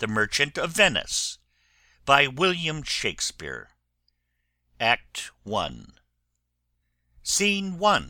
The 0.00 0.06
Merchant 0.06 0.56
of 0.56 0.70
Venice 0.70 1.36
by 2.06 2.26
William 2.26 2.82
Shakespeare 2.82 3.68
ACT 4.80 5.30
I. 5.46 5.70
SCENE 7.22 7.78
I. 7.84 8.04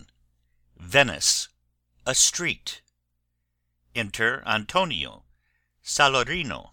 Venice. 0.79 1.48
A 2.06 2.14
street. 2.14 2.80
Enter 3.92 4.40
Antonio, 4.46 5.24
Salarino, 5.84 6.68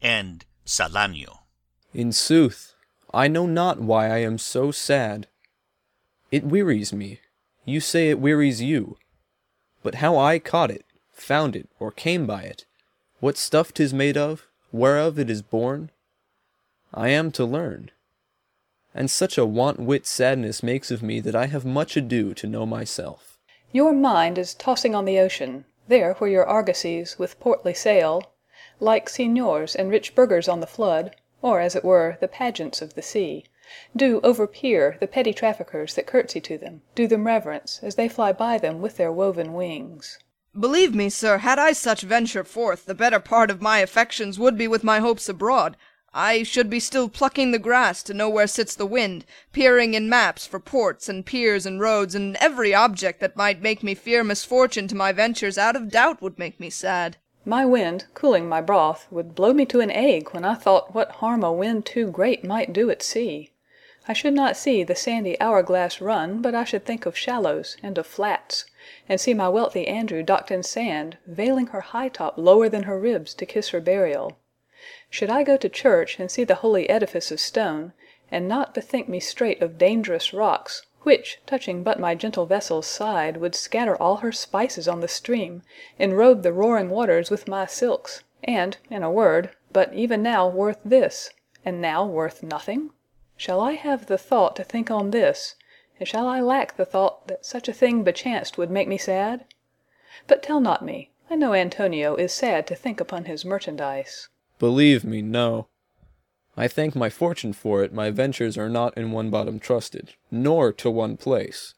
and 0.00 0.44
Salanio. 0.64 1.40
In 1.92 2.12
sooth, 2.12 2.74
I 3.12 3.26
know 3.26 3.46
not 3.46 3.80
why 3.80 4.06
I 4.06 4.18
am 4.18 4.38
so 4.38 4.70
sad. 4.70 5.26
It 6.30 6.44
wearies 6.44 6.92
me. 6.92 7.18
You 7.64 7.80
say 7.80 8.08
it 8.08 8.20
wearies 8.20 8.62
you. 8.62 8.98
But 9.82 9.96
how 9.96 10.16
I 10.16 10.38
caught 10.38 10.70
it, 10.70 10.84
found 11.10 11.56
it, 11.56 11.68
or 11.80 11.90
came 11.90 12.24
by 12.24 12.42
it, 12.42 12.66
what 13.18 13.36
stuff 13.36 13.74
'tis 13.74 13.92
made 13.92 14.16
of, 14.16 14.46
whereof 14.72 15.18
it 15.18 15.28
is 15.28 15.42
born, 15.42 15.90
I 16.92 17.08
am 17.08 17.30
to 17.32 17.44
learn. 17.44 17.90
And 18.94 19.10
such 19.10 19.38
a 19.38 19.46
want 19.46 19.78
wit 19.78 20.06
sadness 20.06 20.62
makes 20.62 20.90
of 20.90 21.02
me 21.02 21.20
that 21.20 21.36
I 21.36 21.46
have 21.46 21.64
much 21.64 21.96
ado 21.96 22.34
to 22.34 22.46
know 22.46 22.66
myself. 22.66 23.38
Your 23.72 23.92
mind 23.92 24.36
is 24.36 24.54
tossing 24.54 24.94
on 24.94 25.04
the 25.04 25.18
ocean, 25.18 25.64
there 25.86 26.14
where 26.14 26.30
your 26.30 26.44
argosies 26.46 27.18
with 27.18 27.38
portly 27.38 27.74
sail, 27.74 28.32
like 28.80 29.08
signiors 29.08 29.76
and 29.76 29.90
rich 29.90 30.14
burghers 30.14 30.48
on 30.48 30.60
the 30.60 30.66
flood, 30.66 31.14
or, 31.42 31.60
as 31.60 31.76
it 31.76 31.84
were, 31.84 32.18
the 32.20 32.28
pageants 32.28 32.82
of 32.82 32.94
the 32.94 33.02
sea, 33.02 33.44
do 33.94 34.20
overpeer 34.22 34.98
the 34.98 35.06
petty 35.06 35.32
traffickers 35.32 35.94
that 35.94 36.06
curtsy 36.06 36.40
to 36.40 36.58
them, 36.58 36.82
do 36.94 37.06
them 37.06 37.26
reverence, 37.26 37.78
as 37.82 37.94
they 37.94 38.08
fly 38.08 38.32
by 38.32 38.58
them 38.58 38.80
with 38.80 38.96
their 38.96 39.12
woven 39.12 39.52
wings. 39.52 40.18
Believe 40.58 40.96
me, 40.96 41.08
sir, 41.08 41.38
had 41.38 41.60
I 41.60 41.72
such 41.72 42.02
venture 42.02 42.42
forth, 42.42 42.86
the 42.86 42.94
better 42.94 43.20
part 43.20 43.50
of 43.52 43.62
my 43.62 43.78
affections 43.78 44.36
would 44.36 44.58
be 44.58 44.66
with 44.66 44.82
my 44.82 44.98
hopes 44.98 45.28
abroad. 45.28 45.76
I 46.12 46.42
should 46.42 46.68
be 46.68 46.80
still 46.80 47.08
plucking 47.08 47.52
the 47.52 47.58
grass 47.60 48.02
to 48.02 48.14
know 48.14 48.28
where 48.28 48.48
sits 48.48 48.74
the 48.74 48.84
wind, 48.84 49.24
peering 49.52 49.94
in 49.94 50.08
maps 50.08 50.48
for 50.48 50.58
ports 50.58 51.08
and 51.08 51.24
piers 51.24 51.66
and 51.66 51.80
roads, 51.80 52.16
and 52.16 52.36
every 52.40 52.74
object 52.74 53.20
that 53.20 53.36
might 53.36 53.62
make 53.62 53.84
me 53.84 53.94
fear 53.94 54.24
misfortune 54.24 54.88
to 54.88 54.96
my 54.96 55.12
ventures 55.12 55.56
out 55.56 55.76
of 55.76 55.88
doubt 55.88 56.20
would 56.20 56.36
make 56.36 56.58
me 56.58 56.68
sad. 56.68 57.16
My 57.44 57.64
wind, 57.64 58.06
cooling 58.12 58.48
my 58.48 58.60
broth, 58.60 59.06
would 59.08 59.36
blow 59.36 59.52
me 59.52 59.64
to 59.66 59.78
an 59.78 59.92
ague 59.92 60.30
when 60.34 60.44
I 60.44 60.54
thought 60.54 60.96
what 60.96 61.12
harm 61.12 61.44
a 61.44 61.52
wind 61.52 61.86
too 61.86 62.10
great 62.10 62.42
might 62.42 62.72
do 62.72 62.90
at 62.90 63.04
sea. 63.04 63.52
I 64.08 64.14
should 64.14 64.34
not 64.34 64.56
see 64.56 64.82
the 64.82 64.96
sandy 64.96 65.40
hour 65.40 65.62
glass 65.62 66.00
run, 66.00 66.42
but 66.42 66.56
I 66.56 66.64
should 66.64 66.84
think 66.84 67.06
of 67.06 67.16
shallows 67.16 67.76
and 67.84 67.96
of 67.98 68.06
flats, 68.08 68.64
and 69.10 69.20
see 69.20 69.34
my 69.34 69.48
wealthy 69.48 69.88
Andrew 69.88 70.22
docked 70.22 70.52
in 70.52 70.62
sand, 70.62 71.18
veiling 71.26 71.66
her 71.66 71.80
high 71.80 72.08
top 72.08 72.38
lower 72.38 72.68
than 72.68 72.84
her 72.84 72.96
ribs 72.96 73.34
to 73.34 73.44
kiss 73.44 73.70
her 73.70 73.80
burial. 73.80 74.38
Should 75.10 75.30
I 75.30 75.42
go 75.42 75.56
to 75.56 75.68
church 75.68 76.20
and 76.20 76.30
see 76.30 76.44
the 76.44 76.62
holy 76.62 76.88
edifice 76.88 77.32
of 77.32 77.40
stone, 77.40 77.92
and 78.30 78.46
not 78.46 78.72
bethink 78.72 79.08
me 79.08 79.18
straight 79.18 79.60
of 79.60 79.78
dangerous 79.78 80.32
rocks, 80.32 80.86
which, 81.02 81.40
touching 81.44 81.82
but 81.82 81.98
my 81.98 82.14
gentle 82.14 82.46
vessel's 82.46 82.86
side, 82.86 83.38
would 83.38 83.56
scatter 83.56 83.96
all 83.96 84.18
her 84.18 84.30
spices 84.30 84.86
on 84.86 85.00
the 85.00 85.08
stream, 85.08 85.62
enrobe 85.98 86.44
the 86.44 86.52
roaring 86.52 86.88
waters 86.88 87.30
with 87.30 87.48
my 87.48 87.66
silks, 87.66 88.22
and, 88.44 88.76
in 88.90 89.02
a 89.02 89.10
word, 89.10 89.50
but 89.72 89.92
even 89.92 90.22
now 90.22 90.46
worth 90.46 90.78
this, 90.84 91.30
and 91.64 91.80
now 91.80 92.06
worth 92.06 92.44
nothing? 92.44 92.90
Shall 93.36 93.60
I 93.60 93.72
have 93.72 94.06
the 94.06 94.18
thought 94.18 94.54
to 94.54 94.62
think 94.62 94.88
on 94.88 95.10
this, 95.10 95.56
and 96.00 96.08
shall 96.08 96.26
I 96.26 96.40
lack 96.40 96.76
the 96.76 96.86
thought 96.86 97.28
that 97.28 97.44
such 97.44 97.68
a 97.68 97.74
thing 97.74 98.02
bechanced 98.02 98.56
would 98.56 98.70
make 98.70 98.88
me 98.88 98.96
sad? 98.96 99.44
But 100.26 100.42
tell 100.42 100.58
not 100.58 100.84
me, 100.84 101.10
I 101.28 101.36
know 101.36 101.52
Antonio 101.52 102.16
is 102.16 102.32
sad 102.32 102.66
to 102.68 102.74
think 102.74 103.00
upon 103.00 103.26
his 103.26 103.44
merchandise. 103.44 104.28
Believe 104.58 105.04
me, 105.04 105.20
no. 105.20 105.68
I 106.56 106.68
thank 106.68 106.96
my 106.96 107.10
fortune 107.10 107.52
for 107.52 107.84
it, 107.84 107.92
my 107.92 108.10
ventures 108.10 108.56
are 108.56 108.68
not 108.68 108.96
in 108.96 109.12
one 109.12 109.30
bottom 109.30 109.60
trusted, 109.60 110.14
nor 110.30 110.72
to 110.72 110.90
one 110.90 111.16
place, 111.16 111.74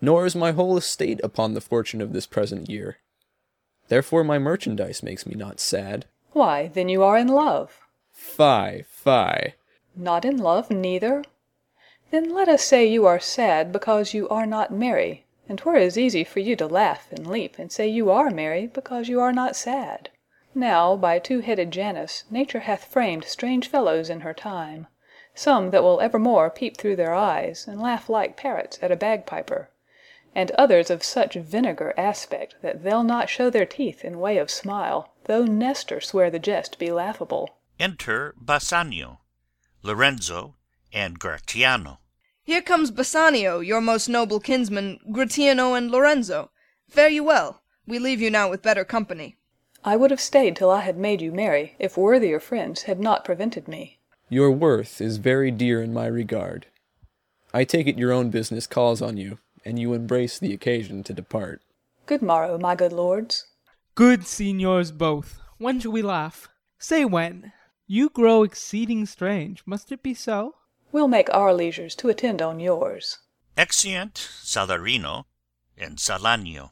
nor 0.00 0.24
is 0.24 0.34
my 0.34 0.52
whole 0.52 0.76
estate 0.76 1.20
upon 1.22 1.52
the 1.54 1.60
fortune 1.60 2.00
of 2.00 2.12
this 2.12 2.26
present 2.26 2.68
year. 2.68 2.96
Therefore 3.88 4.24
my 4.24 4.38
merchandise 4.38 5.02
makes 5.02 5.26
me 5.26 5.34
not 5.34 5.60
sad. 5.60 6.06
Why, 6.32 6.68
then 6.68 6.88
you 6.88 7.02
are 7.02 7.18
in 7.18 7.28
love. 7.28 7.80
Fie, 8.12 8.84
fie. 8.88 9.54
Not 9.94 10.24
in 10.24 10.38
love 10.38 10.70
neither? 10.70 11.24
Then 12.10 12.34
let 12.34 12.48
us 12.48 12.64
say 12.64 12.86
you 12.86 13.06
are 13.06 13.20
sad 13.20 13.70
because 13.70 14.14
you 14.14 14.28
are 14.30 14.44
not 14.44 14.72
merry, 14.72 15.26
and 15.48 15.56
'twere 15.56 15.76
as 15.76 15.96
easy 15.96 16.24
for 16.24 16.40
you 16.40 16.56
to 16.56 16.66
laugh 16.66 17.06
and 17.12 17.24
leap 17.24 17.56
and 17.56 17.70
say 17.70 17.86
you 17.86 18.10
are 18.10 18.30
merry 18.30 18.66
because 18.66 19.08
you 19.08 19.20
are 19.20 19.32
not 19.32 19.54
sad. 19.54 20.10
Now, 20.52 20.96
by 20.96 21.20
two 21.20 21.38
headed 21.38 21.70
Janus, 21.70 22.24
Nature 22.28 22.60
hath 22.60 22.84
framed 22.86 23.24
strange 23.26 23.68
fellows 23.68 24.10
in 24.10 24.22
her 24.22 24.34
time; 24.34 24.88
some 25.36 25.70
that 25.70 25.84
will 25.84 26.00
evermore 26.00 26.50
peep 26.50 26.76
through 26.76 26.96
their 26.96 27.14
eyes, 27.14 27.68
and 27.68 27.80
laugh 27.80 28.08
like 28.08 28.36
parrots 28.36 28.80
at 28.82 28.90
a 28.90 28.96
bagpiper; 28.96 29.70
and 30.34 30.50
others 30.58 30.90
of 30.90 31.04
such 31.04 31.34
vinegar 31.34 31.94
aspect 31.96 32.56
that 32.60 32.82
they'll 32.82 33.04
not 33.04 33.28
show 33.28 33.50
their 33.50 33.64
teeth 33.64 34.04
in 34.04 34.18
way 34.18 34.36
of 34.36 34.50
smile, 34.50 35.14
though 35.26 35.44
Nestor 35.44 36.00
swear 36.00 36.28
the 36.28 36.40
jest 36.40 36.76
be 36.76 36.90
laughable. 36.90 37.50
Enter 37.78 38.34
Bassanio, 38.36 39.20
Lorenzo, 39.84 40.56
and 40.92 41.20
Gratiano. 41.20 41.99
Here 42.50 42.62
comes 42.62 42.90
Bassanio, 42.90 43.60
your 43.60 43.80
most 43.80 44.08
noble 44.08 44.40
kinsman, 44.40 44.98
Gratiano 45.12 45.78
and 45.78 45.88
Lorenzo. 45.88 46.50
Fare 46.88 47.08
you 47.08 47.22
well. 47.22 47.62
We 47.86 48.00
leave 48.00 48.20
you 48.20 48.28
now 48.28 48.50
with 48.50 48.60
better 48.60 48.84
company. 48.84 49.36
I 49.84 49.94
would 49.94 50.10
have 50.10 50.20
stayed 50.20 50.56
till 50.56 50.68
I 50.68 50.80
had 50.80 50.98
made 50.98 51.22
you 51.22 51.30
merry, 51.30 51.76
if 51.78 51.96
worthier 51.96 52.40
friends 52.40 52.82
had 52.82 52.98
not 52.98 53.24
prevented 53.24 53.68
me. 53.68 54.00
Your 54.28 54.50
worth 54.50 55.00
is 55.00 55.18
very 55.18 55.52
dear 55.52 55.80
in 55.80 55.92
my 55.92 56.06
regard. 56.06 56.66
I 57.54 57.62
take 57.62 57.86
it 57.86 58.00
your 58.00 58.10
own 58.10 58.30
business 58.30 58.66
calls 58.66 59.00
on 59.00 59.16
you, 59.16 59.38
and 59.64 59.78
you 59.78 59.92
embrace 59.92 60.36
the 60.36 60.52
occasion 60.52 61.04
to 61.04 61.12
depart. 61.12 61.62
Good 62.06 62.20
morrow, 62.20 62.58
my 62.58 62.74
good 62.74 62.92
lords. 62.92 63.46
Good 63.94 64.26
signors 64.26 64.90
both, 64.90 65.40
when 65.58 65.78
shall 65.78 65.92
we 65.92 66.02
laugh? 66.02 66.48
Say 66.80 67.04
when. 67.04 67.52
You 67.86 68.08
grow 68.08 68.42
exceeding 68.42 69.06
strange, 69.06 69.62
must 69.66 69.92
it 69.92 70.02
be 70.02 70.14
so? 70.14 70.56
We'll 70.92 71.08
make 71.08 71.32
our 71.32 71.54
leisures 71.54 71.94
to 71.96 72.08
attend 72.08 72.42
on 72.42 72.60
yours. 72.60 73.18
Exeunt 73.56 74.14
Salarino 74.42 75.24
and 75.78 75.98
Salanio. 75.98 76.70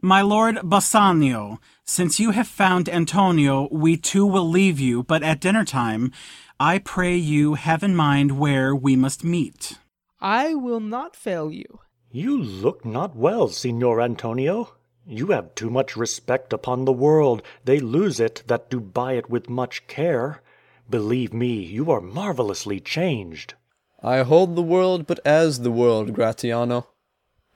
My 0.00 0.20
lord 0.20 0.58
Bassanio, 0.64 1.60
since 1.84 2.18
you 2.18 2.32
have 2.32 2.48
found 2.48 2.88
Antonio, 2.88 3.68
we 3.70 3.96
too 3.96 4.26
will 4.26 4.48
leave 4.48 4.80
you, 4.80 5.04
but 5.04 5.22
at 5.22 5.40
dinner 5.40 5.64
time 5.64 6.10
I 6.58 6.78
pray 6.78 7.16
you 7.16 7.54
have 7.54 7.84
in 7.84 7.94
mind 7.94 8.38
where 8.38 8.74
we 8.74 8.96
must 8.96 9.22
meet. 9.22 9.78
I 10.20 10.54
will 10.54 10.80
not 10.80 11.14
fail 11.14 11.52
you. 11.52 11.80
You 12.10 12.36
look 12.36 12.84
not 12.84 13.14
well, 13.14 13.48
Signor 13.48 14.00
Antonio. 14.00 14.74
You 15.06 15.28
have 15.28 15.54
too 15.54 15.70
much 15.70 15.96
respect 15.96 16.52
upon 16.52 16.84
the 16.84 16.92
world; 16.92 17.42
they 17.64 17.78
lose 17.78 18.18
it 18.18 18.42
that 18.48 18.70
do 18.70 18.80
buy 18.80 19.14
it 19.14 19.30
with 19.30 19.48
much 19.48 19.86
care. 19.86 20.41
Believe 20.90 21.32
me, 21.32 21.54
you 21.62 21.90
are 21.90 22.00
marvellously 22.00 22.80
changed. 22.80 23.54
I 24.02 24.22
hold 24.22 24.56
the 24.56 24.62
world 24.62 25.06
but 25.06 25.20
as 25.24 25.60
the 25.60 25.70
world, 25.70 26.12
Gratiano 26.12 26.86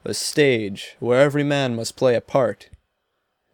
a 0.07 0.13
stage 0.13 0.95
where 0.99 1.19
every 1.19 1.43
man 1.43 1.75
must 1.75 1.97
play 1.97 2.15
a 2.15 2.21
part, 2.21 2.69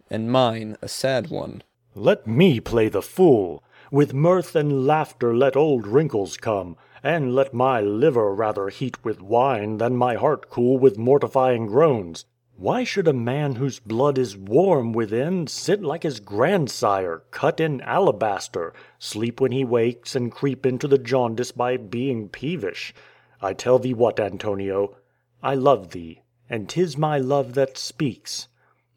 and 0.07 0.31
mine 0.31 0.77
a 0.83 0.87
sad 0.87 1.31
one. 1.31 1.63
Let 1.95 2.27
me 2.27 2.59
play 2.59 2.89
the 2.89 3.01
fool. 3.01 3.63
With 3.91 4.13
mirth 4.13 4.55
and 4.55 4.85
laughter 4.85 5.35
let 5.35 5.55
old 5.55 5.87
wrinkles 5.87 6.37
come, 6.37 6.77
and 7.01 7.33
let 7.33 7.55
my 7.55 7.81
liver 7.81 8.35
rather 8.35 8.69
heat 8.69 9.03
with 9.03 9.19
wine 9.19 9.77
than 9.77 9.95
my 9.95 10.13
heart 10.13 10.51
cool 10.51 10.77
with 10.77 10.95
mortifying 10.95 11.65
groans. 11.65 12.25
Why 12.63 12.85
should 12.85 13.09
a 13.09 13.13
man 13.13 13.55
whose 13.55 13.81
blood 13.81 14.17
is 14.17 14.37
warm 14.37 14.93
within 14.93 15.47
sit 15.47 15.81
like 15.81 16.03
his 16.03 16.21
grandsire, 16.21 17.23
cut 17.29 17.59
in 17.59 17.81
alabaster, 17.81 18.73
sleep 18.97 19.41
when 19.41 19.51
he 19.51 19.65
wakes 19.65 20.15
and 20.15 20.31
creep 20.31 20.65
into 20.65 20.87
the 20.87 20.97
jaundice 20.97 21.51
by 21.51 21.75
being 21.75 22.29
peevish? 22.29 22.93
I 23.41 23.51
tell 23.51 23.79
thee 23.79 23.93
what, 23.93 24.17
Antonio, 24.17 24.95
I 25.41 25.55
love 25.55 25.89
thee 25.89 26.21
and 26.49 26.69
'tis 26.69 26.97
my 26.97 27.17
love 27.17 27.53
that 27.55 27.77
speaks. 27.77 28.47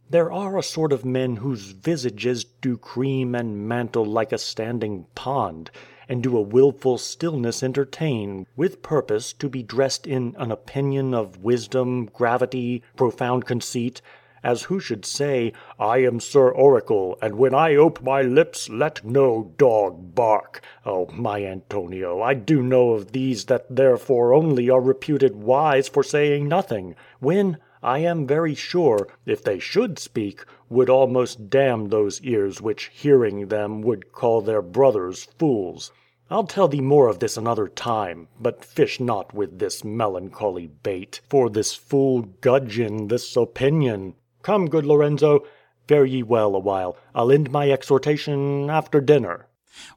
There 0.09 0.31
are 0.31 0.57
a 0.57 0.63
sort 0.63 0.93
of 0.93 1.05
men 1.05 1.35
whose 1.35 1.73
visages 1.73 2.45
do 2.45 2.77
cream 2.77 3.35
and 3.35 3.67
mantle 3.67 4.05
like 4.05 4.31
a 4.31 4.39
standing 4.39 5.09
pond, 5.17 5.73
and 6.09 6.23
do 6.23 6.37
a 6.37 6.43
wilful 6.43 6.99
stillness 6.99 7.63
entertain, 7.63 8.47
with 8.57 8.83
purpose 8.83 9.33
to 9.33 9.49
be 9.49 9.63
dressed 9.63 10.07
in 10.07 10.35
an 10.39 10.51
opinion 10.51 11.15
of 11.15 11.43
wisdom, 11.43 12.07
gravity, 12.13 12.83
profound 12.97 13.45
conceit, 13.45 14.01
as 14.45 14.63
who 14.65 14.79
should 14.79 15.05
say, 15.05 15.53
I 15.77 15.99
am 15.99 16.21
Sir 16.21 16.51
Oracle, 16.51 17.19
and 17.21 17.35
when 17.35 17.53
I 17.53 17.75
ope 17.75 18.01
my 18.01 18.23
lips 18.23 18.69
let 18.69 19.05
no 19.05 19.53
dog 19.59 20.15
bark. 20.15 20.63
Oh, 20.85 21.09
my 21.13 21.45
Antonio, 21.45 22.23
I 22.23 22.35
do 22.35 22.63
know 22.63 22.93
of 22.93 23.11
these 23.11 23.47
that 23.47 23.67
therefore 23.69 24.33
only 24.33 24.71
are 24.71 24.81
reputed 24.81 25.35
wise 25.35 25.89
for 25.89 26.05
saying 26.05 26.47
nothing, 26.47 26.95
when, 27.19 27.59
I 27.83 27.99
am 27.99 28.27
very 28.27 28.55
sure, 28.55 29.09
if 29.25 29.43
they 29.43 29.59
should 29.59 29.99
speak, 29.99 30.45
would 30.69 30.91
almost 30.91 31.49
damn 31.49 31.89
those 31.89 32.21
ears 32.23 32.61
which 32.61 32.91
hearing 32.93 33.49
them 33.49 33.83
would 33.83 34.13
call 34.13 34.41
their 34.41 34.63
brothers 34.63 35.29
fools. 35.39 35.93
I'll 36.29 36.45
tell 36.45 36.67
thee 36.67 36.81
more 36.81 37.09
of 37.09 37.21
this 37.21 37.37
another 37.37 37.69
time, 37.69 38.27
but 38.41 38.65
fish 38.65 38.99
not 38.99 39.33
with 39.33 39.61
this 39.61 39.85
melancholy 39.85 40.67
bait, 40.67 41.21
for 41.29 41.49
this 41.49 41.75
fool 41.75 42.23
gudgeon, 42.41 43.09
this 43.09 43.37
opinion. 43.37 44.15
Come, 44.43 44.69
good 44.69 44.85
Lorenzo, 44.85 45.45
fare 45.87 46.05
ye 46.05 46.25
well 46.25 46.57
awhile. 46.57 46.97
I'll 47.15 47.31
end 47.31 47.53
my 47.53 47.71
exhortation 47.71 48.69
after 48.69 49.01
dinner. 49.01 49.47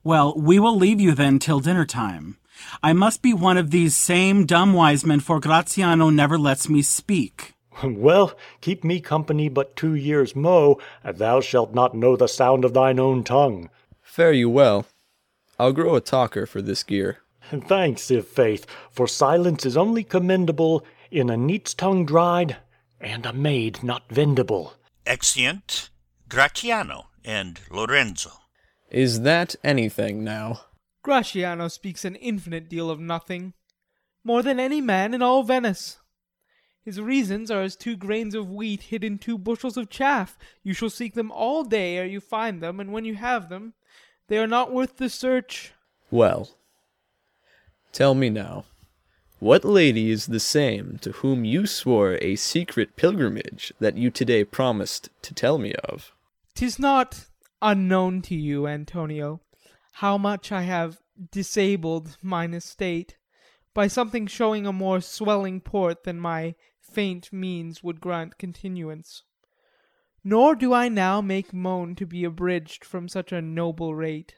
Well, 0.03 0.35
we 0.37 0.59
will 0.59 0.75
leave 0.75 1.01
you 1.01 1.15
then 1.15 1.39
till 1.39 1.59
dinner 1.59 1.85
time. 1.85 2.37
I 2.83 2.93
must 2.93 3.21
be 3.21 3.33
one 3.33 3.57
of 3.57 3.71
these 3.71 3.95
same 3.95 4.45
dumb 4.45 4.73
wise 4.73 5.05
men, 5.05 5.21
for 5.21 5.39
Gratiano 5.39 6.13
never 6.13 6.37
lets 6.37 6.69
me 6.69 6.81
speak. 6.81 7.55
well, 7.83 8.33
keep 8.61 8.83
me 8.83 8.99
company 8.99 9.49
but 9.49 9.75
two 9.75 9.95
years 9.95 10.35
mo, 10.35 10.79
and 11.03 11.17
thou 11.17 11.41
shalt 11.41 11.73
not 11.73 11.95
know 11.95 12.15
the 12.15 12.27
sound 12.27 12.65
of 12.65 12.73
thine 12.73 12.99
own 12.99 13.23
tongue. 13.23 13.69
Fare 14.01 14.33
you 14.33 14.49
well. 14.49 14.85
I'll 15.57 15.73
grow 15.73 15.95
a 15.95 16.01
talker 16.01 16.45
for 16.45 16.61
this 16.61 16.83
gear. 16.83 17.19
Thanks, 17.49 18.09
i' 18.11 18.21
faith, 18.21 18.65
for 18.91 19.07
silence 19.07 19.65
is 19.65 19.77
only 19.77 20.03
commendable 20.03 20.85
in 21.11 21.29
a 21.29 21.37
neat's 21.37 21.73
tongue 21.73 22.05
dried, 22.05 22.57
and 22.99 23.25
a 23.25 23.33
maid 23.33 23.83
not 23.83 24.03
vendible. 24.09 24.73
Exeunt 25.05 25.89
Gratiano 26.29 27.05
and 27.25 27.59
Lorenzo. 27.71 28.31
Is 28.91 29.21
that 29.21 29.55
anything 29.63 30.23
now? 30.23 30.61
Gratiano 31.03 31.71
speaks 31.71 32.05
an 32.05 32.15
infinite 32.15 32.69
deal 32.69 32.89
of 32.89 32.99
nothing, 32.99 33.53
more 34.23 34.43
than 34.43 34.59
any 34.59 34.81
man 34.81 35.13
in 35.13 35.21
all 35.21 35.43
Venice. 35.43 35.97
His 36.89 36.99
reasons 36.99 37.51
are 37.51 37.61
as 37.61 37.75
two 37.75 37.95
grains 37.95 38.33
of 38.33 38.49
wheat 38.49 38.81
hid 38.81 39.03
in 39.03 39.19
two 39.19 39.37
bushels 39.37 39.77
of 39.77 39.91
chaff. 39.91 40.39
You 40.63 40.73
shall 40.73 40.89
seek 40.89 41.13
them 41.13 41.31
all 41.31 41.63
day 41.63 41.97
ere 41.97 42.05
you 42.07 42.19
find 42.19 42.63
them, 42.63 42.79
and 42.79 42.91
when 42.91 43.05
you 43.05 43.13
have 43.13 43.47
them, 43.47 43.75
they 44.27 44.39
are 44.39 44.47
not 44.47 44.73
worth 44.73 44.97
the 44.97 45.07
search. 45.07 45.73
Well, 46.09 46.49
tell 47.93 48.15
me 48.15 48.31
now, 48.31 48.65
what 49.37 49.63
lady 49.63 50.09
is 50.09 50.25
the 50.25 50.39
same 50.39 50.97
to 51.03 51.11
whom 51.11 51.45
you 51.45 51.67
swore 51.67 52.17
a 52.23 52.35
secret 52.35 52.95
pilgrimage 52.95 53.71
that 53.79 53.95
you 53.95 54.09
today 54.09 54.43
promised 54.43 55.11
to 55.21 55.35
tell 55.35 55.59
me 55.59 55.73
of? 55.83 56.11
Tis 56.55 56.79
not 56.79 57.27
unknown 57.61 58.23
to 58.23 58.35
you, 58.35 58.65
Antonio, 58.65 59.41
how 59.91 60.17
much 60.17 60.51
I 60.51 60.63
have 60.63 61.03
disabled 61.29 62.17
mine 62.23 62.55
estate 62.55 63.15
by 63.75 63.87
something 63.87 64.25
showing 64.25 64.65
a 64.65 64.73
more 64.73 65.01
swelling 65.01 65.61
port 65.61 66.03
than 66.03 66.19
my 66.19 66.55
faint 66.89 67.31
means 67.31 67.83
would 67.83 68.01
grant 68.01 68.37
continuance. 68.37 69.23
Nor 70.23 70.55
do 70.55 70.73
I 70.73 70.89
now 70.89 71.21
make 71.21 71.53
moan 71.53 71.95
to 71.95 72.05
be 72.05 72.23
abridged 72.23 72.83
from 72.83 73.07
such 73.07 73.31
a 73.31 73.41
noble 73.41 73.95
rate. 73.95 74.35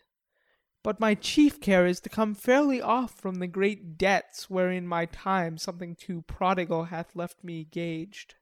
But 0.83 1.00
my 1.00 1.15
chief 1.15 1.62
care 1.62 1.86
is 1.86 2.00
to 2.01 2.09
come 2.09 2.33
fairly 2.33 2.81
off 2.81 3.19
from 3.19 3.36
the 3.36 3.48
great 3.48 3.98
debts 3.98 4.50
wherein 4.50 4.88
my 4.88 5.06
time 5.06 5.57
something 5.57 5.95
too 5.95 6.24
prodigal 6.24 6.86
hath 6.86 7.15
left 7.15 7.44
me 7.44 7.63
gaged. 7.63 8.36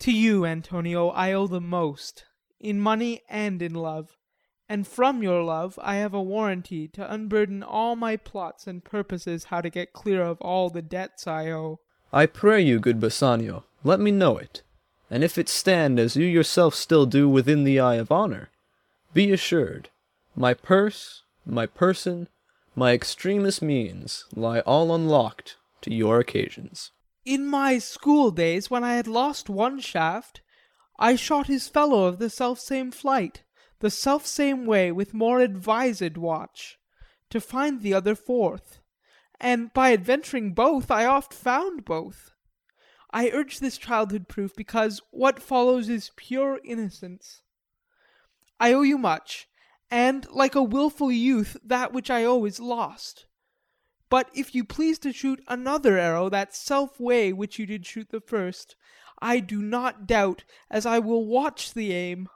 To 0.00 0.12
you, 0.12 0.44
Antonio, 0.44 1.08
I 1.08 1.32
owe 1.32 1.46
the 1.46 1.60
most, 1.60 2.24
in 2.58 2.80
money 2.80 3.22
and 3.28 3.60
in 3.62 3.74
love, 3.74 4.16
and 4.68 4.86
from 4.86 5.22
your 5.22 5.42
love 5.42 5.78
I 5.82 5.96
have 5.96 6.14
a 6.14 6.22
warranty 6.22 6.88
to 6.88 7.12
unburden 7.12 7.62
all 7.62 7.96
my 7.96 8.16
plots 8.16 8.66
and 8.66 8.84
purposes 8.84 9.44
how 9.44 9.60
to 9.60 9.70
get 9.70 9.92
clear 9.92 10.22
of 10.22 10.40
all 10.40 10.70
the 10.70 10.82
debts 10.82 11.26
I 11.26 11.50
owe. 11.50 11.80
I 12.14 12.26
pray 12.26 12.60
you, 12.60 12.78
good 12.78 13.00
Bassanio, 13.00 13.64
let 13.82 13.98
me 13.98 14.12
know 14.12 14.38
it, 14.38 14.62
and 15.10 15.24
if 15.24 15.36
it 15.36 15.48
stand 15.48 15.98
as 15.98 16.14
you 16.14 16.24
yourself 16.24 16.72
still 16.72 17.06
do 17.06 17.28
within 17.28 17.64
the 17.64 17.80
eye 17.80 17.96
of 17.96 18.12
honor, 18.12 18.50
be 19.12 19.32
assured, 19.32 19.88
my 20.36 20.54
purse, 20.54 21.24
my 21.44 21.66
person, 21.66 22.28
my 22.76 22.92
extremest 22.92 23.62
means 23.62 24.26
lie 24.32 24.60
all 24.60 24.94
unlocked 24.94 25.56
to 25.80 25.92
your 25.92 26.20
occasions. 26.20 26.92
In 27.24 27.48
my 27.48 27.78
school 27.78 28.30
days, 28.30 28.70
when 28.70 28.84
I 28.84 28.94
had 28.94 29.08
lost 29.08 29.50
one 29.50 29.80
shaft, 29.80 30.40
I 30.96 31.16
shot 31.16 31.48
his 31.48 31.66
fellow 31.66 32.04
of 32.04 32.20
the 32.20 32.30
selfsame 32.30 32.92
flight, 32.92 33.42
the 33.80 33.90
selfsame 33.90 34.66
way 34.66 34.92
with 34.92 35.14
more 35.14 35.40
advised 35.40 36.16
watch, 36.16 36.78
to 37.30 37.40
find 37.40 37.82
the 37.82 37.92
other 37.92 38.14
forth 38.14 38.78
and 39.40 39.72
by 39.72 39.92
adventuring 39.92 40.52
both 40.52 40.90
I 40.90 41.04
oft 41.04 41.32
found 41.32 41.84
both. 41.84 42.32
I 43.12 43.30
urge 43.30 43.60
this 43.60 43.78
childhood 43.78 44.28
proof 44.28 44.54
because 44.56 45.00
what 45.10 45.40
follows 45.40 45.88
is 45.88 46.10
pure 46.16 46.60
innocence. 46.64 47.42
I 48.58 48.72
owe 48.72 48.82
you 48.82 48.98
much, 48.98 49.48
and 49.90 50.26
like 50.30 50.54
a 50.54 50.62
wilful 50.62 51.12
youth 51.12 51.56
that 51.64 51.92
which 51.92 52.10
I 52.10 52.24
owe 52.24 52.44
is 52.44 52.58
lost. 52.58 53.26
But 54.10 54.30
if 54.34 54.54
you 54.54 54.64
please 54.64 54.98
to 55.00 55.12
shoot 55.12 55.42
another 55.48 55.98
arrow 55.98 56.28
that 56.28 56.54
self 56.54 57.00
way 57.00 57.32
which 57.32 57.58
you 57.58 57.66
did 57.66 57.86
shoot 57.86 58.10
the 58.10 58.20
first, 58.20 58.76
I 59.20 59.40
do 59.40 59.62
not 59.62 60.06
doubt 60.06 60.44
as 60.70 60.84
I 60.84 60.98
will 60.98 61.26
watch 61.26 61.72
the 61.74 61.92
aim, 61.92 62.28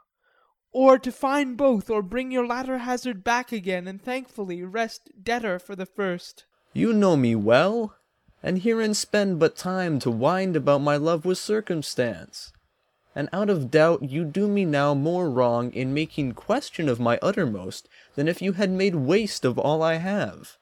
or 0.71 0.97
to 0.99 1.11
find 1.11 1.57
both 1.57 1.89
or 1.89 2.01
bring 2.01 2.31
your 2.31 2.45
latter 2.45 2.79
hazard 2.79 3.23
back 3.23 3.51
again 3.51 3.87
and 3.87 4.01
thankfully 4.01 4.63
rest 4.63 5.09
debtor 5.21 5.59
for 5.59 5.75
the 5.75 5.85
first. 5.85 6.45
You 6.73 6.93
know 6.93 7.15
me 7.15 7.35
well, 7.35 7.95
and 8.43 8.61
herein 8.61 8.93
spend 8.93 9.39
but 9.39 9.55
time 9.55 9.99
to 9.99 10.11
wind 10.11 10.55
about 10.55 10.81
my 10.81 10.97
love 10.97 11.25
with 11.25 11.37
circumstance. 11.37 12.53
And 13.15 13.27
out 13.33 13.49
of 13.49 13.71
doubt 13.71 14.03
you 14.03 14.23
do 14.23 14.47
me 14.47 14.65
now 14.65 14.93
more 14.93 15.29
wrong 15.29 15.71
in 15.73 15.93
making 15.93 16.33
question 16.33 16.87
of 16.87 16.99
my 16.99 17.17
uttermost 17.21 17.89
than 18.15 18.27
if 18.27 18.41
you 18.41 18.53
had 18.53 18.69
made 18.69 18.95
waste 18.95 19.43
of 19.43 19.57
all 19.57 19.81
I 19.81 19.95
have. 19.95 20.57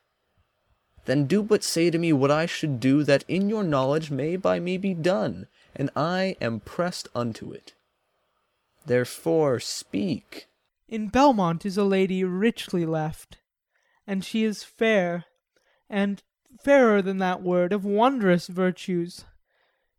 Then 1.05 1.25
do 1.25 1.43
but 1.43 1.63
say 1.63 1.89
to 1.89 1.97
me 1.97 2.11
what 2.11 2.31
I 2.31 2.45
should 2.45 2.79
do 2.79 3.03
that 3.03 3.23
in 3.27 3.49
your 3.49 3.63
knowledge 3.63 4.09
may 4.11 4.35
by 4.35 4.59
me 4.59 4.77
be 4.77 4.93
done, 4.93 5.47
and 5.75 5.89
I 5.95 6.35
am 6.41 6.59
pressed 6.59 7.07
unto 7.13 7.51
it. 7.51 7.73
Therefore 8.85 9.59
speak. 9.59 10.47
In 10.89 11.09
Belmont 11.09 11.65
is 11.65 11.77
a 11.77 11.83
lady 11.83 12.23
richly 12.23 12.85
left, 12.85 13.37
and 14.05 14.23
she 14.23 14.43
is 14.43 14.63
fair 14.63 15.25
and 15.89 16.23
fairer 16.61 17.01
than 17.01 17.17
that 17.17 17.41
word, 17.41 17.71
of 17.71 17.85
wondrous 17.85 18.47
virtues. 18.47 19.25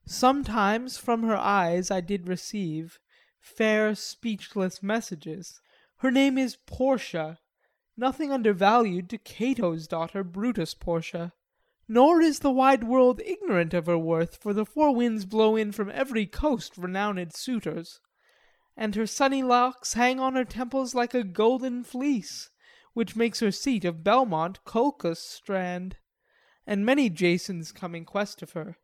Sometimes 0.07 0.99
from 0.99 1.23
her 1.23 1.37
eyes 1.37 1.91
I 1.91 2.01
did 2.01 2.29
receive 2.29 2.99
Fair 3.41 3.95
speechless 3.95 4.83
messages. 4.83 5.61
Her 5.99 6.11
name 6.11 6.37
is 6.37 6.57
Portia, 6.67 7.39
nothing 7.97 8.31
undervalued 8.31 9.09
To 9.11 9.19
Cato's 9.19 9.87
daughter, 9.87 10.23
Brutus 10.23 10.75
Portia. 10.75 11.33
Nor 11.89 12.21
is 12.21 12.41
the 12.41 12.51
wide 12.51 12.85
world 12.85 13.21
ignorant 13.25 13.73
of 13.73 13.87
her 13.87 13.97
worth, 13.97 14.37
For 14.37 14.53
the 14.53 14.67
four 14.67 14.95
winds 14.95 15.25
blow 15.25 15.57
in 15.57 15.73
from 15.73 15.91
every 15.91 16.27
coast 16.27 16.77
Renowned 16.77 17.35
suitors; 17.35 18.01
and 18.77 18.95
her 18.95 19.07
sunny 19.07 19.43
locks 19.43 19.95
Hang 19.95 20.21
on 20.21 20.35
her 20.35 20.45
temples 20.45 20.95
like 20.95 21.15
a 21.15 21.25
golden 21.25 21.83
fleece 21.83 22.51
which 22.99 23.15
makes 23.15 23.39
her 23.39 23.53
seat 23.53 23.85
of 23.85 24.03
Belmont 24.03 24.59
Colchos' 24.65 25.19
strand, 25.19 25.99
and 26.67 26.85
many 26.85 27.09
Jasons 27.09 27.71
come 27.71 27.95
in 27.95 28.05
quest 28.05 28.43
of 28.43 28.55
her. 28.55 28.77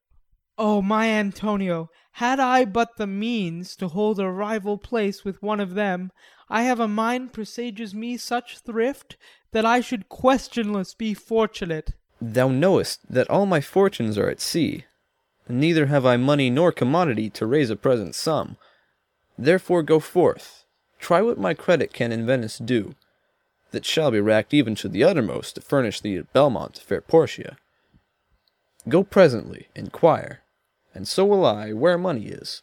O 0.57 0.81
my 0.81 1.09
Antonio, 1.09 1.91
had 2.13 2.39
I 2.39 2.65
but 2.65 2.91
the 2.97 3.09
means 3.09 3.75
to 3.75 3.89
hold 3.89 4.21
a 4.21 4.31
rival 4.31 4.79
place 4.79 5.25
with 5.25 5.43
one 5.43 5.59
of 5.59 5.75
them, 5.75 6.13
I 6.49 6.63
have 6.63 6.79
a 6.79 6.87
mind 6.87 7.33
presages 7.33 7.93
me 7.93 8.17
such 8.17 8.61
thrift 8.61 9.17
that 9.51 9.67
I 9.67 9.81
should 9.81 10.09
questionless 10.09 10.97
be 10.97 11.13
fortunate. 11.13 11.95
Thou 12.21 12.47
knowest 12.51 13.01
that 13.13 13.29
all 13.29 13.47
my 13.47 13.61
fortunes 13.61 14.17
are 14.17 14.31
at 14.31 14.41
sea, 14.41 14.85
neither 15.49 15.87
have 15.87 16.07
I 16.07 16.19
money 16.19 16.51
nor 16.51 16.71
commodity 16.71 17.31
to 17.31 17.47
raise 17.47 17.69
a 17.69 17.75
present 17.75 18.15
sum. 18.15 18.59
Therefore 19.37 19.83
go 19.83 19.99
forth, 19.99 20.67
try 21.01 21.21
what 21.21 21.37
my 21.37 21.53
credit 21.53 21.93
can 21.93 22.13
in 22.13 22.25
Venice 22.25 22.59
do, 22.59 22.95
that 23.75 23.85
shall 23.85 24.11
be 24.11 24.21
racked 24.21 24.55
even 24.55 24.75
to 24.77 24.89
the 24.89 25.05
uttermost 25.05 25.57
to 25.57 25.61
furnish 25.61 26.01
thee 26.01 26.17
at 26.17 26.33
Belmont, 26.33 26.79
fair 26.79 27.03
Portia. 27.03 27.59
Go 28.89 29.03
presently, 29.03 29.69
inquire, 29.75 30.41
and 30.95 31.07
so 31.07 31.25
will 31.27 31.45
I, 31.45 31.73
where 31.73 31.99
money 31.99 32.27
is. 32.27 32.63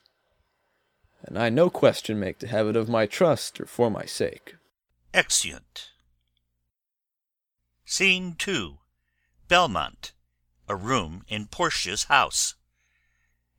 And 1.24 1.38
I 1.38 1.50
no 1.50 1.70
question 1.70 2.20
make 2.20 2.39
to 2.39 2.48
have 2.48 2.68
it 2.68 2.75
of 2.75 2.89
my 2.89 3.06
trust 3.06 3.62
or 3.62 3.65
for 3.65 3.91
my 3.91 4.06
sake. 4.06 4.56
Exeunt. 5.13 5.89
Scene 7.86 8.36
two. 8.38 8.77
Belmont. 9.48 10.13
A 10.68 10.75
room 10.75 11.24
in 11.27 11.48
Portia's 11.48 12.06
house. 12.06 12.56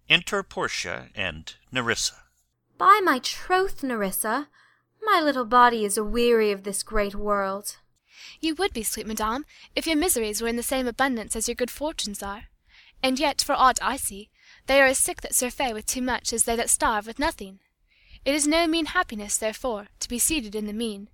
Enter 0.09 0.43
Portia 0.43 1.09
and 1.15 1.55
Nerissa. 1.71 2.15
By 2.79 3.01
my 3.05 3.19
troth, 3.19 3.83
Nerissa, 3.83 4.49
my 5.03 5.21
little 5.21 5.45
body 5.45 5.85
is 5.85 5.99
aweary 5.99 6.53
of 6.53 6.63
this 6.63 6.83
great 6.83 7.15
world. 7.15 7.77
You 8.41 8.55
would 8.55 8.73
be, 8.73 8.83
sweet 8.83 9.07
madame, 9.07 9.45
if 9.75 9.87
your 9.87 9.97
miseries 9.97 10.41
were 10.41 10.49
in 10.49 10.57
the 10.57 10.63
same 10.63 10.87
abundance 10.87 11.37
as 11.37 11.49
your 11.49 11.55
good 11.55 11.71
fortunes 11.71 12.23
are. 12.23 12.45
And 13.03 13.19
yet, 13.19 13.43
for 13.43 13.55
aught 13.55 13.79
I 13.83 13.97
see, 13.97 14.31
they 14.67 14.81
are 14.81 14.87
as 14.87 14.99
sick 14.99 15.21
that 15.23 15.35
surfeit 15.35 15.75
with 15.75 15.87
too 15.87 16.03
much 16.03 16.33
as 16.33 16.45
they 16.45 16.57
that 16.57 16.71
starve 16.71 17.07
with 17.07 17.19
nothing. 17.19 17.59
It 18.25 18.35
is 18.35 18.47
no 18.47 18.67
mean 18.67 18.87
happiness, 18.87 19.37
therefore, 19.37 19.89
to 19.99 20.09
be 20.09 20.19
seated 20.19 20.55
in 20.55 20.67
the 20.67 20.73
mean. 20.73 21.09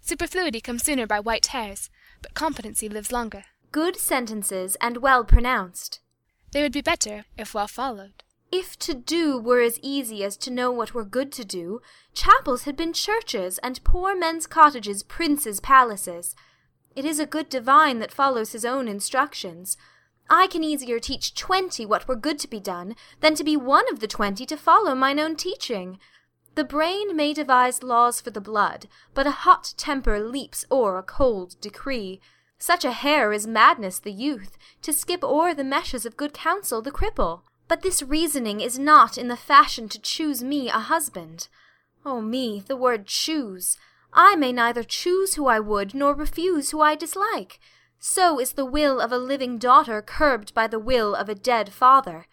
Superfluity 0.00 0.60
comes 0.60 0.84
sooner 0.84 1.06
by 1.06 1.18
white 1.20 1.46
hairs, 1.46 1.90
but 2.22 2.34
competency 2.34 2.88
lives 2.88 3.12
longer. 3.12 3.44
Good 3.72 3.96
sentences 3.96 4.76
and 4.80 4.98
well 4.98 5.24
pronounced. 5.24 6.00
They 6.52 6.62
would 6.62 6.72
be 6.72 6.82
better 6.82 7.24
if 7.36 7.54
well 7.54 7.68
followed. 7.68 8.22
If 8.54 8.78
to 8.80 8.92
do 8.92 9.38
were 9.38 9.62
as 9.62 9.80
easy 9.80 10.22
as 10.22 10.36
to 10.36 10.50
know 10.50 10.70
what 10.70 10.92
were 10.92 11.06
good 11.06 11.32
to 11.32 11.44
do, 11.44 11.80
chapels 12.12 12.64
had 12.64 12.76
been 12.76 12.92
churches, 12.92 13.56
and 13.62 13.82
poor 13.82 14.14
men's 14.14 14.46
cottages 14.46 15.02
princes' 15.02 15.58
palaces. 15.58 16.36
It 16.94 17.06
is 17.06 17.18
a 17.18 17.24
good 17.24 17.48
divine 17.48 17.98
that 18.00 18.12
follows 18.12 18.52
his 18.52 18.66
own 18.66 18.88
instructions. 18.88 19.78
I 20.28 20.48
can 20.48 20.62
easier 20.62 20.98
teach 20.98 21.34
twenty 21.34 21.86
what 21.86 22.06
were 22.06 22.14
good 22.14 22.38
to 22.40 22.48
be 22.48 22.60
done, 22.60 22.94
than 23.20 23.34
to 23.36 23.42
be 23.42 23.56
one 23.56 23.90
of 23.90 24.00
the 24.00 24.06
twenty 24.06 24.44
to 24.44 24.58
follow 24.58 24.94
mine 24.94 25.18
own 25.18 25.36
teaching. 25.36 25.98
The 26.54 26.64
brain 26.64 27.16
may 27.16 27.32
devise 27.32 27.82
laws 27.82 28.20
for 28.20 28.30
the 28.30 28.42
blood, 28.42 28.86
but 29.14 29.26
a 29.26 29.30
hot 29.30 29.72
temper 29.78 30.20
leaps 30.20 30.66
o'er 30.70 30.98
a 30.98 31.02
cold 31.02 31.58
decree. 31.62 32.20
Such 32.58 32.84
a 32.84 32.92
hare 32.92 33.32
is 33.32 33.46
madness 33.46 33.98
the 33.98 34.12
youth, 34.12 34.58
to 34.82 34.92
skip 34.92 35.24
o'er 35.24 35.54
the 35.54 35.64
meshes 35.64 36.04
of 36.04 36.18
good 36.18 36.34
counsel 36.34 36.82
the 36.82 36.92
cripple. 36.92 37.44
But 37.72 37.80
this 37.80 38.02
reasoning 38.02 38.60
is 38.60 38.78
not 38.78 39.16
in 39.16 39.28
the 39.28 39.36
fashion 39.36 39.88
to 39.88 39.98
choose 39.98 40.44
me 40.44 40.68
a 40.68 40.72
husband. 40.72 41.48
O 42.04 42.20
me, 42.20 42.60
the 42.60 42.76
word 42.76 43.06
choose! 43.06 43.78
I 44.12 44.36
may 44.36 44.52
neither 44.52 44.82
choose 44.82 45.36
who 45.36 45.46
I 45.46 45.58
would, 45.58 45.94
nor 45.94 46.12
refuse 46.12 46.70
who 46.70 46.82
I 46.82 46.94
dislike. 46.94 47.58
So 47.98 48.38
is 48.38 48.52
the 48.52 48.66
will 48.66 49.00
of 49.00 49.10
a 49.10 49.16
living 49.16 49.56
daughter 49.56 50.02
curbed 50.02 50.52
by 50.52 50.66
the 50.66 50.78
will 50.78 51.14
of 51.14 51.30
a 51.30 51.34
dead 51.34 51.72
father. 51.72 52.26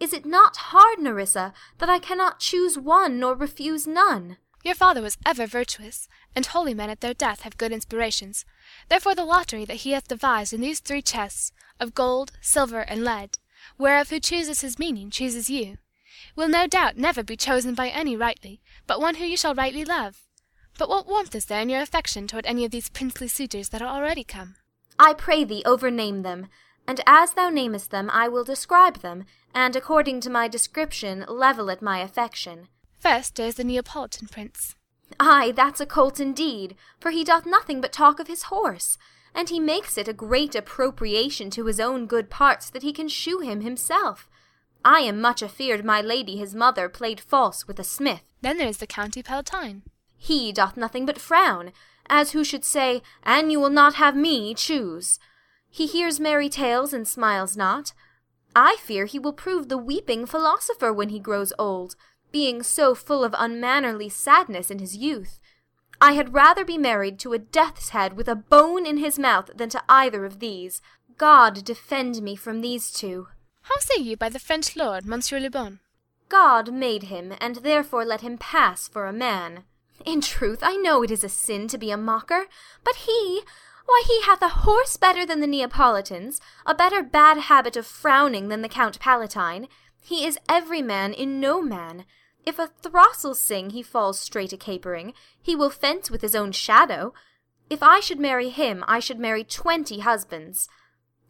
Is 0.00 0.12
it 0.12 0.26
not 0.26 0.56
hard, 0.56 0.98
Nerissa, 0.98 1.52
that 1.78 1.88
I 1.88 2.00
cannot 2.00 2.40
choose 2.40 2.76
one 2.76 3.20
nor 3.20 3.36
refuse 3.36 3.86
none? 3.86 4.36
Your 4.64 4.74
father 4.74 5.00
was 5.00 5.16
ever 5.24 5.46
virtuous, 5.46 6.08
and 6.34 6.44
holy 6.44 6.74
men 6.74 6.90
at 6.90 7.02
their 7.02 7.14
death 7.14 7.42
have 7.42 7.56
good 7.56 7.70
inspirations. 7.70 8.44
Therefore 8.88 9.14
the 9.14 9.24
lottery 9.24 9.64
that 9.64 9.82
he 9.86 9.92
hath 9.92 10.08
devised 10.08 10.52
in 10.52 10.60
these 10.60 10.80
three 10.80 11.02
chests, 11.02 11.52
of 11.78 11.94
gold, 11.94 12.32
silver, 12.40 12.80
and 12.80 13.04
lead, 13.04 13.38
whereof 13.82 14.10
who 14.10 14.20
chooses 14.20 14.60
his 14.60 14.78
meaning 14.78 15.10
chooses 15.10 15.50
you, 15.50 15.76
will 16.36 16.48
no 16.48 16.66
doubt 16.68 16.96
never 16.96 17.22
be 17.24 17.36
chosen 17.36 17.74
by 17.74 17.88
any 17.88 18.16
rightly, 18.16 18.62
but 18.86 19.00
one 19.00 19.16
who 19.16 19.24
you 19.24 19.36
shall 19.36 19.54
rightly 19.54 19.84
love. 19.84 20.22
But 20.78 20.88
what 20.88 21.06
warmth 21.06 21.34
is 21.34 21.46
there 21.46 21.60
in 21.60 21.68
your 21.68 21.82
affection 21.82 22.26
toward 22.28 22.46
any 22.46 22.64
of 22.64 22.70
these 22.70 22.88
princely 22.88 23.26
suitors 23.26 23.70
that 23.70 23.82
are 23.82 23.94
already 23.94 24.22
come? 24.22 24.54
I 24.98 25.14
pray 25.14 25.42
thee 25.44 25.64
overname 25.66 26.22
them, 26.22 26.46
and 26.86 27.00
as 27.06 27.32
thou 27.32 27.50
namest 27.50 27.90
them 27.90 28.08
I 28.12 28.28
will 28.28 28.44
describe 28.44 28.98
them, 28.98 29.24
and 29.52 29.74
according 29.74 30.20
to 30.20 30.30
my 30.30 30.46
description 30.46 31.24
level 31.28 31.70
at 31.70 31.82
my 31.82 31.98
affection. 31.98 32.68
First 33.00 33.34
there 33.34 33.48
is 33.48 33.56
the 33.56 33.64
Neapolitan 33.64 34.28
prince. 34.28 34.76
Ay, 35.18 35.52
that's 35.54 35.80
a 35.80 35.86
colt 35.86 36.20
indeed, 36.20 36.76
for 37.00 37.10
he 37.10 37.24
doth 37.24 37.44
nothing 37.44 37.80
but 37.80 37.92
talk 37.92 38.20
of 38.20 38.28
his 38.28 38.44
horse, 38.44 38.96
and 39.34 39.48
he 39.48 39.60
makes 39.60 39.96
it 39.96 40.08
a 40.08 40.12
great 40.12 40.54
appropriation 40.54 41.50
to 41.50 41.66
his 41.66 41.80
own 41.80 42.06
good 42.06 42.30
parts 42.30 42.70
that 42.70 42.82
he 42.82 42.92
can 42.92 43.08
shew 43.08 43.40
him 43.40 43.60
himself. 43.60 44.28
I 44.84 45.00
am 45.00 45.20
much 45.20 45.42
afeard 45.42 45.84
my 45.84 46.00
lady 46.00 46.36
his 46.36 46.54
mother 46.54 46.88
played 46.88 47.20
false 47.20 47.66
with 47.66 47.78
a 47.78 47.84
smith. 47.84 48.22
Then 48.40 48.58
there 48.58 48.68
is 48.68 48.78
the 48.78 48.86
County 48.86 49.22
Palatine. 49.22 49.82
He 50.16 50.52
doth 50.52 50.76
nothing 50.76 51.06
but 51.06 51.18
frown, 51.18 51.72
as 52.08 52.32
who 52.32 52.44
should 52.44 52.64
say, 52.64 53.02
An 53.22 53.50
you 53.50 53.60
will 53.60 53.70
not 53.70 53.94
have 53.94 54.16
me, 54.16 54.54
choose. 54.54 55.18
He 55.70 55.86
hears 55.86 56.20
merry 56.20 56.48
tales 56.48 56.92
and 56.92 57.08
smiles 57.08 57.56
not. 57.56 57.92
I 58.54 58.76
fear 58.80 59.06
he 59.06 59.18
will 59.18 59.32
prove 59.32 59.68
the 59.68 59.78
weeping 59.78 60.26
philosopher 60.26 60.92
when 60.92 61.08
he 61.08 61.18
grows 61.18 61.52
old, 61.58 61.96
being 62.30 62.62
so 62.62 62.94
full 62.94 63.24
of 63.24 63.34
unmannerly 63.38 64.08
sadness 64.08 64.70
in 64.70 64.78
his 64.78 64.96
youth. 64.96 65.40
I 66.02 66.14
had 66.14 66.34
rather 66.34 66.64
be 66.64 66.78
married 66.78 67.20
to 67.20 67.32
a 67.32 67.38
death's 67.38 67.90
head 67.90 68.14
with 68.14 68.26
a 68.26 68.34
bone 68.34 68.86
in 68.86 68.96
his 68.96 69.20
mouth 69.20 69.50
than 69.54 69.68
to 69.68 69.84
either 69.88 70.24
of 70.24 70.40
these. 70.40 70.82
God 71.16 71.64
defend 71.64 72.20
me 72.22 72.34
from 72.34 72.60
these 72.60 72.90
two. 72.90 73.28
How 73.62 73.76
say 73.78 74.02
you 74.02 74.16
by 74.16 74.28
the 74.28 74.40
French 74.40 74.74
lord, 74.74 75.06
Monsieur 75.06 75.38
Le 75.38 75.48
Bon? 75.48 75.78
God 76.28 76.72
made 76.72 77.04
him, 77.04 77.34
and 77.40 77.56
therefore 77.56 78.04
let 78.04 78.22
him 78.22 78.36
pass 78.36 78.88
for 78.88 79.06
a 79.06 79.12
man. 79.12 79.62
In 80.04 80.20
truth, 80.20 80.58
I 80.60 80.74
know 80.74 81.04
it 81.04 81.12
is 81.12 81.22
a 81.22 81.28
sin 81.28 81.68
to 81.68 81.78
be 81.78 81.92
a 81.92 81.96
mocker, 81.96 82.46
but 82.82 82.96
he, 83.06 83.42
why, 83.86 84.02
he 84.04 84.22
hath 84.22 84.42
a 84.42 84.48
horse 84.66 84.96
better 84.96 85.24
than 85.24 85.38
the 85.38 85.46
Neapolitans, 85.46 86.40
a 86.66 86.74
better 86.74 87.04
bad 87.04 87.38
habit 87.38 87.76
of 87.76 87.86
frowning 87.86 88.48
than 88.48 88.62
the 88.62 88.68
Count 88.68 88.98
Palatine. 88.98 89.68
He 90.02 90.26
is 90.26 90.36
every 90.48 90.82
man 90.82 91.12
in 91.12 91.38
no 91.38 91.62
man. 91.62 92.06
If 92.44 92.58
a 92.58 92.70
throstle 92.82 93.34
sing 93.34 93.70
he 93.70 93.82
falls 93.82 94.18
straight 94.18 94.52
a 94.52 94.56
capering, 94.56 95.14
he 95.40 95.54
will 95.54 95.70
fence 95.70 96.10
with 96.10 96.22
his 96.22 96.34
own 96.34 96.52
shadow. 96.52 97.14
If 97.70 97.82
I 97.82 98.00
should 98.00 98.18
marry 98.18 98.50
him, 98.50 98.84
I 98.88 98.98
should 98.98 99.18
marry 99.18 99.44
twenty 99.44 100.00
husbands. 100.00 100.68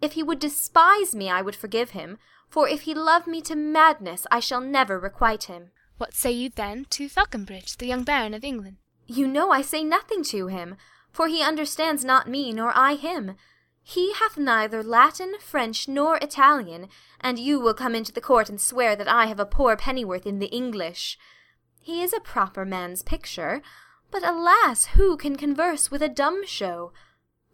If 0.01 0.13
he 0.13 0.23
would 0.23 0.39
despise 0.39 1.15
me, 1.15 1.29
I 1.29 1.43
would 1.43 1.55
forgive 1.55 1.91
him, 1.91 2.19
for 2.49 2.67
if 2.67 2.83
he 2.83 2.95
love 2.95 3.27
me 3.27 3.41
to 3.43 3.55
madness, 3.55 4.27
I 4.31 4.41
shall 4.41 4.61
never 4.61 4.99
requite 4.99 5.45
him. 5.45 5.71
What 5.99 6.15
say 6.15 6.33
you 6.33 6.49
then 6.49 6.87
to 6.91 7.09
Falconbridge, 7.09 7.77
the 7.77 7.87
young 7.87 8.03
Baron 8.03 8.35
of 8.35 8.43
England? 8.43 8.79
You 9.07 9.29
know 9.29 9.51
I 9.51 9.63
say 9.63 9.85
nothing 9.85 10.25
to 10.25 10.49
him, 10.49 10.77
for 11.13 11.29
he 11.29 11.43
understands 11.43 12.05
not 12.05 12.29
me, 12.29 12.53
nor 12.53 12.73
I 12.75 12.95
him. 12.95 13.37
He 13.83 14.13
hath 14.15 14.39
neither 14.39 14.83
Latin, 14.83 15.35
French, 15.41 15.89
nor 15.89 16.17
Italian, 16.19 16.89
and 17.21 17.39
you 17.39 17.61
will 17.61 17.75
come 17.75 17.95
into 17.95 18.13
the 18.13 18.21
court 18.21 18.49
and 18.49 18.61
swear 18.61 18.95
that 18.97 19.09
I 19.09 19.27
have 19.27 19.41
a 19.41 19.47
poor 19.47 19.77
pennyworth 19.77 20.27
in 20.27 20.39
the 20.39 20.47
English. 20.47 21.19
He 21.81 22.03
is 22.03 22.13
a 22.13 22.21
proper 22.21 22.65
man's 22.65 23.03
picture, 23.03 23.61
but 24.11 24.23
alas, 24.23 24.87
who 24.95 25.17
can 25.17 25.37
converse 25.37 25.91
with 25.91 26.03
a 26.03 26.09
dumb 26.09 26.47
show? 26.47 26.93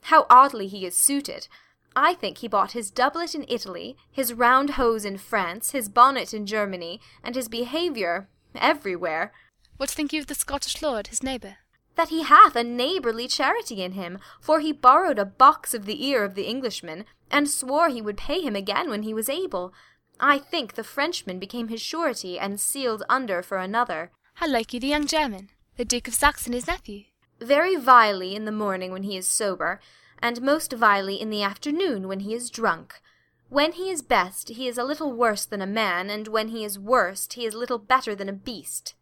How 0.02 0.26
oddly 0.28 0.68
he 0.68 0.84
is 0.84 0.96
suited! 0.96 1.48
I 1.96 2.14
think 2.14 2.38
he 2.38 2.48
bought 2.48 2.72
his 2.72 2.90
doublet 2.90 3.34
in 3.34 3.46
Italy, 3.48 3.96
his 4.10 4.34
round 4.34 4.70
hose 4.70 5.04
in 5.04 5.18
France, 5.18 5.70
his 5.70 5.88
bonnet 5.88 6.34
in 6.34 6.46
Germany, 6.46 7.00
and 7.24 7.34
his 7.34 7.48
behaviour 7.48 8.28
everywhere. 8.54 9.32
What 9.78 9.90
think 9.90 10.12
you 10.12 10.20
of 10.20 10.26
the 10.26 10.34
Scottish 10.34 10.82
lord, 10.82 11.08
his 11.08 11.22
neighbour? 11.22 11.56
That 11.98 12.10
he 12.10 12.22
hath 12.22 12.54
a 12.54 12.62
neighbourly 12.62 13.26
charity 13.26 13.82
in 13.82 13.92
him, 13.92 14.20
for 14.40 14.60
he 14.60 14.70
borrowed 14.70 15.18
a 15.18 15.24
box 15.24 15.74
of 15.74 15.84
the 15.84 16.06
ear 16.06 16.22
of 16.22 16.36
the 16.36 16.44
Englishman, 16.44 17.04
and 17.28 17.50
swore 17.50 17.88
he 17.88 18.00
would 18.00 18.16
pay 18.16 18.40
him 18.40 18.54
again 18.54 18.88
when 18.88 19.02
he 19.02 19.12
was 19.12 19.28
able. 19.28 19.74
I 20.20 20.38
think 20.38 20.74
the 20.74 20.84
Frenchman 20.84 21.40
became 21.40 21.66
his 21.66 21.82
surety, 21.82 22.38
and 22.38 22.60
sealed 22.60 23.02
under 23.08 23.42
for 23.42 23.58
another. 23.58 24.12
How 24.34 24.48
like 24.48 24.72
you 24.72 24.78
the 24.78 24.86
young 24.86 25.08
German, 25.08 25.50
the 25.76 25.84
Duke 25.84 26.06
of 26.06 26.14
Saxon, 26.14 26.52
his 26.52 26.68
nephew? 26.68 27.02
Very 27.40 27.74
vilely 27.74 28.36
in 28.36 28.44
the 28.44 28.52
morning 28.52 28.92
when 28.92 29.02
he 29.02 29.16
is 29.16 29.26
sober, 29.26 29.80
and 30.20 30.40
most 30.40 30.72
vilely 30.72 31.20
in 31.20 31.30
the 31.30 31.42
afternoon 31.42 32.06
when 32.06 32.20
he 32.20 32.32
is 32.32 32.48
drunk. 32.48 33.02
When 33.48 33.72
he 33.72 33.90
is 33.90 34.02
best, 34.02 34.50
he 34.50 34.68
is 34.68 34.78
a 34.78 34.84
little 34.84 35.12
worse 35.12 35.44
than 35.44 35.60
a 35.60 35.66
man, 35.66 36.10
and 36.10 36.28
when 36.28 36.48
he 36.48 36.64
is 36.64 36.78
worst, 36.78 37.32
he 37.32 37.44
is 37.44 37.54
little 37.54 37.78
better 37.78 38.14
than 38.14 38.28
a 38.28 38.32
beast 38.32 38.94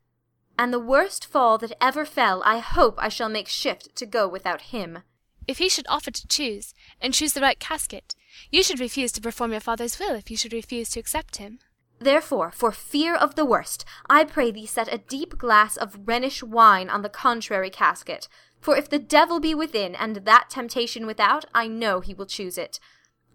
and 0.59 0.73
the 0.73 0.81
worst 0.81 1.27
fall 1.27 1.59
that 1.59 1.77
ever 1.81 2.05
fell 2.05 2.43
I 2.45 2.59
hope 2.59 2.95
I 2.99 3.09
shall 3.09 3.29
make 3.29 3.49
shift 3.49 3.95
to 3.97 4.07
go 4.07 4.29
without 4.29 4.73
him. 4.73 5.03
If 5.49 5.59
he 5.59 5.69
should 5.69 5.87
offer 5.89 6.11
to 6.11 6.27
choose, 6.27 6.75
and 7.01 7.15
choose 7.15 7.33
the 7.33 7.41
right 7.41 7.59
casket, 7.59 8.15
you 8.51 8.63
should 8.63 8.81
refuse 8.81 9.13
to 9.13 9.21
perform 9.21 9.53
your 9.53 9.61
father's 9.61 9.99
will 9.99 10.15
if 10.15 10.31
you 10.31 10.37
should 10.37 10.53
refuse 10.53 10.91
to 10.91 11.01
accept 11.01 11.37
him. 11.37 11.61
Therefore, 11.99 12.51
for 12.51 12.73
fear 12.73 13.15
of 13.15 13.37
the 13.37 13.45
worst, 13.45 13.85
I 14.11 14.25
pray 14.25 14.51
thee 14.51 14.67
set 14.67 14.93
a 14.93 14.99
deep 14.99 15.39
glass 15.39 15.77
of 15.77 16.05
Rhenish 16.05 16.43
wine 16.43 16.91
on 16.91 17.03
the 17.03 17.09
contrary 17.09 17.71
casket. 17.71 18.29
For 18.61 18.77
if 18.77 18.91
the 18.91 18.99
devil 18.99 19.41
be 19.41 19.55
within, 19.55 19.95
and 19.95 20.17
that 20.17 20.51
temptation 20.51 21.07
without, 21.07 21.47
I 21.55 21.69
know 21.69 22.01
he 22.01 22.13
will 22.13 22.27
choose 22.27 22.59
it. 22.59 22.81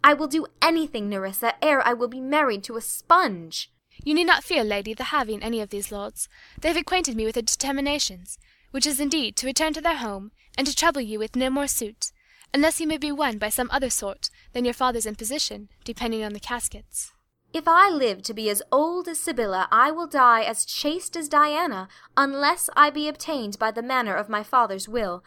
I 0.04 0.14
will 0.14 0.28
do 0.28 0.46
anything, 0.60 1.08
Nerissa, 1.08 1.54
ere 1.62 1.84
I 1.84 1.94
will 1.94 2.08
be 2.08 2.20
married 2.20 2.62
to 2.64 2.76
a 2.76 2.80
sponge. 2.80 3.71
You 4.04 4.14
need 4.14 4.26
not 4.26 4.44
fear, 4.44 4.64
lady, 4.64 4.94
the 4.94 5.04
having 5.04 5.42
any 5.42 5.60
of 5.60 5.70
these 5.70 5.92
lords. 5.92 6.28
They 6.60 6.68
have 6.68 6.76
acquainted 6.76 7.16
me 7.16 7.24
with 7.24 7.34
their 7.34 7.42
determinations, 7.42 8.38
which 8.70 8.86
is 8.86 9.00
indeed 9.00 9.36
to 9.36 9.46
return 9.46 9.72
to 9.74 9.80
their 9.80 9.96
home, 9.96 10.32
and 10.58 10.66
to 10.66 10.74
trouble 10.74 11.00
you 11.00 11.18
with 11.18 11.36
no 11.36 11.50
more 11.50 11.66
suit, 11.66 12.12
unless 12.52 12.80
you 12.80 12.86
may 12.86 12.98
be 12.98 13.12
won 13.12 13.38
by 13.38 13.48
some 13.48 13.68
other 13.70 13.90
sort 13.90 14.28
than 14.52 14.64
your 14.64 14.74
father's 14.74 15.06
imposition, 15.06 15.68
depending 15.84 16.24
on 16.24 16.32
the 16.32 16.40
caskets. 16.40 17.12
If 17.52 17.68
I 17.68 17.90
live 17.90 18.22
to 18.22 18.34
be 18.34 18.48
as 18.48 18.62
old 18.72 19.08
as 19.08 19.20
Sibylla, 19.20 19.68
I 19.70 19.90
will 19.90 20.06
die 20.06 20.42
as 20.42 20.64
chaste 20.64 21.16
as 21.16 21.28
Diana, 21.28 21.86
unless 22.16 22.70
I 22.74 22.88
be 22.88 23.08
obtained 23.08 23.58
by 23.58 23.70
the 23.70 23.82
manner 23.82 24.14
of 24.14 24.30
my 24.30 24.42
father's 24.42 24.88
will. 24.88 25.22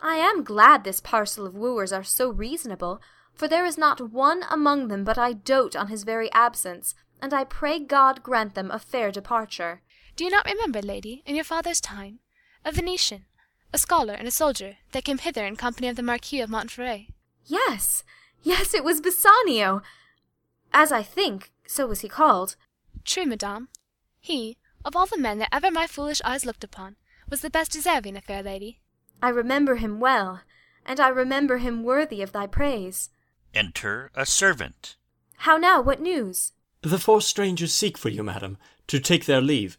I 0.00 0.16
am 0.16 0.42
glad 0.42 0.84
this 0.84 1.00
parcel 1.00 1.46
of 1.46 1.54
wooers 1.54 1.92
are 1.92 2.02
so 2.02 2.30
reasonable, 2.30 3.00
for 3.34 3.46
there 3.46 3.66
is 3.66 3.76
not 3.76 4.10
one 4.10 4.44
among 4.50 4.88
them 4.88 5.04
but 5.04 5.18
I 5.18 5.34
dote 5.34 5.76
on 5.76 5.88
his 5.88 6.04
very 6.04 6.32
absence, 6.32 6.94
and 7.20 7.32
I 7.32 7.44
pray 7.44 7.78
God 7.78 8.22
grant 8.22 8.54
them 8.54 8.70
a 8.70 8.78
fair 8.78 9.10
departure. 9.10 9.82
Do 10.16 10.24
you 10.24 10.30
not 10.30 10.46
remember, 10.46 10.80
lady, 10.80 11.22
in 11.26 11.34
your 11.34 11.44
father's 11.44 11.80
time, 11.80 12.20
a 12.64 12.72
Venetian, 12.72 13.24
a 13.72 13.78
scholar 13.78 14.14
and 14.14 14.28
a 14.28 14.30
soldier, 14.30 14.76
that 14.92 15.04
came 15.04 15.18
hither 15.18 15.44
in 15.44 15.56
company 15.56 15.88
of 15.88 15.96
the 15.96 16.02
Marquis 16.02 16.40
of 16.40 16.50
Montferrat? 16.50 17.08
Yes, 17.46 18.04
yes, 18.42 18.74
it 18.74 18.84
was 18.84 19.00
Bassanio. 19.00 19.82
As 20.72 20.92
I 20.92 21.02
think, 21.02 21.52
so 21.66 21.86
was 21.86 22.00
he 22.00 22.08
called. 22.08 22.56
True, 23.04 23.26
madame. 23.26 23.68
He, 24.20 24.56
of 24.84 24.96
all 24.96 25.06
the 25.06 25.18
men 25.18 25.38
that 25.38 25.48
ever 25.52 25.70
my 25.70 25.86
foolish 25.86 26.22
eyes 26.24 26.46
looked 26.46 26.64
upon, 26.64 26.96
was 27.28 27.40
the 27.40 27.50
best 27.50 27.72
deserving 27.72 28.16
a 28.16 28.20
fair 28.20 28.42
lady. 28.42 28.80
I 29.22 29.28
remember 29.28 29.76
him 29.76 30.00
well, 30.00 30.40
and 30.86 31.00
I 31.00 31.08
remember 31.08 31.58
him 31.58 31.82
worthy 31.82 32.22
of 32.22 32.32
thy 32.32 32.46
praise. 32.46 33.10
Enter 33.54 34.10
a 34.14 34.26
servant. 34.26 34.96
How 35.38 35.56
now, 35.56 35.80
what 35.80 36.00
news? 36.00 36.52
The 36.84 36.98
four 36.98 37.22
strangers 37.22 37.72
seek 37.72 37.96
for 37.96 38.10
you, 38.10 38.22
madam, 38.22 38.58
to 38.88 39.00
take 39.00 39.24
their 39.24 39.40
leave, 39.40 39.78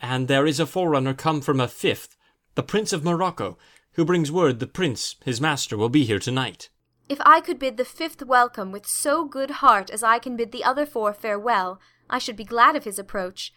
and 0.00 0.28
there 0.28 0.46
is 0.46 0.60
a 0.60 0.66
forerunner 0.66 1.12
come 1.12 1.40
from 1.40 1.58
a 1.58 1.66
fifth, 1.66 2.16
the 2.54 2.62
Prince 2.62 2.92
of 2.92 3.02
Morocco, 3.02 3.58
who 3.94 4.04
brings 4.04 4.30
word 4.30 4.60
the 4.60 4.68
prince, 4.68 5.16
his 5.24 5.40
master, 5.40 5.76
will 5.76 5.88
be 5.88 6.04
here 6.04 6.20
tonight. 6.20 6.68
If 7.08 7.18
I 7.22 7.40
could 7.40 7.58
bid 7.58 7.76
the 7.76 7.84
fifth 7.84 8.22
welcome 8.22 8.70
with 8.70 8.86
so 8.86 9.24
good 9.24 9.50
heart 9.62 9.90
as 9.90 10.04
I 10.04 10.20
can 10.20 10.36
bid 10.36 10.52
the 10.52 10.62
other 10.62 10.86
four 10.86 11.12
farewell, 11.12 11.80
I 12.08 12.18
should 12.18 12.36
be 12.36 12.44
glad 12.44 12.76
of 12.76 12.84
his 12.84 13.00
approach. 13.00 13.52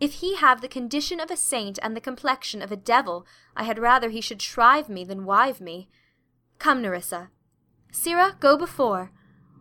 If 0.00 0.14
he 0.14 0.36
have 0.36 0.62
the 0.62 0.68
condition 0.68 1.20
of 1.20 1.30
a 1.30 1.36
saint 1.36 1.78
and 1.82 1.94
the 1.94 2.00
complexion 2.00 2.62
of 2.62 2.72
a 2.72 2.76
devil, 2.76 3.26
I 3.54 3.64
had 3.64 3.78
rather 3.78 4.08
he 4.08 4.22
should 4.22 4.40
shrive 4.40 4.88
me 4.88 5.04
than 5.04 5.26
wive 5.26 5.60
me. 5.60 5.90
Come, 6.58 6.80
Nerissa. 6.80 7.28
Sirrah, 7.92 8.38
go 8.40 8.56
before. 8.56 9.12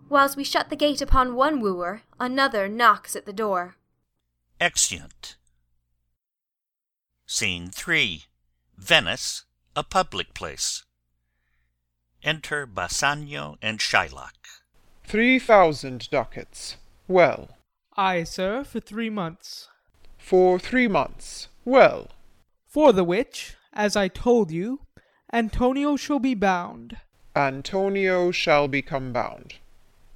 Whilst 0.09 0.37
we 0.37 0.43
shut 0.43 0.69
the 0.69 0.75
gate 0.75 1.01
upon 1.01 1.35
one 1.35 1.59
wooer, 1.59 2.03
another 2.19 2.67
knocks 2.69 3.15
at 3.15 3.25
the 3.25 3.33
door. 3.33 3.75
Exeunt. 4.61 5.35
Scene 7.25 7.69
3. 7.69 8.23
Venice, 8.77 9.43
a 9.75 9.83
public 9.83 10.33
place. 10.33 10.85
Enter 12.23 12.65
Bassanio 12.65 13.57
and 13.61 13.79
Shylock. 13.79 14.31
Three 15.03 15.39
thousand 15.39 16.09
ducats. 16.09 16.77
Well. 17.07 17.49
Ay, 17.95 18.23
sir, 18.23 18.63
for 18.63 18.79
three 18.79 19.09
months. 19.09 19.69
For 20.17 20.59
three 20.59 20.87
months. 20.87 21.47
Well. 21.63 22.09
For 22.65 22.91
the 22.91 23.03
which, 23.03 23.55
as 23.73 23.95
I 23.95 24.07
told 24.07 24.51
you, 24.51 24.81
Antonio 25.31 25.95
shall 25.95 26.19
be 26.19 26.33
bound. 26.33 26.97
Antonio 27.35 28.31
shall 28.31 28.67
become 28.67 29.13
bound. 29.13 29.55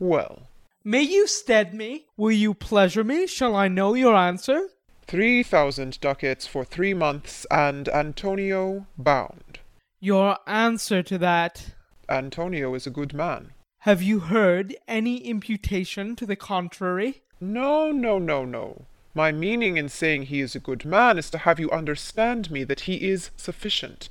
Well. 0.01 0.47
May 0.83 1.03
you 1.03 1.27
stead 1.27 1.75
me? 1.75 2.07
Will 2.17 2.31
you 2.31 2.55
pleasure 2.55 3.03
me? 3.03 3.27
Shall 3.27 3.55
I 3.55 3.67
know 3.67 3.93
your 3.93 4.15
answer? 4.15 4.69
Three 5.05 5.43
thousand 5.43 5.99
ducats 6.01 6.47
for 6.47 6.65
three 6.65 6.95
months, 6.95 7.45
and 7.51 7.87
Antonio 7.87 8.87
bound. 8.97 9.59
Your 9.99 10.39
answer 10.47 11.03
to 11.03 11.19
that. 11.19 11.75
Antonio 12.09 12.73
is 12.73 12.87
a 12.87 12.89
good 12.89 13.13
man. 13.13 13.51
Have 13.81 14.01
you 14.01 14.21
heard 14.21 14.75
any 14.87 15.17
imputation 15.17 16.15
to 16.15 16.25
the 16.25 16.35
contrary? 16.35 17.21
No, 17.39 17.91
no, 17.91 18.17
no, 18.17 18.43
no. 18.43 18.85
My 19.13 19.31
meaning 19.31 19.77
in 19.77 19.87
saying 19.87 20.23
he 20.23 20.41
is 20.41 20.55
a 20.55 20.59
good 20.59 20.83
man 20.83 21.19
is 21.19 21.29
to 21.29 21.37
have 21.37 21.59
you 21.59 21.69
understand 21.69 22.49
me 22.49 22.63
that 22.63 22.81
he 22.81 23.07
is 23.07 23.29
sufficient. 23.37 24.09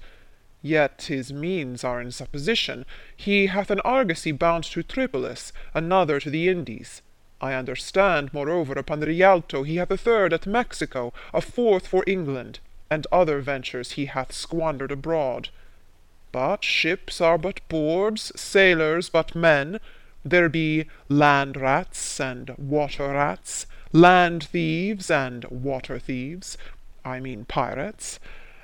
Yet 0.63 1.07
his 1.09 1.33
means 1.33 1.85
are 1.85 2.01
in 2.01 2.11
supposition. 2.11 2.85
He 3.17 3.47
hath 3.47 3.71
an 3.71 3.81
argosy 3.81 4.33
bound 4.33 4.65
to 4.65 4.83
Tripolis, 4.83 5.53
another 5.73 6.21
to 6.21 6.29
the 6.29 6.49
Indies. 6.49 7.03
I 7.41 7.55
understand, 7.55 8.35
moreover, 8.35 8.75
upon 8.75 9.01
the 9.01 9.07
Rialto 9.07 9.63
he 9.63 9.77
hath 9.77 9.91
a 9.91 9.97
third 9.97 10.35
at 10.35 10.47
Mexico, 10.47 11.15
a 11.33 11.41
fourth 11.41 11.87
for 11.87 12.05
England, 12.07 12.59
and 12.91 13.07
other 13.11 13.41
ventures 13.41 13.93
he 13.93 14.07
hath 14.07 14.33
squandered 14.33 14.93
abroad. 14.93 15.49
But 16.33 16.63
ships 16.63 17.21
are 17.21 17.39
but 17.39 17.67
boards, 17.69 18.31
sailors 18.37 19.09
but 19.09 19.35
men. 19.35 19.81
There 20.23 20.51
be 20.51 20.85
land 21.09 21.57
rats 21.57 22.21
and 22.21 22.51
water 22.59 23.09
rats, 23.09 23.67
land 23.93 24.45
thieves 24.45 25.11
and 25.11 25.45
water 25.47 25.99
thieves, 25.99 26.59
I 27.05 27.21
mean 27.21 27.47
pirates. 27.47 28.21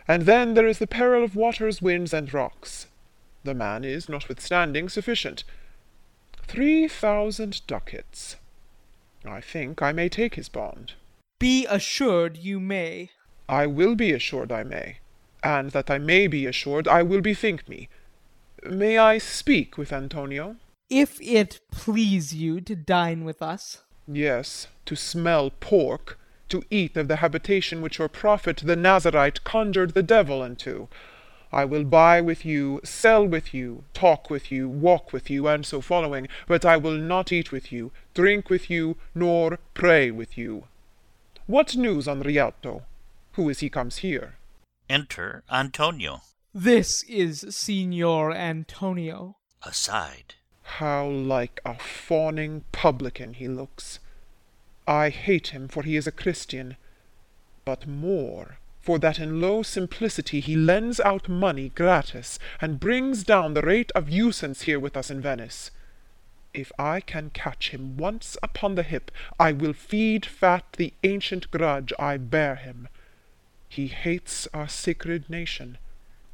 And 0.09 0.23
then 0.23 0.55
there 0.55 0.67
is 0.67 0.79
the 0.79 0.87
peril 0.87 1.25
of 1.25 1.35
waters, 1.37 1.83
winds, 1.83 2.13
and 2.13 2.33
rocks. 2.33 2.87
The 3.45 3.55
man 3.55 3.85
is, 3.85 4.09
notwithstanding, 4.09 4.89
sufficient. 4.89 5.45
Three 6.47 6.87
thousand 6.89 7.67
ducats. 7.67 8.37
I 9.25 9.41
think 9.41 9.83
I 9.83 9.93
may 9.93 10.09
take 10.09 10.37
his 10.37 10.49
bond. 10.49 10.93
Be 11.39 11.67
assured 11.69 12.37
you 12.37 12.61
may. 12.61 13.11
I 13.49 13.67
will 13.67 13.95
be 13.95 14.13
assured 14.13 14.53
I 14.53 14.63
may, 14.63 14.99
and 15.43 15.71
that 15.73 15.91
I 15.91 15.99
may 15.99 16.27
be 16.27 16.47
assured 16.47 16.89
I 16.89 17.03
will 17.03 17.21
bethink 17.21 17.69
me. 17.69 17.89
May 18.65 18.99
I 18.99 19.19
speak 19.19 19.77
with 19.77 19.93
Antonio? 19.93 20.57
If 20.89 21.21
it 21.21 21.61
please 21.71 22.33
you 22.35 22.61
to 22.61 22.77
dine 22.77 23.25
with 23.25 23.43
us. 23.43 23.83
Yes, 24.09 24.69
to 24.87 24.97
smell 24.97 25.51
pork, 25.51 26.19
to 26.49 26.63
eat 26.71 26.97
of 26.97 27.09
the 27.09 27.17
habitation 27.17 27.83
which 27.83 27.99
your 27.99 28.09
prophet 28.09 28.59
the 28.65 28.77
Nazarite 28.77 29.45
conjured 29.45 29.95
the 29.95 30.03
devil 30.03 30.43
into. 30.43 30.89
I 31.53 31.65
will 31.65 31.85
buy 31.85 32.21
with 32.21 32.45
you, 32.45 32.81
sell 32.85 33.27
with 33.27 33.55
you, 33.55 33.85
talk 33.95 34.29
with 34.29 34.51
you, 34.51 34.69
walk 34.69 35.13
with 35.13 35.31
you, 35.31 35.47
and 35.47 35.65
so 35.65 35.81
following, 35.81 36.29
but 36.47 36.65
I 36.65 36.77
will 36.77 36.99
not 36.99 37.33
eat 37.33 37.53
with 37.53 37.71
you, 37.73 37.93
drink 38.15 38.51
with 38.51 38.69
you, 38.69 38.97
nor 39.15 39.59
pray 39.73 40.11
with 40.11 40.37
you. 40.37 40.65
What 41.47 41.77
news 41.77 42.09
on 42.09 42.21
Rialto? 42.23 42.83
Who 43.33 43.49
is 43.49 43.61
he 43.61 43.71
comes 43.71 43.99
here? 43.99 44.37
Enter 44.89 45.45
Antonio. 45.51 46.23
This 46.53 47.03
is 47.05 47.45
Signor 47.51 48.33
Antonio. 48.33 49.37
Aside. 49.63 50.35
How 50.63 51.07
like 51.07 51.61
a 51.65 51.79
fawning 51.79 52.65
publican 52.73 53.35
he 53.35 53.47
looks. 53.47 54.01
I 54.87 55.11
hate 55.11 55.49
him, 55.49 55.69
for 55.69 55.83
he 55.83 55.97
is 55.97 56.07
a 56.07 56.13
Christian, 56.13 56.77
but 57.65 57.87
more 57.87 58.59
for 58.87 59.01
that 59.01 59.19
in 59.19 59.41
low 59.41 59.65
simplicity 59.65 60.39
he 60.39 60.55
lends 60.55 61.01
out 61.01 61.29
money 61.29 61.73
gratis, 61.75 62.39
and 62.61 62.79
brings 62.79 63.25
down 63.25 63.53
the 63.53 63.63
rate 63.63 63.91
of 63.97 64.09
usance 64.09 64.63
here 64.63 64.79
with 64.79 64.97
us 64.97 65.11
in 65.11 65.21
Venice. 65.21 65.73
If 66.55 66.71
I 66.79 67.01
can 67.01 67.31
catch 67.31 67.71
him 67.71 67.97
once 67.97 68.37
upon 68.45 68.77
the 68.77 68.85
hip, 68.85 69.11
I 69.41 69.51
will 69.51 69.73
feed 69.73 70.25
fat 70.25 70.65
the 70.77 70.95
ancient 71.03 71.51
grudge 71.51 71.93
I 71.99 72.17
bear 72.17 72.55
him. 72.55 72.87
He 73.69 73.89
hates 73.89 74.47
our 74.55 74.69
sacred 74.69 75.29
nation, 75.29 75.79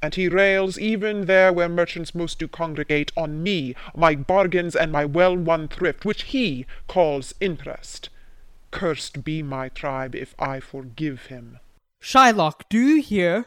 and 0.03 0.15
he 0.15 0.29
rails 0.29 0.79
even 0.79 1.25
there 1.25 1.55
where 1.55 1.71
merchants 1.71 2.15
most 2.15 2.39
do 2.39 2.49
congregate 2.49 3.13
on 3.17 3.43
me, 3.43 3.75
my 3.97 4.15
bargains, 4.15 4.77
and 4.77 4.93
my 4.93 5.07
well-won 5.07 5.69
thrift, 5.69 6.05
which 6.05 6.25
he 6.25 6.67
calls 6.87 7.35
interest. 7.41 8.11
Cursed 8.73 9.23
be 9.23 9.43
my 9.43 9.69
tribe 9.69 10.17
if 10.17 10.35
I 10.39 10.59
forgive 10.59 11.27
him. 11.27 11.61
Shylock, 12.03 12.63
do 12.69 12.79
you 12.79 13.01
hear? 13.01 13.47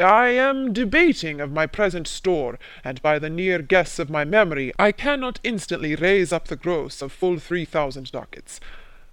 I 0.00 0.28
am 0.28 0.72
debating 0.72 1.40
of 1.40 1.52
my 1.52 1.66
present 1.66 2.06
store, 2.06 2.58
and 2.84 3.02
by 3.02 3.18
the 3.18 3.28
near 3.28 3.60
guess 3.60 3.98
of 3.98 4.08
my 4.08 4.24
memory, 4.24 4.72
I 4.78 4.92
cannot 4.92 5.40
instantly 5.42 5.96
raise 5.96 6.32
up 6.32 6.46
the 6.46 6.56
gross 6.56 7.02
of 7.02 7.12
full 7.12 7.38
three 7.38 7.64
thousand 7.64 8.12
ducats. 8.12 8.60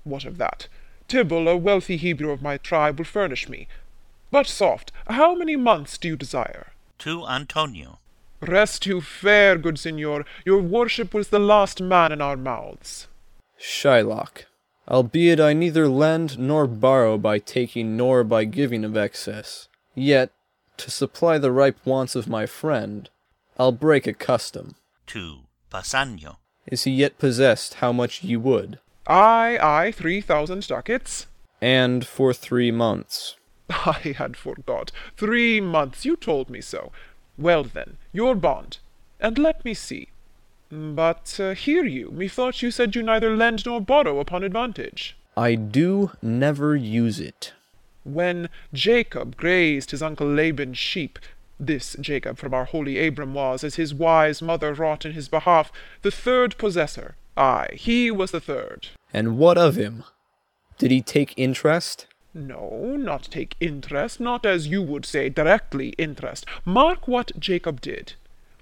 What 0.04 0.24
of 0.24 0.38
that? 0.38 0.68
Tubal, 1.08 1.48
a 1.48 1.58
wealthy 1.58 1.98
Hebrew 1.98 2.32
of 2.32 2.42
my 2.42 2.58
tribe, 2.58 3.00
will 3.00 3.06
furnish 3.06 3.50
me. 3.50 3.68
But 4.30 4.46
soft, 4.46 4.92
how 5.08 5.34
many 5.36 5.56
months 5.56 5.98
do 5.98 6.10
you 6.10 6.16
desire? 6.16 6.68
To 7.00 7.26
Antonio. 7.28 8.00
Rest 8.40 8.86
you 8.86 9.02
fair, 9.02 9.58
good 9.58 9.80
signor. 9.80 10.26
Your 10.46 10.62
worship 10.62 11.14
was 11.14 11.30
the 11.30 11.40
last 11.40 11.82
man 11.82 12.12
in 12.12 12.22
our 12.22 12.38
mouths. 12.38 13.08
Shylock, 13.60 14.46
albeit 14.88 15.40
I 15.40 15.54
neither 15.54 15.88
lend 15.88 16.40
nor 16.40 16.68
borrow 16.68 17.18
by 17.18 17.40
taking 17.40 17.98
nor 17.98 18.24
by 18.24 18.46
giving 18.46 18.84
of 18.86 18.96
excess, 18.98 19.68
yet, 19.96 20.32
to 20.78 20.92
supply 20.92 21.38
the 21.38 21.52
ripe 21.52 21.78
wants 21.86 22.16
of 22.16 22.28
my 22.28 22.46
friend, 22.46 23.10
I'll 23.58 23.72
break 23.72 24.08
a 24.08 24.14
custom. 24.14 24.76
To 25.08 25.40
Bassanio. 25.70 26.38
Is 26.68 26.84
he 26.84 26.92
yet 26.92 27.18
possessed 27.18 27.76
how 27.76 27.92
much 27.92 28.24
ye 28.24 28.36
would? 28.36 28.80
Ay, 29.08 29.58
ay, 29.62 29.92
three 29.92 30.22
thousand 30.22 30.68
ducats. 30.68 31.28
And 31.62 32.06
for 32.06 32.34
three 32.34 32.72
months. 32.72 33.36
I 33.70 34.16
had 34.18 34.38
forgot. 34.38 34.92
Three 35.16 35.60
months, 35.62 36.06
you 36.06 36.16
told 36.16 36.50
me 36.50 36.62
so. 36.62 36.92
Well 37.38 37.64
then, 37.64 37.98
your 38.12 38.36
bond. 38.36 38.80
And 39.20 39.38
let 39.38 39.64
me 39.66 39.74
see. 39.74 40.10
But 40.70 41.40
uh, 41.40 41.54
hear 41.54 41.86
you, 41.86 42.12
methought 42.12 42.62
you 42.62 42.72
said 42.72 42.96
you 42.96 43.04
neither 43.04 43.36
lend 43.36 43.66
nor 43.66 43.80
borrow 43.80 44.20
upon 44.20 44.44
advantage. 44.44 45.16
I 45.36 45.56
do 45.56 46.12
never 46.22 46.76
use 46.76 47.20
it. 47.20 47.54
When 48.04 48.50
Jacob 48.74 49.38
grazed 49.38 49.92
his 49.92 50.02
uncle 50.02 50.28
Laban's 50.28 50.78
sheep, 50.78 51.20
this 51.60 51.96
Jacob 52.00 52.38
from 52.38 52.54
our 52.54 52.66
holy 52.66 53.06
Abram 53.06 53.34
was, 53.34 53.64
as 53.64 53.76
his 53.76 53.94
wise 53.94 54.42
mother 54.42 54.74
wrought 54.74 55.06
in 55.06 55.14
his 55.14 55.28
behalf, 55.28 55.72
the 56.02 56.12
third 56.12 56.58
possessor. 56.58 57.16
Ay, 57.36 57.70
he 57.74 58.10
was 58.12 58.32
the 58.32 58.40
third. 58.40 58.88
And 59.14 59.38
what 59.38 59.58
of 59.58 59.76
him? 59.76 60.04
Did 60.78 60.92
he 60.92 61.02
take 61.02 61.34
interest? 61.38 62.08
No, 62.34 62.96
not 62.98 63.24
take 63.24 63.56
interest, 63.60 64.20
not 64.20 64.46
as 64.46 64.68
you 64.68 64.82
would 64.82 65.06
say 65.06 65.30
directly 65.30 65.90
interest. 65.98 66.46
Mark 66.66 67.08
what 67.08 67.32
Jacob 67.40 67.82
did. 67.82 68.14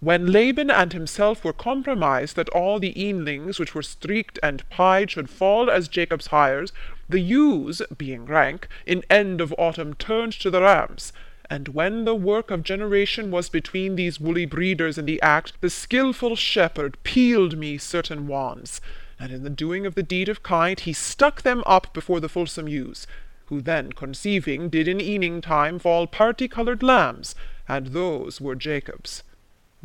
When 0.05 0.27
Laban 0.27 0.69
and 0.69 0.93
himself 0.93 1.43
were 1.43 1.51
compromised 1.51 2.35
that 2.35 2.49
all 2.49 2.77
the 2.79 2.93
eanlings 2.93 3.57
which 3.57 3.73
were 3.73 3.81
streaked 3.81 4.37
and 4.43 4.69
pied 4.69 5.09
should 5.09 5.31
fall 5.31 5.67
as 5.67 5.87
Jacob's 5.87 6.27
hires, 6.27 6.71
the 7.09 7.19
ewes, 7.19 7.81
being 7.97 8.23
rank, 8.23 8.67
in 8.85 9.03
end 9.09 9.41
of 9.41 9.51
autumn 9.57 9.95
turned 9.95 10.33
to 10.33 10.51
the 10.51 10.61
rams. 10.61 11.11
And 11.49 11.69
when 11.69 12.05
the 12.05 12.13
work 12.13 12.51
of 12.51 12.61
generation 12.61 13.31
was 13.31 13.49
between 13.49 13.95
these 13.95 14.19
woolly 14.19 14.45
breeders 14.45 14.99
in 14.99 15.05
the 15.05 15.19
act, 15.23 15.53
the 15.59 15.71
skilful 15.71 16.35
shepherd 16.35 17.01
peeled 17.01 17.57
me 17.57 17.79
certain 17.79 18.27
wands, 18.27 18.81
and 19.19 19.31
in 19.31 19.41
the 19.41 19.49
doing 19.49 19.87
of 19.87 19.95
the 19.95 20.03
deed 20.03 20.29
of 20.29 20.43
kind 20.43 20.79
he 20.79 20.93
stuck 20.93 21.41
them 21.41 21.63
up 21.65 21.91
before 21.95 22.19
the 22.19 22.29
fulsome 22.29 22.67
ewes, 22.67 23.07
who 23.47 23.59
then 23.59 23.91
conceiving 23.91 24.69
did 24.69 24.87
in 24.87 25.01
eaning 25.01 25.41
time 25.41 25.79
fall 25.79 26.05
party-coloured 26.05 26.83
lambs, 26.83 27.33
and 27.67 27.87
those 27.87 28.39
were 28.39 28.53
Jacob's. 28.53 29.23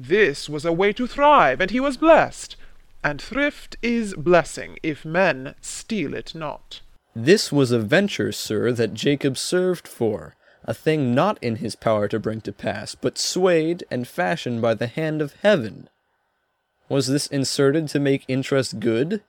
This 0.03 0.49
was 0.49 0.65
a 0.65 0.73
way 0.73 0.95
to 0.95 1.07
thrive, 1.07 1.61
and 1.61 1.71
he 1.71 1.79
was 1.79 1.99
blessed. 1.99 2.57
And 3.05 3.21
thrift 3.21 3.77
is 3.83 4.15
blessing, 4.15 4.79
if 4.83 5.05
men 5.05 5.55
steal 5.61 6.15
it 6.15 6.35
not. 6.35 6.81
This 7.15 7.53
was 7.53 7.71
a 7.71 7.79
venture, 7.79 8.33
sir, 8.33 8.73
that 8.73 8.95
Jacob 8.95 9.37
served 9.37 9.87
for, 9.87 10.37
a 10.65 10.73
thing 10.73 11.15
not 11.15 11.37
in 11.43 11.57
his 11.57 11.77
power 11.77 12.09
to 12.09 12.19
bring 12.19 12.41
to 12.43 12.53
pass, 12.53 12.95
but 12.95 13.19
swayed 13.19 13.85
and 13.91 14.09
fashioned 14.09 14.63
by 14.63 14.73
the 14.73 14.87
hand 14.87 15.21
of 15.21 15.35
heaven. 15.43 15.91
Was 16.89 17.09
this 17.09 17.27
inserted 17.27 17.89
to 17.89 18.01
make 18.01 18.25
interest 18.27 18.81
good? 18.81 19.23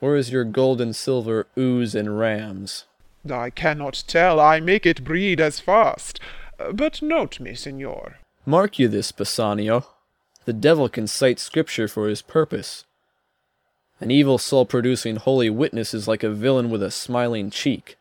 Or 0.00 0.14
is 0.14 0.30
your 0.30 0.44
gold 0.44 0.80
and 0.80 0.94
silver 0.94 1.48
ewes 1.56 1.96
and 1.96 2.16
rams? 2.20 2.84
I 3.28 3.50
cannot 3.50 4.04
tell, 4.06 4.38
I 4.38 4.60
make 4.60 4.86
it 4.86 5.02
breed 5.02 5.40
as 5.40 5.58
fast. 5.58 6.20
But 6.72 7.02
note 7.02 7.40
me, 7.40 7.56
signor. 7.56 8.18
Mark 8.44 8.78
you 8.78 8.88
this, 8.88 9.12
Bassanio. 9.12 9.86
The 10.44 10.52
devil 10.52 10.88
can 10.88 11.06
cite 11.06 11.38
scripture 11.38 11.86
for 11.86 12.08
his 12.08 12.22
purpose. 12.22 12.84
An 14.00 14.10
evil 14.10 14.36
soul 14.38 14.64
producing 14.64 15.16
holy 15.16 15.48
witness 15.48 15.94
is 15.94 16.08
like 16.08 16.24
a 16.24 16.30
villain 16.30 16.68
with 16.68 16.82
a 16.82 16.90
smiling 16.90 17.50
cheek, 17.50 17.96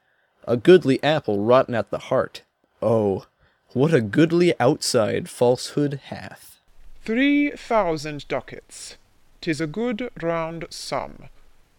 a 0.47 0.57
goodly 0.57 1.01
apple 1.03 1.43
rotten 1.43 1.75
at 1.75 1.91
the 1.91 1.99
heart. 1.99 2.41
Oh, 2.81 3.27
what 3.73 3.93
a 3.93 4.01
goodly 4.01 4.59
outside 4.59 5.29
falsehood 5.29 5.99
hath. 6.05 6.57
Three 7.05 7.51
thousand 7.51 8.27
ducats. 8.27 8.97
Tis 9.41 9.61
a 9.61 9.67
good 9.67 10.09
round 10.21 10.65
sum. 10.71 11.29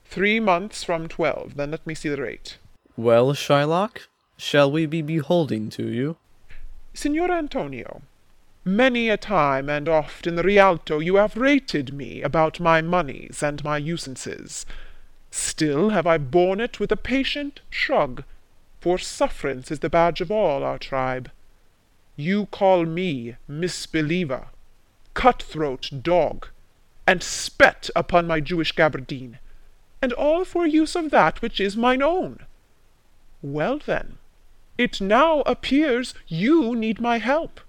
Three 0.04 0.38
months 0.38 0.84
from 0.84 1.08
twelve, 1.08 1.56
then 1.56 1.72
let 1.72 1.84
me 1.84 1.94
see 1.94 2.08
the 2.08 2.22
rate. 2.22 2.58
Well, 2.96 3.32
Shylock, 3.32 4.06
shall 4.36 4.70
we 4.70 4.86
be 4.86 5.02
beholding 5.02 5.68
to 5.70 5.88
you? 5.88 6.16
Signor 6.94 7.32
Antonio, 7.32 8.02
many 8.64 9.08
a 9.08 9.16
time 9.16 9.68
and 9.68 9.88
oft 9.88 10.26
in 10.26 10.36
the 10.36 10.42
Rialto 10.42 11.00
you 11.00 11.16
have 11.16 11.36
rated 11.36 11.92
me 11.92 12.22
about 12.22 12.60
my 12.60 12.80
moneys 12.80 13.42
and 13.42 13.64
my 13.64 13.80
usances. 13.80 14.64
Still 15.30 15.90
have 15.90 16.06
I 16.06 16.18
borne 16.18 16.60
it 16.60 16.78
with 16.78 16.92
a 16.92 16.96
patient 16.96 17.60
shrug, 17.70 18.24
for 18.80 18.98
sufferance 18.98 19.70
is 19.70 19.80
the 19.80 19.90
badge 19.90 20.20
of 20.20 20.30
all 20.30 20.62
our 20.62 20.78
tribe. 20.78 21.30
You 22.16 22.46
call 22.46 22.84
me 22.84 23.36
misbeliever, 23.48 24.46
cut-throat 25.14 25.90
dog, 26.02 26.48
and 27.06 27.22
spet 27.22 27.90
upon 27.96 28.26
my 28.26 28.40
Jewish 28.40 28.74
gaberdine, 28.74 29.38
and 30.00 30.12
all 30.12 30.44
for 30.44 30.66
use 30.66 30.94
of 30.94 31.10
that 31.10 31.42
which 31.42 31.60
is 31.60 31.76
mine 31.76 32.02
own. 32.02 32.40
Well 33.40 33.78
then, 33.84 34.18
it 34.78 35.00
now 35.00 35.40
appears 35.40 36.14
you 36.28 36.76
need 36.76 37.00
my 37.00 37.18
help. 37.18 37.60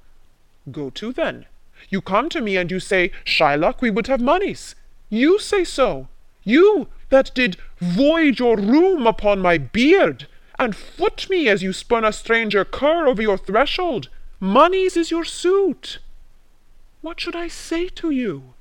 Go 0.72 0.90
to 0.92 1.12
then. 1.12 1.46
You 1.90 2.02
come 2.02 2.30
to 2.30 2.42
me 2.42 2.58
and 2.58 2.72
you 2.72 2.80
say, 2.80 3.12
Shylock, 3.26 3.82
we 3.82 3.90
would 3.90 4.08
have 4.08 4.22
monies. 4.22 4.76
You 5.10 5.40
say 5.40 5.64
so. 5.64 6.08
You 6.44 6.88
that 7.10 7.34
did 7.36 7.58
void 7.80 8.40
your 8.40 8.58
rheum 8.58 9.06
upon 9.06 9.40
my 9.40 9.58
beard, 9.58 10.28
and 10.58 10.76
foot 10.76 11.30
me 11.30 11.48
as 11.48 11.62
you 11.62 11.74
spurn 11.74 12.04
a 12.04 12.12
stranger 12.12 12.66
cur 12.66 13.08
over 13.08 13.22
your 13.22 13.38
threshold. 13.38 14.10
Monies 14.40 14.98
is 14.98 15.12
your 15.12 15.26
suit. 15.26 16.00
What 17.02 17.20
should 17.20 17.36
I 17.36 17.48
say 17.48 17.90
to 17.90 18.10
you? 18.12 18.54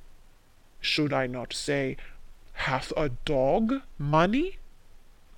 Should 0.81 1.13
I 1.13 1.27
not 1.27 1.53
say, 1.53 1.97
Hath 2.53 2.93
a 2.95 3.09
dog 3.09 3.81
money? 3.97 4.57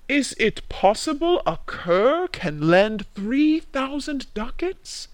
Is 0.08 0.34
it 0.38 0.68
possible 0.68 1.42
a 1.46 1.58
cur 1.66 2.28
can 2.28 2.68
lend 2.68 3.06
three 3.14 3.60
thousand 3.60 4.32
ducats? 4.34 5.08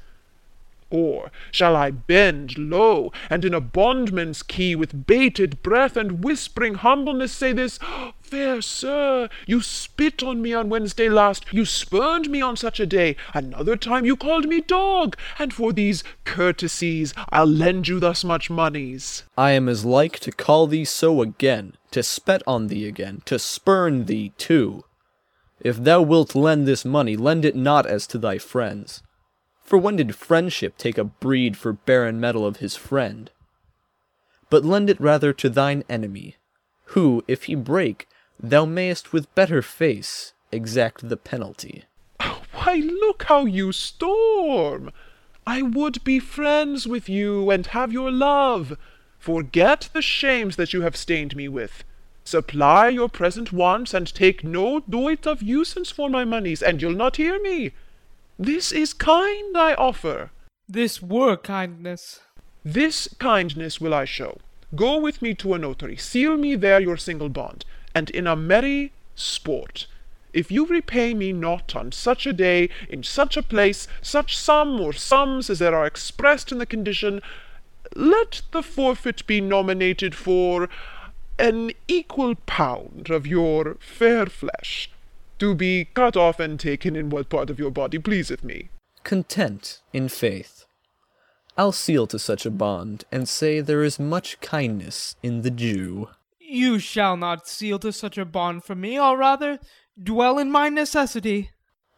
Or 0.93 1.31
shall 1.51 1.75
I 1.75 1.91
bend 1.91 2.59
low, 2.59 3.13
and 3.31 3.47
in 3.47 3.55
a 3.55 3.63
bondman's 3.63 4.43
key, 4.43 4.77
with 4.77 5.07
bated 5.07 5.63
breath 5.63 5.97
and 5.97 6.23
whispering 6.23 6.75
humbleness, 6.75 7.33
say 7.33 7.55
this, 7.55 7.79
Fair 8.21 8.61
sir, 8.61 9.31
you 9.47 9.63
spit 9.63 10.23
on 10.23 10.43
me 10.43 10.53
on 10.53 10.69
Wednesday 10.69 11.09
last, 11.09 11.47
you 11.51 11.65
spurned 11.65 12.29
me 12.29 12.43
on 12.43 12.59
such 12.59 12.79
a 12.79 12.85
day, 12.85 13.17
another 13.33 13.75
time 13.75 14.05
you 14.05 14.17
called 14.17 14.47
me 14.47 14.61
dog, 14.61 15.17
and 15.39 15.55
for 15.55 15.73
these 15.73 16.05
courtesies 16.27 17.15
I'll 17.31 17.47
lend 17.47 17.89
you 17.89 17.99
thus 17.99 18.23
much 18.23 18.51
monies. 18.51 19.23
I 19.35 19.53
am 19.53 19.71
as 19.71 19.87
like 19.87 20.19
to 20.21 20.31
call 20.31 20.67
thee 20.67 20.85
so 20.85 21.23
again, 21.23 21.73
to 21.93 22.03
spet 22.03 22.43
on 22.47 22.67
thee 22.67 22.87
again, 22.87 23.23
to 23.25 23.39
spurn 23.39 24.05
thee 24.05 24.35
too. 24.37 24.85
If 25.59 25.83
thou 25.83 26.03
wilt 26.03 26.35
lend 26.35 26.69
this 26.69 26.85
money, 26.85 27.17
lend 27.17 27.47
it 27.47 27.57
not 27.57 27.87
as 27.87 28.07
to 28.09 28.19
thy 28.19 28.37
friends. 28.37 29.03
For 29.63 29.79
when 29.79 29.97
did 29.97 30.15
friendship 30.15 30.77
take 30.77 30.99
a 30.99 31.05
breed 31.05 31.57
for 31.57 31.73
barren 31.73 32.21
metal 32.21 32.47
of 32.47 32.59
his 32.59 32.77
friend? 32.77 33.31
But 34.51 34.65
lend 34.65 34.91
it 34.91 35.01
rather 35.01 35.33
to 35.33 35.49
thine 35.49 35.85
enemy, 35.89 36.37
who, 36.87 37.25
if 37.27 37.45
he 37.45 37.55
break, 37.55 38.07
thou 38.39 38.65
mayest 38.65 39.13
with 39.13 39.35
better 39.35 39.63
face 39.63 40.35
exact 40.51 41.09
the 41.09 41.17
penalty. 41.17 41.85
Why, 42.53 42.75
look 42.77 43.25
how 43.25 43.47
you 43.47 43.73
storm! 43.73 44.91
I 45.47 45.63
would 45.63 46.05
be 46.05 46.21
friends 46.21 46.87
with 46.87 47.09
you, 47.09 47.51
and 47.51 47.67
have 47.69 47.93
your 47.93 48.13
love. 48.13 48.77
Forget 49.19 49.89
the 49.93 50.03
shames 50.03 50.57
that 50.57 50.73
you 50.73 50.83
have 50.83 50.97
stained 50.97 51.35
me 51.35 51.49
with. 51.49 51.83
Supply 52.25 52.89
your 52.89 53.09
present 53.09 53.53
wants, 53.53 53.95
and 53.95 54.07
take 54.07 54.45
no 54.45 54.81
doit 54.81 55.27
of 55.27 55.41
usance 55.41 55.93
for 55.93 56.09
my 56.09 56.25
moneys, 56.25 56.63
and 56.63 56.81
you'll 56.81 56.93
not 56.93 57.17
hear 57.17 57.41
me. 57.41 57.73
This 58.39 58.73
is 58.73 58.95
kind 58.95 59.57
I 59.57 59.75
offer. 59.75 60.31
This 60.69 61.03
were 61.03 61.37
kindness. 61.37 62.21
This 62.65 63.09
kindness 63.19 63.81
will 63.81 63.93
I 63.93 64.05
show. 64.05 64.39
Go 64.75 64.99
with 64.99 65.21
me 65.21 65.35
to 65.35 65.53
a 65.53 65.59
notary, 65.59 65.97
seal 65.97 66.37
me 66.39 66.55
there 66.55 66.81
your 66.81 66.97
single 66.97 67.29
bond, 67.29 67.67
and 67.95 68.09
in 68.11 68.27
a 68.27 68.35
merry 68.35 68.93
sport, 69.15 69.87
if 70.33 70.51
you 70.51 70.65
repay 70.65 71.13
me 71.13 71.33
not 71.33 71.77
on 71.77 71.93
such 71.93 72.27
a 72.27 72.33
day, 72.33 72.71
in 72.89 73.03
such 73.03 73.37
a 73.37 73.43
place, 73.43 73.87
such 74.01 74.37
sum 74.37 74.81
or 74.81 74.95
sums 74.95 75.51
as 75.51 75.59
there 75.59 75.75
are 75.75 75.85
expressed 75.85 76.51
in 76.51 76.59
the 76.59 76.65
condition, 76.65 77.21
let 77.95 78.41
the 78.53 78.63
forfeit 78.63 79.27
be 79.27 79.43
nominated 79.43 80.15
for 80.15 80.71
an 81.39 81.73
equal 81.87 82.35
pound 82.35 83.11
of 83.11 83.27
your 83.27 83.77
fair 83.81 84.27
flesh, 84.27 84.91
to 85.43 85.57
be 85.57 85.85
cut 85.93 86.17
off 86.17 86.39
and 86.39 86.61
taken 86.61 86.95
in 86.95 87.11
what 87.11 87.29
part 87.29 87.51
of 87.51 87.59
your 87.59 87.73
body 87.73 87.99
pleaseth 87.99 88.45
me. 88.45 88.71
Content, 89.03 89.81
in 89.93 90.09
faith. 90.09 90.67
I'll 91.59 91.73
seal 91.73 92.07
to 92.07 92.19
such 92.21 92.47
a 92.47 92.51
bond, 92.51 93.07
and 93.11 93.29
say 93.29 93.61
there 93.61 93.83
is 93.83 93.99
much 93.99 94.41
kindness 94.41 95.17
in 95.21 95.43
the 95.43 95.51
Jew. 95.51 96.11
You 96.39 96.79
shall 96.79 97.17
not 97.17 97.49
seal 97.49 97.81
to 97.81 97.93
such 97.93 98.17
a 98.19 98.25
bond 98.25 98.63
for 98.63 98.77
me, 98.77 98.97
I'll 98.97 99.17
rather 99.17 99.59
dwell 100.01 100.39
in 100.39 100.53
my 100.53 100.69
necessity. 100.69 101.51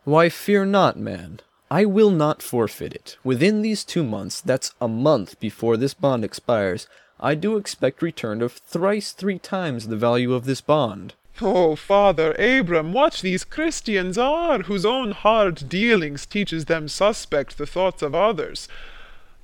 Why, 0.04 0.30
fear 0.30 0.64
not, 0.64 0.98
man. 0.98 1.40
I 1.70 1.84
will 1.84 2.10
not 2.10 2.40
forfeit 2.40 2.94
it. 2.94 3.18
Within 3.22 3.60
these 3.60 3.84
two 3.84 4.04
months, 4.04 4.40
that's 4.40 4.72
a 4.80 4.88
month 4.88 5.38
before 5.38 5.76
this 5.76 5.92
bond 5.92 6.24
expires, 6.24 6.88
I 7.20 7.34
do 7.34 7.58
expect 7.58 8.00
return 8.00 8.40
of 8.40 8.52
thrice 8.52 9.12
three 9.12 9.38
times 9.38 9.88
the 9.88 9.96
value 9.96 10.32
of 10.32 10.46
this 10.46 10.62
bond. 10.62 11.12
Oh, 11.40 11.74
Father 11.74 12.32
Abram, 12.38 12.92
what 12.92 13.14
these 13.14 13.42
Christians 13.42 14.16
are, 14.16 14.60
whose 14.60 14.86
own 14.86 15.10
hard 15.10 15.68
dealings 15.68 16.26
teaches 16.26 16.66
them 16.66 16.86
suspect 16.86 17.58
the 17.58 17.66
thoughts 17.66 18.02
of 18.02 18.14
others. 18.14 18.68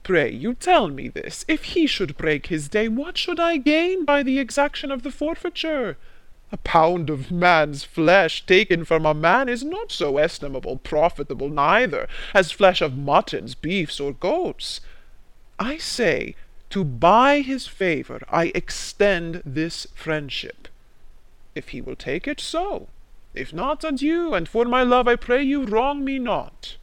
Pray 0.04 0.30
you 0.30 0.54
tell 0.54 0.86
me 0.86 1.08
this, 1.08 1.44
if 1.48 1.64
he 1.64 1.88
should 1.88 2.16
break 2.16 2.46
his 2.46 2.68
day, 2.68 2.86
what 2.86 3.18
should 3.18 3.40
I 3.40 3.56
gain 3.56 4.04
by 4.04 4.22
the 4.22 4.38
exaction 4.38 4.92
of 4.92 5.02
the 5.02 5.10
forfeiture? 5.10 5.96
A 6.52 6.56
pound 6.58 7.10
of 7.10 7.32
man's 7.32 7.82
flesh 7.82 8.46
taken 8.46 8.84
from 8.84 9.04
a 9.04 9.12
man 9.12 9.48
is 9.48 9.64
not 9.64 9.90
so 9.90 10.18
estimable, 10.18 10.76
profitable 10.76 11.48
neither, 11.48 12.08
as 12.32 12.52
flesh 12.52 12.80
of 12.80 12.96
muttons, 12.96 13.56
beefs, 13.56 13.98
or 13.98 14.12
goats. 14.12 14.80
I 15.58 15.76
say, 15.76 16.36
to 16.70 16.84
buy 16.84 17.40
his 17.40 17.66
favour 17.66 18.20
I 18.30 18.52
extend 18.54 19.42
this 19.44 19.88
friendship. 19.94 20.68
If 21.54 21.70
he 21.70 21.80
will 21.80 21.96
take 21.96 22.28
it, 22.28 22.40
so. 22.40 22.88
If 23.34 23.52
not, 23.52 23.84
adieu, 23.84 24.34
and 24.34 24.48
for 24.48 24.64
my 24.64 24.82
love 24.82 25.06
I 25.06 25.16
pray 25.16 25.42
you 25.42 25.64
wrong 25.64 26.04
me 26.04 26.18
not. 26.18 26.76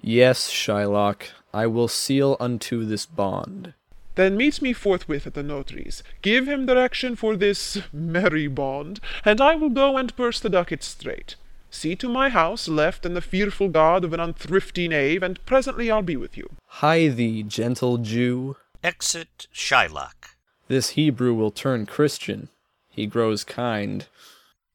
Yes, 0.00 0.50
Shylock, 0.50 1.28
I 1.54 1.66
will 1.66 1.88
seal 1.88 2.36
unto 2.40 2.84
this 2.84 3.06
bond. 3.06 3.74
Then 4.14 4.36
meet 4.36 4.60
me 4.60 4.72
forthwith 4.72 5.26
at 5.26 5.34
the 5.34 5.42
notary's. 5.42 6.02
Give 6.20 6.46
him 6.46 6.66
direction 6.66 7.16
for 7.16 7.36
this 7.36 7.78
merry 7.92 8.46
bond, 8.46 9.00
and 9.24 9.40
I 9.40 9.54
will 9.54 9.70
go 9.70 9.96
and 9.96 10.14
purse 10.16 10.40
the 10.40 10.50
ducats 10.50 10.86
straight. 10.86 11.36
See 11.70 11.96
to 11.96 12.08
my 12.08 12.28
house, 12.28 12.68
left 12.68 13.06
in 13.06 13.14
the 13.14 13.22
fearful 13.22 13.68
guard 13.68 14.04
of 14.04 14.12
an 14.12 14.20
unthrifty 14.20 14.88
knave, 14.88 15.22
and 15.22 15.44
presently 15.46 15.90
I'll 15.90 16.02
be 16.02 16.16
with 16.16 16.36
you. 16.36 16.50
Hie 16.66 17.08
thee, 17.08 17.42
gentle 17.42 17.96
Jew. 17.96 18.56
Exit 18.84 19.46
Shylock. 19.54 20.36
This 20.68 20.90
Hebrew 20.90 21.32
will 21.32 21.50
turn 21.50 21.86
Christian. 21.86 22.48
He 22.92 23.06
grows 23.06 23.42
kind. 23.42 24.06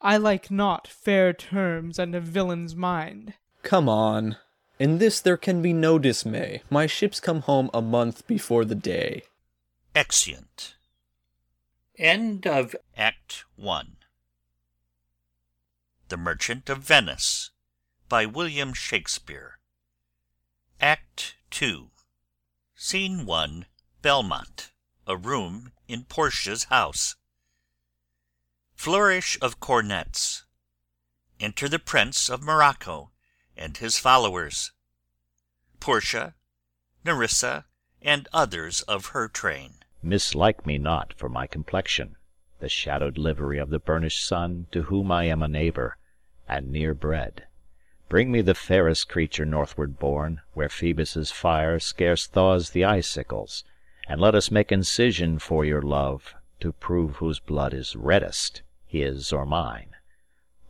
I 0.02 0.18
like 0.18 0.50
not 0.50 0.88
fair 0.88 1.34
terms 1.34 2.00
and 2.00 2.16
a 2.16 2.20
villain's 2.20 2.76
mind. 2.76 3.36
Come 3.62 3.88
on. 3.88 4.38
In 4.80 4.98
this 4.98 5.22
there 5.22 5.38
can 5.38 5.62
be 5.62 5.72
no 5.72 6.00
dismay. 6.00 6.64
My 6.70 6.88
ships 6.88 7.20
come 7.20 7.42
home 7.42 7.70
a 7.74 7.82
month 7.82 8.26
before 8.26 8.66
the 8.66 8.76
day. 8.76 9.24
Exeunt. 9.96 10.76
End 11.98 12.48
of 12.48 12.76
Act 12.96 13.46
1 13.56 13.98
The 16.10 16.18
Merchant 16.18 16.70
of 16.70 16.80
Venice 16.80 17.52
by 18.10 18.26
William 18.26 18.74
Shakespeare. 18.74 19.60
Act 20.82 21.36
2 21.52 21.90
Scene 22.76 23.26
1 23.26 23.66
Belmont. 24.02 24.72
A 25.08 25.16
room 25.16 25.72
in 25.88 26.04
Portia's 26.04 26.66
house. 26.66 27.16
Flourish 28.78 29.38
of 29.42 29.60
cornets. 29.60 30.46
Enter 31.42 31.68
the 31.68 31.80
Prince 31.80 32.30
of 32.30 32.42
Morocco 32.42 33.12
and 33.58 33.76
his 33.76 33.98
followers. 33.98 34.72
Portia, 35.82 36.36
Nerissa, 37.04 37.66
and 38.02 38.30
others 38.32 38.84
of 38.84 39.08
her 39.08 39.28
train. 39.28 39.80
Mislike 40.02 40.66
me 40.66 40.78
not 40.78 41.14
for 41.18 41.28
my 41.28 41.48
complexion, 41.48 42.16
the 42.60 42.70
shadowed 42.70 43.18
livery 43.18 43.58
of 43.58 43.72
the 43.72 43.80
burnished 43.80 44.26
sun, 44.26 44.68
to 44.72 44.84
whom 44.84 45.12
I 45.12 45.26
am 45.26 45.44
a 45.44 45.50
neighbour, 45.50 45.98
and 46.48 46.72
near 46.72 46.94
bred. 46.94 47.46
Bring 48.08 48.32
me 48.32 48.42
the 48.42 48.56
fairest 48.56 49.10
creature 49.10 49.46
northward 49.46 50.00
born, 50.00 50.42
where 50.54 50.70
Phoebus' 50.70 51.32
fire 51.32 51.80
scarce 51.80 52.26
thaws 52.26 52.70
the 52.70 52.86
icicles, 52.86 53.66
and 54.08 54.22
let 54.22 54.36
us 54.36 54.52
make 54.52 54.72
incision 54.72 55.40
for 55.40 55.66
your 55.66 55.82
love, 55.82 56.36
to 56.62 56.72
prove 56.72 57.18
whose 57.18 57.40
blood 57.40 57.74
is 57.74 57.96
reddest, 57.96 58.62
his 59.00 59.32
or 59.34 59.46
mine. 59.46 59.92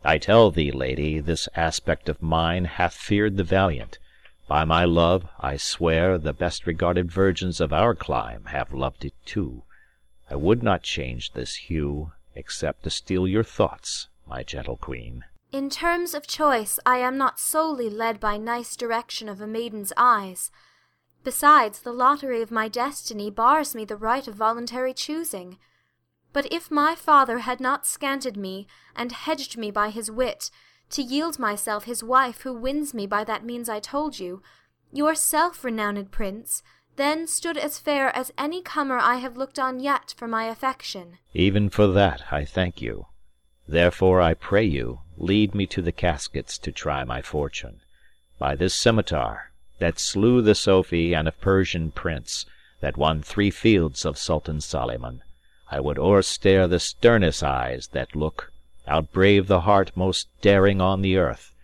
I 0.04 0.18
tell 0.18 0.50
thee, 0.50 0.70
lady, 0.70 1.20
this 1.20 1.48
aspect 1.54 2.08
of 2.08 2.22
mine 2.22 2.66
hath 2.66 2.94
feared 2.94 3.36
the 3.36 3.44
valiant. 3.44 3.98
By 4.46 4.64
my 4.64 4.84
love, 4.84 5.28
I 5.40 5.56
swear, 5.56 6.16
the 6.16 6.32
best 6.32 6.66
regarded 6.66 7.10
virgins 7.10 7.60
of 7.60 7.72
our 7.72 7.94
clime 7.94 8.46
have 8.46 8.72
loved 8.72 9.04
it 9.04 9.14
too. 9.26 9.64
I 10.30 10.36
would 10.36 10.62
not 10.62 10.82
change 10.82 11.32
this 11.32 11.54
hue, 11.56 12.12
except 12.34 12.84
to 12.84 12.90
steal 12.90 13.26
your 13.26 13.42
thoughts, 13.42 14.08
my 14.26 14.42
gentle 14.42 14.76
queen. 14.76 15.24
In 15.50 15.70
terms 15.70 16.14
of 16.14 16.26
choice, 16.26 16.78
I 16.84 16.98
am 16.98 17.16
not 17.16 17.40
solely 17.40 17.88
led 17.88 18.20
by 18.20 18.36
nice 18.36 18.76
direction 18.76 19.28
of 19.28 19.40
a 19.40 19.46
maiden's 19.46 19.92
eyes. 19.96 20.50
Besides, 21.24 21.80
the 21.80 21.92
lottery 21.92 22.42
of 22.42 22.50
my 22.50 22.68
destiny 22.68 23.30
bars 23.30 23.74
me 23.74 23.84
the 23.84 23.96
right 23.96 24.26
of 24.28 24.34
voluntary 24.34 24.94
choosing. 24.94 25.58
But 26.32 26.52
if 26.52 26.70
my 26.70 26.94
father 26.94 27.40
had 27.40 27.60
not 27.60 27.86
scanted 27.86 28.36
me, 28.36 28.66
and 28.94 29.12
hedged 29.12 29.56
me 29.56 29.70
by 29.70 29.90
his 29.90 30.10
wit, 30.10 30.50
to 30.90 31.02
yield 31.02 31.38
myself 31.38 31.84
his 31.84 32.02
wife 32.02 32.42
who 32.42 32.52
wins 32.52 32.94
me 32.94 33.06
by 33.06 33.24
that 33.24 33.44
means 33.44 33.68
I 33.68 33.80
told 33.80 34.18
you, 34.18 34.42
yourself, 34.92 35.64
renowned 35.64 36.10
prince, 36.10 36.62
then 36.96 37.26
stood 37.26 37.56
as 37.56 37.78
fair 37.78 38.14
as 38.16 38.32
any 38.36 38.60
comer 38.60 38.98
I 38.98 39.16
have 39.16 39.36
looked 39.36 39.58
on 39.58 39.80
yet 39.80 40.14
for 40.16 40.26
my 40.26 40.44
affection. 40.44 41.18
Even 41.32 41.70
for 41.70 41.86
that 41.86 42.24
I 42.32 42.44
thank 42.44 42.82
you. 42.82 43.06
Therefore 43.66 44.20
I 44.20 44.34
pray 44.34 44.64
you, 44.64 45.00
lead 45.16 45.54
me 45.54 45.66
to 45.68 45.82
the 45.82 45.92
caskets 45.92 46.58
to 46.58 46.72
try 46.72 47.04
my 47.04 47.22
fortune. 47.22 47.80
By 48.38 48.54
this 48.54 48.74
scimitar, 48.74 49.52
that 49.78 49.98
slew 49.98 50.42
the 50.42 50.54
Sophy 50.54 51.14
and 51.14 51.28
a 51.28 51.32
Persian 51.32 51.90
prince, 51.90 52.46
that 52.80 52.96
won 52.96 53.22
three 53.22 53.50
fields 53.50 54.04
of 54.04 54.18
Sultan 54.18 54.60
Solyman, 54.60 55.20
I 55.70 55.80
would 55.80 55.98
o'erstare 55.98 56.66
the 56.66 56.80
sternest 56.80 57.42
eyes 57.42 57.88
that 57.88 58.16
look, 58.16 58.52
outbrave 58.86 59.48
the 59.48 59.60
heart 59.60 59.94
most 59.94 60.28
daring 60.40 60.80
on 60.80 61.02
the 61.02 61.18
earth, 61.18 61.54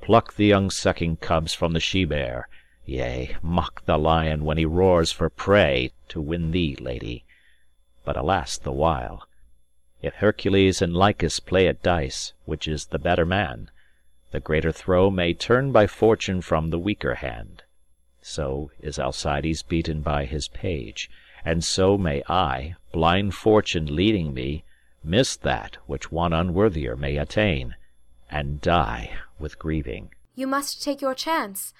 pluck 0.00 0.34
the 0.34 0.46
young 0.46 0.68
sucking 0.68 1.18
cubs 1.18 1.54
from 1.54 1.72
the 1.72 1.78
she 1.78 2.04
bear, 2.04 2.48
yea, 2.84 3.36
mock 3.40 3.84
the 3.84 3.98
lion 3.98 4.44
when 4.44 4.58
he 4.58 4.64
roars 4.64 5.12
for 5.12 5.30
prey, 5.30 5.92
to 6.08 6.20
win 6.20 6.50
thee, 6.50 6.76
lady. 6.80 7.24
But 8.04 8.16
alas 8.16 8.58
the 8.58 8.72
while! 8.72 9.28
If 10.02 10.14
Hercules 10.14 10.82
and 10.82 10.96
Lichas 10.96 11.38
play 11.38 11.68
at 11.68 11.84
dice, 11.84 12.32
which 12.44 12.66
is 12.66 12.86
the 12.86 12.98
better 12.98 13.24
man, 13.24 13.70
the 14.32 14.40
greater 14.40 14.72
throw 14.72 15.08
may 15.08 15.34
turn 15.34 15.70
by 15.70 15.86
fortune 15.86 16.40
from 16.40 16.70
the 16.70 16.80
weaker 16.80 17.14
hand. 17.14 17.62
So 18.20 18.72
is 18.80 18.98
Alcides 18.98 19.62
beaten 19.62 20.00
by 20.00 20.24
his 20.24 20.48
page, 20.48 21.08
and 21.44 21.62
so 21.62 21.96
may 21.96 22.24
I, 22.28 22.74
blind 22.92 23.34
fortune 23.34 23.96
leading 23.96 24.32
me, 24.34 24.64
miss 25.02 25.36
that 25.36 25.76
which 25.86 26.12
one 26.12 26.32
unworthier 26.32 26.96
may 26.96 27.16
attain, 27.16 27.74
and 28.30 28.60
die 28.60 29.10
with 29.38 29.58
grieving. 29.58 30.10
You 30.34 30.46
must 30.46 30.82
take 30.82 31.00
your 31.00 31.14
chance, 31.14 31.74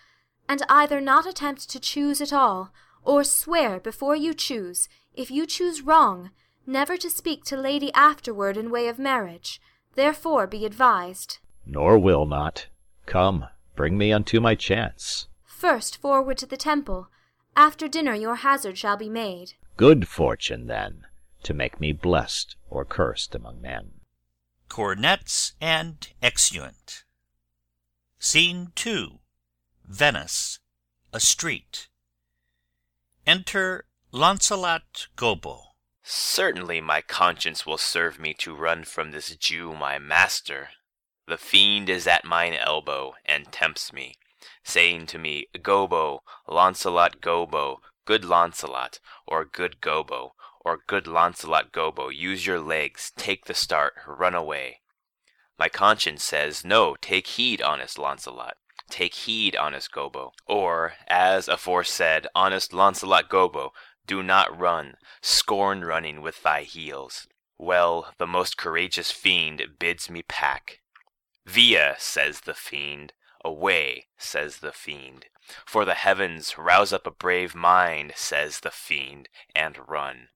and 0.49 0.63
either 0.69 1.01
not 1.01 1.27
attempt 1.27 1.71
to 1.71 1.81
choose 1.81 2.21
at 2.21 2.33
all, 2.33 2.73
or 3.05 3.25
swear 3.25 3.81
before 3.81 4.17
you 4.17 4.35
choose, 4.35 4.89
if 5.15 5.31
you 5.31 5.47
choose 5.47 5.83
wrong, 5.83 6.31
never 6.67 6.97
to 6.97 7.11
speak 7.11 7.45
to 7.45 7.57
lady 7.57 7.93
afterward 7.95 8.57
in 8.57 8.71
way 8.71 8.89
of 8.89 8.99
marriage. 8.99 9.61
Therefore 9.95 10.47
be 10.47 10.65
advised. 10.65 11.39
Nor 11.67 11.99
will 11.99 12.27
not. 12.27 12.67
Come, 13.07 13.47
bring 13.77 13.99
me 13.99 14.13
unto 14.13 14.41
my 14.41 14.55
chance. 14.55 15.29
First 15.45 15.97
forward 15.97 16.39
to 16.39 16.47
the 16.47 16.57
temple. 16.57 17.09
After 17.55 17.89
dinner 17.89 18.15
your 18.15 18.37
hazard 18.37 18.79
shall 18.79 18.97
be 18.97 19.09
made. 19.09 19.55
Good 19.77 20.07
fortune, 20.07 20.67
then, 20.67 21.07
to 21.45 21.55
make 21.55 21.81
me 21.81 21.93
blessed 21.93 22.57
or 22.69 22.85
cursed 22.85 23.35
among 23.35 23.61
men. 23.61 24.01
Cornets 24.69 25.53
and 25.61 26.09
Exeunt. 26.23 27.05
Scene 28.19 28.73
2. 28.75 29.19
Venice. 29.87 30.59
A 31.13 31.21
street. 31.21 31.89
Enter 33.27 33.87
Launcelot 34.13 35.09
Gobbo. 35.17 35.75
Certainly 36.03 36.81
my 36.81 37.01
conscience 37.01 37.65
will 37.65 37.79
serve 37.79 38.19
me 38.19 38.35
to 38.35 38.55
run 38.55 38.85
from 38.85 39.11
this 39.11 39.35
Jew 39.37 39.73
my 39.73 39.99
master. 39.99 40.71
The 41.27 41.39
fiend 41.39 41.89
is 41.89 42.07
at 42.07 42.25
mine 42.25 42.55
elbow, 42.55 43.15
and 43.25 43.53
tempts 43.53 43.93
me, 43.93 44.17
saying 44.65 45.07
to 45.07 45.19
me, 45.19 45.47
Gobbo, 45.55 46.21
Launcelot 46.49 47.21
Gobbo, 47.21 47.79
good 48.05 48.25
Launcelot, 48.25 48.99
or 49.27 49.45
good 49.45 49.81
Gobbo, 49.81 50.31
or 50.65 50.81
good 50.87 51.07
Launcelot 51.07 51.73
Gobbo, 51.73 52.15
use 52.15 52.47
your 52.47 52.61
legs, 52.61 53.13
take 53.17 53.47
the 53.47 53.55
start, 53.55 53.95
run 54.07 54.35
away. 54.35 54.81
My 55.59 55.69
conscience 55.69 56.25
says, 56.25 56.65
No, 56.65 56.97
take 57.01 57.27
heed, 57.27 57.63
honest 57.63 57.99
Launcelot. 57.99 58.57
Take 58.89 59.15
heed, 59.15 59.57
honest 59.57 59.93
Gobbo. 59.93 60.33
Or, 60.47 60.95
as 61.09 61.49
aforesaid, 61.49 62.27
honest 62.35 62.73
Launcelot 62.73 63.29
Gobbo, 63.29 63.71
do 64.07 64.23
not 64.23 64.59
run, 64.59 64.97
scorn 65.21 65.85
running 65.85 66.21
with 66.21 66.43
thy 66.43 66.63
heels. 66.63 67.27
Well, 67.59 68.13
the 68.19 68.27
most 68.27 68.57
courageous 68.57 69.11
fiend 69.11 69.63
bids 69.79 70.11
me 70.11 70.23
pack. 70.23 70.81
Via, 71.47 71.97
says 71.99 72.41
the 72.41 72.55
fiend. 72.55 73.13
Away, 73.45 74.07
says 74.17 74.59
the 74.59 74.73
fiend. 74.73 75.27
For 75.67 75.85
the 75.85 75.95
heavens 75.95 76.57
rouse 76.57 76.93
up 76.93 77.07
a 77.07 77.11
brave 77.11 77.55
mind, 77.55 78.13
says 78.15 78.61
the 78.61 78.71
fiend, 78.71 79.29
and 79.55 79.89
run. 79.89 80.29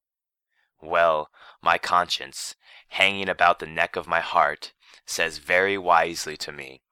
Well, 0.81 1.31
my 1.63 1.79
conscience, 1.79 2.57
hanging 2.89 3.29
about 3.29 3.61
the 3.61 3.67
neck 3.67 3.97
of 3.97 4.07
my 4.07 4.21
heart, 4.21 4.73
says 5.05 5.39
very 5.39 5.79
wisely 5.79 6.37
to 6.39 6.53
me, 6.53 6.83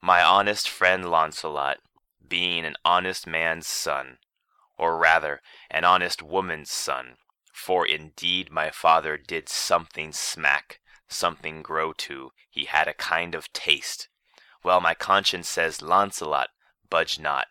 My 0.00 0.22
honest 0.22 0.68
friend 0.68 1.08
Launcelot, 1.08 1.78
being 2.26 2.64
an 2.64 2.76
honest 2.84 3.26
man's 3.26 3.66
son, 3.66 4.18
or 4.76 4.98
rather 4.98 5.40
an 5.70 5.84
honest 5.84 6.22
woman's 6.22 6.70
son, 6.70 7.16
for 7.52 7.86
indeed 7.86 8.50
my 8.50 8.70
father 8.70 9.16
did 9.16 9.48
something 9.48 10.12
smack, 10.12 10.80
something 11.08 11.62
grow 11.62 11.92
to, 11.92 12.32
he 12.50 12.64
had 12.64 12.88
a 12.88 12.94
kind 12.94 13.34
of 13.34 13.52
taste. 13.52 14.08
Well, 14.62 14.80
my 14.80 14.94
conscience 14.94 15.48
says, 15.48 15.80
Launcelot, 15.80 16.48
budge 16.90 17.18
not. 17.18 17.46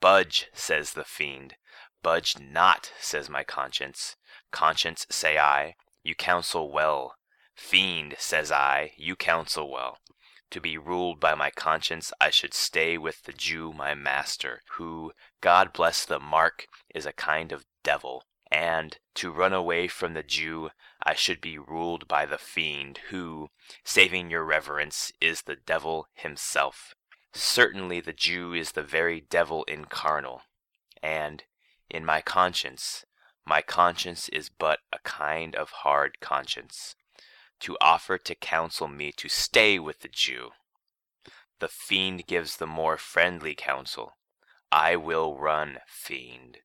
Budge, 0.00 0.48
says 0.52 0.92
the 0.92 1.04
fiend. 1.04 1.56
Budge 2.02 2.38
not, 2.38 2.92
says 3.00 3.28
my 3.28 3.42
conscience. 3.42 4.16
Conscience, 4.52 5.06
say 5.10 5.38
I, 5.38 5.74
you 6.02 6.14
counsel 6.14 6.70
well. 6.70 7.16
Fiend, 7.54 8.14
says 8.18 8.52
I, 8.52 8.92
you 8.96 9.16
counsel 9.16 9.70
well. 9.70 9.98
To 10.50 10.60
be 10.60 10.78
ruled 10.78 11.18
by 11.18 11.34
my 11.34 11.50
conscience, 11.50 12.12
I 12.20 12.30
should 12.30 12.54
stay 12.54 12.96
with 12.96 13.24
the 13.24 13.32
Jew 13.32 13.72
my 13.72 13.94
master, 13.94 14.62
who, 14.72 15.12
God 15.40 15.72
bless 15.72 16.04
the 16.04 16.20
mark, 16.20 16.66
is 16.94 17.06
a 17.06 17.12
kind 17.12 17.50
of 17.50 17.66
devil. 17.82 18.22
And 18.50 18.98
to 19.14 19.30
run 19.30 19.52
away 19.52 19.88
from 19.88 20.14
the 20.14 20.22
Jew 20.22 20.70
I 21.02 21.14
should 21.14 21.40
be 21.40 21.58
ruled 21.58 22.08
by 22.08 22.26
the 22.26 22.38
fiend, 22.38 22.98
who, 23.10 23.50
saving 23.84 24.30
your 24.30 24.44
reverence, 24.44 25.12
is 25.20 25.42
the 25.42 25.56
devil 25.56 26.08
himself. 26.14 26.94
Certainly 27.32 28.00
the 28.00 28.12
Jew 28.12 28.54
is 28.54 28.72
the 28.72 28.82
very 28.82 29.20
devil 29.20 29.64
incarnal, 29.68 30.40
and, 31.02 31.44
in 31.88 32.04
my 32.04 32.20
conscience, 32.20 33.04
my 33.44 33.62
conscience 33.62 34.28
is 34.30 34.48
but 34.48 34.80
a 34.92 34.98
kind 35.00 35.54
of 35.54 35.70
hard 35.70 36.18
conscience, 36.20 36.96
to 37.60 37.76
offer 37.80 38.18
to 38.18 38.34
counsel 38.34 38.88
me 38.88 39.12
to 39.12 39.28
stay 39.28 39.78
with 39.78 40.00
the 40.00 40.08
Jew. 40.08 40.50
The 41.60 41.68
fiend 41.68 42.26
gives 42.26 42.56
the 42.56 42.66
more 42.66 42.96
friendly 42.96 43.54
counsel. 43.54 44.16
I 44.72 44.96
will 44.96 45.38
run, 45.38 45.78
fiend. 45.86 46.58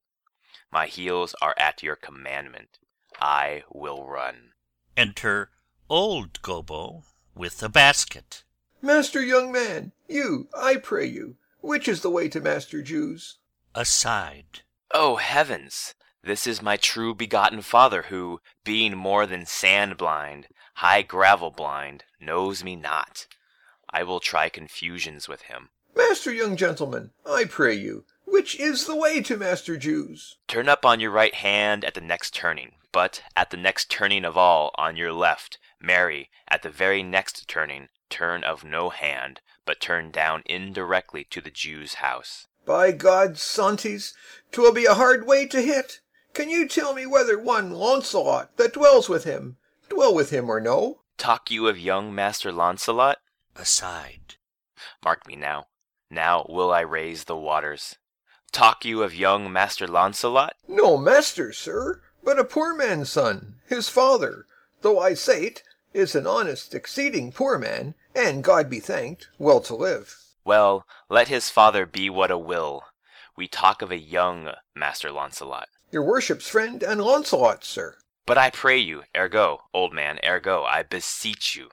My 0.72 0.88
heels 0.88 1.36
are 1.42 1.56
at 1.58 1.84
your 1.84 1.96
commandment. 1.96 2.80
I 3.20 3.64
will 3.70 4.06
run. 4.06 4.54
Enter 4.96 5.50
old 5.90 6.42
Gobbo 6.42 7.04
with 7.36 7.62
a 7.62 7.70
basket. 7.70 8.44
Master 8.82 9.22
young 9.22 9.52
man, 9.52 9.92
you, 10.08 10.48
I 10.58 10.78
pray 10.78 11.06
you, 11.06 11.36
which 11.60 11.88
is 11.88 12.02
the 12.02 12.10
way 12.10 12.30
to 12.30 12.40
Master 12.40 12.82
Jew's? 12.82 13.38
Aside. 13.76 14.62
Oh 14.94 15.18
heavens! 15.18 15.94
This 16.24 16.48
is 16.48 16.62
my 16.62 16.78
true 16.78 17.14
begotten 17.14 17.62
father, 17.62 18.04
who, 18.04 18.42
being 18.64 18.96
more 18.96 19.26
than 19.26 19.46
sand 19.46 19.98
blind, 19.98 20.48
high 20.76 21.02
gravel 21.02 21.52
blind, 21.52 22.06
knows 22.20 22.64
me 22.64 22.76
not. 22.76 23.28
I 23.90 24.04
will 24.04 24.20
try 24.20 24.50
confusions 24.50 25.28
with 25.28 25.44
him. 25.44 25.70
Master 25.96 26.32
young 26.32 26.56
gentleman, 26.56 27.12
I 27.26 27.46
pray 27.46 27.74
you, 27.74 28.06
which 28.32 28.60
is 28.60 28.86
the 28.86 28.96
way 28.96 29.22
to 29.22 29.38
Master 29.38 29.78
Jew's? 29.78 30.38
Turn 30.48 30.70
up 30.70 30.86
on 30.86 31.00
your 31.00 31.12
right 31.12 31.36
hand 31.36 31.84
at 31.86 31.94
the 31.94 32.02
next 32.02 32.34
turning, 32.34 32.72
but 32.92 33.22
at 33.36 33.52
the 33.52 33.58
next 33.58 33.92
turning 33.92 34.26
of 34.26 34.38
all 34.38 34.72
on 34.76 34.96
your 34.96 35.12
left, 35.14 35.60
marry, 35.80 36.30
at 36.48 36.64
the 36.64 36.70
very 36.70 37.04
next 37.04 37.48
turning, 37.48 37.90
turn 38.10 38.44
of 38.44 38.64
no 38.64 38.90
hand, 38.90 39.42
but 39.66 39.82
turn 39.82 40.12
down 40.12 40.44
indirectly 40.46 41.26
to 41.26 41.42
the 41.42 41.52
Jew's 41.52 41.96
house. 41.96 42.48
By 42.66 42.92
God, 42.92 43.36
Santis, 43.36 44.14
'twill 44.52 44.72
be 44.72 44.86
a 44.86 44.94
hard 44.94 45.28
way 45.28 45.46
to 45.48 45.62
hit. 45.62 46.00
Can 46.34 46.50
you 46.50 46.68
tell 46.68 46.94
me 46.94 47.06
whether 47.06 47.38
one 47.38 47.72
Launcelot 47.72 48.56
that 48.58 48.74
dwells 48.74 49.10
with 49.10 49.26
him, 49.26 49.58
dwell 49.90 50.14
with 50.14 50.30
him 50.30 50.50
or 50.50 50.62
no? 50.62 51.02
Talk 51.18 51.52
you 51.52 51.68
of 51.68 51.78
young 51.78 52.16
Master 52.16 52.52
Launcelot? 52.52 53.18
Aside. 53.56 54.36
Mark 55.04 55.28
me 55.28 55.36
now. 55.36 55.68
Now 56.10 56.46
will 56.50 56.72
I 56.72 56.82
raise 56.82 57.26
the 57.26 57.36
waters. 57.38 57.98
Talk 58.52 58.84
you 58.84 59.02
of 59.02 59.16
young 59.16 59.52
Master 59.52 59.88
Launcelot? 59.88 60.56
No 60.68 60.98
master, 60.98 61.54
sir, 61.54 62.02
but 62.22 62.38
a 62.38 62.44
poor 62.44 62.76
man's 62.76 63.10
son, 63.10 63.56
his 63.66 63.88
father, 63.88 64.46
though 64.82 65.00
I 65.00 65.14
say't, 65.14 65.64
is 65.94 66.16
an 66.16 66.28
honest, 66.28 66.76
exceeding 66.76 67.32
poor 67.32 67.58
man, 67.58 67.96
and, 68.14 68.44
God 68.44 68.70
be 68.70 68.82
thanked, 68.82 69.30
well 69.40 69.62
to 69.62 69.76
live. 69.76 70.18
Well, 70.44 70.86
let 71.10 71.30
his 71.30 71.50
father 71.50 71.86
be 71.86 72.10
what 72.10 72.30
a 72.30 72.38
will. 72.38 72.84
We 73.38 73.48
talk 73.48 73.82
of 73.82 73.90
a 73.90 73.98
young 73.98 74.52
Master 74.76 75.12
Launcelot. 75.12 75.70
Your 75.90 76.04
worship's 76.04 76.50
friend 76.50 76.84
and 76.84 77.02
Launcelot, 77.02 77.64
sir. 77.64 77.96
But 78.26 78.38
I 78.38 78.50
pray 78.50 78.78
you, 78.78 79.04
ergo, 79.16 79.64
old 79.74 79.94
man, 79.94 80.20
ergo, 80.26 80.64
I 80.64 80.84
beseech 80.84 81.56
you. 81.56 81.70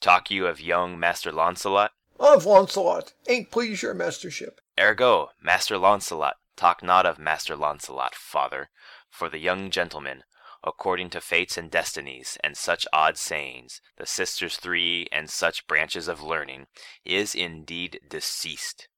Talk 0.00 0.32
you 0.32 0.46
of 0.46 0.60
young 0.60 0.98
Master 0.98 1.30
Launcelot? 1.30 1.92
Of 2.18 2.44
Launcelot, 2.44 3.12
ain't 3.28 3.52
please 3.52 3.82
your 3.82 3.94
mastership. 3.94 4.60
Ergo, 4.78 5.30
Master 5.42 5.76
Launcelot, 5.76 6.36
talk 6.56 6.82
not 6.82 7.04
of 7.04 7.18
Master 7.18 7.56
Launcelot, 7.56 8.14
father, 8.14 8.70
for 9.10 9.28
the 9.28 9.38
young 9.38 9.70
gentleman, 9.70 10.22
according 10.62 11.10
to 11.10 11.20
fates 11.20 11.56
and 11.56 11.70
destinies, 11.70 12.38
and 12.44 12.56
such 12.56 12.86
odd 12.92 13.16
sayings, 13.16 13.80
the 13.96 14.06
sisters 14.06 14.56
three, 14.56 15.08
and 15.10 15.30
such 15.30 15.66
branches 15.66 16.08
of 16.08 16.22
learning, 16.22 16.66
is 17.04 17.34
indeed 17.34 18.00
deceased. 18.08 18.88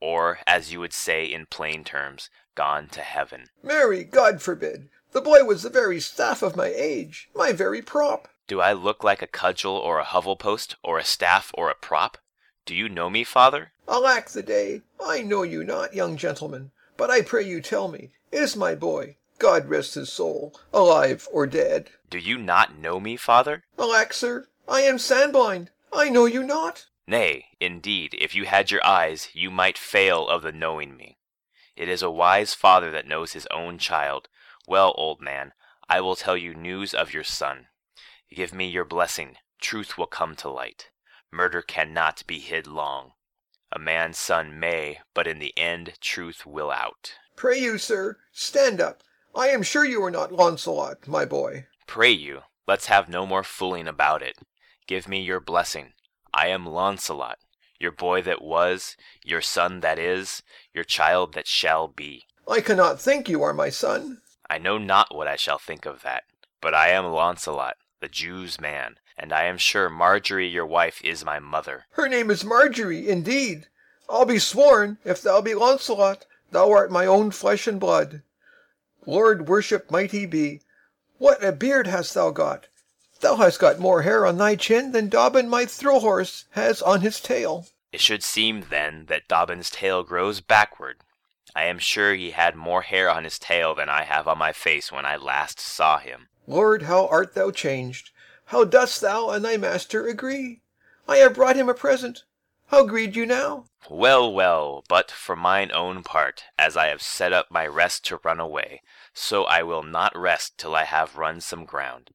Or, 0.00 0.38
as 0.46 0.72
you 0.72 0.80
would 0.80 0.92
say 0.92 1.24
in 1.24 1.46
plain 1.46 1.84
terms, 1.84 2.30
gone 2.54 2.88
to 2.88 3.00
heaven. 3.00 3.46
Marry, 3.62 4.04
God 4.04 4.40
forbid! 4.40 4.88
The 5.12 5.20
boy 5.20 5.44
was 5.44 5.62
the 5.62 5.70
very 5.70 6.00
staff 6.00 6.42
of 6.42 6.56
my 6.56 6.72
age, 6.74 7.28
my 7.34 7.52
very 7.52 7.82
prop. 7.82 8.28
Do 8.46 8.60
I 8.60 8.72
look 8.72 9.02
like 9.02 9.22
a 9.22 9.26
cudgel 9.26 9.76
or 9.76 9.98
a 9.98 10.04
hovel 10.04 10.36
post, 10.36 10.76
or 10.82 10.98
a 10.98 11.04
staff 11.04 11.50
or 11.54 11.68
a 11.68 11.74
prop? 11.74 12.18
Do 12.66 12.74
you 12.74 12.88
know 12.88 13.10
me, 13.10 13.24
father? 13.24 13.72
Alack 13.88 14.28
the 14.30 14.42
day! 14.42 14.82
I 15.00 15.22
know 15.22 15.42
you 15.42 15.64
not, 15.64 15.94
young 15.94 16.16
gentleman, 16.16 16.70
but 16.96 17.10
I 17.10 17.22
pray 17.22 17.42
you 17.42 17.60
tell 17.60 17.88
me, 17.88 18.10
is 18.30 18.54
my 18.54 18.74
boy, 18.74 19.16
God 19.38 19.68
rest 19.68 19.94
his 19.94 20.12
soul, 20.12 20.54
alive 20.72 21.26
or 21.32 21.46
dead? 21.46 21.90
Do 22.10 22.18
you 22.18 22.36
not 22.38 22.78
know 22.78 23.00
me, 23.00 23.16
father? 23.16 23.64
Alack, 23.78 24.12
sir, 24.12 24.46
I 24.68 24.82
am 24.82 24.98
sandblind. 24.98 25.68
I 25.92 26.10
know 26.10 26.26
you 26.26 26.42
not. 26.42 26.86
Nay, 27.06 27.46
indeed, 27.58 28.14
if 28.20 28.34
you 28.34 28.44
had 28.44 28.70
your 28.70 28.86
eyes, 28.86 29.30
you 29.32 29.50
might 29.50 29.78
fail 29.78 30.28
of 30.28 30.42
the 30.42 30.52
knowing 30.52 30.96
me. 30.96 31.16
It 31.74 31.88
is 31.88 32.02
a 32.02 32.10
wise 32.10 32.54
father 32.54 32.90
that 32.92 33.08
knows 33.08 33.32
his 33.32 33.48
own 33.50 33.78
child. 33.78 34.28
Well, 34.68 34.94
old 34.96 35.20
man, 35.20 35.52
I 35.88 36.00
will 36.00 36.14
tell 36.14 36.36
you 36.36 36.54
news 36.54 36.94
of 36.94 37.12
your 37.12 37.24
son. 37.24 37.66
Give 38.32 38.54
me 38.54 38.68
your 38.68 38.84
blessing, 38.84 39.38
truth 39.60 39.98
will 39.98 40.06
come 40.06 40.36
to 40.36 40.48
light. 40.50 40.90
Murder 41.32 41.62
cannot 41.62 42.26
be 42.26 42.38
hid 42.38 42.66
long. 42.66 43.12
A 43.72 43.78
man's 43.78 44.18
son 44.18 44.58
may, 44.58 44.98
but 45.14 45.26
in 45.26 45.38
the 45.38 45.56
end 45.56 45.94
truth 46.00 46.44
will 46.44 46.70
out. 46.70 47.14
Pray 47.36 47.58
you, 47.58 47.78
sir, 47.78 48.18
stand 48.32 48.80
up. 48.80 49.02
I 49.34 49.48
am 49.48 49.62
sure 49.62 49.84
you 49.84 50.02
are 50.02 50.10
not 50.10 50.32
Launcelot, 50.32 51.06
my 51.06 51.24
boy. 51.24 51.66
Pray 51.86 52.10
you, 52.10 52.40
let's 52.66 52.86
have 52.86 53.08
no 53.08 53.24
more 53.26 53.44
fooling 53.44 53.86
about 53.86 54.22
it. 54.22 54.38
Give 54.88 55.06
me 55.06 55.20
your 55.20 55.38
blessing. 55.38 55.92
I 56.34 56.48
am 56.48 56.66
Launcelot, 56.66 57.38
your 57.78 57.92
boy 57.92 58.22
that 58.22 58.42
was, 58.42 58.96
your 59.24 59.40
son 59.40 59.80
that 59.80 59.98
is, 59.98 60.42
your 60.74 60.84
child 60.84 61.34
that 61.34 61.46
shall 61.46 61.86
be. 61.86 62.24
I 62.48 62.60
cannot 62.60 63.00
think 63.00 63.28
you 63.28 63.42
are 63.42 63.54
my 63.54 63.70
son. 63.70 64.20
I 64.48 64.58
know 64.58 64.78
not 64.78 65.14
what 65.14 65.28
I 65.28 65.36
shall 65.36 65.58
think 65.58 65.86
of 65.86 66.02
that, 66.02 66.24
but 66.60 66.74
I 66.74 66.88
am 66.88 67.06
Launcelot, 67.06 67.76
the 68.00 68.08
Jew's 68.08 68.60
man, 68.60 68.96
and 69.16 69.32
I 69.32 69.44
am 69.44 69.58
sure 69.58 69.88
Marjorie 69.88 70.48
your 70.48 70.66
wife 70.66 71.00
is 71.04 71.24
my 71.24 71.38
mother. 71.38 71.86
Her 71.90 72.08
name 72.08 72.30
is 72.30 72.44
Marjorie, 72.44 73.08
indeed. 73.08 73.66
I'll 74.08 74.24
be 74.24 74.38
sworn, 74.38 74.98
if 75.04 75.22
thou 75.22 75.40
be 75.40 75.54
Launcelot, 75.54 76.26
thou 76.50 76.70
art 76.72 76.90
my 76.90 77.06
own 77.06 77.30
flesh 77.30 77.66
and 77.66 77.78
blood. 77.78 78.22
Lord 79.06 79.48
worship 79.48 79.90
might 79.90 80.10
he 80.10 80.26
be. 80.26 80.62
What 81.18 81.44
a 81.44 81.52
beard 81.52 81.86
hast 81.86 82.14
thou 82.14 82.30
got! 82.30 82.66
Thou 83.20 83.36
hast 83.36 83.58
got 83.58 83.78
more 83.78 84.02
hair 84.02 84.24
on 84.24 84.38
thy 84.38 84.56
chin 84.56 84.92
than 84.92 85.08
Dobbin 85.08 85.48
my 85.48 85.66
throw 85.66 86.00
horse 86.00 86.46
has 86.52 86.80
on 86.80 87.02
his 87.02 87.20
tail. 87.20 87.66
It 87.92 88.00
should 88.00 88.22
seem, 88.22 88.66
then, 88.70 89.06
that 89.06 89.28
Dobbin's 89.28 89.68
tail 89.68 90.02
grows 90.02 90.40
backward. 90.40 90.98
I 91.54 91.64
am 91.64 91.78
sure 91.78 92.14
he 92.14 92.30
had 92.30 92.54
more 92.54 92.82
hair 92.82 93.10
on 93.10 93.24
his 93.24 93.38
tail 93.38 93.74
than 93.74 93.88
I 93.88 94.04
have 94.04 94.28
on 94.28 94.38
my 94.38 94.52
face 94.52 94.92
when 94.92 95.04
I 95.04 95.16
last 95.16 95.58
saw 95.58 95.98
him. 95.98 96.28
Lord, 96.46 96.82
how 96.82 97.08
art 97.08 97.34
thou 97.34 97.50
changed! 97.50 98.10
How 98.50 98.64
dost 98.64 99.00
thou 99.00 99.30
and 99.30 99.44
thy 99.44 99.56
master 99.56 100.08
agree? 100.08 100.62
I 101.06 101.18
have 101.18 101.34
brought 101.34 101.54
him 101.54 101.68
a 101.68 101.74
present. 101.74 102.24
How 102.66 102.84
greet 102.84 103.14
you 103.14 103.24
now? 103.24 103.66
Well, 103.88 104.32
well, 104.32 104.82
but 104.88 105.08
for 105.08 105.36
mine 105.36 105.70
own 105.70 106.02
part, 106.02 106.46
as 106.58 106.76
I 106.76 106.88
have 106.88 107.00
set 107.00 107.32
up 107.32 107.52
my 107.52 107.64
rest 107.64 108.04
to 108.06 108.18
run 108.24 108.40
away, 108.40 108.82
so 109.14 109.44
I 109.44 109.62
will 109.62 109.84
not 109.84 110.18
rest 110.18 110.58
till 110.58 110.74
I 110.74 110.82
have 110.82 111.14
run 111.14 111.40
some 111.40 111.64
ground. 111.64 112.10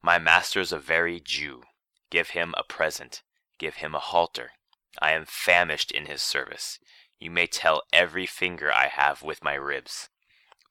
My 0.00 0.18
master's 0.18 0.72
a 0.72 0.78
very 0.78 1.20
Jew. 1.20 1.64
Give 2.08 2.30
him 2.30 2.54
a 2.56 2.64
present. 2.64 3.22
Give 3.58 3.74
him 3.74 3.94
a 3.94 3.98
halter. 3.98 4.52
I 4.98 5.12
am 5.12 5.26
famished 5.26 5.90
in 5.90 6.06
his 6.06 6.22
service. 6.22 6.78
You 7.18 7.30
may 7.30 7.46
tell 7.46 7.82
every 7.92 8.24
finger 8.24 8.72
I 8.72 8.86
have 8.86 9.22
with 9.22 9.44
my 9.44 9.56
ribs. 9.56 10.08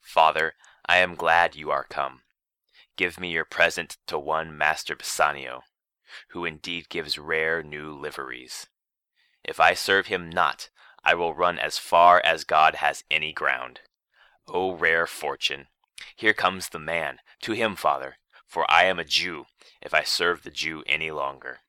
Father, 0.02 0.56
I 0.88 0.98
am 0.98 1.14
glad 1.14 1.56
you 1.56 1.70
are 1.70 1.86
come. 1.88 2.22
Give 3.00 3.18
me 3.18 3.32
your 3.32 3.46
present 3.46 3.96
to 4.08 4.20
one 4.20 4.58
Master 4.58 4.94
Bassanio, 4.94 5.62
who 6.32 6.44
indeed 6.44 6.90
gives 6.90 7.18
rare 7.18 7.64
new 7.64 7.98
liveries. 7.98 8.68
If 9.42 9.58
I 9.58 9.74
serve 9.74 10.08
him 10.08 10.30
not, 10.30 10.70
I 11.02 11.14
will 11.14 11.34
run 11.34 11.58
as 11.58 11.78
far 11.78 12.22
as 12.26 12.44
God 12.44 12.76
has 12.76 13.06
any 13.10 13.32
ground. 13.32 13.80
O 14.50 14.74
rare 14.74 15.08
fortune! 15.08 15.68
Here 16.14 16.34
comes 16.34 16.68
the 16.68 16.78
man. 16.78 17.20
To 17.44 17.54
him, 17.54 17.78
father, 17.78 18.18
for 18.46 18.70
I 18.70 18.84
am 18.84 19.00
a 19.00 19.06
Jew, 19.06 19.46
if 19.82 19.94
I 19.94 20.04
serve 20.04 20.44
the 20.44 20.52
Jew 20.52 20.84
any 20.86 21.10
longer. 21.10 21.60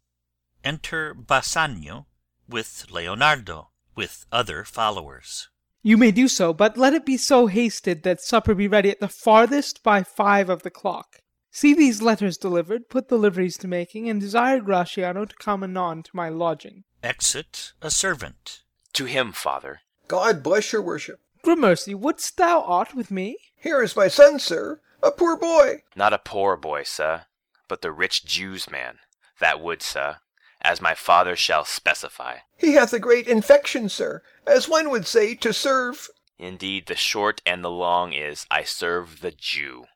Enter 0.65 1.15
Bassanio 1.15 2.09
with 2.49 2.91
Leonardo, 2.91 3.71
with 3.95 4.27
other 4.33 4.65
followers. 4.65 5.49
You 5.83 5.97
may 5.97 6.11
do 6.11 6.29
so, 6.29 6.53
but 6.53 6.77
let 6.77 6.93
it 6.93 7.07
be 7.07 7.17
so 7.17 7.47
hasted 7.47 8.03
that 8.03 8.21
supper 8.21 8.55
be 8.55 8.69
ready 8.69 8.91
at 8.91 9.01
the 9.01 9.09
farthest 9.09 9.83
by 9.83 10.03
five 10.03 10.51
of 10.51 10.63
the 10.63 10.71
clock. 10.71 11.20
See 11.51 11.75
these 11.75 12.01
letters 12.01 12.37
delivered, 12.37 12.89
put 12.89 13.09
the 13.09 13.19
liveries 13.19 13.57
to 13.59 13.69
making, 13.69 14.09
and 14.09 14.21
desire 14.21 14.61
Gratiano 14.61 15.29
to 15.29 15.35
come 15.37 15.65
anon 15.65 16.03
to 16.05 16.11
my 16.15 16.29
lodging. 16.29 16.85
Exit 17.03 17.73
a 17.83 17.91
servant. 17.91 18.63
To 18.95 19.07
him, 19.07 19.33
father. 19.33 19.81
God 20.07 20.43
bless 20.43 20.73
your 20.73 20.83
worship. 20.83 21.21
Gramercy, 21.43 21.95
wouldst 21.95 22.37
thou 22.37 22.61
aught 22.61 22.95
with 22.95 23.11
me? 23.11 23.37
Here 23.57 23.83
is 23.83 23.97
my 23.97 24.09
son, 24.09 24.39
sir, 24.39 24.81
a 25.03 25.11
poor 25.11 25.37
boy. 25.37 25.83
Not 25.97 26.13
a 26.13 26.19
poor 26.19 26.57
boy, 26.57 26.83
sir, 26.85 27.23
but 27.69 27.83
the 27.83 27.93
rich 27.93 28.25
Jew's 28.25 28.71
man. 28.71 28.99
That 29.39 29.61
would, 29.61 29.83
sir, 29.83 30.19
as 30.61 30.81
my 30.81 30.95
father 30.95 31.37
shall 31.37 31.65
specify. 31.65 32.39
He 32.57 32.75
hath 32.75 32.93
a 32.93 32.99
great 32.99 33.27
infection, 33.27 33.89
sir, 33.89 34.23
as 34.47 34.69
one 34.69 34.91
would 34.91 35.07
say, 35.07 35.35
to 35.37 35.53
serve. 35.53 36.09
Indeed, 36.39 36.87
the 36.87 36.97
short 36.97 37.41
and 37.47 37.65
the 37.65 37.71
long 37.71 38.13
is, 38.13 38.47
I 38.51 38.65
serve 38.65 39.21
the 39.21 39.31
Jew, 39.31 39.87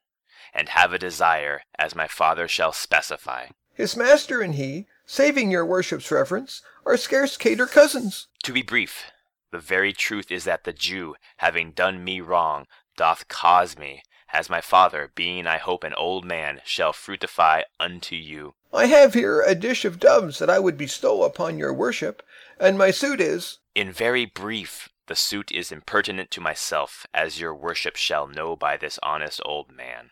and 0.55 0.69
have 0.71 0.93
a 0.93 0.99
desire, 0.99 1.63
as 1.79 1.95
my 1.95 2.07
father 2.07 2.47
shall 2.47 2.73
specify. 2.73 3.47
His 3.75 3.97
master 3.97 4.41
and 4.41 4.55
he, 4.55 4.87
saving 5.05 5.51
your 5.51 5.67
worship's 5.67 6.11
reverence, 6.11 6.63
are 6.87 6.97
scarce 6.97 7.37
cater 7.37 7.67
cousins. 7.67 8.29
To 8.45 8.53
be 8.53 8.63
brief, 8.63 9.11
the 9.51 9.59
very 9.59 9.93
truth 9.93 10.31
is 10.31 10.45
that 10.45 10.65
the 10.65 10.73
Jew, 10.73 11.17
having 11.39 11.73
done 11.73 12.05
me 12.05 12.21
wrong, 12.21 12.67
doth 12.97 13.29
cause 13.29 13.77
me, 13.77 14.03
as 14.33 14.51
my 14.51 14.61
father, 14.61 15.13
being 15.15 15.47
I 15.47 15.59
hope 15.59 15.85
an 15.85 15.95
old 15.95 16.25
man, 16.25 16.61
shall 16.65 16.93
fruitify 16.93 17.63
unto 17.79 18.17
you. 18.17 18.55
I 18.73 18.87
have 18.87 19.15
here 19.15 19.43
a 19.43 19.55
dish 19.55 19.85
of 19.85 20.01
doves 20.01 20.41
that 20.41 20.51
I 20.51 20.59
would 20.59 20.77
bestow 20.77 21.23
upon 21.23 21.59
your 21.59 21.73
worship, 21.73 22.23
and 22.59 22.77
my 22.77 22.91
suit 22.91 23.21
is. 23.21 23.59
In 23.75 23.93
very 23.93 24.27
brief, 24.27 24.89
the 25.07 25.15
suit 25.15 25.53
is 25.53 25.71
impertinent 25.71 26.31
to 26.33 26.41
myself, 26.41 27.07
as 27.15 27.41
your 27.41 27.55
worship 27.55 27.95
shall 27.95 28.27
know 28.27 28.57
by 28.57 28.77
this 28.77 28.99
honest 29.03 29.41
old 29.45 29.71
man. 29.71 30.11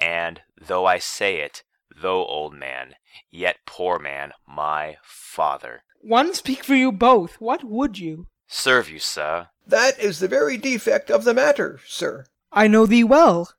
And, 0.00 0.40
though 0.60 0.86
I 0.86 0.98
say 0.98 1.36
it, 1.36 1.62
though 1.94 2.24
old 2.24 2.54
man, 2.54 2.94
yet 3.30 3.56
poor 3.66 3.98
man, 3.98 4.32
my 4.48 4.96
father. 5.02 5.82
One 6.00 6.32
speak 6.34 6.64
for 6.64 6.74
you 6.74 6.90
both. 6.90 7.40
What 7.40 7.62
would 7.64 7.98
you? 7.98 8.26
Serve 8.46 8.88
you, 8.90 8.98
sir. 8.98 9.48
That 9.66 9.98
is 10.00 10.18
the 10.18 10.28
very 10.28 10.56
defect 10.56 11.10
of 11.10 11.24
the 11.24 11.34
matter, 11.34 11.80
sir. 11.86 12.26
I 12.50 12.66
know 12.66 12.86
thee 12.86 13.04
well. 13.04 13.52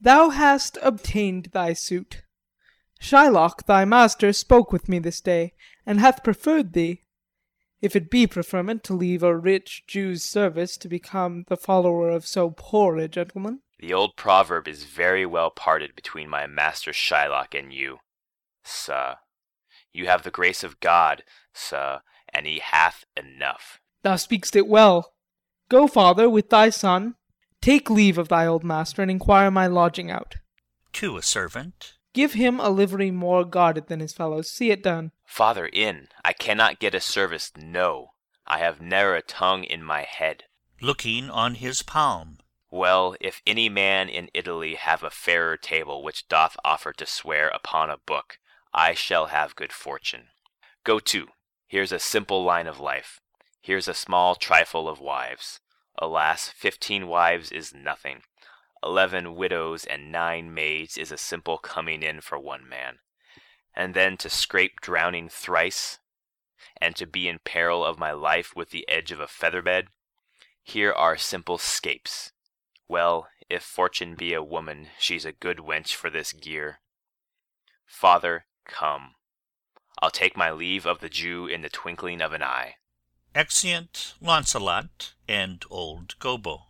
Thou 0.00 0.30
hast 0.30 0.78
obtained 0.82 1.50
thy 1.52 1.72
suit. 1.72 2.22
Shylock 3.00 3.66
thy 3.66 3.84
master 3.84 4.32
spoke 4.32 4.72
with 4.72 4.88
me 4.88 4.98
this 4.98 5.20
day, 5.20 5.52
and 5.84 6.00
hath 6.00 6.24
preferred 6.24 6.72
thee, 6.72 7.02
if 7.82 7.94
it 7.94 8.10
be 8.10 8.26
preferment 8.26 8.82
to 8.84 8.94
leave 8.94 9.22
a 9.22 9.36
rich 9.36 9.84
Jew's 9.86 10.24
service 10.24 10.78
to 10.78 10.88
become 10.88 11.44
the 11.48 11.56
follower 11.56 12.08
of 12.08 12.26
so 12.26 12.54
poor 12.56 12.96
a 12.96 13.08
gentleman. 13.08 13.60
The 13.86 13.92
old 13.92 14.16
proverb 14.16 14.66
is 14.66 14.84
very 14.84 15.26
well 15.26 15.50
parted 15.50 15.94
between 15.94 16.30
my 16.30 16.46
master 16.46 16.90
Shylock 16.90 17.52
and 17.52 17.70
you, 17.70 17.98
sir. 18.62 19.16
You 19.92 20.06
have 20.06 20.22
the 20.22 20.30
grace 20.30 20.64
of 20.64 20.80
God, 20.80 21.22
sir, 21.52 22.00
and 22.32 22.46
he 22.46 22.60
hath 22.60 23.04
enough. 23.14 23.80
Thou 24.02 24.14
speak'st 24.14 24.56
it 24.56 24.68
well. 24.68 25.12
Go, 25.68 25.86
father, 25.86 26.30
with 26.30 26.48
thy 26.48 26.70
son. 26.70 27.16
Take 27.60 27.90
leave 27.90 28.16
of 28.16 28.28
thy 28.28 28.46
old 28.46 28.64
master, 28.64 29.02
and 29.02 29.10
inquire 29.10 29.50
my 29.50 29.66
lodging 29.66 30.10
out. 30.10 30.36
To 30.94 31.18
a 31.18 31.22
servant. 31.22 31.98
Give 32.14 32.32
him 32.32 32.60
a 32.60 32.70
livery 32.70 33.10
more 33.10 33.44
guarded 33.44 33.88
than 33.88 34.00
his 34.00 34.14
fellows. 34.14 34.50
See 34.50 34.70
it 34.70 34.82
done. 34.82 35.12
Father, 35.26 35.66
in. 35.66 36.08
I 36.24 36.32
cannot 36.32 36.78
get 36.78 36.94
a 36.94 37.00
service, 37.00 37.52
no. 37.54 38.12
I 38.46 38.60
have 38.60 38.80
ne'er 38.80 39.14
a 39.14 39.20
tongue 39.20 39.64
in 39.64 39.84
my 39.84 40.06
head. 40.08 40.44
Looking 40.80 41.28
on 41.28 41.56
his 41.56 41.82
palm. 41.82 42.38
Well, 42.74 43.14
if 43.20 43.40
any 43.46 43.68
man 43.68 44.08
in 44.08 44.30
Italy 44.34 44.74
have 44.74 45.04
a 45.04 45.08
fairer 45.08 45.56
table 45.56 46.02
which 46.02 46.26
doth 46.26 46.56
offer 46.64 46.92
to 46.94 47.06
swear 47.06 47.46
upon 47.46 47.88
a 47.88 47.98
book, 48.04 48.40
I 48.72 48.94
shall 48.94 49.26
have 49.26 49.54
good 49.54 49.72
fortune. 49.72 50.30
Go 50.82 50.98
to. 50.98 51.28
Here's 51.68 51.92
a 51.92 52.00
simple 52.00 52.42
line 52.42 52.66
of 52.66 52.80
life. 52.80 53.20
Here's 53.62 53.86
a 53.86 53.94
small 53.94 54.34
trifle 54.34 54.88
of 54.88 54.98
wives. 54.98 55.60
Alas, 56.00 56.48
fifteen 56.48 57.06
wives 57.06 57.52
is 57.52 57.72
nothing. 57.72 58.22
Eleven 58.82 59.36
widows 59.36 59.84
and 59.84 60.10
nine 60.10 60.52
maids 60.52 60.98
is 60.98 61.12
a 61.12 61.16
simple 61.16 61.58
coming 61.58 62.02
in 62.02 62.20
for 62.20 62.40
one 62.40 62.68
man. 62.68 62.98
And 63.76 63.94
then 63.94 64.16
to 64.16 64.28
scrape 64.28 64.80
drowning 64.80 65.28
thrice, 65.28 66.00
and 66.80 66.96
to 66.96 67.06
be 67.06 67.28
in 67.28 67.38
peril 67.44 67.84
of 67.84 68.00
my 68.00 68.10
life 68.10 68.56
with 68.56 68.70
the 68.70 68.84
edge 68.88 69.12
of 69.12 69.20
a 69.20 69.28
feather 69.28 69.62
bed. 69.62 69.86
Here 70.64 70.92
are 70.92 71.16
simple 71.16 71.58
scapes. 71.58 72.32
Well, 72.88 73.28
if 73.48 73.62
fortune 73.62 74.14
be 74.14 74.34
a 74.34 74.42
woman, 74.42 74.88
she's 74.98 75.24
a 75.24 75.32
good 75.32 75.58
wench 75.58 75.94
for 75.94 76.10
this 76.10 76.32
gear. 76.32 76.80
Father, 77.86 78.46
come. 78.66 79.14
I'll 80.02 80.10
take 80.10 80.36
my 80.36 80.50
leave 80.50 80.86
of 80.86 81.00
the 81.00 81.08
Jew 81.08 81.46
in 81.46 81.62
the 81.62 81.68
twinkling 81.68 82.20
of 82.20 82.32
an 82.32 82.42
eye. 82.42 82.76
Exeunt 83.34 84.14
Launcelot 84.20 85.14
and 85.28 85.64
old 85.70 86.18
Gobbo. 86.18 86.66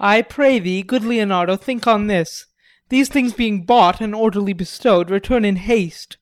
I 0.00 0.22
pray 0.22 0.58
thee, 0.58 0.82
good 0.82 1.04
Leonardo, 1.04 1.56
think 1.56 1.86
on 1.86 2.06
this. 2.06 2.46
These 2.88 3.08
things 3.08 3.32
being 3.32 3.64
bought 3.64 4.00
and 4.00 4.14
orderly 4.14 4.52
bestowed, 4.52 5.10
return 5.10 5.44
in 5.44 5.56
haste. 5.56 6.18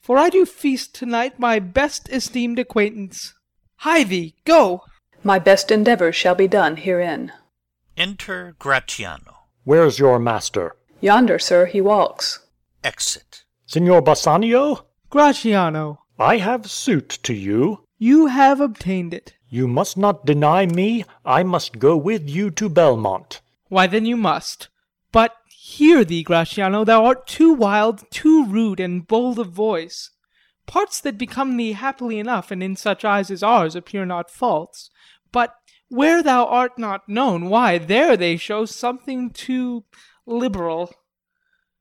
For 0.00 0.16
I 0.16 0.28
do 0.28 0.46
feast 0.46 0.94
to-night 0.96 1.38
my 1.38 1.58
best 1.58 2.08
esteemed 2.08 2.58
acquaintance. 2.58 3.34
Hie 3.78 4.04
thee, 4.04 4.36
go! 4.44 4.84
My 5.22 5.38
best 5.38 5.70
endeavours 5.70 6.16
shall 6.16 6.34
be 6.34 6.48
done 6.48 6.76
herein. 6.76 7.32
Enter 7.96 8.54
Gratiano. 8.58 9.34
Where's 9.64 9.98
your 9.98 10.18
master? 10.18 10.76
Yonder, 11.00 11.38
sir, 11.38 11.66
he 11.66 11.80
walks. 11.80 12.40
Exit. 12.82 13.44
Signor 13.66 14.02
Bassanio? 14.02 14.86
Gratiano, 15.10 15.98
I 16.18 16.38
have 16.38 16.70
suit 16.70 17.08
to 17.24 17.34
you. 17.34 17.84
you 17.98 18.26
have 18.26 18.60
obtained 18.60 19.12
it. 19.12 19.34
You 19.48 19.66
must 19.68 19.96
not 19.96 20.24
deny 20.24 20.64
me. 20.66 21.04
I 21.24 21.42
must 21.42 21.78
go 21.78 21.96
with 21.96 22.28
you 22.28 22.50
to 22.52 22.68
Belmont. 22.68 23.40
Why, 23.68 23.86
then 23.86 24.06
you 24.06 24.16
must. 24.16 24.68
But 25.12 25.34
hear 25.48 26.04
thee, 26.04 26.22
Gratiano, 26.24 26.84
thou 26.84 27.04
art 27.04 27.26
too 27.26 27.52
wild, 27.52 28.04
too 28.10 28.46
rude, 28.46 28.80
and 28.80 29.06
bold 29.06 29.38
of 29.38 29.50
voice. 29.50 30.10
Parts 30.66 31.00
that 31.00 31.18
become 31.18 31.56
thee 31.56 31.72
happily 31.72 32.18
enough, 32.18 32.50
and 32.50 32.62
in 32.62 32.76
such 32.76 33.04
eyes 33.04 33.30
as 33.30 33.42
ours 33.42 33.74
appear 33.74 34.06
not 34.06 34.30
faults. 34.30 34.88
But 35.32 35.54
where 35.90 36.22
thou 36.22 36.46
art 36.46 36.78
not 36.78 37.08
known, 37.08 37.50
why, 37.50 37.76
there 37.76 38.16
they 38.16 38.36
show 38.36 38.64
something 38.64 39.28
too 39.28 39.84
liberal. 40.24 40.94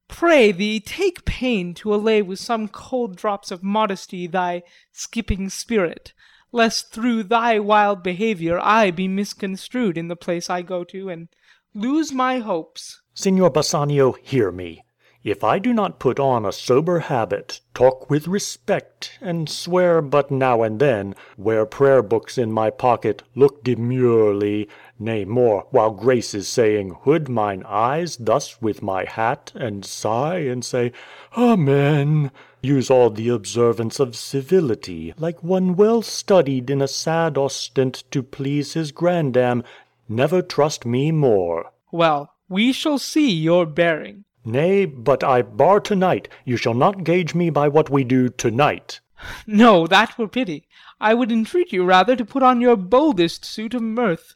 Pray 0.07 0.51
thee, 0.51 0.79
take 0.79 1.23
pain 1.23 1.75
to 1.75 1.93
allay 1.93 2.21
with 2.23 2.39
some 2.39 2.67
cold 2.67 3.15
drops 3.15 3.51
of 3.51 3.63
modesty 3.63 4.25
thy 4.25 4.63
skipping 4.91 5.47
spirit, 5.49 6.13
lest 6.51 6.91
through 6.91 7.23
thy 7.23 7.59
wild 7.59 8.01
behaviour 8.01 8.59
I 8.59 8.89
be 8.89 9.07
misconstrued 9.07 9.97
in 9.97 10.07
the 10.07 10.15
place 10.15 10.49
I 10.49 10.63
go 10.63 10.83
to, 10.85 11.09
and 11.09 11.29
lose 11.75 12.11
my 12.11 12.39
hopes. 12.39 13.01
Signor 13.13 13.51
Bassanio, 13.51 14.13
hear 14.23 14.51
me. 14.51 14.83
If 15.25 15.43
I 15.43 15.59
do 15.59 15.73
not 15.73 15.99
put 15.99 16.17
on 16.17 16.45
a 16.45 16.53
sober 16.53 16.99
habit, 16.99 17.59
talk 17.73 18.09
with 18.09 18.25
respect, 18.25 19.17
and 19.19 19.49
swear 19.49 20.01
but 20.01 20.31
now 20.31 20.63
and 20.63 20.79
then, 20.79 21.13
wear 21.37 21.65
prayer 21.65 22.01
books 22.01 22.37
in 22.37 22.53
my 22.53 22.69
pocket, 22.69 23.23
look 23.35 23.61
demurely, 23.61 24.69
nay 24.97 25.25
more, 25.25 25.67
while 25.71 25.91
grace 25.91 26.33
is 26.33 26.47
saying, 26.47 26.95
hood 27.01 27.27
mine 27.27 27.63
eyes 27.67 28.15
thus 28.15 28.61
with 28.61 28.81
my 28.81 29.03
hat, 29.03 29.51
and 29.55 29.83
sigh 29.83 30.37
and 30.37 30.63
say, 30.63 30.93
Amen, 31.35 32.31
use 32.61 32.89
all 32.89 33.09
the 33.09 33.27
observance 33.27 33.99
of 33.99 34.15
civility, 34.15 35.13
like 35.17 35.43
one 35.43 35.75
well 35.75 36.01
studied 36.01 36.69
in 36.69 36.81
a 36.81 36.87
sad 36.87 37.33
ostent 37.37 38.05
to 38.11 38.23
please 38.23 38.71
his 38.71 38.93
grandam, 38.93 39.65
never 40.07 40.41
trust 40.41 40.85
me 40.85 41.11
more. 41.11 41.73
Well, 41.91 42.35
we 42.47 42.71
shall 42.71 42.97
see 42.97 43.29
your 43.29 43.65
bearing. 43.65 44.23
Nay, 44.45 44.85
but 44.85 45.23
I 45.23 45.41
bar 45.41 45.79
tonight. 45.79 46.29
You 46.45 46.57
shall 46.57 46.73
not 46.73 47.03
gauge 47.03 47.35
me 47.35 47.49
by 47.49 47.67
what 47.67 47.89
we 47.89 48.03
do 48.03 48.29
tonight. 48.29 48.99
No, 49.45 49.85
that 49.85 50.17
were 50.17 50.29
pity. 50.29 50.65
I 51.01 51.13
would 51.13 51.31
entreat 51.31 51.73
you 51.73 51.83
rather 51.83 52.15
to 52.15 52.23
put 52.23 52.41
on 52.41 52.61
your 52.61 52.77
boldest 52.77 53.43
suit 53.43 53.73
of 53.73 53.81
mirth, 53.81 54.35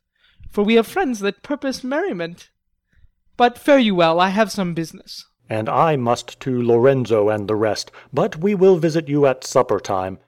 for 0.49 0.63
we 0.63 0.75
have 0.75 0.87
friends 0.87 1.21
that 1.21 1.41
purpose 1.41 1.85
merriment. 1.85 2.49
But 3.37 3.57
fare 3.57 3.79
you 3.79 3.95
well, 3.95 4.19
I 4.19 4.29
have 4.29 4.51
some 4.51 4.73
business. 4.73 5.25
And 5.49 5.69
I 5.69 5.95
must 5.95 6.39
to 6.41 6.61
Lorenzo 6.61 7.29
and 7.29 7.47
the 7.47 7.55
rest, 7.55 7.91
but 8.11 8.37
we 8.37 8.55
will 8.55 8.77
visit 8.77 9.07
you 9.07 9.25
at 9.25 9.43
supper 9.43 9.79
time. 9.79 10.19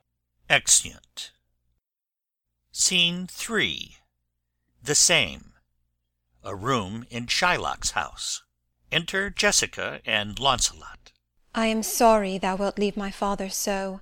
Exeunt. 0.50 1.32
Scene 2.72 3.28
three. 3.28 3.98
The 4.84 4.96
same. 4.96 5.54
A 6.44 6.56
room 6.56 7.06
in 7.10 7.26
Shylock's 7.26 7.92
house. 7.92 8.44
Enter 8.96 9.30
Jessica 9.30 10.00
and 10.06 10.40
Launcelot. 10.40 11.12
I 11.54 11.66
am 11.66 11.84
sorry 11.84 12.38
thou 12.38 12.56
wilt 12.56 12.80
leave 12.80 12.96
my 12.96 13.12
father 13.12 13.50
so. 13.50 14.00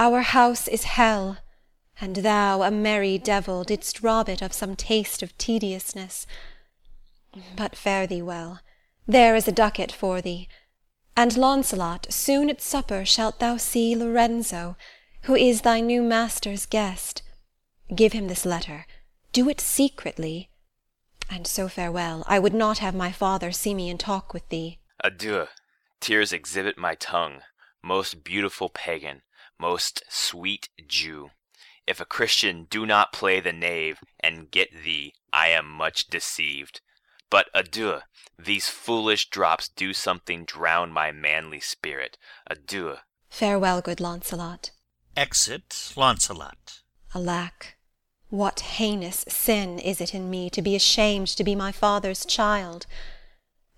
Our 0.00 0.22
house 0.22 0.66
is 0.66 0.82
hell, 0.82 1.36
and 2.00 2.16
thou, 2.16 2.62
a 2.62 2.72
merry 2.72 3.18
devil, 3.18 3.62
didst 3.62 4.02
rob 4.02 4.28
it 4.28 4.42
of 4.42 4.52
some 4.52 4.74
taste 4.74 5.22
of 5.22 5.38
tediousness. 5.38 6.26
But 7.54 7.76
fare 7.76 8.08
thee 8.08 8.20
well. 8.20 8.58
There 9.06 9.36
is 9.36 9.46
a 9.46 9.52
ducat 9.52 9.92
for 9.92 10.20
thee. 10.20 10.48
And, 11.16 11.36
Launcelot, 11.36 12.12
soon 12.12 12.50
at 12.50 12.60
supper 12.60 13.04
shalt 13.04 13.38
thou 13.38 13.56
see 13.56 13.94
Lorenzo, 13.94 14.76
who 15.22 15.36
is 15.36 15.60
thy 15.60 15.78
new 15.78 16.02
master's 16.02 16.66
guest. 16.66 17.22
Give 17.94 18.12
him 18.12 18.26
this 18.26 18.44
letter. 18.44 18.86
Do 19.32 19.48
it 19.48 19.60
secretly. 19.60 20.50
And 21.30 21.46
so 21.46 21.68
farewell. 21.68 22.24
I 22.26 22.38
would 22.38 22.54
not 22.54 22.78
have 22.78 22.94
my 22.94 23.12
father 23.12 23.52
see 23.52 23.74
me 23.74 23.90
and 23.90 23.98
talk 23.98 24.32
with 24.32 24.48
thee. 24.48 24.78
Adieu. 25.02 25.46
Tears 26.00 26.32
exhibit 26.32 26.78
my 26.78 26.94
tongue, 26.94 27.40
most 27.82 28.22
beautiful 28.22 28.68
pagan, 28.68 29.22
most 29.58 30.02
sweet 30.08 30.68
Jew. 30.86 31.30
If 31.86 32.00
a 32.00 32.04
Christian 32.04 32.66
do 32.68 32.84
not 32.84 33.12
play 33.12 33.40
the 33.40 33.52
knave 33.52 34.00
and 34.20 34.50
get 34.50 34.68
thee, 34.84 35.14
I 35.32 35.48
am 35.48 35.68
much 35.68 36.08
deceived. 36.08 36.80
But 37.30 37.48
adieu, 37.54 38.00
these 38.38 38.68
foolish 38.68 39.30
drops 39.30 39.68
do 39.68 39.92
something 39.92 40.44
drown 40.44 40.92
my 40.92 41.12
manly 41.12 41.60
spirit. 41.60 42.18
Adieu. 42.48 42.96
Farewell, 43.28 43.80
good 43.80 44.00
Launcelot. 44.00 44.70
Exit 45.16 45.92
Launcelot. 45.96 46.82
Alack, 47.14 47.75
what 48.30 48.60
heinous 48.60 49.24
sin 49.28 49.78
is 49.78 50.00
it 50.00 50.14
in 50.14 50.28
me 50.28 50.50
to 50.50 50.62
be 50.62 50.74
ashamed 50.74 51.28
to 51.28 51.44
be 51.44 51.54
my 51.54 51.72
father's 51.72 52.24
child! 52.24 52.86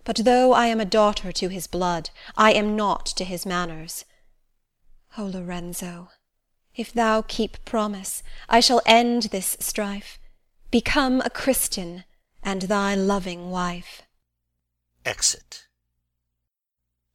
But 0.05 0.25
though 0.25 0.53
I 0.53 0.69
am 0.69 0.81
a 0.81 0.87
daughter 0.87 1.33
to 1.33 1.49
his 1.49 1.67
blood, 1.67 2.11
I 2.37 2.53
am 2.53 2.75
not 2.75 3.05
to 3.07 3.25
his 3.25 3.45
manners. 3.45 4.05
O 5.19 5.25
Lorenzo, 5.27 6.11
if 6.75 6.93
thou 6.93 7.23
keep 7.23 7.65
promise, 7.65 8.23
I 8.49 8.61
shall 8.61 8.81
end 8.87 9.25
this 9.25 9.57
strife, 9.61 10.19
become 10.71 11.21
a 11.21 11.31
Christian, 11.31 12.05
and 12.43 12.63
thy 12.63 12.95
loving 12.95 13.51
wife. 13.51 14.03
Exit. 15.05 15.67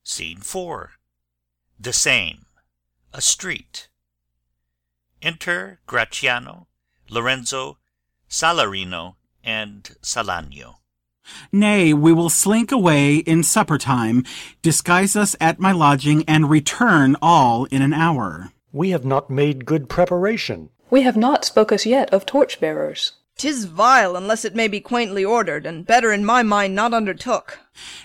Scene 0.04 0.42
4. 0.42 0.92
The 1.80 1.94
same. 1.94 2.46
A 3.14 3.22
street. 3.22 3.88
Enter 5.22 5.80
Gratiano, 5.88 6.68
Lorenzo, 7.10 7.78
Salarino, 8.30 9.16
and 9.44 9.84
Salanio. 10.02 10.76
Nay, 11.52 11.94
we 11.94 12.12
will 12.12 12.30
slink 12.30 12.72
away 12.72 13.16
in 13.18 13.44
supper 13.44 13.78
time, 13.78 14.26
disguise 14.62 15.16
us 15.16 15.36
at 15.40 15.60
my 15.60 15.72
lodging, 15.72 16.24
and 16.28 16.50
return 16.50 17.16
all 17.22 17.66
in 17.66 17.82
an 17.82 17.94
hour. 17.94 18.52
We 18.72 18.90
have 18.90 19.06
not 19.06 19.30
made 19.30 19.66
good 19.66 19.88
preparation. 19.88 20.70
We 20.90 21.04
have 21.04 21.16
not 21.16 21.46
spoke 21.46 21.72
us 21.72 21.86
yet 21.86 22.14
of 22.14 22.26
torch-bearers. 22.26 23.14
'Tis 23.36 23.66
vile, 23.66 24.16
unless 24.16 24.46
it 24.46 24.56
may 24.56 24.68
be 24.68 24.80
quaintly 24.80 25.26
ordered, 25.26 25.66
and 25.66 25.88
better 25.88 26.12
in 26.12 26.24
my 26.24 26.44
mind 26.44 26.76
not 26.76 26.94
undertook. 26.94 27.60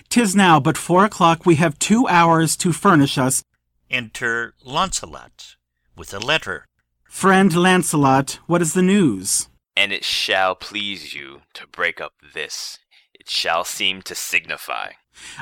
'Tis 0.09 0.35
now 0.35 0.59
but 0.59 0.77
four 0.77 1.05
o'clock, 1.05 1.45
we 1.45 1.55
have 1.55 1.77
two 1.77 2.07
hours 2.07 2.55
to 2.57 2.73
furnish 2.73 3.17
us. 3.17 3.43
Enter 3.91 4.55
Launcelot, 4.63 5.55
with 5.95 6.13
a 6.13 6.19
letter. 6.19 6.65
Friend 7.09 7.53
Launcelot, 7.53 8.39
what 8.45 8.61
is 8.61 8.73
the 8.73 8.83
news? 8.83 9.49
And 9.75 9.91
it 9.91 10.05
shall 10.05 10.55
please 10.55 11.13
you 11.13 11.41
to 11.55 11.67
break 11.67 11.99
up 11.99 12.13
this. 12.33 12.77
It 13.13 13.29
shall 13.29 13.65
seem 13.65 14.03
to 14.03 14.15
signify. 14.15 14.91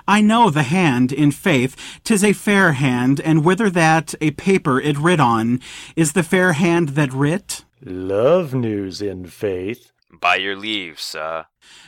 I 0.07 0.21
know 0.21 0.49
the 0.49 0.63
hand, 0.63 1.11
in 1.11 1.31
faith, 1.31 1.75
'tis 2.03 2.23
a 2.23 2.33
fair 2.33 2.71
hand, 2.71 3.19
and 3.19 3.43
whither 3.43 3.69
that 3.69 4.15
a 4.21 4.31
paper 4.31 4.79
it 4.79 4.97
writ 4.97 5.19
on, 5.19 5.59
is 5.95 6.13
the 6.13 6.23
fair 6.23 6.53
hand 6.53 6.89
that 6.89 7.13
writ? 7.13 7.65
Love 7.83 8.55
news, 8.55 9.01
in 9.01 9.27
faith. 9.27 9.91
By 10.09 10.37
your 10.37 10.55
leave, 10.55 10.99
sir. 10.99 11.45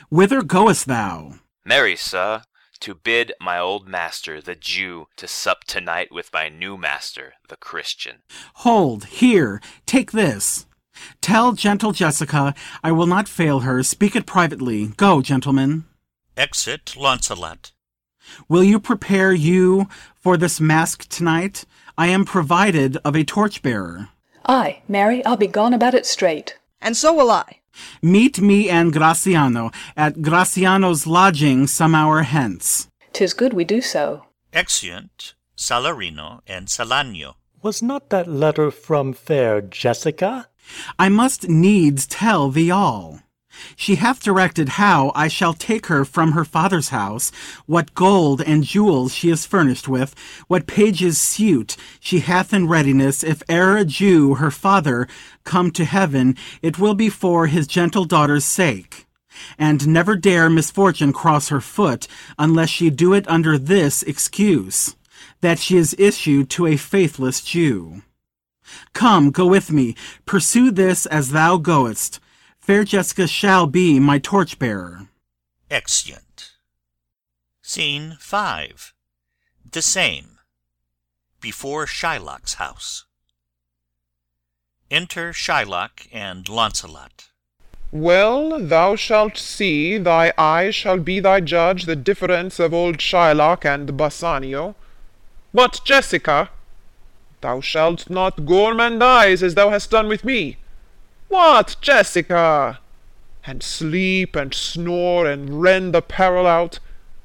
Whither 0.08 0.42
goest 0.42 0.86
thou? 0.86 1.40
Marry, 1.64 1.96
sir, 1.96 2.42
to 2.80 2.94
bid 2.94 3.32
my 3.40 3.58
old 3.58 3.86
master, 3.86 4.40
the 4.40 4.54
Jew, 4.54 5.06
to 5.16 5.28
sup 5.28 5.64
tonight 5.64 6.10
with 6.10 6.32
my 6.32 6.48
new 6.48 6.76
master, 6.76 7.34
the 7.48 7.56
Christian. 7.56 8.22
Hold, 8.54 9.04
here, 9.06 9.60
take 9.86 10.12
this. 10.12 10.66
Tell 11.20 11.52
gentle 11.52 11.92
Jessica 11.92 12.54
I 12.82 12.92
will 12.92 13.06
not 13.06 13.28
fail 13.28 13.60
her. 13.60 13.82
Speak 13.82 14.14
it 14.16 14.26
privately. 14.26 14.88
Go, 14.96 15.22
gentlemen. 15.22 15.84
Exit 16.36 16.94
Launcelot. 16.96 17.72
Will 18.48 18.62
you 18.64 18.78
prepare 18.78 19.32
you 19.32 19.88
for 20.14 20.36
this 20.36 20.60
mask 20.60 21.08
tonight? 21.08 21.64
I 21.96 22.08
am 22.08 22.24
provided 22.24 22.96
of 22.98 23.14
a 23.16 23.24
torch-bearer. 23.24 24.08
Ay, 24.46 24.82
marry, 24.88 25.24
I'll 25.24 25.36
be 25.36 25.46
gone 25.46 25.74
about 25.74 25.94
it 25.94 26.06
straight. 26.06 26.58
And 26.80 26.96
so 26.96 27.12
will 27.12 27.30
I. 27.30 27.59
Meet 28.02 28.40
me 28.40 28.68
and 28.68 28.92
Gratiano 28.92 29.72
at 29.96 30.22
Gratiano's 30.22 31.06
lodging 31.06 31.66
some 31.66 31.94
hour 31.94 32.22
hence. 32.22 32.88
'Tis 33.12 33.34
good 33.34 33.52
we 33.52 33.64
do 33.64 33.80
so. 33.80 34.24
Exeunt 34.52 35.34
Salarino 35.56 36.40
and 36.46 36.68
Salanio. 36.68 37.34
Was 37.62 37.82
not 37.82 38.08
that 38.10 38.26
letter 38.26 38.70
from 38.70 39.12
fair 39.12 39.60
Jessica? 39.60 40.48
I 40.98 41.08
must 41.08 41.48
needs 41.48 42.06
tell 42.06 42.50
thee 42.50 42.70
all. 42.70 43.20
She 43.76 43.96
hath 43.96 44.22
directed 44.22 44.70
how 44.70 45.12
I 45.14 45.28
shall 45.28 45.54
take 45.54 45.86
her 45.86 46.04
from 46.04 46.32
her 46.32 46.44
father's 46.44 46.90
house, 46.90 47.30
what 47.66 47.94
gold 47.94 48.40
and 48.42 48.64
jewels 48.64 49.14
she 49.14 49.30
is 49.30 49.46
furnished 49.46 49.88
with, 49.88 50.14
what 50.48 50.66
pages' 50.66 51.18
suit 51.18 51.76
she 51.98 52.20
hath 52.20 52.52
in 52.52 52.68
readiness, 52.68 53.22
if 53.22 53.42
e'er 53.48 53.76
a 53.76 53.84
Jew, 53.84 54.34
her 54.34 54.50
father, 54.50 55.08
come 55.44 55.70
to 55.72 55.84
heaven, 55.84 56.36
it 56.62 56.78
will 56.78 56.94
be 56.94 57.08
for 57.08 57.46
his 57.46 57.66
gentle 57.66 58.04
daughter's 58.04 58.44
sake. 58.44 59.06
And 59.58 59.88
never 59.88 60.16
dare 60.16 60.50
misfortune 60.50 61.12
cross 61.12 61.48
her 61.48 61.60
foot, 61.60 62.06
unless 62.38 62.68
she 62.68 62.90
do 62.90 63.12
it 63.14 63.28
under 63.28 63.56
this 63.56 64.02
excuse, 64.02 64.96
that 65.40 65.58
she 65.58 65.76
is 65.76 65.94
issued 65.98 66.50
to 66.50 66.66
a 66.66 66.76
faithless 66.76 67.40
Jew. 67.40 68.02
Come, 68.92 69.30
go 69.30 69.46
with 69.46 69.72
me, 69.72 69.94
pursue 70.26 70.70
this 70.70 71.06
as 71.06 71.30
thou 71.30 71.56
goest. 71.56 72.20
Fair 72.70 72.84
Jessica 72.84 73.26
shall 73.26 73.66
be 73.66 73.98
my 73.98 74.20
torch-bearer. 74.20 75.08
Exeunt. 75.72 76.52
Scene 77.62 78.16
5. 78.20 78.94
The 79.72 79.82
same. 79.82 80.38
Before 81.40 81.84
Shylock's 81.84 82.54
house. 82.54 83.06
Enter 84.88 85.32
Shylock 85.32 86.06
and 86.12 86.48
Launcelot. 86.48 87.30
Well, 87.90 88.64
thou 88.64 88.94
shalt 88.94 89.36
see, 89.36 89.98
thy 89.98 90.32
eye 90.38 90.70
shall 90.70 90.98
be 90.98 91.18
thy 91.18 91.40
judge, 91.40 91.86
the 91.86 91.96
difference 91.96 92.60
of 92.60 92.72
old 92.72 92.98
Shylock 92.98 93.64
and 93.64 93.96
Bassanio. 93.96 94.76
But, 95.52 95.80
Jessica? 95.84 96.50
Thou 97.40 97.60
shalt 97.60 98.08
not 98.08 98.36
gormandize 98.36 99.42
as 99.42 99.56
thou 99.56 99.70
hast 99.70 99.90
done 99.90 100.06
with 100.06 100.22
me. 100.22 100.58
What, 101.30 101.76
Jessica? 101.80 102.80
And 103.46 103.62
sleep 103.62 104.34
and 104.34 104.52
snore 104.52 105.26
and 105.30 105.62
rend 105.62 105.94
the 105.94 105.98
apparel 105.98 106.44
out. 106.44 106.80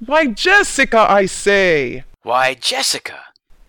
Why, 0.05 0.27
Jessica, 0.27 1.07
I 1.09 1.25
say! 1.25 2.03
Why, 2.21 2.53
Jessica! 2.53 3.19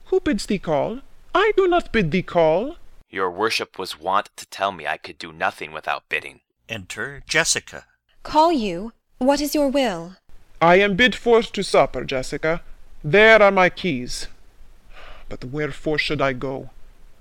Who 0.07 0.21
bids 0.21 0.45
thee 0.45 0.59
call? 0.59 1.01
I 1.35 1.53
do 1.57 1.67
not 1.67 1.91
bid 1.91 2.11
thee 2.11 2.23
call. 2.23 2.77
Your 3.09 3.31
worship 3.31 3.79
was 3.79 3.99
wont 3.99 4.29
to 4.37 4.45
tell 4.49 4.73
me 4.73 4.87
I 4.87 4.99
could 4.99 5.17
do 5.17 5.33
nothing 5.33 5.73
without 5.73 6.07
bidding. 6.11 6.41
Enter 6.69 7.23
Jessica. 7.27 7.87
Call 8.23 8.53
you? 8.53 8.93
What 9.17 9.41
is 9.41 9.55
your 9.55 9.69
will? 9.69 10.17
I 10.61 10.77
am 10.77 10.97
bid 10.97 11.15
forth 11.15 11.51
to 11.53 11.63
supper, 11.65 12.05
Jessica. 12.05 12.61
There 13.03 13.41
are 13.43 13.51
my 13.51 13.71
keys. 13.71 14.29
But 15.31 15.47
wherefore 15.47 15.97
should 15.97 16.21
I 16.21 16.35
go? 16.35 16.69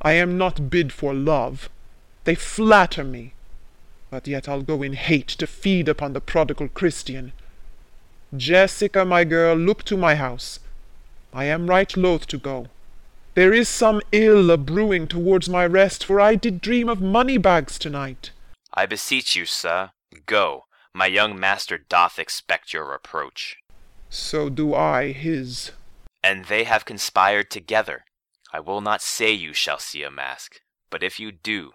I 0.01 0.13
am 0.13 0.37
not 0.37 0.69
bid 0.69 0.91
for 0.91 1.13
love. 1.13 1.69
They 2.25 2.35
flatter 2.35 3.03
me. 3.03 3.33
But 4.09 4.27
yet 4.27 4.49
I'll 4.49 4.61
go 4.61 4.83
in 4.83 4.93
hate 4.93 5.29
to 5.29 5.47
feed 5.47 5.87
upon 5.87 6.13
the 6.13 6.21
prodigal 6.21 6.67
Christian. 6.67 7.31
Jessica, 8.35 9.05
my 9.05 9.23
girl, 9.23 9.55
look 9.55 9.83
to 9.85 9.95
my 9.95 10.15
house. 10.15 10.59
I 11.33 11.45
am 11.45 11.69
right 11.69 11.95
loath 11.95 12.27
to 12.27 12.37
go. 12.37 12.67
There 13.35 13.53
is 13.53 13.67
some 13.67 14.01
ill 14.11 14.49
a 14.49 14.57
brewing 14.57 15.07
towards 15.07 15.49
my 15.49 15.65
rest, 15.65 16.05
for 16.05 16.19
I 16.19 16.35
did 16.35 16.61
dream 16.61 16.87
of 16.89 17.01
money 17.01 17.37
bags 17.37 17.77
tonight. 17.77 18.31
I 18.73 18.85
beseech 18.85 19.35
you, 19.35 19.45
sir, 19.45 19.91
go. 20.25 20.65
My 20.93 21.07
young 21.07 21.37
master 21.37 21.77
doth 21.77 22.17
expect 22.17 22.73
your 22.73 22.89
reproach. 22.89 23.57
So 24.09 24.49
do 24.49 24.73
I 24.73 25.11
his. 25.11 25.71
And 26.23 26.45
they 26.45 26.63
have 26.63 26.85
conspired 26.85 27.51
together. 27.51 28.05
I 28.53 28.61
will 28.61 28.81
not 28.81 29.01
say 29.01 29.31
you 29.33 29.53
shall 29.53 29.79
see 29.79 30.03
a 30.03 30.09
mask, 30.09 30.61
but 30.89 31.03
if 31.03 31.19
you 31.19 31.33
do, 31.33 31.73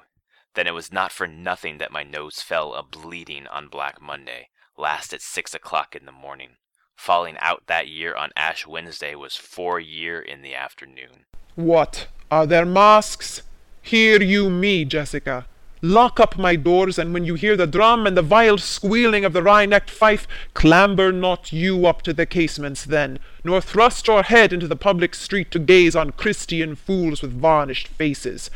then 0.54 0.66
it 0.66 0.74
was 0.74 0.92
not 0.92 1.12
for 1.12 1.26
nothing 1.26 1.78
that 1.78 1.92
my 1.92 2.02
nose 2.02 2.42
fell 2.42 2.74
a 2.74 2.82
bleeding 2.82 3.46
on 3.46 3.68
Black 3.68 4.00
Monday, 4.00 4.48
last 4.76 5.12
at 5.12 5.22
six 5.22 5.54
o'clock 5.54 5.94
in 5.94 6.06
the 6.06 6.12
morning. 6.12 6.56
Falling 6.96 7.36
out 7.40 7.62
that 7.66 7.88
year 7.88 8.14
on 8.14 8.30
Ash 8.36 8.66
Wednesday 8.66 9.14
was 9.14 9.36
four 9.36 9.80
year 9.80 10.20
in 10.20 10.42
the 10.42 10.54
afternoon. 10.54 11.24
What, 11.54 12.08
are 12.30 12.46
there 12.46 12.66
masks? 12.66 13.42
Hear 13.80 14.22
you 14.22 14.50
me, 14.50 14.84
Jessica. 14.84 15.46
Lock 15.82 16.20
up 16.20 16.36
my 16.36 16.56
doors, 16.56 16.98
and 16.98 17.14
when 17.14 17.24
you 17.24 17.36
hear 17.36 17.56
the 17.56 17.66
drum 17.66 18.06
and 18.06 18.14
the 18.14 18.22
vile 18.22 18.58
squealing 18.58 19.24
of 19.24 19.32
the 19.32 19.42
wry-necked 19.42 19.88
fife, 19.88 20.28
clamber 20.52 21.10
not 21.10 21.54
you 21.54 21.86
up 21.86 22.02
to 22.02 22.12
the 22.12 22.26
casements 22.26 22.84
then, 22.84 23.18
nor 23.44 23.62
thrust 23.62 24.06
your 24.06 24.22
head 24.22 24.52
into 24.52 24.68
the 24.68 24.76
public 24.76 25.14
street 25.14 25.50
to 25.52 25.58
gaze 25.58 25.96
on 25.96 26.10
Christian 26.10 26.76
fools 26.76 27.22
with 27.22 27.32
varnished 27.32 27.88
faces. 27.88 28.50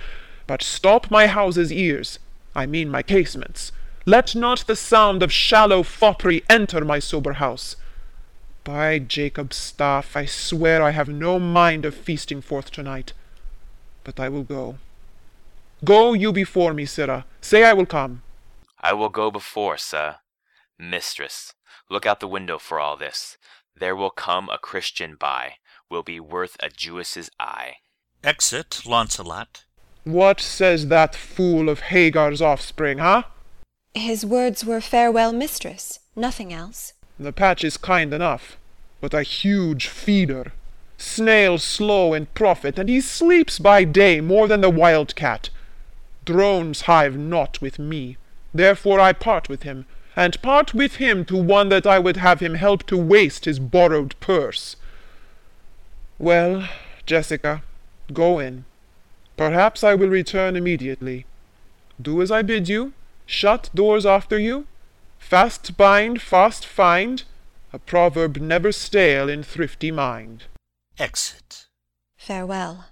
But 0.46 0.62
stop 0.62 1.10
my 1.10 1.26
house's 1.26 1.72
ears, 1.72 2.18
I 2.54 2.66
mean 2.66 2.90
my 2.90 3.02
casements. 3.02 3.72
Let 4.06 4.34
not 4.34 4.66
the 4.66 4.76
sound 4.76 5.22
of 5.22 5.32
shallow 5.32 5.82
foppery 5.82 6.42
enter 6.50 6.84
my 6.84 6.98
sober 6.98 7.34
house. 7.34 7.76
By 8.62 8.98
Jacob's 8.98 9.56
staff, 9.56 10.16
I 10.16 10.26
swear 10.26 10.82
I 10.82 10.90
have 10.90 11.08
no 11.08 11.38
mind 11.38 11.84
of 11.84 11.94
feasting 11.94 12.40
forth 12.40 12.70
to-night. 12.72 13.12
But 14.04 14.20
I 14.20 14.28
will 14.28 14.42
go. 14.42 14.76
Go 15.84 16.12
you 16.12 16.32
before 16.32 16.74
me, 16.74 16.84
Sirrah. 16.84 17.24
Say 17.40 17.64
I 17.64 17.72
will 17.72 17.86
come. 17.86 18.22
I 18.80 18.92
will 18.92 19.08
go 19.08 19.30
before, 19.30 19.78
sir. 19.78 20.16
Mistress, 20.78 21.54
look 21.90 22.04
out 22.04 22.20
the 22.20 22.28
window 22.28 22.58
for 22.58 22.78
all 22.78 22.96
this. 22.96 23.38
There 23.74 23.96
will 23.96 24.10
come 24.10 24.48
a 24.50 24.58
Christian 24.58 25.16
by, 25.18 25.54
will 25.90 26.02
be 26.02 26.20
worth 26.20 26.56
a 26.60 26.68
Jewess's 26.68 27.30
eye. 27.40 27.76
Exit 28.22 28.82
Launcelot. 28.86 29.63
What 30.04 30.38
says 30.38 30.88
that 30.88 31.16
fool 31.16 31.70
of 31.70 31.80
Hagar's 31.80 32.42
offspring, 32.42 32.98
huh? 32.98 33.22
His 33.94 34.26
words 34.26 34.64
were 34.64 34.82
farewell, 34.82 35.32
mistress, 35.32 36.00
nothing 36.14 36.52
else. 36.52 36.92
The 37.18 37.32
patch 37.32 37.64
is 37.64 37.78
kind 37.78 38.12
enough, 38.12 38.58
but 39.00 39.14
a 39.14 39.22
huge 39.22 39.88
feeder. 39.88 40.52
Snail 40.98 41.58
slow 41.58 42.12
in 42.12 42.26
profit, 42.26 42.78
and 42.78 42.88
he 42.88 43.00
sleeps 43.00 43.58
by 43.58 43.84
day 43.84 44.20
more 44.20 44.46
than 44.46 44.60
the 44.60 44.70
wildcat. 44.70 45.48
Drones 46.24 46.82
hive 46.82 47.16
not 47.16 47.60
with 47.62 47.78
me, 47.78 48.18
therefore 48.52 49.00
I 49.00 49.12
part 49.12 49.48
with 49.48 49.62
him, 49.62 49.86
and 50.16 50.40
part 50.42 50.74
with 50.74 50.96
him 50.96 51.24
to 51.26 51.36
one 51.36 51.70
that 51.70 51.86
I 51.86 51.98
would 51.98 52.18
have 52.18 52.40
him 52.40 52.54
help 52.54 52.84
to 52.88 52.96
waste 52.96 53.46
his 53.46 53.58
borrowed 53.58 54.18
purse. 54.20 54.76
Well, 56.18 56.68
Jessica, 57.06 57.62
go 58.12 58.38
in. 58.38 58.64
Perhaps 59.36 59.82
I 59.82 59.94
will 59.94 60.08
return 60.08 60.56
immediately. 60.56 61.26
Do 62.00 62.22
as 62.22 62.30
I 62.30 62.42
bid 62.42 62.68
you, 62.68 62.92
shut 63.26 63.70
doors 63.74 64.06
after 64.06 64.38
you, 64.38 64.66
fast 65.18 65.76
bind, 65.76 66.22
fast 66.22 66.66
find, 66.66 67.24
a 67.72 67.78
proverb 67.78 68.36
never 68.36 68.70
stale 68.70 69.28
in 69.28 69.42
thrifty 69.42 69.90
mind. 69.90 70.44
Exit. 70.98 71.66
Farewell. 72.16 72.86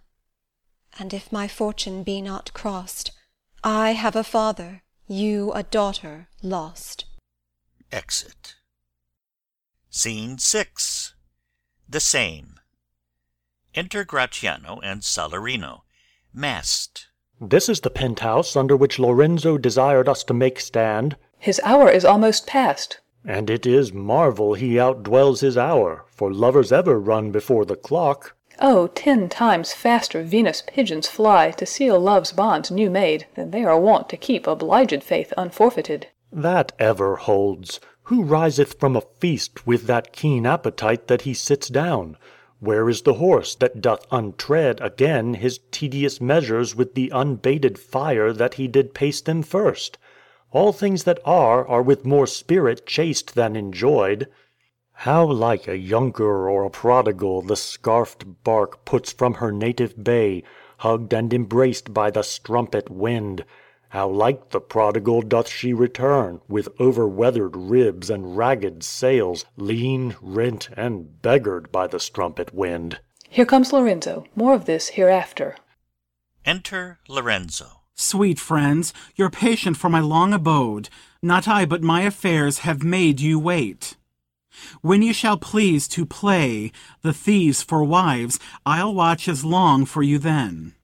And 0.98 1.14
if 1.14 1.30
my 1.30 1.48
fortune 1.48 2.02
be 2.02 2.20
not 2.20 2.52
crossed, 2.52 3.12
I 3.62 3.92
have 3.92 4.16
a 4.16 4.24
father, 4.24 4.82
you 5.06 5.52
a 5.52 5.62
daughter 5.62 6.28
lost. 6.42 7.04
Exit. 7.92 8.56
Scene 9.88 10.38
six. 10.38 11.14
The 11.88 12.00
same. 12.00 12.58
Enter 13.74 14.04
Gratiano 14.04 14.80
and 14.82 15.02
Salarino, 15.02 15.82
masked. 16.34 17.08
This 17.40 17.68
is 17.68 17.80
the 17.80 17.90
penthouse 17.90 18.56
under 18.56 18.76
which 18.76 18.98
Lorenzo 18.98 19.58
desired 19.58 20.08
us 20.08 20.22
to 20.24 20.34
make 20.34 20.60
stand. 20.60 21.16
His 21.38 21.60
hour 21.64 21.90
is 21.90 22.04
almost 22.04 22.46
past. 22.46 23.00
And 23.24 23.50
it 23.50 23.66
is 23.66 23.92
marvel 23.92 24.54
he 24.54 24.74
outdwells 24.74 25.40
his 25.40 25.58
hour, 25.58 26.04
for 26.08 26.32
lovers 26.32 26.72
ever 26.72 26.98
run 26.98 27.30
before 27.30 27.64
the 27.64 27.76
clock. 27.76 28.36
Oh, 28.60 28.86
ten 28.88 29.28
times 29.28 29.72
faster 29.72 30.22
Venus 30.22 30.62
pigeons 30.66 31.08
fly 31.08 31.50
to 31.52 31.66
seal 31.66 31.98
love's 31.98 32.32
bonds 32.32 32.70
new 32.70 32.90
made 32.90 33.26
than 33.34 33.50
they 33.50 33.64
are 33.64 33.78
wont 33.78 34.08
to 34.10 34.16
keep 34.16 34.46
obliged 34.46 35.02
faith 35.02 35.32
unforfeited. 35.36 36.08
That 36.30 36.72
ever 36.78 37.16
holds. 37.16 37.80
Who 38.04 38.22
riseth 38.22 38.78
from 38.78 38.96
a 38.96 39.02
feast 39.20 39.66
with 39.66 39.86
that 39.86 40.12
keen 40.12 40.46
appetite 40.46 41.06
that 41.08 41.22
he 41.22 41.34
sits 41.34 41.68
down? 41.68 42.16
Where 42.64 42.88
is 42.88 43.02
the 43.02 43.14
horse 43.14 43.56
that 43.56 43.80
doth 43.80 44.06
untread 44.12 44.80
again 44.80 45.34
his 45.34 45.58
tedious 45.72 46.20
measures 46.20 46.76
with 46.76 46.94
the 46.94 47.10
unbated 47.12 47.76
fire 47.76 48.32
that 48.32 48.54
he 48.54 48.68
did 48.68 48.94
pace 48.94 49.20
them 49.20 49.42
first? 49.42 49.98
All 50.52 50.72
things 50.72 51.02
that 51.02 51.18
are 51.24 51.66
are 51.66 51.82
with 51.82 52.04
more 52.04 52.28
spirit 52.28 52.86
chased 52.86 53.34
than 53.34 53.56
enjoyed. 53.56 54.28
How 54.92 55.24
like 55.24 55.66
a 55.66 55.76
younker 55.76 56.48
or 56.48 56.62
a 56.64 56.70
prodigal 56.70 57.42
the 57.42 57.56
scarfed 57.56 58.44
bark 58.44 58.84
puts 58.84 59.12
from 59.12 59.34
her 59.34 59.50
native 59.50 60.04
bay, 60.04 60.44
hugged 60.76 61.12
and 61.12 61.34
embraced 61.34 61.92
by 61.92 62.12
the 62.12 62.22
strumpet 62.22 62.88
wind! 62.88 63.44
How 63.92 64.08
like 64.08 64.52
the 64.52 64.60
prodigal 64.60 65.20
doth 65.20 65.50
she 65.50 65.74
return, 65.74 66.40
with 66.48 66.70
over 66.80 67.06
weathered 67.06 67.54
ribs 67.54 68.08
and 68.08 68.38
ragged 68.38 68.82
sails, 68.82 69.44
lean, 69.58 70.16
rent, 70.22 70.70
and 70.78 71.20
beggared 71.20 71.70
by 71.70 71.88
the 71.88 72.00
strumpet 72.00 72.54
wind. 72.54 73.00
Here 73.28 73.44
comes 73.44 73.70
Lorenzo. 73.70 74.24
More 74.34 74.54
of 74.54 74.64
this 74.64 74.88
hereafter. 74.88 75.56
Enter 76.46 77.00
Lorenzo. 77.06 77.82
Sweet 77.94 78.38
friends, 78.38 78.94
you're 79.14 79.28
patient 79.28 79.76
for 79.76 79.90
my 79.90 80.00
long 80.00 80.32
abode. 80.32 80.88
Not 81.22 81.46
I, 81.46 81.66
but 81.66 81.82
my 81.82 82.00
affairs 82.00 82.60
have 82.60 82.82
made 82.82 83.20
you 83.20 83.38
wait. 83.38 83.96
When 84.80 85.02
you 85.02 85.12
shall 85.12 85.36
please 85.36 85.86
to 85.88 86.06
play 86.06 86.72
the 87.02 87.12
thieves 87.12 87.62
for 87.62 87.84
wives, 87.84 88.40
I'll 88.64 88.94
watch 88.94 89.28
as 89.28 89.44
long 89.44 89.84
for 89.84 90.02
you 90.02 90.18
then. 90.18 90.76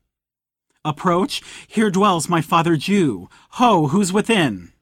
Approach, 0.88 1.42
here 1.66 1.90
dwells 1.90 2.28
my 2.28 2.40
father 2.40 2.76
Jew. 2.76 3.28
Ho, 3.50 3.88
who's 3.88 4.12
within? 4.12 4.72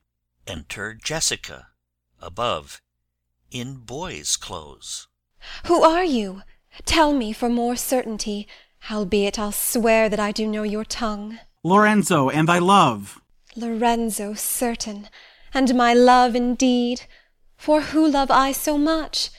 Enter 0.47 0.95
Jessica, 0.95 1.69
above, 2.23 2.81
in 3.51 3.77
boy's 3.77 4.37
clothes. 4.37 5.09
Who 5.67 5.83
are 5.83 6.05
you? 6.05 6.43
Tell 6.85 7.13
me 7.13 7.33
for 7.33 7.49
more 7.49 7.77
certainty, 7.77 8.47
howbeit 8.79 9.39
I'll 9.39 9.53
swear 9.53 10.09
that 10.09 10.21
I 10.21 10.33
do 10.33 10.47
know 10.47 10.63
your 10.63 10.85
tongue. 10.85 11.39
Lorenzo, 11.65 12.29
and 12.29 12.49
thy 12.49 12.59
love. 12.59 13.21
Lorenzo, 13.57 14.35
certain, 14.35 15.09
and 15.53 15.75
my 15.75 15.95
love 15.95 16.37
indeed. 16.37 17.03
For 17.57 17.81
who 17.81 18.07
love 18.07 18.31
I 18.31 18.53
so 18.53 18.79
much? 18.79 19.31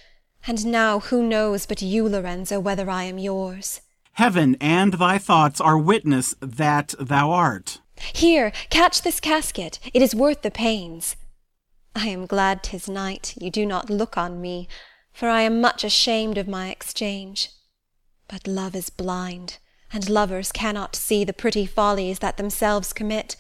And 0.45 0.65
now 0.65 0.99
who 0.99 1.23
knows 1.23 1.65
but 1.65 1.81
you, 1.81 2.07
Lorenzo, 2.07 2.59
whether 2.59 2.89
I 2.89 3.03
am 3.03 3.17
yours? 3.17 3.81
Heaven 4.17 4.57
and 4.59 4.93
thy 4.93 5.19
thoughts 5.19 5.61
are 5.61 5.77
witness 5.77 6.33
that 6.41 6.95
thou 6.99 7.29
art. 7.29 7.81
Here, 8.15 8.51
catch 8.71 9.03
this 9.03 9.19
casket, 9.19 9.77
it 9.93 10.01
is 10.01 10.15
worth 10.15 10.41
the 10.41 10.49
pains. 10.49 11.15
I 11.95 12.07
am 12.07 12.25
glad 12.25 12.63
'tis 12.63 12.89
night, 12.89 13.35
you 13.39 13.51
do 13.51 13.63
not 13.63 13.91
look 13.91 14.17
on 14.17 14.41
me, 14.41 14.67
for 15.13 15.29
I 15.29 15.41
am 15.41 15.61
much 15.61 15.83
ashamed 15.83 16.39
of 16.39 16.47
my 16.47 16.69
exchange. 16.69 17.51
But 18.27 18.47
love 18.47 18.75
is 18.75 18.89
blind, 18.89 19.59
and 19.93 20.09
lovers 20.09 20.51
cannot 20.51 20.95
see 20.95 21.23
the 21.23 21.31
pretty 21.31 21.67
follies 21.67 22.17
that 22.17 22.37
themselves 22.37 22.93
commit. 22.93 23.35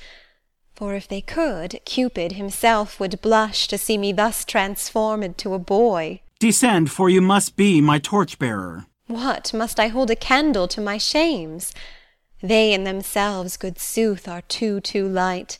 For 0.75 0.93
if 0.93 1.07
they 1.07 1.21
could, 1.21 1.79
Cupid 1.85 2.33
himself 2.33 2.99
would 2.99 3.19
blush 3.23 3.67
to 3.69 3.79
see 3.79 3.97
me 3.97 4.11
thus 4.11 4.45
transformed 4.45 5.39
to 5.39 5.55
a 5.55 5.59
boy. 5.59 6.21
Descend, 6.39 6.91
for 6.91 7.09
you 7.09 7.19
must 7.19 7.55
be 7.55 7.81
my 7.81 7.97
torch-bearer. 7.97 8.85
What, 9.07 9.53
must 9.53 9.79
I 9.79 9.87
hold 9.87 10.11
a 10.11 10.15
candle 10.15 10.67
to 10.67 10.81
my 10.81 10.97
shames? 10.97 11.73
They 12.41 12.73
in 12.73 12.83
themselves, 12.83 13.57
good 13.57 13.79
sooth, 13.79 14.27
are 14.27 14.41
too, 14.41 14.79
too 14.81 15.07
light. 15.07 15.59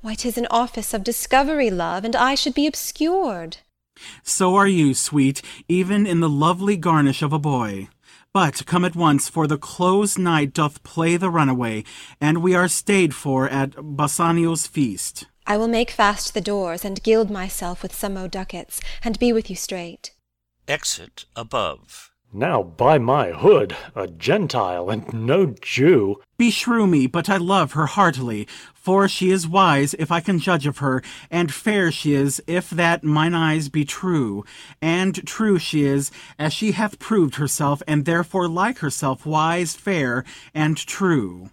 Why, 0.00 0.14
'tis 0.14 0.36
an 0.36 0.48
office 0.50 0.92
of 0.92 1.04
discovery, 1.04 1.70
love, 1.70 2.04
and 2.04 2.14
I 2.14 2.34
should 2.34 2.54
be 2.54 2.66
obscured. 2.66 3.58
So 4.22 4.54
are 4.56 4.66
you, 4.66 4.94
sweet, 4.94 5.40
even 5.68 6.06
in 6.06 6.20
the 6.20 6.28
lovely 6.28 6.76
garnish 6.76 7.22
of 7.22 7.32
a 7.32 7.38
boy. 7.38 7.88
But 8.32 8.66
come 8.66 8.84
at 8.84 8.94
once, 8.94 9.28
for 9.28 9.46
the 9.46 9.58
close 9.58 10.18
night 10.18 10.52
doth 10.52 10.82
play 10.82 11.16
the 11.16 11.30
runaway, 11.30 11.84
and 12.20 12.42
we 12.42 12.54
are 12.54 12.68
stayed 12.68 13.14
for 13.14 13.48
at 13.48 13.74
Bassanio's 13.96 14.66
feast. 14.66 15.26
I 15.46 15.56
will 15.56 15.68
make 15.68 15.90
fast 15.90 16.34
the 16.34 16.40
doors, 16.40 16.84
and 16.84 17.02
gild 17.02 17.30
myself 17.30 17.82
with 17.82 17.94
some 17.94 18.14
mo' 18.14 18.28
ducats, 18.28 18.80
and 19.02 19.18
be 19.18 19.32
with 19.32 19.48
you 19.48 19.56
straight. 19.56 20.12
Exit 20.68 21.24
above. 21.34 22.10
Now, 22.32 22.62
by 22.62 22.98
my 22.98 23.30
hood, 23.30 23.74
a 23.94 24.06
Gentile 24.06 24.90
and 24.90 25.10
no 25.14 25.54
Jew. 25.62 26.20
Beshrew 26.38 26.86
me, 26.86 27.06
but 27.06 27.30
I 27.30 27.38
love 27.38 27.72
her 27.72 27.86
heartily, 27.86 28.46
for 28.74 29.08
she 29.08 29.30
is 29.30 29.48
wise, 29.48 29.94
if 29.94 30.12
I 30.12 30.20
can 30.20 30.38
judge 30.38 30.66
of 30.66 30.78
her, 30.78 31.02
and 31.30 31.52
fair 31.52 31.90
she 31.90 32.12
is, 32.12 32.42
if 32.46 32.68
that 32.68 33.02
mine 33.02 33.34
eyes 33.34 33.70
be 33.70 33.86
true, 33.86 34.44
and 34.82 35.26
true 35.26 35.58
she 35.58 35.84
is, 35.84 36.10
as 36.38 36.52
she 36.52 36.72
hath 36.72 36.98
proved 36.98 37.36
herself, 37.36 37.82
and 37.88 38.04
therefore 38.04 38.46
like 38.46 38.78
herself 38.78 39.24
wise, 39.24 39.74
fair, 39.74 40.22
and 40.52 40.76
true. 40.76 41.50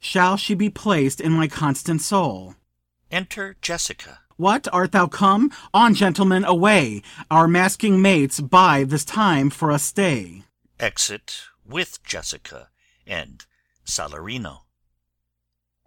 Shall 0.00 0.36
she 0.36 0.54
be 0.54 0.70
placed 0.70 1.20
in 1.20 1.32
my 1.32 1.46
constant 1.46 2.02
soul? 2.02 2.56
Enter 3.12 3.56
Jessica. 3.62 4.25
What, 4.36 4.68
art 4.70 4.92
thou 4.92 5.06
come? 5.06 5.50
On, 5.72 5.94
gentlemen, 5.94 6.44
away! 6.44 7.00
Our 7.30 7.48
masking 7.48 8.02
mates 8.02 8.38
bide 8.38 8.90
this 8.90 9.04
time 9.04 9.48
for 9.48 9.70
a 9.70 9.78
stay. 9.78 10.42
Exit 10.78 11.44
with 11.66 12.04
Jessica 12.04 12.68
and 13.06 13.46
Salarino. 13.86 14.58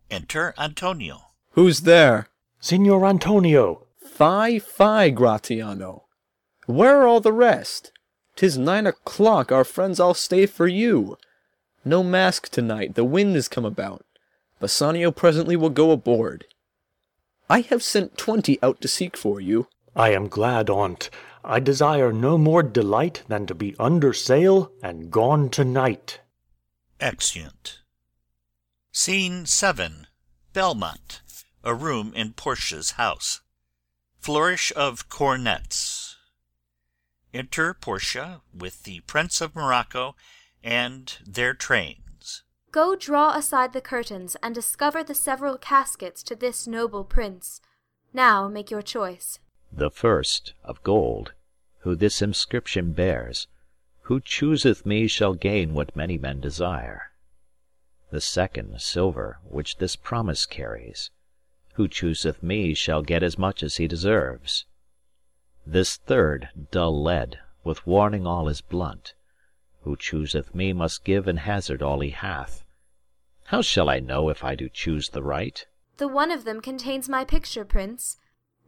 Enter 0.10 0.56
Antonio. 0.58 1.28
Who's 1.52 1.82
there? 1.82 2.30
Signor 2.60 3.06
Antonio. 3.06 3.86
Fie, 4.04 4.58
fie, 4.58 5.12
Gratiano. 5.12 6.06
Where 6.66 7.02
are 7.02 7.08
all 7.08 7.22
the 7.22 7.32
rest? 7.32 7.91
'Tis 8.36 8.58
nine 8.58 8.88
o'clock, 8.88 9.52
our 9.52 9.64
friends 9.64 10.00
all 10.00 10.14
stay 10.14 10.47
for 10.47 10.68
you. 10.68 11.18
No 11.86 12.02
mask 12.02 12.50
tonight, 12.50 12.95
the 12.95 13.04
wind 13.04 13.36
is 13.36 13.47
come 13.47 13.66
about. 13.66 14.06
Bassanio 14.60 15.12
presently 15.12 15.56
will 15.56 15.70
go 15.70 15.91
aboard. 15.91 16.45
I 17.50 17.62
have 17.62 17.82
sent 17.82 18.16
twenty 18.18 18.62
out 18.62 18.80
to 18.82 18.88
seek 18.88 19.18
for 19.18 19.41
you. 19.41 19.68
I 19.95 20.12
am 20.14 20.28
glad 20.28 20.70
on't. 20.70 21.10
I 21.43 21.60
desire 21.60 22.14
no 22.14 22.38
more 22.38 22.62
delight 22.62 23.24
than 23.28 23.47
to 23.47 23.56
be 23.56 23.76
under 23.80 24.14
sail 24.14 24.72
and 24.84 25.10
gone 25.10 25.50
to-night. 25.50 26.20
Exeunt. 27.00 27.80
Scene 28.91 29.47
7. 29.47 30.06
Belmont. 30.54 31.22
A 31.64 31.74
room 31.74 32.14
in 32.16 32.34
Portia's 32.34 32.91
house. 32.91 33.41
Flourish 34.20 34.72
of 34.76 35.10
cornets. 35.10 36.18
Enter 37.34 37.74
Portia 37.74 38.41
with 38.54 38.84
the 38.84 39.00
Prince 39.02 39.41
of 39.41 39.56
Morocco 39.56 40.16
and 40.64 41.18
their 41.26 41.54
trains. 41.54 42.09
Go 42.72 42.96
draw 42.96 43.36
aside 43.36 43.74
the 43.74 43.82
curtains, 43.82 44.38
and 44.44 44.54
discover 44.54 45.04
the 45.04 45.16
several 45.16 45.58
caskets 45.58 46.22
to 46.24 46.36
this 46.36 46.68
noble 46.68 47.04
prince. 47.04 47.62
Now 48.14 48.48
make 48.48 48.70
your 48.70 48.84
choice. 48.84 49.40
The 49.72 49.90
first, 49.90 50.54
of 50.64 50.84
gold, 50.84 51.34
who 51.80 51.96
this 51.96 52.22
inscription 52.22 52.94
bears, 52.94 53.48
Who 54.04 54.20
chooseth 54.20 54.86
me 54.86 55.08
shall 55.08 55.34
gain 55.34 55.74
what 55.74 55.96
many 55.96 56.18
men 56.18 56.42
desire. 56.42 57.12
The 58.12 58.22
second, 58.22 58.82
silver, 58.82 59.40
which 59.44 59.78
this 59.78 59.96
promise 59.96 60.46
carries, 60.46 61.10
Who 61.74 61.88
chooseth 61.88 62.44
me 62.44 62.74
shall 62.74 63.02
get 63.02 63.24
as 63.24 63.38
much 63.38 63.64
as 63.64 63.78
he 63.78 63.88
deserves. 63.88 64.66
This 65.66 65.98
third, 65.98 66.50
dull 66.72 67.02
lead, 67.02 67.40
with 67.64 67.86
warning 67.88 68.26
all 68.28 68.48
is 68.48 68.62
blunt, 68.62 69.14
Who 69.84 69.96
chooseth 69.96 70.54
me 70.54 70.74
must 70.74 71.04
give 71.04 71.28
and 71.28 71.40
hazard 71.40 71.82
all 71.82 72.02
he 72.02 72.10
hath. 72.10 72.64
How 73.46 73.62
shall 73.62 73.90
I 73.90 74.00
know 74.00 74.30
if 74.30 74.44
I 74.44 74.56
do 74.56 74.70
choose 74.70 75.10
the 75.10 75.24
right? 75.24 75.66
The 75.98 76.08
one 76.08 76.32
of 76.32 76.44
them 76.46 76.62
contains 76.62 77.10
my 77.10 77.26
picture, 77.26 77.66
prince. 77.66 78.18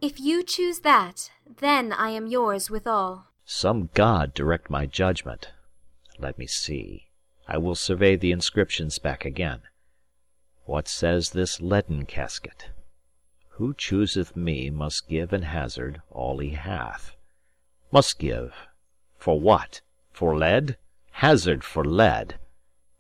If 0.01 0.19
you 0.19 0.43
choose 0.43 0.79
that, 0.79 1.29
then 1.59 1.93
I 1.93 2.09
am 2.09 2.27
yours 2.27 2.69
withal. 2.71 3.27
Some 3.45 3.89
god 3.93 4.33
direct 4.33 4.69
my 4.69 4.85
judgment. 4.85 5.51
Let 6.17 6.37
me 6.39 6.47
see. 6.47 7.09
I 7.47 7.57
will 7.57 7.75
survey 7.75 8.15
the 8.15 8.31
inscriptions 8.31 8.97
back 8.97 9.25
again. 9.25 9.61
What 10.65 10.87
says 10.87 11.31
this 11.31 11.59
leaden 11.59 12.05
casket? 12.05 12.69
Who 13.55 13.73
chooseth 13.73 14.35
me 14.35 14.69
must 14.69 15.07
give 15.07 15.33
and 15.33 15.45
hazard 15.45 16.01
all 16.09 16.39
he 16.39 16.51
hath. 16.51 17.15
Must 17.91 18.17
give. 18.17 18.55
For 19.17 19.39
what? 19.39 19.81
For 20.11 20.37
lead? 20.37 20.77
Hazard 21.11 21.63
for 21.63 21.83
lead. 21.83 22.39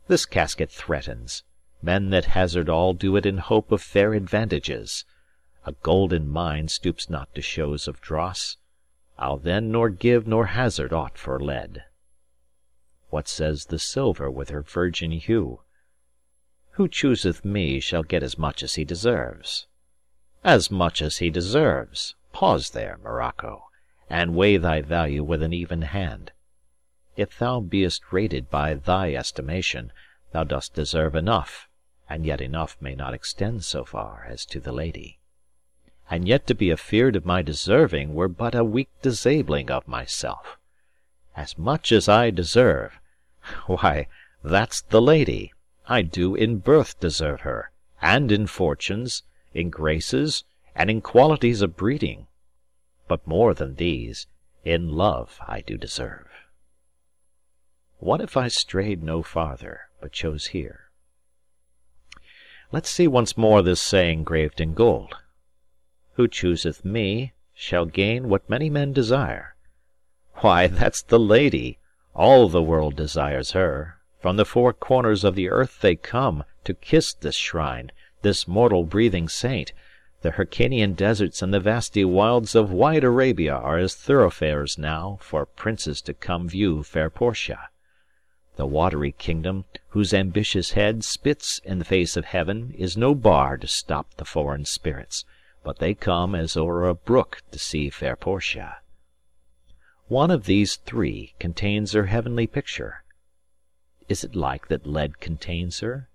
This 0.07 0.25
casket 0.25 0.69
threatens. 0.69 1.43
Men 1.81 2.09
that 2.11 2.25
hazard 2.25 2.69
all 2.69 2.93
do 2.93 3.15
it 3.15 3.25
in 3.25 3.39
hope 3.39 3.71
of 3.71 3.81
fair 3.81 4.13
advantages. 4.13 5.05
A 5.65 5.71
golden 5.71 6.27
mine 6.27 6.67
stoops 6.67 7.09
not 7.09 7.33
to 7.35 7.41
shows 7.41 7.87
of 7.87 8.01
dross. 8.01 8.57
I'll 9.17 9.37
then 9.37 9.71
nor 9.71 9.89
give 9.89 10.27
nor 10.27 10.47
hazard 10.47 10.93
aught 10.93 11.17
for 11.17 11.39
lead. 11.39 11.83
What 13.09 13.27
says 13.27 13.65
the 13.65 13.79
silver 13.79 14.29
with 14.29 14.49
her 14.49 14.61
virgin 14.61 15.11
hue? 15.11 15.61
Who 16.71 16.87
chooseth 16.87 17.43
me 17.43 17.79
shall 17.79 18.03
get 18.03 18.23
as 18.23 18.37
much 18.37 18.63
as 18.63 18.75
he 18.75 18.85
deserves. 18.85 19.67
As 20.43 20.71
much 20.71 21.01
as 21.01 21.17
he 21.17 21.29
deserves! 21.29 22.15
Pause 22.33 22.69
there, 22.71 22.97
Morocco, 23.03 23.65
and 24.09 24.35
weigh 24.35 24.57
thy 24.57 24.81
value 24.81 25.23
with 25.23 25.43
an 25.43 25.53
even 25.53 25.81
hand. 25.83 26.31
If 27.17 27.37
thou 27.37 27.59
beest 27.59 28.03
rated 28.11 28.49
by 28.49 28.73
thy 28.73 29.13
estimation, 29.13 29.91
thou 30.31 30.45
dost 30.45 30.73
deserve 30.73 31.13
enough, 31.13 31.67
and 32.09 32.25
yet 32.25 32.39
enough 32.39 32.77
may 32.79 32.95
not 32.95 33.13
extend 33.13 33.65
so 33.65 33.83
far 33.83 34.25
as 34.29 34.45
to 34.45 34.61
the 34.61 34.71
lady. 34.71 35.19
And 36.09 36.27
yet 36.27 36.47
to 36.47 36.55
be 36.55 36.71
afeard 36.71 37.17
of 37.17 37.25
my 37.25 37.41
deserving 37.41 38.13
were 38.13 38.29
but 38.29 38.55
a 38.55 38.63
weak 38.63 38.89
disabling 39.01 39.69
of 39.69 39.87
myself. 39.87 40.57
As 41.35 41.57
much 41.57 41.91
as 41.91 42.07
I 42.07 42.29
deserve 42.29 42.99
why, 43.65 44.07
that's 44.41 44.81
the 44.81 45.01
lady. 45.01 45.51
I 45.87 46.03
do 46.03 46.33
in 46.33 46.59
birth 46.59 46.99
deserve 46.99 47.41
her, 47.41 47.71
and 48.01 48.31
in 48.31 48.47
fortunes, 48.47 49.23
in 49.53 49.69
graces, 49.69 50.45
and 50.75 50.89
in 50.89 51.01
qualities 51.01 51.61
of 51.61 51.75
breeding. 51.75 52.27
But 53.09 53.27
more 53.27 53.53
than 53.53 53.75
these, 53.75 54.27
in 54.63 54.93
love 54.93 55.37
I 55.45 55.59
do 55.59 55.77
deserve. 55.77 56.30
What 58.03 58.19
if 58.19 58.35
I 58.35 58.47
strayed 58.47 59.03
no 59.03 59.21
farther, 59.21 59.81
but 60.01 60.11
chose 60.11 60.47
here? 60.47 60.89
Let's 62.71 62.89
see 62.89 63.07
once 63.07 63.37
more 63.37 63.61
this 63.61 63.79
saying 63.79 64.23
graved 64.23 64.59
in 64.59 64.73
gold. 64.73 65.17
Who 66.13 66.27
chooseth 66.27 66.83
me 66.83 67.33
shall 67.53 67.85
gain 67.85 68.27
what 68.27 68.49
many 68.49 68.71
men 68.71 68.91
desire. 68.91 69.55
Why, 70.37 70.65
that's 70.65 71.03
the 71.03 71.19
lady. 71.19 71.77
All 72.15 72.49
the 72.49 72.63
world 72.63 72.95
desires 72.95 73.51
her. 73.51 73.97
From 74.19 74.35
the 74.35 74.45
four 74.45 74.73
corners 74.73 75.23
of 75.23 75.35
the 75.35 75.49
earth 75.49 75.79
they 75.81 75.95
come 75.95 76.43
To 76.63 76.73
kiss 76.73 77.13
this 77.13 77.35
shrine, 77.35 77.91
this 78.23 78.47
mortal 78.47 78.83
breathing 78.83 79.29
saint. 79.29 79.73
The 80.21 80.31
Hyrcanian 80.31 80.95
deserts 80.95 81.43
and 81.43 81.53
the 81.53 81.59
vasty 81.59 82.03
wilds 82.03 82.55
Of 82.55 82.71
wide 82.71 83.03
Arabia 83.03 83.53
are 83.53 83.77
as 83.77 83.93
thoroughfares 83.93 84.79
now 84.79 85.19
For 85.21 85.45
princes 85.45 86.01
to 86.01 86.15
come 86.15 86.49
view 86.49 86.81
fair 86.81 87.11
Portia. 87.11 87.69
The 88.57 88.65
watery 88.65 89.13
kingdom, 89.13 89.63
whose 89.91 90.13
ambitious 90.13 90.71
head 90.71 91.05
Spits 91.05 91.59
in 91.63 91.79
the 91.79 91.85
face 91.85 92.17
of 92.17 92.25
heaven, 92.25 92.73
is 92.77 92.97
no 92.97 93.15
bar 93.15 93.55
To 93.55 93.65
stop 93.65 94.13
the 94.15 94.25
foreign 94.25 94.65
spirits, 94.65 95.23
but 95.63 95.79
they 95.79 95.93
come 95.93 96.35
As 96.35 96.57
o'er 96.57 96.85
a 96.85 96.93
brook 96.93 97.43
to 97.51 97.57
see 97.57 97.89
fair 97.89 98.17
Portia. 98.17 98.79
One 100.09 100.29
of 100.29 100.47
these 100.47 100.75
three 100.75 101.33
contains 101.39 101.93
her 101.93 102.07
heavenly 102.07 102.45
picture. 102.45 103.05
Is 104.09 104.25
it 104.25 104.35
like 104.35 104.67
that 104.67 104.85
lead 104.85 105.21
contains 105.21 105.79
her? 105.79 106.09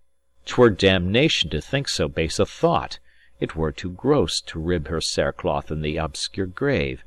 'Twere 0.45 0.69
damnation 0.69 1.49
to 1.49 1.63
think 1.63 1.89
so 1.89 2.07
base 2.07 2.39
a 2.39 2.45
thought. 2.45 2.99
It 3.41 3.57
were 3.57 3.73
too 3.73 3.93
gross 3.93 4.43
to 4.43 4.61
rib 4.61 4.89
her 4.89 5.01
cerecloth 5.01 5.71
in 5.71 5.81
the 5.81 5.97
obscure 5.97 6.45
grave. 6.45 7.03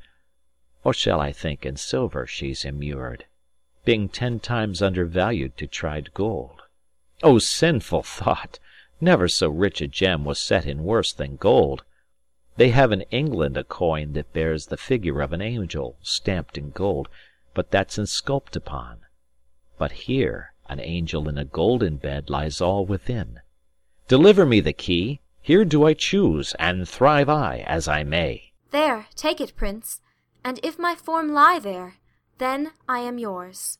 Or 0.83 0.91
shall 0.91 1.21
I 1.21 1.31
think 1.31 1.67
in 1.67 1.75
silver 1.77 2.25
she's 2.25 2.65
immured, 2.65 3.25
Being 3.89 4.09
ten 4.09 4.39
times 4.39 4.83
undervalued 4.83 5.57
to 5.57 5.65
tried 5.65 6.13
gold? 6.13 6.61
O 7.23 7.39
sinful 7.39 8.03
thought! 8.03 8.59
Never 9.01 9.27
so 9.27 9.49
rich 9.49 9.81
a 9.81 9.87
gem 9.87 10.25
was 10.25 10.39
set 10.39 10.67
in 10.67 10.83
worse 10.83 11.11
than 11.11 11.37
gold. 11.37 11.83
They 12.55 12.69
have 12.69 12.91
in 12.91 13.01
England 13.09 13.57
a 13.57 13.63
coin 13.63 14.13
that 14.13 14.31
bears 14.31 14.67
the 14.67 14.77
figure 14.77 15.21
of 15.21 15.33
an 15.33 15.41
angel 15.41 15.97
stamped 16.03 16.55
in 16.55 16.69
gold, 16.69 17.09
but 17.55 17.71
that's 17.71 17.97
insculped 17.97 18.55
upon. 18.55 18.99
But 19.79 20.05
here 20.05 20.53
an 20.67 20.79
angel 20.79 21.27
in 21.27 21.39
a 21.39 21.43
golden 21.43 21.97
bed 21.97 22.29
lies 22.29 22.61
all 22.61 22.85
within. 22.85 23.39
Deliver 24.07 24.45
me 24.45 24.59
the 24.59 24.71
key. 24.71 25.19
Here 25.41 25.65
do 25.65 25.83
I 25.87 25.95
choose, 25.95 26.53
and 26.59 26.87
thrive 26.87 27.27
I 27.27 27.65
as 27.65 27.87
I 27.87 28.03
may. 28.03 28.51
There, 28.69 29.07
take 29.15 29.41
it, 29.41 29.55
prince, 29.55 29.99
and 30.45 30.59
if 30.61 30.77
my 30.77 30.93
form 30.93 31.33
lie 31.33 31.57
there, 31.57 31.95
then 32.39 32.71
I 32.87 32.99
am 32.99 33.19
yours. 33.19 33.77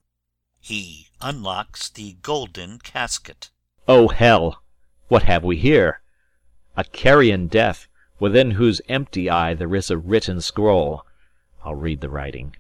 He 0.60 1.08
unlocks 1.22 1.90
the 1.90 2.18
golden 2.22 2.80
casket. 2.80 3.52
O 3.88 4.10
hell! 4.10 4.62
What 5.08 5.24
have 5.24 5.44
we 5.44 5.58
here? 5.58 6.02
A 6.76 6.84
carrion 6.84 7.48
death, 7.48 7.88
within 8.20 8.52
whose 8.52 8.82
empty 8.90 9.30
eye 9.30 9.54
there 9.54 9.74
is 9.74 9.90
a 9.90 9.98
written 9.98 10.42
scroll. 10.42 11.06
I'll 11.64 11.76
read 11.76 12.02
the 12.02 12.10
writing. 12.10 12.58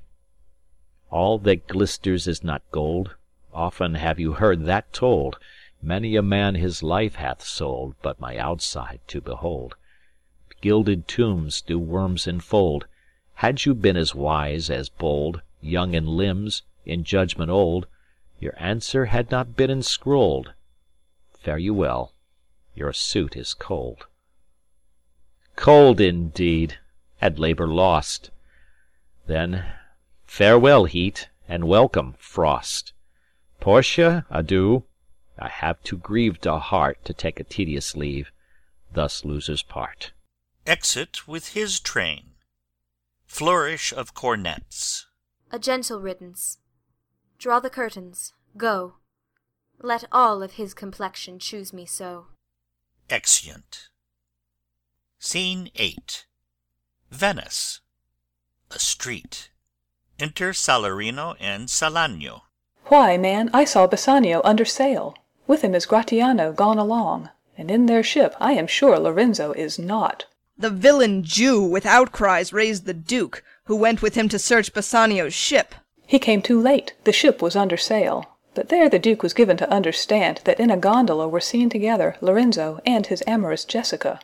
All 1.11 1.37
that 1.39 1.67
glisters 1.67 2.27
is 2.27 2.43
not 2.43 2.63
gold. 2.71 3.15
Often 3.53 3.95
have 3.95 4.19
you 4.19 4.33
heard 4.33 4.65
that 4.65 4.93
told. 4.93 5.37
Many 5.81 6.15
a 6.15 6.21
man 6.21 6.55
his 6.55 6.81
life 6.81 7.15
hath 7.15 7.43
sold 7.43 7.95
But 8.01 8.19
my 8.19 8.37
outside 8.37 9.01
to 9.07 9.19
behold. 9.19 9.75
Gilded 10.61 11.07
tombs 11.07 11.61
do 11.61 11.77
worms 11.77 12.25
enfold. 12.25 12.85
Had 13.35 13.65
you 13.65 13.73
been 13.73 13.97
as 13.97 14.15
wise 14.15 14.69
as 14.69 14.89
bold, 14.89 15.41
Young 15.61 15.93
in 15.93 16.05
limbs, 16.05 16.63
in 16.85 17.03
judgment 17.03 17.51
old, 17.51 17.87
Your 18.39 18.53
answer 18.57 19.05
had 19.05 19.29
not 19.29 19.55
been 19.55 19.69
enscrolled. 19.69 20.53
Fare 21.37 21.57
you 21.57 21.73
well. 21.73 22.13
Your 22.75 22.93
suit 22.93 23.35
is 23.35 23.53
cold. 23.53 24.07
Cold 25.57 25.99
indeed, 25.99 26.79
and 27.19 27.37
labour 27.37 27.67
lost. 27.67 28.31
Then 29.27 29.65
farewell 30.25 30.85
heat, 30.85 31.27
and 31.47 31.67
welcome 31.67 32.15
frost. 32.17 32.93
Portia, 33.59 34.25
adieu. 34.29 34.85
I 35.37 35.49
have 35.49 35.83
too 35.83 35.97
grieved 35.97 36.45
a 36.45 36.59
heart 36.59 37.03
To 37.05 37.13
take 37.13 37.39
a 37.39 37.43
tedious 37.43 37.95
leave, 37.95 38.31
thus 38.93 39.25
losers 39.25 39.63
part. 39.63 40.13
Exit 40.65 41.27
with 41.27 41.49
his 41.49 41.79
train. 41.79 42.31
Flourish 43.25 43.91
of 43.91 44.13
cornets. 44.13 45.07
A 45.51 45.57
gentle 45.57 45.99
riddance. 45.99 46.59
Draw 47.39 47.59
the 47.59 47.69
curtains. 47.69 48.33
Go. 48.55 48.95
Let 49.81 50.03
all 50.11 50.43
of 50.43 50.53
his 50.53 50.73
complexion 50.73 51.39
choose 51.39 51.73
me 51.73 51.85
so. 51.85 52.27
Exeunt. 53.09 53.89
Scene 55.17 55.71
8. 55.75 56.25
Venice. 57.09 57.81
A 58.69 58.77
street. 58.77 59.49
Enter 60.19 60.51
Salarino 60.51 61.35
and 61.39 61.67
Salanio. 61.67 62.41
Why, 62.85 63.17
man, 63.17 63.49
I 63.53 63.65
saw 63.65 63.87
Bassanio 63.87 64.41
under 64.43 64.65
sail. 64.65 65.15
With 65.47 65.63
him 65.63 65.73
is 65.73 65.87
Gratiano 65.87 66.53
gone 66.53 66.77
along, 66.77 67.29
and 67.57 67.71
in 67.71 67.87
their 67.87 68.03
ship 68.03 68.35
I 68.39 68.51
am 68.53 68.67
sure 68.67 68.99
Lorenzo 68.99 69.53
is 69.53 69.79
not. 69.79 70.25
The 70.59 70.69
villain 70.69 71.23
Jew 71.23 71.61
with 71.61 71.85
outcries 71.85 72.51
raised 72.51 72.85
the 72.85 72.93
Duke, 72.93 73.45
who 73.67 73.77
went 73.77 74.01
with 74.01 74.15
him 74.15 74.27
to 74.27 74.37
search 74.37 74.73
Bassanio's 74.73 75.33
ship. 75.33 75.73
He 76.05 76.19
came 76.19 76.41
too 76.41 76.59
late, 76.59 76.95
the 77.05 77.13
ship 77.13 77.41
was 77.41 77.55
under 77.55 77.77
sail. 77.77 78.25
But 78.55 78.67
there 78.67 78.89
the 78.89 78.99
Duke 78.99 79.23
was 79.23 79.33
given 79.33 79.55
to 79.55 79.71
understand 79.71 80.41
that 80.43 80.59
in 80.59 80.69
a 80.69 80.75
gondola 80.75 81.29
were 81.29 81.39
seen 81.39 81.69
together 81.69 82.17
Lorenzo 82.19 82.81
and 82.85 83.07
his 83.07 83.23
amorous 83.25 83.63
Jessica. 83.63 84.19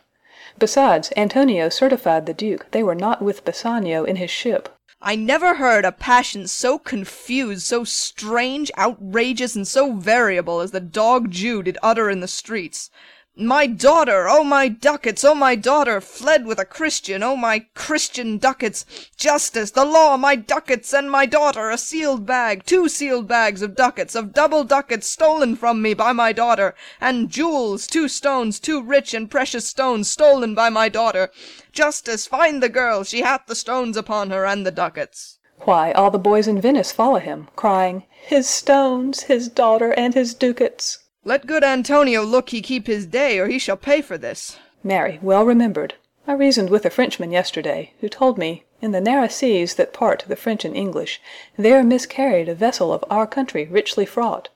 Besides, 0.58 1.10
Antonio 1.16 1.70
certified 1.70 2.26
the 2.26 2.34
Duke 2.34 2.66
they 2.70 2.82
were 2.82 2.94
not 2.94 3.22
with 3.22 3.46
Bassanio 3.46 4.04
in 4.04 4.16
his 4.16 4.30
ship. 4.30 4.68
I 5.00 5.16
never 5.16 5.54
heard 5.54 5.86
a 5.86 5.92
passion 5.92 6.48
so 6.48 6.78
confused, 6.78 7.62
so 7.62 7.84
strange, 7.84 8.70
outrageous, 8.76 9.56
and 9.56 9.66
so 9.66 9.94
variable 9.94 10.60
as 10.60 10.72
the 10.72 10.80
dog 10.80 11.30
Jew 11.30 11.62
did 11.62 11.78
utter 11.82 12.10
in 12.10 12.20
the 12.20 12.28
streets. 12.28 12.90
My 13.38 13.66
daughter, 13.66 14.30
oh 14.30 14.42
my 14.42 14.66
ducats, 14.68 15.22
oh 15.22 15.34
my 15.34 15.56
daughter, 15.56 16.00
fled 16.00 16.46
with 16.46 16.58
a 16.58 16.64
Christian, 16.64 17.22
oh 17.22 17.36
my 17.36 17.66
Christian 17.74 18.38
ducats, 18.38 18.86
justice, 19.14 19.72
the 19.72 19.84
law, 19.84 20.16
my 20.16 20.36
ducats, 20.36 20.94
and 20.94 21.10
my 21.10 21.26
daughter, 21.26 21.68
a 21.68 21.76
sealed 21.76 22.24
bag, 22.24 22.64
two 22.64 22.88
sealed 22.88 23.28
bags 23.28 23.60
of 23.60 23.76
ducats, 23.76 24.14
of 24.14 24.32
double 24.32 24.64
ducats 24.64 25.06
stolen 25.10 25.54
from 25.54 25.82
me 25.82 25.92
by 25.92 26.12
my 26.12 26.32
daughter, 26.32 26.74
and 26.98 27.28
jewels, 27.28 27.86
two 27.86 28.08
stones, 28.08 28.58
two 28.58 28.82
rich 28.82 29.12
and 29.12 29.30
precious 29.30 29.68
stones 29.68 30.10
stolen 30.10 30.54
by 30.54 30.70
my 30.70 30.88
daughter. 30.88 31.30
Justice, 31.72 32.26
find 32.26 32.62
the 32.62 32.70
girl, 32.70 33.04
she 33.04 33.20
hath 33.20 33.42
the 33.48 33.54
stones 33.54 33.98
upon 33.98 34.30
her 34.30 34.46
and 34.46 34.64
the 34.64 34.70
ducats. 34.70 35.36
Why, 35.58 35.92
all 35.92 36.10
the 36.10 36.18
boys 36.18 36.48
in 36.48 36.58
Venice 36.58 36.90
follow 36.90 37.18
him, 37.18 37.48
crying, 37.54 38.04
His 38.10 38.48
stones, 38.48 39.24
his 39.24 39.48
daughter, 39.48 39.92
and 39.92 40.14
his 40.14 40.32
ducats. 40.32 41.00
Let 41.26 41.48
good 41.48 41.64
Antonio 41.64 42.22
look 42.22 42.50
he 42.50 42.62
keep 42.62 42.86
his 42.86 43.04
day, 43.04 43.40
or 43.40 43.48
he 43.48 43.58
shall 43.58 43.76
pay 43.76 44.00
for 44.00 44.16
this. 44.16 44.58
Marry, 44.84 45.18
well 45.20 45.44
remembered. 45.44 45.94
I 46.24 46.34
reasoned 46.34 46.70
with 46.70 46.86
a 46.86 46.90
Frenchman 46.90 47.32
yesterday, 47.32 47.94
who 48.00 48.08
told 48.08 48.38
me, 48.38 48.62
in 48.80 48.92
the 48.92 49.00
narrow 49.00 49.26
seas 49.26 49.74
that 49.74 49.92
part 49.92 50.24
the 50.28 50.36
French 50.36 50.64
and 50.64 50.76
English, 50.76 51.20
there 51.58 51.82
miscarried 51.82 52.48
a 52.48 52.54
vessel 52.54 52.92
of 52.92 53.04
our 53.10 53.26
country 53.26 53.66
richly 53.66 54.06
fraught. 54.06 54.50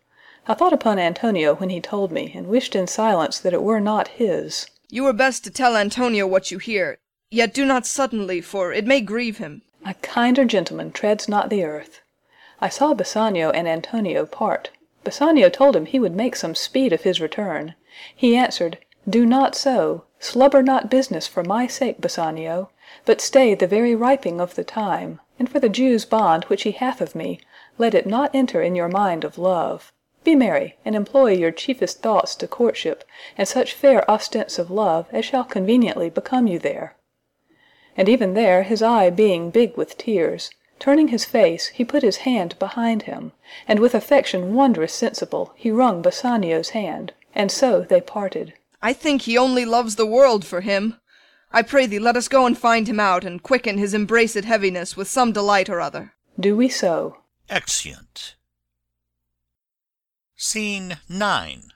I 0.47 0.55
thought 0.55 0.73
upon 0.73 1.01
Antonio 1.01 1.57
when 1.57 1.71
he 1.71 1.81
told 1.81 2.13
me, 2.13 2.31
and 2.37 2.47
wished 2.47 2.77
in 2.77 2.87
silence 2.87 3.41
that 3.41 3.53
it 3.53 3.65
were 3.65 3.81
not 3.81 4.07
his. 4.23 4.69
You 4.91 5.03
were 5.03 5.13
best 5.13 5.43
to 5.43 5.51
tell 5.51 5.77
Antonio 5.77 6.25
what 6.25 6.53
you 6.53 6.59
hear, 6.59 6.99
yet 7.33 7.53
do 7.53 7.67
not 7.67 7.85
suddenly, 7.85 8.41
for 8.41 8.73
it 8.73 8.87
may 8.87 9.01
grieve 9.01 9.39
him. 9.39 9.63
A 9.85 9.95
kinder 9.95 10.45
gentleman 10.45 10.93
treads 10.93 11.29
not 11.29 11.51
the 11.51 11.65
earth. 11.65 12.01
I 12.61 12.69
saw 12.69 12.95
Bassanio 12.95 13.51
and 13.51 13.67
Antonio 13.67 14.25
part. 14.25 14.71
Bassanio 15.03 15.49
told 15.49 15.77
him 15.77 15.87
he 15.87 15.99
would 15.99 16.15
make 16.15 16.37
some 16.37 16.55
speed 16.55 16.93
of 16.93 17.03
his 17.03 17.21
return. 17.21 17.75
He 18.15 18.37
answered, 18.37 18.79
Do 19.09 19.25
not 19.25 19.55
so. 19.55 20.05
Slubber 20.19 20.63
not 20.63 20.91
business 20.91 21.27
for 21.27 21.43
my 21.43 21.67
sake, 21.67 22.01
Bassanio, 22.01 22.71
but 23.07 23.23
stay 23.23 23.55
the 23.55 23.67
very 23.67 23.95
riping 23.95 24.41
of 24.41 24.55
the 24.55 24.65
time, 24.65 25.21
and 25.39 25.49
for 25.49 25.59
the 25.59 25.71
Jew's 25.71 26.05
bond 26.05 26.45
which 26.45 26.65
he 26.65 26.73
hath 26.73 27.01
of 27.01 27.15
me, 27.15 27.41
let 27.79 27.95
it 27.95 28.07
not 28.07 28.31
enter 28.35 28.61
in 28.61 28.75
your 28.75 28.89
mind 28.89 29.25
of 29.25 29.39
love. 29.39 29.93
Be 30.23 30.35
merry, 30.35 30.77
and 30.85 30.95
employ 30.95 31.33
your 31.33 31.51
chiefest 31.51 32.03
thoughts 32.03 32.35
to 32.37 32.47
courtship, 32.47 33.03
and 33.39 33.49
such 33.49 33.73
fair 33.73 34.09
ostents 34.11 34.59
of 34.59 34.71
love 34.71 35.07
as 35.13 35.25
shall 35.25 35.45
conveniently 35.45 36.11
become 36.11 36.47
you 36.47 36.59
there. 36.59 36.97
And 37.97 38.07
even 38.07 38.35
there 38.35 38.65
his 38.65 38.83
eye 38.83 39.09
being 39.09 39.51
big 39.51 39.79
with 39.79 39.97
tears, 39.97 40.51
Turning 40.81 41.09
his 41.09 41.27
face, 41.27 41.69
he 41.69 41.85
put 41.85 42.03
his 42.03 42.17
hand 42.19 42.59
behind 42.59 43.03
him, 43.03 43.33
and 43.69 43.79
with 43.79 43.95
affection 43.95 44.55
wondrous 44.55 44.95
sensible 44.95 45.53
he 45.55 45.71
wrung 45.71 46.01
Bassanio's 46.01 46.71
hand, 46.71 47.13
and 47.35 47.53
so 47.53 47.83
they 47.83 48.01
parted. 48.01 48.55
I 48.81 48.95
think 48.95 49.23
he 49.23 49.37
only 49.37 49.67
loves 49.67 49.97
the 49.97 50.07
world 50.07 50.43
for 50.43 50.63
him. 50.63 50.97
I 51.53 51.61
pray 51.61 51.85
thee 51.85 51.99
let 51.99 52.17
us 52.17 52.29
go 52.29 52.47
and 52.47 52.57
find 52.57 52.89
him 52.89 52.99
out, 52.99 53.25
and 53.25 53.43
quicken 53.43 53.77
his 53.77 53.93
embraced 53.93 54.43
heaviness 54.43 54.97
with 54.97 55.07
some 55.07 55.33
delight 55.33 55.69
or 55.69 55.81
other. 55.81 56.15
Do 56.39 56.57
we 56.57 56.71
so. 56.71 57.19
Exeunt. 57.51 58.37
Scene 60.35 60.97
nine. 61.11 61.73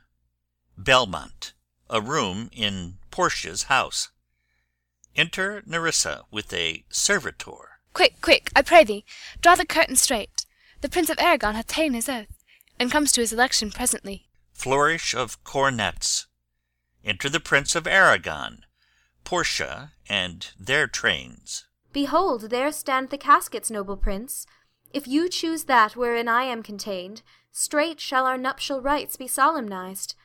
Belmont. 0.78 1.52
A 1.90 2.00
room 2.00 2.48
in 2.52 2.94
Portia's 3.11 3.64
house. 3.64 4.09
Enter 5.14 5.62
Nerissa 5.66 6.22
with 6.30 6.50
a 6.55 6.84
servitor. 6.88 7.73
Quick, 7.95 8.20
quick, 8.20 8.51
I 8.57 8.62
pray 8.62 8.82
thee, 8.82 9.05
draw 9.40 9.55
the 9.55 9.64
curtain 9.64 9.95
straight. 9.95 10.47
The 10.80 10.88
Prince 10.88 11.11
of 11.11 11.18
Aragon 11.20 11.55
hath 11.55 11.68
ta'en 11.68 11.95
his 11.95 12.09
oath, 12.09 12.45
and 12.78 12.90
comes 12.90 13.12
to 13.12 13.20
his 13.20 13.32
election 13.32 13.70
presently. 13.70 14.26
Flourish 14.53 15.14
of 15.14 15.42
cornets. 15.45 16.26
Enter 17.05 17.28
the 17.28 17.38
Prince 17.38 17.76
of 17.76 17.86
Aragon, 17.86 18.64
Portia, 19.22 19.92
and 20.09 20.51
their 20.59 20.88
trains. 20.88 21.66
Behold, 21.92 22.51
there 22.51 22.72
stand 22.72 23.11
the 23.11 23.16
caskets, 23.16 23.70
noble 23.70 23.97
prince. 23.97 24.45
If 24.92 25.07
you 25.07 25.28
choose 25.28 25.64
that 25.64 25.95
wherein 25.95 26.26
I 26.26 26.42
am 26.42 26.64
contained, 26.64 27.22
straight 27.53 28.01
shall 28.01 28.26
our 28.26 28.36
nuptial 28.36 28.80
rites 28.80 29.16
be 29.16 29.28
solemnized. 29.28 30.16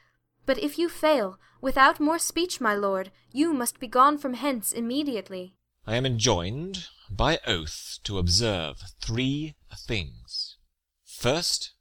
But 0.47 0.57
if 0.57 0.79
you 0.79 0.89
fail, 0.89 1.37
without 1.61 1.99
more 1.99 2.17
speech, 2.17 2.59
my 2.59 2.73
lord, 2.73 3.11
you 3.31 3.53
must 3.53 3.79
be 3.79 3.87
gone 3.87 4.17
from 4.17 4.33
hence 4.33 4.71
immediately. 4.71 5.53
I 5.85 5.95
am 5.95 6.07
enjoined 6.07 6.87
by 7.09 7.39
oath 7.45 7.99
to 8.03 8.17
observe 8.17 8.81
three 9.01 9.55
things. 9.75 10.57
First, 11.05 11.71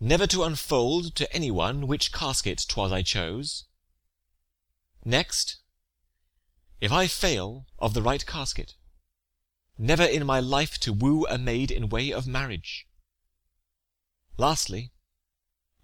never 0.00 0.26
to 0.28 0.44
unfold 0.44 1.14
to 1.16 1.32
any 1.32 1.50
one 1.50 1.86
which 1.86 2.12
casket 2.12 2.64
'twas 2.68 2.92
I 2.92 3.02
chose. 3.02 3.64
Next, 5.04 5.58
if 6.80 6.92
I 6.92 7.06
fail 7.06 7.66
of 7.78 7.94
the 7.94 8.02
right 8.02 8.24
casket, 8.24 8.74
never 9.78 10.04
in 10.04 10.26
my 10.26 10.40
life 10.40 10.78
to 10.80 10.92
woo 10.92 11.26
a 11.26 11.38
maid 11.38 11.70
in 11.70 11.88
way 11.88 12.10
of 12.10 12.26
marriage. 12.26 12.86
Lastly, 14.36 14.92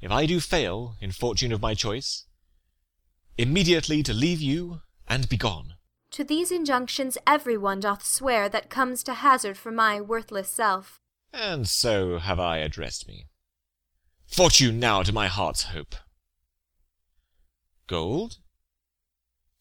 if 0.01 0.11
I 0.11 0.27
do 0.27 0.41
fail 0.41 0.97
in 1.01 1.13
fortune 1.13 1.53
of 1.53 1.61
my 1.61 1.75
choice, 1.75 2.25
immediately 3.39 4.03
to 4.03 4.13
leave 4.13 4.41
you 4.41 4.83
and 5.09 5.29
be 5.29 5.37
gone. 5.37 5.75
To 6.13 6.25
these 6.25 6.53
injunctions 6.53 7.17
every 7.27 7.57
one 7.57 7.81
doth 7.81 8.05
swear 8.05 8.47
that 8.51 8.69
comes 8.69 9.03
to 9.05 9.15
hazard 9.15 9.57
for 9.57 9.73
my 9.73 9.99
worthless 9.99 10.51
self. 10.51 10.99
And 11.33 11.67
so 11.67 12.19
have 12.19 12.39
I 12.39 12.59
addressed 12.59 13.09
me. 13.09 13.29
Fortune 14.27 14.79
now 14.79 15.03
to 15.03 15.13
my 15.13 15.29
heart's 15.29 15.65
hope. 15.65 15.95
Gold, 17.87 18.37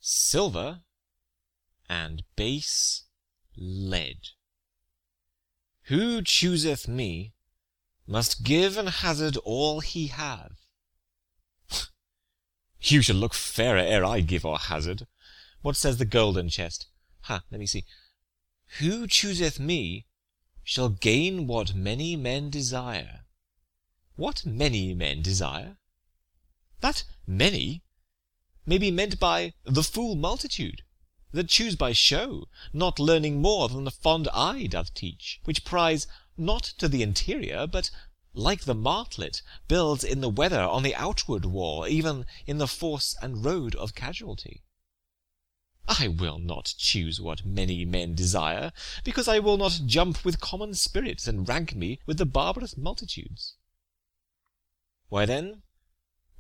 silver, 0.02 0.82
and 1.88 2.24
base 2.36 3.04
lead. 3.58 4.20
Who 5.84 6.22
chooseth 6.22 6.86
me 6.86 7.34
must 8.06 8.44
give 8.44 8.78
and 8.78 8.90
hazard 8.90 9.38
all 9.46 9.80
he 9.80 10.08
have. 10.08 10.52
you 12.82 13.02
shall 13.02 13.16
look 13.16 13.34
fairer 13.34 13.78
ere 13.78 14.04
I 14.04 14.20
give 14.20 14.46
or 14.46 14.58
hazard. 14.58 15.08
What 15.62 15.78
says 15.78 15.98
the 15.98 16.06
golden 16.06 16.50
chest? 16.50 16.88
Ha, 17.26 17.44
let 17.52 17.60
me 17.60 17.68
see. 17.68 17.86
Who 18.80 19.06
chooseth 19.06 19.60
me 19.60 20.08
shall 20.64 20.90
gain 20.90 21.46
what 21.46 21.76
many 21.76 22.16
men 22.16 22.50
desire. 22.50 23.26
What 24.16 24.44
many 24.46 24.96
men 24.96 25.22
desire? 25.22 25.78
That 26.80 27.04
many 27.28 27.84
may 28.66 28.80
be 28.80 28.90
meant 28.90 29.20
by 29.20 29.54
the 29.64 29.84
fool 29.84 30.16
multitude, 30.16 30.82
that 31.32 31.50
choose 31.50 31.76
by 31.76 31.94
show, 31.94 32.48
not 32.74 33.00
learning 33.00 33.40
more 33.40 33.70
than 33.70 33.84
the 33.84 33.92
fond 33.92 34.28
eye 34.34 34.66
doth 34.66 34.94
teach, 34.96 35.42
which 35.44 35.64
pries 35.64 36.08
not 36.38 36.64
to 36.80 36.88
the 36.88 37.04
interior, 37.04 37.68
but, 37.68 37.92
like 38.34 38.64
the 38.64 38.74
martlet, 38.74 39.44
builds 39.68 40.04
in 40.04 40.22
the 40.22 40.30
weather 40.30 40.62
on 40.62 40.82
the 40.82 40.96
outward 40.96 41.46
wall, 41.46 41.86
even 41.88 42.26
in 42.48 42.58
the 42.58 42.68
force 42.68 43.16
and 43.22 43.46
road 43.46 43.76
of 43.76 43.94
casualty. 43.94 44.64
I 45.88 46.08
will 46.08 46.40
not 46.40 46.74
choose 46.78 47.20
what 47.20 47.46
many 47.46 47.86
men 47.86 48.16
desire, 48.16 48.72
because 49.04 49.28
I 49.28 49.40
will 49.40 49.58
not 49.58 49.82
jump 49.86 50.24
with 50.24 50.40
common 50.40 50.74
spirits, 50.74 51.28
and 51.28 51.48
rank 51.48 51.76
me 51.76 52.00
with 52.06 52.18
the 52.18 52.26
barbarous 52.26 52.78
multitudes. 52.78 53.56
Why 55.10 55.26
then, 55.26 55.64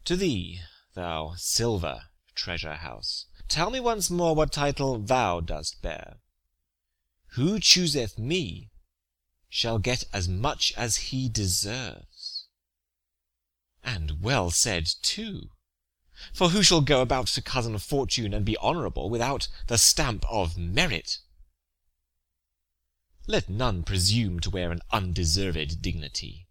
to 0.05 0.15
thee, 0.15 0.61
thou 0.93 1.33
silver 1.37 2.03
treasure 2.35 2.75
house, 2.75 3.25
tell 3.47 3.69
me 3.69 3.79
once 3.79 4.09
more 4.09 4.35
what 4.35 4.51
title 4.51 4.97
thou 4.97 5.41
dost 5.41 5.81
bear. 5.81 6.17
Who 7.35 7.59
chooseth 7.59 8.17
me 8.17 8.71
shall 9.49 9.79
get 9.79 10.05
as 10.13 10.27
much 10.27 10.73
as 10.77 10.95
he 10.97 11.27
deserves. 11.27 12.47
And 13.83 14.21
well 14.21 14.51
said 14.51 14.87
too. 15.01 15.49
For 16.33 16.49
who 16.49 16.61
shall 16.63 16.81
go 16.81 17.01
about 17.01 17.27
to 17.27 17.41
cozen 17.41 17.77
fortune 17.79 18.33
and 18.33 18.45
be 18.45 18.57
honourable 18.57 19.09
without 19.09 19.47
the 19.67 19.77
stamp 19.77 20.25
of 20.29 20.57
merit? 20.57 21.19
Let 23.27 23.49
none 23.49 23.83
presume 23.83 24.39
to 24.41 24.49
wear 24.49 24.71
an 24.71 24.81
undeserved 24.91 25.81
dignity. 25.81 26.47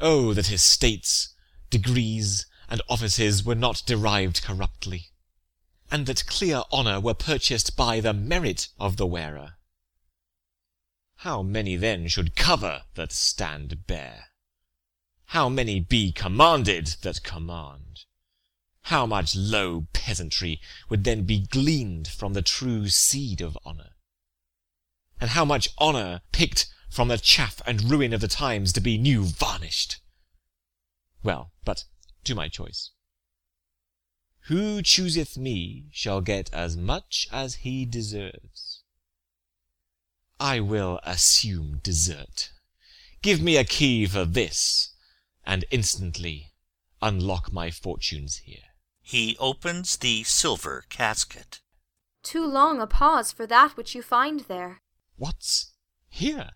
Oh, 0.00 0.34
that 0.34 0.46
his 0.46 0.62
states, 0.62 1.34
degrees, 1.70 2.46
and 2.68 2.82
offices 2.88 3.44
were 3.44 3.54
not 3.54 3.82
derived 3.86 4.42
corruptly, 4.42 5.10
and 5.90 6.06
that 6.06 6.26
clear 6.26 6.62
honour 6.72 7.00
were 7.00 7.14
purchased 7.14 7.76
by 7.76 8.00
the 8.00 8.12
merit 8.12 8.68
of 8.78 8.96
the 8.96 9.06
wearer! 9.06 9.56
How 11.20 11.42
many 11.42 11.76
then 11.76 12.08
should 12.08 12.34
cover 12.36 12.84
that 12.94 13.12
stand 13.12 13.86
bare? 13.86 14.32
How 15.26 15.48
many 15.48 15.80
be 15.80 16.12
commanded 16.12 16.96
that 17.02 17.22
command? 17.22 18.05
How 18.86 19.04
much 19.04 19.34
low 19.34 19.88
peasantry 19.92 20.60
would 20.88 21.02
then 21.02 21.24
be 21.24 21.40
gleaned 21.40 22.06
from 22.06 22.34
the 22.34 22.40
true 22.40 22.88
seed 22.88 23.40
of 23.40 23.58
honour! 23.66 23.96
And 25.20 25.30
how 25.30 25.44
much 25.44 25.70
honour 25.76 26.20
picked 26.30 26.68
from 26.88 27.08
the 27.08 27.18
chaff 27.18 27.60
and 27.66 27.90
ruin 27.90 28.12
of 28.12 28.20
the 28.20 28.28
times 28.28 28.72
to 28.74 28.80
be 28.80 28.96
new 28.96 29.24
varnished! 29.24 29.96
Well, 31.24 31.50
but 31.64 31.82
to 32.22 32.36
my 32.36 32.48
choice. 32.48 32.92
Who 34.42 34.82
chooseth 34.82 35.36
me 35.36 35.88
shall 35.90 36.20
get 36.20 36.48
as 36.54 36.76
much 36.76 37.26
as 37.32 37.56
he 37.56 37.86
deserves. 37.86 38.84
I 40.38 40.60
will 40.60 41.00
assume 41.02 41.80
desert. 41.82 42.52
Give 43.20 43.42
me 43.42 43.56
a 43.56 43.64
key 43.64 44.06
for 44.06 44.24
this, 44.24 44.94
and 45.44 45.64
instantly 45.72 46.52
unlock 47.02 47.52
my 47.52 47.72
fortunes 47.72 48.36
here. 48.36 48.62
He 49.08 49.36
opens 49.38 49.98
the 49.98 50.24
silver 50.24 50.84
casket. 50.88 51.60
Too 52.24 52.44
long 52.44 52.80
a 52.80 52.88
pause 52.88 53.30
for 53.30 53.46
that 53.46 53.76
which 53.76 53.94
you 53.94 54.02
find 54.02 54.40
there. 54.40 54.82
What's 55.14 55.74
here? 56.08 56.50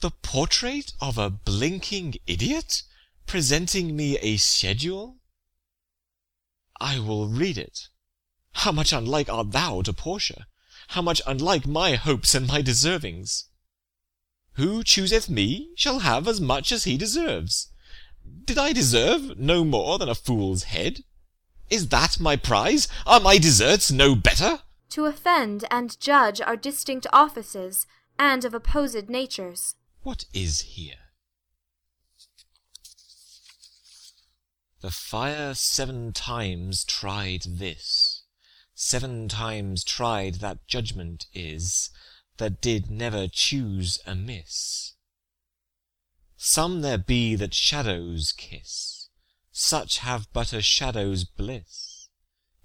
The 0.00 0.12
portrait 0.22 0.94
of 0.98 1.18
a 1.18 1.28
blinking 1.28 2.14
idiot, 2.26 2.84
presenting 3.26 3.96
me 3.96 4.16
a 4.20 4.38
schedule? 4.38 5.18
I 6.80 6.98
will 6.98 7.28
read 7.28 7.58
it. 7.58 7.90
How 8.52 8.72
much 8.72 8.90
unlike 8.90 9.28
art 9.28 9.50
thou 9.50 9.82
to 9.82 9.92
Portia! 9.92 10.46
How 10.88 11.02
much 11.02 11.20
unlike 11.26 11.66
my 11.66 11.96
hopes 11.96 12.34
and 12.34 12.48
my 12.48 12.62
deservings! 12.62 13.44
Who 14.52 14.82
chooseth 14.82 15.28
me 15.28 15.68
shall 15.76 15.98
have 15.98 16.26
as 16.26 16.40
much 16.40 16.72
as 16.72 16.84
he 16.84 16.96
deserves. 16.96 17.68
Did 18.44 18.58
I 18.58 18.72
deserve 18.72 19.38
no 19.38 19.64
more 19.64 19.98
than 19.98 20.08
a 20.08 20.14
fool's 20.14 20.64
head? 20.64 21.04
Is 21.70 21.88
that 21.88 22.18
my 22.18 22.36
prize? 22.36 22.88
Are 23.06 23.20
my 23.20 23.38
deserts 23.38 23.90
no 23.90 24.14
better? 24.14 24.60
To 24.90 25.04
offend 25.04 25.64
and 25.70 26.00
judge 26.00 26.40
are 26.40 26.56
distinct 26.56 27.06
offices, 27.12 27.86
and 28.18 28.44
of 28.44 28.54
opposed 28.54 29.08
natures. 29.10 29.74
What 30.02 30.24
is 30.32 30.60
here? 30.60 30.94
The 34.80 34.90
fire 34.90 35.54
seven 35.54 36.12
times 36.12 36.84
tried 36.84 37.42
this, 37.46 38.22
seven 38.74 39.28
times 39.28 39.82
tried 39.84 40.36
that 40.36 40.66
judgment 40.66 41.26
is, 41.34 41.90
that 42.38 42.60
did 42.60 42.90
never 42.90 43.26
choose 43.26 43.98
amiss. 44.06 44.94
Some 46.40 46.82
there 46.82 46.98
be 46.98 47.34
that 47.34 47.52
shadows 47.52 48.30
kiss, 48.30 49.08
such 49.50 49.98
have 49.98 50.32
but 50.32 50.52
a 50.52 50.62
shadow's 50.62 51.24
bliss. 51.24 52.08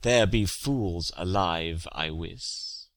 There 0.03 0.27
be 0.27 0.45
fools 0.45 1.11
alive, 1.17 1.87
I 1.91 2.11
wis, 2.11 2.87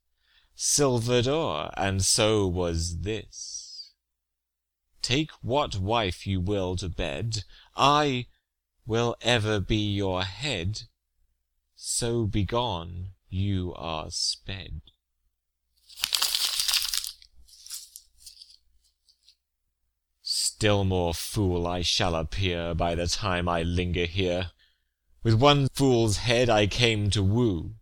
silver'd 0.54 1.26
o'er, 1.26 1.72
and 1.78 2.04
so 2.04 2.46
was 2.46 3.00
this. 3.00 3.94
Take 5.00 5.30
what 5.40 5.76
wife 5.76 6.26
you 6.26 6.40
will 6.42 6.76
to 6.76 6.90
bed, 6.90 7.44
I 7.74 8.26
will 8.84 9.16
ever 9.22 9.60
be 9.60 9.94
your 9.94 10.24
head, 10.24 10.82
so 11.74 12.26
begone 12.26 13.14
you 13.30 13.72
are 13.76 14.10
sped. 14.10 14.82
Still 20.58 20.84
more 20.84 21.12
fool 21.12 21.66
I 21.66 21.82
shall 21.82 22.14
appear 22.14 22.74
By 22.74 22.94
the 22.94 23.06
time 23.06 23.46
I 23.46 23.62
linger 23.62 24.06
here. 24.06 24.52
With 25.22 25.34
one 25.34 25.68
fool's 25.74 26.16
head 26.16 26.48
I 26.48 26.66
came 26.66 27.10
to 27.10 27.22
woo, 27.22 27.74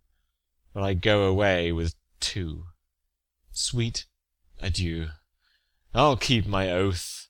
But 0.73 0.83
I 0.83 0.93
go 0.93 1.23
away 1.23 1.71
with 1.71 1.95
two. 2.19 2.65
Sweet, 3.53 4.07
adieu! 4.59 5.07
I'll 5.93 6.17
keep 6.17 6.45
my 6.45 6.69
oath, 6.69 7.29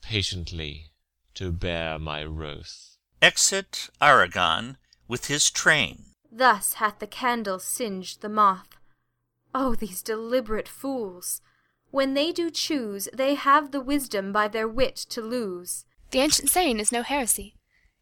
Patiently 0.00 0.92
to 1.34 1.52
bear 1.52 1.98
my 1.98 2.24
wroth. 2.24 2.96
Exit 3.20 3.90
Arragon 4.00 4.78
with 5.06 5.26
his 5.26 5.50
train. 5.50 6.14
Thus 6.30 6.74
hath 6.74 6.98
the 6.98 7.06
candle 7.06 7.58
singed 7.58 8.22
the 8.22 8.30
moth. 8.30 8.78
O 9.54 9.74
these 9.74 10.00
deliberate 10.00 10.66
fools! 10.66 11.42
When 11.92 12.14
they 12.14 12.32
do 12.32 12.50
choose, 12.50 13.06
They 13.12 13.34
have 13.34 13.70
the 13.70 13.80
wisdom 13.80 14.32
by 14.32 14.48
their 14.48 14.66
wit 14.66 14.96
to 15.10 15.20
lose. 15.20 15.84
The 16.10 16.20
ancient 16.20 16.48
saying 16.48 16.80
is 16.80 16.90
no 16.90 17.02
heresy. 17.02 17.54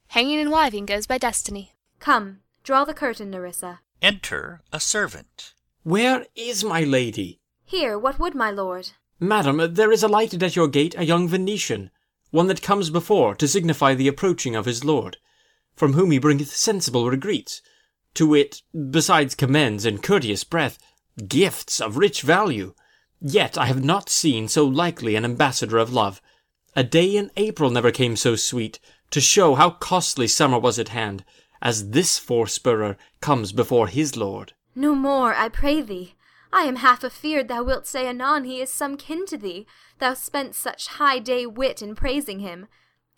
Hanging 0.06 0.38
and 0.38 0.50
wiving 0.50 0.86
goes 0.86 1.08
by 1.08 1.18
destiny. 1.18 1.72
Come, 1.98 2.38
draw 2.62 2.84
the 2.84 2.94
curtain, 2.94 3.32
Nerissa. 3.32 3.80
Enter 4.00 4.62
a 4.72 4.78
servant. 4.78 5.54
Where 5.82 6.26
is 6.36 6.62
my 6.62 6.84
lady? 6.84 7.40
Here, 7.64 7.98
what 7.98 8.20
would 8.20 8.36
my 8.36 8.52
lord? 8.52 8.90
Madam, 9.18 9.74
there 9.74 9.90
is 9.90 10.04
alighted 10.04 10.44
at 10.44 10.54
your 10.54 10.68
gate 10.68 10.94
a 10.96 11.04
young 11.04 11.26
Venetian, 11.28 11.90
one 12.30 12.46
that 12.46 12.62
comes 12.62 12.90
before 12.90 13.34
to 13.34 13.48
signify 13.48 13.94
the 13.94 14.08
approaching 14.08 14.54
of 14.54 14.66
his 14.66 14.84
lord, 14.84 15.16
from 15.74 15.94
whom 15.94 16.12
he 16.12 16.18
bringeth 16.20 16.54
sensible 16.54 17.10
regreets, 17.10 17.60
to 18.14 18.28
wit, 18.28 18.62
besides 18.90 19.34
commends 19.34 19.84
and 19.84 20.00
courteous 20.00 20.44
breath, 20.44 20.78
gifts 21.26 21.80
of 21.80 21.96
rich 21.96 22.22
value. 22.22 22.72
Yet 23.20 23.58
I 23.58 23.66
have 23.66 23.84
not 23.84 24.08
seen 24.08 24.48
so 24.48 24.64
likely 24.64 25.14
an 25.14 25.24
ambassador 25.24 25.78
of 25.78 25.92
love. 25.92 26.22
A 26.74 26.82
day 26.82 27.16
in 27.16 27.30
April 27.36 27.70
never 27.70 27.90
came 27.90 28.16
so 28.16 28.34
sweet, 28.34 28.80
to 29.10 29.20
show 29.20 29.56
how 29.56 29.70
costly 29.70 30.26
summer 30.26 30.58
was 30.58 30.78
at 30.78 30.88
hand, 30.88 31.24
as 31.60 31.90
this 31.90 32.18
forespurrer 32.18 32.96
comes 33.20 33.52
before 33.52 33.88
his 33.88 34.16
lord. 34.16 34.54
No 34.74 34.94
more, 34.94 35.34
I 35.34 35.48
pray 35.48 35.82
thee. 35.82 36.14
I 36.52 36.62
am 36.62 36.76
half 36.76 37.04
afeard 37.04 37.48
thou 37.48 37.62
wilt 37.62 37.86
say 37.86 38.08
anon 38.08 38.44
he 38.44 38.60
is 38.60 38.70
some 38.70 38.96
kin 38.96 39.26
to 39.26 39.36
thee, 39.36 39.66
thou 39.98 40.14
spent 40.14 40.54
such 40.54 40.86
high 40.88 41.18
day 41.18 41.44
wit 41.44 41.82
in 41.82 41.94
praising 41.94 42.40
him. 42.40 42.68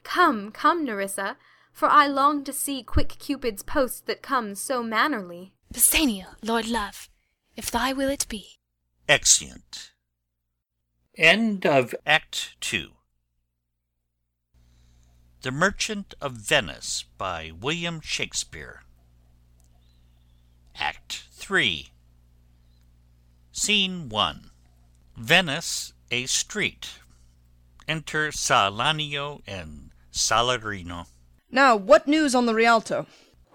Come, 0.02 0.50
come, 0.50 0.84
Nerissa, 0.84 1.36
for 1.72 1.88
I 1.88 2.08
long 2.08 2.42
to 2.44 2.52
see 2.52 2.82
quick 2.82 3.16
Cupid's 3.18 3.62
post 3.62 4.06
that 4.06 4.22
comes 4.22 4.60
so 4.60 4.82
mannerly. 4.82 5.54
Bassanio, 5.70 6.26
lord 6.42 6.66
love, 6.66 7.08
if 7.56 7.70
thy 7.70 7.92
will 7.92 8.10
it 8.10 8.26
be. 8.28 8.58
Exeunt. 9.08 9.91
End 11.18 11.66
of 11.66 11.94
Act 12.06 12.58
two. 12.62 12.92
The 15.42 15.50
Merchant 15.50 16.14
of 16.22 16.32
Venice 16.32 17.04
by 17.18 17.50
William 17.60 18.00
Shakespeare. 18.00 18.80
Act 20.74 21.24
three. 21.30 21.88
Scene 23.52 24.08
one. 24.08 24.52
Venice, 25.14 25.92
a 26.10 26.24
street. 26.24 26.88
Enter 27.86 28.30
Salanio 28.30 29.42
and 29.46 29.90
Salarino. 30.14 31.08
Now, 31.50 31.76
what 31.76 32.08
news 32.08 32.34
on 32.34 32.46
the 32.46 32.54
Rialto? 32.54 33.06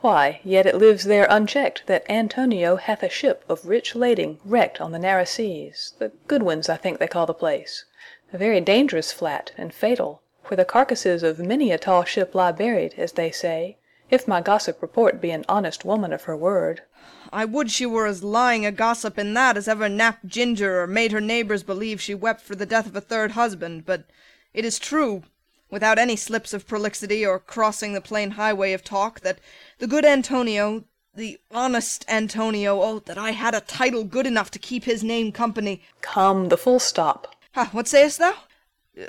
Why, 0.02 0.42
yet 0.44 0.68
it 0.68 0.76
lives 0.76 1.06
there 1.06 1.26
unchecked 1.28 1.88
that 1.88 2.06
Antonio 2.08 2.76
hath 2.76 3.02
a 3.02 3.10
ship 3.10 3.44
of 3.50 3.66
rich 3.66 3.96
lading 3.96 4.40
wrecked 4.46 4.80
on 4.80 4.92
the 4.92 5.00
narrow 5.00 5.26
seas, 5.26 5.94
the 5.98 6.12
Goodwins 6.28 6.70
I 6.70 6.78
think 6.78 7.00
they 7.00 7.08
call 7.08 7.26
the 7.26 7.34
place, 7.34 7.84
a 8.32 8.38
very 8.38 8.62
dangerous 8.62 9.12
flat 9.12 9.54
and 9.58 9.74
fatal, 9.74 10.22
where 10.46 10.56
the 10.56 10.66
carcasses 10.66 11.24
of 11.24 11.40
many 11.40 11.72
a 11.72 11.80
tall 11.80 12.04
ship 12.04 12.36
lie 12.36 12.52
buried, 12.52 12.94
as 12.96 13.14
they 13.14 13.32
say, 13.32 13.78
if 14.12 14.28
my 14.28 14.40
gossip 14.40 14.84
report 14.84 15.20
be 15.20 15.32
an 15.32 15.44
honest 15.50 15.84
woman 15.84 16.14
of 16.14 16.26
her 16.26 16.38
word. 16.38 16.84
I 17.34 17.46
would 17.46 17.72
she 17.72 17.88
were 17.88 18.06
as 18.06 18.24
lying 18.24 18.68
a 18.68 18.72
gossip 18.72 19.18
in 19.18 19.34
that 19.34 19.58
as 19.58 19.68
ever 19.68 19.90
napped 19.90 20.28
ginger 20.28 20.80
or 20.80 20.86
made 20.86 21.12
her 21.12 21.20
neighbours 21.20 21.64
believe 21.64 22.00
she 22.00 22.14
wept 22.14 22.42
for 22.42 22.54
the 22.54 22.68
death 22.68 22.86
of 22.86 22.96
a 22.96 23.02
third 23.02 23.32
husband, 23.32 23.88
but 23.88 24.04
it 24.54 24.64
is 24.64 24.78
true, 24.78 25.24
without 25.70 26.00
any 26.00 26.16
slips 26.16 26.54
of 26.54 26.68
prolixity 26.68 27.26
or 27.26 27.40
crossing 27.40 27.94
the 27.94 28.02
plain 28.02 28.32
highway 28.32 28.74
of 28.74 28.84
talk, 28.84 29.22
that 29.22 29.40
the 29.80 29.88
good 29.88 30.06
Antonio, 30.06 30.84
the 31.16 31.40
honest 31.52 32.06
Antonio, 32.08 32.82
oh, 32.82 33.00
that 33.00 33.18
I 33.18 33.32
had 33.32 33.54
a 33.54 33.62
title 33.62 34.04
good 34.04 34.28
enough 34.28 34.52
to 34.52 34.60
keep 34.60 34.84
his 34.84 35.04
name 35.04 35.32
company. 35.32 35.82
Come, 36.02 36.50
the 36.50 36.58
full 36.58 36.80
stop. 36.80 37.36
Ha, 37.54 37.70
what 37.72 37.88
sayest 37.88 38.20
thou? 38.20 38.34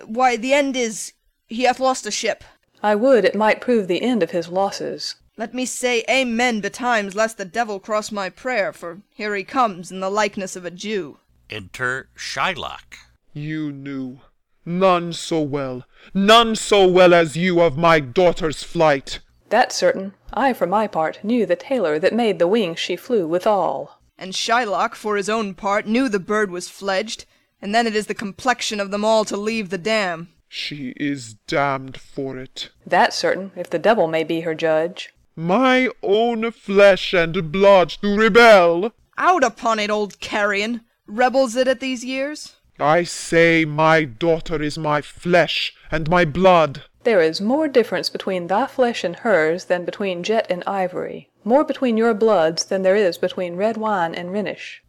Why, 0.05 0.37
the 0.37 0.53
end 0.53 0.77
is, 0.77 1.13
he 1.47 1.65
hath 1.65 1.81
lost 1.81 2.07
a 2.07 2.11
ship. 2.11 2.45
I 2.83 2.95
would 2.95 3.25
it 3.25 3.35
might 3.35 3.61
prove 3.61 3.89
the 3.89 4.03
end 4.03 4.23
of 4.23 4.31
his 4.31 4.49
losses. 4.49 5.17
Let 5.37 5.55
me 5.55 5.67
say 5.67 6.05
amen 6.11 6.61
betimes, 6.61 7.15
lest 7.15 7.39
the 7.39 7.45
devil 7.45 7.79
cross 7.79 8.11
my 8.11 8.29
prayer, 8.29 8.73
for 8.73 9.03
here 9.15 9.35
he 9.37 9.45
comes 9.45 9.93
in 9.93 10.01
the 10.01 10.11
likeness 10.11 10.57
of 10.57 10.65
a 10.65 10.71
Jew. 10.71 11.19
Enter 11.49 12.09
Shylock. 12.17 12.97
You 13.33 13.71
knew 13.71 14.21
none 14.69 15.13
so 15.13 15.41
well, 15.41 15.85
none 16.15 16.55
so 16.55 16.87
well 16.87 17.15
as 17.15 17.37
you 17.37 17.61
of 17.61 17.77
my 17.77 17.99
daughter's 17.99 18.63
flight. 18.63 19.21
That's 19.49 19.75
certain. 19.75 20.15
I, 20.33 20.53
for 20.53 20.67
my 20.67 20.87
part, 20.87 21.25
knew 21.25 21.47
the 21.47 21.57
tailor 21.57 21.99
that 21.99 22.13
made 22.13 22.39
the 22.39 22.47
wings 22.47 22.79
she 22.79 22.95
flew 22.97 23.27
withal. 23.27 23.99
And 24.19 24.35
Shylock, 24.35 24.95
for 24.95 25.17
his 25.17 25.29
own 25.29 25.55
part, 25.55 25.87
knew 25.87 26.09
the 26.09 26.19
bird 26.19 26.51
was 26.51 26.69
fledged, 26.69 27.25
and 27.63 27.75
then 27.75 27.87
it 27.87 27.97
is 27.97 28.07
the 28.07 28.15
complexion 28.15 28.79
of 28.79 28.91
them 28.91 29.05
all 29.05 29.25
to 29.25 29.37
leave 29.37 29.71
the 29.71 29.79
dam. 29.79 30.29
She 30.49 30.95
is 30.97 31.35
damned 31.47 31.99
for 31.99 32.37
it. 32.39 32.71
That's 32.87 33.17
certain, 33.17 33.53
if 33.57 33.71
the 33.71 33.79
devil 33.79 34.07
may 34.07 34.25
be 34.25 34.41
her 34.41 34.55
judge. 34.55 35.15
My 35.37 35.89
own 36.03 36.51
flesh 36.51 37.15
and 37.15 37.53
blood 37.53 37.91
to 38.03 38.17
rebel! 38.17 38.93
Out 39.17 39.45
upon 39.45 39.79
it, 39.79 39.91
old 39.91 40.21
carrion! 40.21 40.83
Rebels 41.07 41.57
it 41.57 41.69
at 41.69 41.81
these 41.81 42.05
years? 42.05 42.57
I 42.81 43.03
say 43.03 43.65
my 43.65 44.05
daughter 44.05 44.63
is 44.63 44.79
my 44.79 45.01
flesh 45.01 45.75
and 45.91 46.09
my 46.09 46.25
blood. 46.25 46.85
There 47.03 47.21
is 47.21 47.41
more 47.41 47.67
difference 47.67 48.09
between 48.09 48.47
thy 48.47 48.67
flesh 48.67 49.03
and 49.03 49.17
hers 49.17 49.65
than 49.65 49.85
between 49.85 50.23
jet 50.23 50.47
and 50.49 50.63
ivory, 50.65 51.31
more 51.43 51.65
between 51.65 51.97
your 51.97 52.15
bloods 52.15 52.65
than 52.67 52.83
there 52.83 52.95
is 52.95 53.19
between 53.19 53.57
red 53.57 53.77
wine 53.77 54.15
and 54.15 54.31
Rhenish. 54.31 54.81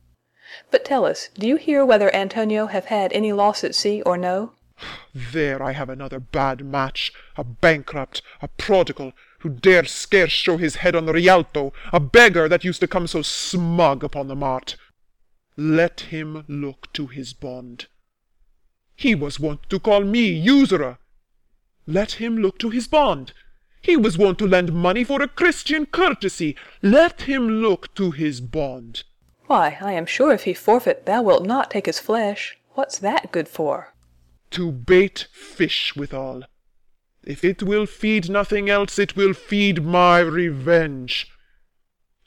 But 0.70 0.86
tell 0.86 1.06
us, 1.06 1.30
do 1.34 1.48
you 1.48 1.56
hear 1.56 1.84
whether 1.86 2.14
Antonio 2.14 2.68
have 2.68 2.86
had 2.86 3.12
any 3.14 3.34
loss 3.34 3.64
at 3.64 3.74
sea 3.74 4.02
or 4.04 4.18
no? 4.18 4.54
There 5.14 5.62
I 5.62 5.72
have 5.72 5.90
another 5.90 6.20
bad 6.20 6.64
match, 6.64 7.12
a 7.38 7.44
bankrupt, 7.44 8.22
a 8.42 8.48
prodigal, 8.48 9.14
who 9.40 9.50
dare 9.50 9.86
scarce 9.86 10.32
show 10.32 10.58
his 10.58 10.78
head 10.78 10.96
on 10.96 11.06
the 11.06 11.14
Rialto, 11.14 11.74
a 11.92 12.00
beggar 12.00 12.48
that 12.50 12.64
used 12.64 12.82
to 12.82 12.88
come 12.88 13.08
so 13.08 13.22
smug 13.22 14.04
upon 14.04 14.28
the 14.28 14.36
mart. 14.36 14.76
Let 15.60 16.00
him 16.08 16.46
look 16.48 16.94
to 16.94 17.08
his 17.08 17.34
bond. 17.34 17.88
He 18.96 19.14
was 19.14 19.42
wont 19.42 19.70
to 19.70 19.78
call 19.78 20.06
me 20.06 20.30
usurer. 20.30 21.00
Let 21.86 22.14
him 22.14 22.38
look 22.38 22.60
to 22.60 22.70
his 22.70 22.88
bond. 22.88 23.34
He 23.82 23.98
was 23.98 24.18
wont 24.18 24.38
to 24.40 24.48
lend 24.48 24.72
money 24.72 25.04
for 25.04 25.22
a 25.22 25.28
Christian 25.28 25.86
courtesy. 25.86 26.56
Let 26.82 27.24
him 27.24 27.62
look 27.62 27.94
to 27.96 28.12
his 28.12 28.40
bond. 28.40 29.04
Why, 29.48 29.78
I 29.82 29.92
am 29.92 30.06
sure 30.06 30.32
if 30.32 30.44
he 30.44 30.54
forfeit 30.54 31.06
thou 31.06 31.24
wilt 31.24 31.46
not 31.46 31.72
take 31.72 31.88
his 31.88 32.00
flesh. 32.00 32.58
What's 32.76 32.98
that 33.00 33.34
good 33.34 33.50
for? 33.50 33.94
To 34.52 34.72
bait 34.72 35.28
fish 35.34 35.94
withal. 35.94 36.44
If 37.26 37.44
it 37.44 37.64
will 37.64 37.86
feed 37.86 38.30
nothing 38.30 38.70
else, 38.70 38.98
it 38.98 39.18
will 39.18 39.34
feed 39.34 39.84
my 39.84 40.20
revenge. 40.20 41.30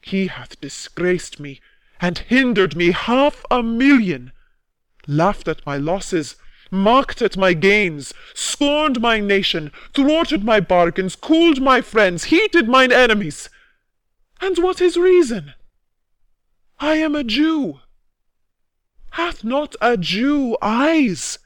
He 0.02 0.26
hath 0.26 0.60
disgraced 0.60 1.40
me, 1.40 1.62
and 2.02 2.18
hindered 2.18 2.74
me 2.74 2.90
half 2.90 3.44
a 3.48 3.62
million, 3.62 4.32
laughed 5.06 5.46
at 5.46 5.64
my 5.64 5.76
losses, 5.76 6.34
mocked 6.72 7.22
at 7.22 7.36
my 7.36 7.52
gains, 7.52 8.12
scorned 8.34 9.00
my 9.00 9.20
nation, 9.20 9.70
thwarted 9.94 10.42
my 10.42 10.58
bargains, 10.58 11.14
cooled 11.14 11.62
my 11.62 11.80
friends, 11.80 12.24
heated 12.24 12.68
mine 12.68 12.90
enemies. 12.90 13.48
And 14.40 14.58
what 14.58 14.80
is 14.80 14.96
reason? 14.96 15.54
I 16.80 16.96
am 16.96 17.14
a 17.14 17.22
Jew. 17.22 17.78
Hath 19.10 19.44
not 19.44 19.76
a 19.80 19.96
Jew 19.96 20.56
eyes? 20.60 21.38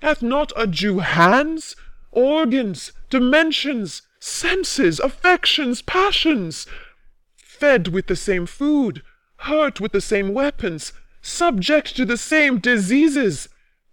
Hath 0.00 0.22
not 0.22 0.52
a 0.54 0.68
Jew 0.68 1.00
hands, 1.00 1.74
organs, 2.12 2.92
dimensions, 3.10 4.02
senses, 4.20 5.00
affections, 5.00 5.82
passions? 5.82 6.68
Fed 7.36 7.88
with 7.88 8.06
the 8.06 8.16
same 8.16 8.46
food, 8.46 9.02
hurt 9.42 9.80
with 9.80 9.92
the 9.92 10.00
same 10.00 10.32
weapons, 10.32 10.92
subject 11.20 11.96
to 11.96 12.04
the 12.04 12.16
same 12.16 12.58
diseases, 12.58 13.48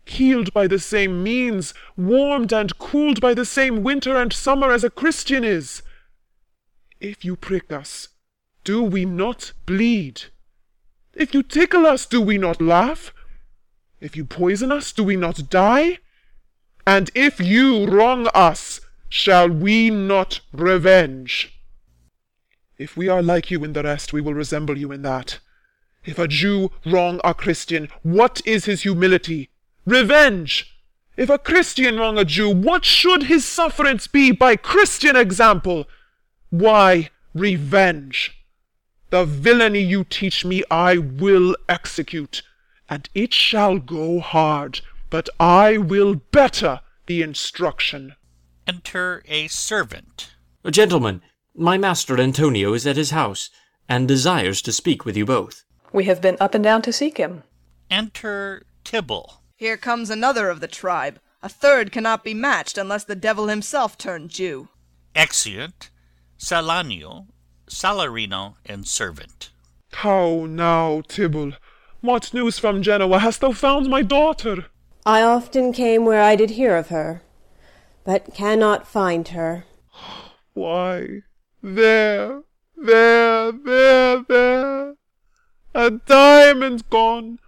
healed 0.06 0.54
by 0.54 0.68
the 0.68 0.80
same 0.80 1.24
means, 1.24 1.74
warmed 1.96 2.52
and 2.52 2.78
cooled 2.78 3.22
by 3.22 3.34
the 3.34 3.46
same 3.46 3.84
winter 3.84 4.16
and 4.16 4.34
summer 4.34 4.72
as 4.72 4.84
a 4.84 4.90
Christian 4.90 5.44
is. 5.44 5.82
If 7.00 7.24
you 7.24 7.36
prick 7.36 7.72
us, 7.72 8.10
do 8.64 8.84
we 8.84 9.06
not 9.06 9.54
bleed? 9.66 10.24
If 11.14 11.34
you 11.34 11.44
tickle 11.44 11.86
us, 11.86 12.06
do 12.06 12.22
we 12.22 12.38
not 12.38 12.62
laugh? 12.62 13.14
If 14.00 14.16
you 14.16 14.26
poison 14.26 14.72
us, 14.72 14.92
do 14.92 15.04
we 15.04 15.16
not 15.16 15.50
die? 15.50 16.00
And 16.86 17.12
if 17.14 17.40
you 17.40 17.86
wrong 17.86 18.28
us, 18.34 18.82
shall 19.10 19.50
we 19.50 19.90
not 19.90 20.42
revenge? 20.52 21.59
If 22.80 22.96
we 22.96 23.10
are 23.10 23.22
like 23.22 23.52
you 23.52 23.66
in 23.66 23.74
the 23.74 23.84
rest, 23.84 24.14
we 24.14 24.22
will 24.22 24.34
resemble 24.34 24.78
you 24.78 24.94
in 24.94 25.02
that. 25.02 25.40
If 26.06 26.18
a 26.18 26.30
Jew 26.30 26.72
wrong 26.86 27.20
a 27.26 27.34
Christian, 27.34 27.90
what 28.04 28.42
is 28.46 28.66
his 28.66 28.84
humility? 28.84 29.50
Revenge! 29.86 30.74
If 31.18 31.30
a 31.30 31.38
Christian 31.38 31.98
wrong 31.98 32.18
a 32.18 32.24
Jew, 32.24 32.50
what 32.50 32.86
should 32.86 33.24
his 33.24 33.44
sufferance 33.44 34.08
be 34.08 34.32
by 34.32 34.56
Christian 34.56 35.18
example? 35.18 35.90
Why, 36.52 37.10
revenge! 37.34 38.46
The 39.10 39.26
villainy 39.26 39.82
you 39.82 40.06
teach 40.06 40.46
me 40.46 40.64
I 40.72 40.98
will 40.98 41.58
execute, 41.68 42.44
and 42.90 43.10
it 43.14 43.34
shall 43.34 43.80
go 43.80 44.22
hard, 44.22 44.80
but 45.10 45.28
I 45.38 45.78
will 45.78 46.16
better 46.16 46.80
the 47.08 47.24
instruction. 47.24 48.16
Enter 48.66 49.22
a 49.28 49.50
servant. 49.50 50.32
Gentlemen, 50.70 51.22
my 51.60 51.78
master 51.78 52.20
Antonio 52.20 52.74
is 52.74 52.88
at 52.88 52.96
his 52.96 53.12
house, 53.12 53.50
and 53.88 54.08
desires 54.08 54.62
to 54.62 54.72
speak 54.72 55.04
with 55.04 55.18
you 55.18 55.26
both. 55.26 55.64
We 55.92 56.06
have 56.06 56.22
been 56.22 56.38
up 56.40 56.56
and 56.56 56.64
down 56.64 56.82
to 56.84 56.94
seek 56.94 57.18
him. 57.18 57.44
Enter 57.92 58.66
Tubal. 58.84 59.42
Here 59.56 59.76
comes 59.76 60.10
another 60.10 60.50
of 60.50 60.62
the 60.62 60.68
tribe. 60.68 61.20
A 61.44 61.50
third 61.50 61.92
cannot 61.92 62.24
be 62.24 62.34
matched 62.34 62.78
unless 62.78 63.04
the 63.04 63.16
devil 63.16 63.48
himself 63.48 63.98
turn 63.98 64.30
Jew. 64.30 64.70
Exeunt 65.16 65.90
Salanio, 66.38 67.28
Salarino, 67.70 68.56
and 68.66 68.88
servant. 68.88 69.52
How 69.92 70.46
now, 70.48 71.02
Tubal? 71.02 71.54
What 72.02 72.34
news 72.34 72.58
from 72.58 72.82
Genoa? 72.82 73.20
Hast 73.20 73.42
thou 73.42 73.52
found 73.52 73.90
my 73.90 74.02
daughter? 74.02 74.68
I 75.06 75.22
often 75.22 75.74
came 75.74 76.06
where 76.06 76.22
I 76.22 76.38
did 76.38 76.52
hear 76.52 76.78
of 76.78 76.88
her, 76.88 77.24
but 78.06 78.34
cannot 78.34 78.88
find 78.88 79.28
her. 79.30 79.66
Why, 80.54 81.24
there, 81.62 82.44
there, 82.76 83.52
there, 83.52 84.24
there. 84.28 84.96
A 85.76 85.92
diamond 85.92 86.90
gone. 86.90 87.40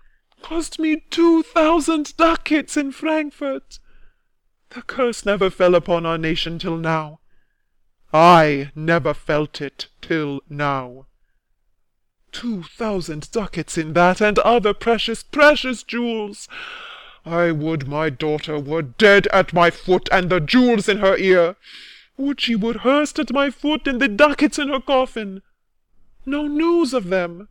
Cost 0.41 0.79
me 0.79 1.03
two 1.09 1.43
thousand 1.43 2.15
ducats 2.17 2.75
in 2.77 2.91
Frankfurt. 2.91 3.79
The 4.71 4.81
curse 4.81 5.25
never 5.25 5.49
fell 5.49 5.75
upon 5.75 6.05
our 6.05 6.17
nation 6.17 6.59
till 6.59 6.77
now. 6.77 7.19
I 8.13 8.71
never 8.75 9.13
felt 9.13 9.61
it 9.61 9.87
till 10.01 10.41
now. 10.49 11.07
Two 12.31 12.63
thousand 12.63 13.31
ducats 13.31 13.77
in 13.77 13.93
that, 13.93 14.21
and 14.21 14.39
other 14.39 14.73
precious, 14.73 15.23
precious 15.23 15.83
jewels. 15.83 16.47
I 17.25 17.51
would 17.51 17.87
my 17.87 18.09
daughter 18.09 18.59
were 18.59 18.81
dead 18.81 19.27
at 19.27 19.53
my 19.53 19.69
foot, 19.69 20.09
and 20.11 20.29
the 20.29 20.39
jewels 20.39 20.89
in 20.89 20.97
her 20.97 21.17
ear. 21.17 21.55
Would 22.21 22.39
she 22.39 22.55
were 22.55 22.77
hearsed 22.77 23.17
at 23.17 23.33
my 23.33 23.49
foot, 23.49 23.87
and 23.87 23.99
the 23.99 24.07
ducats 24.07 24.59
in 24.59 24.69
her 24.69 24.79
coffin. 24.79 25.41
No 26.23 26.45
news 26.45 26.93
of 26.93 27.09
them. 27.09 27.47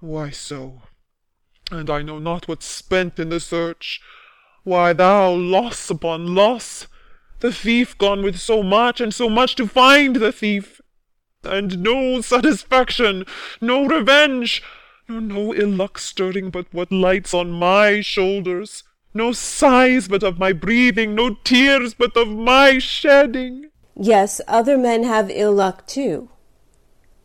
Why 0.00 0.30
so? 0.30 0.80
And 1.70 1.90
I 1.90 2.00
know 2.00 2.18
not 2.18 2.48
what's 2.48 2.64
spent 2.64 3.18
in 3.18 3.28
the 3.28 3.38
search. 3.38 4.00
Why, 4.64 4.94
thou 4.94 5.32
loss 5.32 5.90
upon 5.90 6.34
loss! 6.34 6.86
The 7.40 7.52
thief 7.52 7.98
gone 7.98 8.22
with 8.22 8.38
so 8.38 8.62
much, 8.62 8.98
and 8.98 9.12
so 9.12 9.28
much 9.28 9.56
to 9.56 9.66
find 9.66 10.16
the 10.16 10.32
thief! 10.32 10.80
And 11.44 11.82
no 11.82 12.22
satisfaction, 12.22 13.26
no 13.60 13.84
revenge, 13.84 14.62
nor 15.06 15.20
no 15.20 15.54
ill 15.54 15.68
luck 15.68 15.98
stirring 15.98 16.48
but 16.48 16.72
what 16.72 16.90
lights 16.90 17.34
on 17.34 17.50
my 17.50 18.00
shoulders, 18.00 18.84
no 19.12 19.32
sighs 19.32 20.08
but 20.08 20.22
of 20.22 20.38
my 20.38 20.54
breathing, 20.54 21.14
no 21.14 21.34
tears 21.44 21.92
but 21.92 22.16
of 22.16 22.28
my 22.28 22.78
shedding. 22.78 23.68
Yes, 23.94 24.40
other 24.48 24.78
men 24.78 25.04
have 25.04 25.30
ill 25.30 25.52
luck 25.52 25.86
too. 25.86 26.28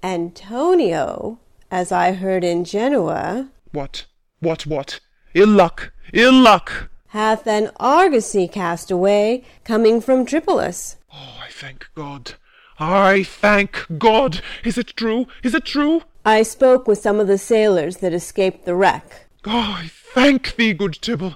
Antonio, 0.03 1.39
as 1.71 1.91
I 1.91 2.13
heard 2.13 2.43
in 2.43 2.63
Genoa, 2.65 3.49
What, 3.71 4.05
what, 4.39 4.65
what? 4.65 4.99
Ill 5.33 5.49
luck, 5.49 5.91
ill 6.13 6.33
luck! 6.33 6.89
hath 7.11 7.47
an 7.47 7.71
argosy 7.79 8.47
cast 8.47 8.91
away, 8.91 9.43
coming 9.63 10.01
from 10.01 10.25
Tripolis. 10.25 10.97
Oh, 11.13 11.39
I 11.43 11.49
thank 11.49 11.87
God. 11.95 12.33
I 12.79 13.23
thank 13.23 13.85
God. 13.97 14.41
Is 14.63 14.77
it 14.77 14.95
true? 14.95 15.25
Is 15.43 15.55
it 15.55 15.65
true? 15.65 16.01
I 16.25 16.43
spoke 16.43 16.87
with 16.87 16.99
some 16.99 17.19
of 17.19 17.27
the 17.27 17.37
sailors 17.37 17.97
that 17.97 18.13
escaped 18.13 18.65
the 18.65 18.75
wreck. 18.75 19.27
Oh, 19.45 19.77
I 19.79 19.89
thank 20.13 20.55
thee, 20.57 20.73
good 20.73 20.93
Tubal. 21.01 21.35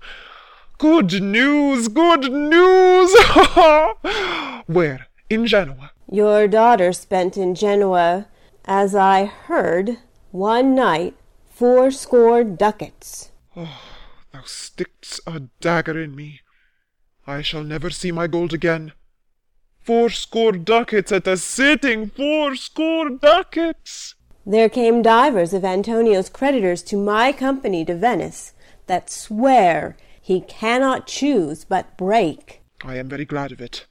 Good 0.78 1.22
news, 1.22 1.88
good 1.88 2.32
news! 2.32 3.16
Where? 4.68 5.08
In 5.32 5.48
Genoa? 5.48 5.92
Your 6.12 6.46
daughter 6.46 6.92
spent 6.92 7.38
in 7.38 7.56
Genoa, 7.56 8.28
as 8.66 8.94
I 8.94 9.24
heard, 9.24 9.98
one 10.32 10.76
night, 10.76 11.16
fourscore 11.50 12.44
ducats. 12.44 13.32
Oh, 13.56 13.80
thou 14.34 14.42
stick'st 14.42 15.22
a 15.26 15.44
dagger 15.62 15.98
in 15.98 16.18
me. 16.18 16.42
I 17.26 17.42
shall 17.42 17.64
never 17.64 17.90
see 17.90 18.12
my 18.12 18.28
gold 18.28 18.54
again. 18.54 18.92
Fourscore 19.80 20.52
ducats 20.52 21.14
at 21.14 21.26
a 21.26 21.38
sitting, 21.38 22.10
fourscore 22.10 23.12
ducats! 23.12 24.16
There 24.46 24.68
came 24.68 25.02
divers 25.02 25.54
of 25.54 25.64
Antonio's 25.64 26.28
creditors 26.28 26.84
to 26.84 26.98
my 26.98 27.32
company 27.32 27.86
to 27.86 27.96
Venice, 27.96 28.52
that 28.88 29.10
swear 29.10 29.96
he 30.22 30.42
cannot 30.42 31.08
choose 31.08 31.64
but 31.64 31.96
break. 31.96 32.64
I 32.84 32.98
am 32.98 33.08
very 33.08 33.24
glad 33.24 33.54
of 33.54 33.62
it. 33.62 33.86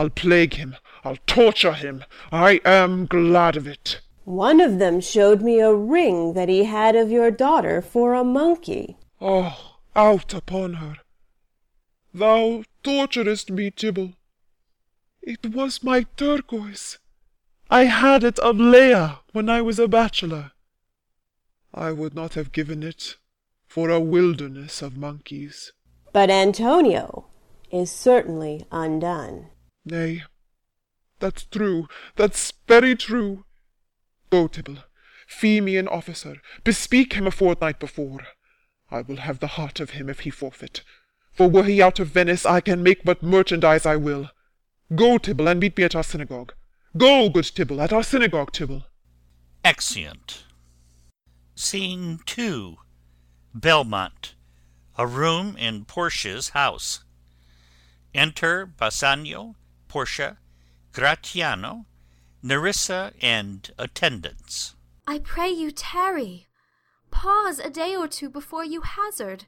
I'll 0.00 0.08
plague 0.08 0.54
him. 0.54 0.76
I'll 1.04 1.18
torture 1.26 1.74
him. 1.74 2.04
I 2.32 2.62
am 2.64 3.04
glad 3.04 3.54
of 3.54 3.66
it. 3.66 4.00
One 4.24 4.58
of 4.58 4.78
them 4.78 4.98
showed 5.02 5.42
me 5.42 5.60
a 5.60 5.74
ring 5.74 6.32
that 6.32 6.48
he 6.48 6.64
had 6.64 6.96
of 6.96 7.10
your 7.10 7.30
daughter 7.30 7.82
for 7.82 8.14
a 8.14 8.24
monkey. 8.24 8.96
Oh, 9.20 9.76
out 9.94 10.32
upon 10.32 10.74
her! 10.74 10.96
Thou 12.14 12.64
torturest 12.82 13.50
me, 13.50 13.70
Tubal. 13.70 14.14
It 15.20 15.54
was 15.54 15.84
my 15.84 16.06
turquoise. 16.16 16.96
I 17.70 17.84
had 17.84 18.24
it 18.24 18.38
of 18.38 18.56
Leah 18.56 19.18
when 19.32 19.50
I 19.50 19.60
was 19.60 19.78
a 19.78 19.86
bachelor. 19.86 20.52
I 21.74 21.92
would 21.92 22.14
not 22.14 22.32
have 22.32 22.52
given 22.52 22.82
it 22.82 23.18
for 23.66 23.90
a 23.90 24.00
wilderness 24.00 24.80
of 24.80 24.96
monkeys. 24.96 25.72
But 26.14 26.30
Antonio 26.30 27.26
is 27.70 27.92
certainly 27.92 28.64
undone. 28.72 29.49
Nay, 29.84 30.24
that's 31.18 31.44
true, 31.44 31.86
that's 32.16 32.52
very 32.66 32.96
true. 32.96 33.44
Go, 34.30 34.46
Tubal, 34.46 34.78
fee 35.26 35.60
me 35.60 35.76
an 35.76 35.88
officer, 35.88 36.36
bespeak 36.64 37.14
him 37.14 37.26
a 37.26 37.30
fortnight 37.30 37.78
before. 37.80 38.26
I 38.90 39.02
will 39.02 39.16
have 39.16 39.38
the 39.38 39.54
heart 39.58 39.80
of 39.80 39.90
him 39.90 40.08
if 40.08 40.20
he 40.20 40.30
forfeit. 40.30 40.82
For 41.32 41.48
were 41.48 41.64
he 41.64 41.80
out 41.80 42.00
of 42.00 42.08
Venice, 42.08 42.44
I 42.44 42.60
can 42.60 42.82
make 42.82 43.02
what 43.02 43.22
merchandise 43.22 43.86
I 43.86 43.96
will. 43.96 44.30
Go, 44.94 45.18
Tubal, 45.18 45.48
and 45.48 45.60
meet 45.60 45.78
me 45.78 45.84
at 45.84 45.94
our 45.94 46.02
synagogue. 46.02 46.54
Go, 46.96 47.28
good 47.28 47.44
Tubal, 47.44 47.80
at 47.80 47.92
our 47.92 48.02
synagogue, 48.02 48.52
Tubal. 48.52 48.84
Exeunt. 49.64 50.44
Scene 51.54 52.18
2. 52.26 52.76
Belmont. 53.54 54.34
A 54.98 55.06
room 55.06 55.56
in 55.56 55.84
Portia's 55.84 56.50
house. 56.50 57.04
Enter 58.12 58.66
Bassanio, 58.66 59.54
Portia, 59.90 60.38
Gratiano, 60.92 61.86
Nerissa, 62.44 63.12
and 63.20 63.72
attendants. 63.76 64.76
I 65.04 65.18
pray 65.18 65.50
you 65.50 65.72
tarry. 65.72 66.46
Pause 67.10 67.58
a 67.58 67.70
day 67.70 67.96
or 67.96 68.06
two 68.06 68.30
before 68.30 68.64
you 68.64 68.82
hazard, 68.82 69.46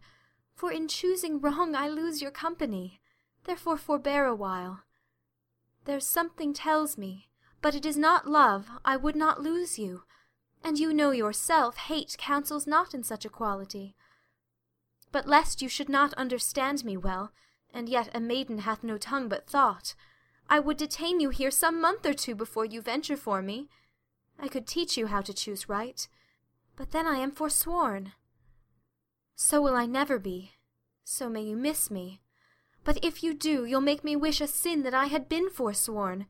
for 0.56 0.72
in 0.72 0.88
choosing 0.88 1.40
wrong 1.40 1.76
I 1.76 1.86
lose 1.86 2.20
your 2.20 2.32
company. 2.32 3.00
Therefore 3.44 3.76
forbear 3.76 4.26
a 4.26 4.34
while. 4.34 4.80
There's 5.84 6.08
something 6.08 6.52
tells 6.52 6.98
me, 6.98 7.28
but 7.60 7.76
it 7.76 7.86
is 7.86 7.96
not 7.96 8.26
love, 8.26 8.66
I 8.84 8.96
would 8.96 9.14
not 9.14 9.40
lose 9.40 9.78
you. 9.78 10.02
And 10.64 10.76
you 10.76 10.92
know 10.92 11.12
yourself 11.12 11.76
hate 11.76 12.16
counsels 12.18 12.66
not 12.66 12.94
in 12.94 13.04
such 13.04 13.24
a 13.24 13.28
quality. 13.30 13.94
But 15.12 15.28
lest 15.28 15.62
you 15.62 15.68
should 15.68 15.88
not 15.88 16.12
understand 16.14 16.84
me 16.84 16.96
well, 16.96 17.30
and 17.72 17.88
yet 17.88 18.10
a 18.12 18.18
maiden 18.18 18.58
hath 18.58 18.82
no 18.82 18.98
tongue 18.98 19.28
but 19.28 19.46
thought, 19.46 19.94
I 20.52 20.58
would 20.58 20.76
detain 20.76 21.18
you 21.18 21.30
here 21.30 21.50
some 21.50 21.80
month 21.80 22.04
or 22.04 22.12
two 22.12 22.34
before 22.34 22.66
you 22.66 22.82
venture 22.82 23.16
for 23.16 23.40
me. 23.40 23.70
I 24.38 24.48
could 24.48 24.66
teach 24.66 24.98
you 24.98 25.06
how 25.06 25.22
to 25.22 25.32
choose 25.32 25.66
right, 25.66 26.06
but 26.76 26.90
then 26.90 27.06
I 27.06 27.16
am 27.16 27.30
forsworn. 27.30 28.12
So 29.34 29.62
will 29.62 29.74
I 29.74 29.86
never 29.86 30.18
be, 30.18 30.52
so 31.04 31.30
may 31.30 31.40
you 31.40 31.56
miss 31.56 31.90
me. 31.90 32.20
But 32.84 33.02
if 33.02 33.22
you 33.22 33.32
do, 33.32 33.64
you'll 33.64 33.80
make 33.80 34.04
me 34.04 34.14
wish 34.14 34.42
a 34.42 34.46
sin 34.46 34.82
that 34.82 34.92
I 34.92 35.06
had 35.06 35.26
been 35.26 35.48
forsworn. 35.48 36.26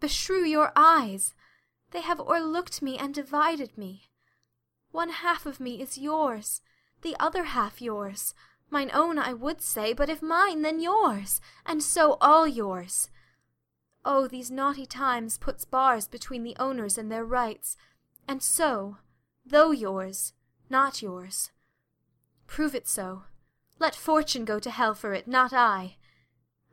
Beshrew 0.00 0.48
your 0.48 0.72
eyes! 0.74 1.34
They 1.90 2.00
have 2.00 2.18
o'erlooked 2.18 2.80
me 2.80 2.96
and 2.96 3.12
divided 3.12 3.76
me. 3.76 4.08
One 4.90 5.10
half 5.10 5.44
of 5.44 5.60
me 5.60 5.82
is 5.82 5.98
yours, 5.98 6.62
the 7.02 7.14
other 7.20 7.44
half 7.44 7.82
yours. 7.82 8.32
Mine 8.70 8.90
own, 8.94 9.18
I 9.18 9.34
would 9.34 9.60
say, 9.60 9.92
but 9.92 10.08
if 10.08 10.22
mine, 10.22 10.62
then 10.62 10.80
yours, 10.80 11.42
and 11.66 11.82
so 11.82 12.16
all 12.22 12.48
yours. 12.48 13.10
Oh, 14.04 14.26
these 14.26 14.50
naughty 14.50 14.86
times 14.86 15.38
puts 15.38 15.64
bars 15.64 16.08
between 16.08 16.42
the 16.42 16.56
owners 16.58 16.96
and 16.96 17.10
their 17.10 17.24
rights, 17.24 17.76
and 18.26 18.42
so, 18.42 18.96
though 19.44 19.70
yours, 19.72 20.32
not 20.70 21.02
yours. 21.02 21.50
Prove 22.46 22.74
it 22.74 22.88
so. 22.88 23.24
Let 23.78 23.94
fortune 23.94 24.44
go 24.44 24.58
to 24.58 24.70
hell 24.70 24.94
for 24.94 25.12
it, 25.12 25.28
not 25.28 25.52
I. 25.52 25.96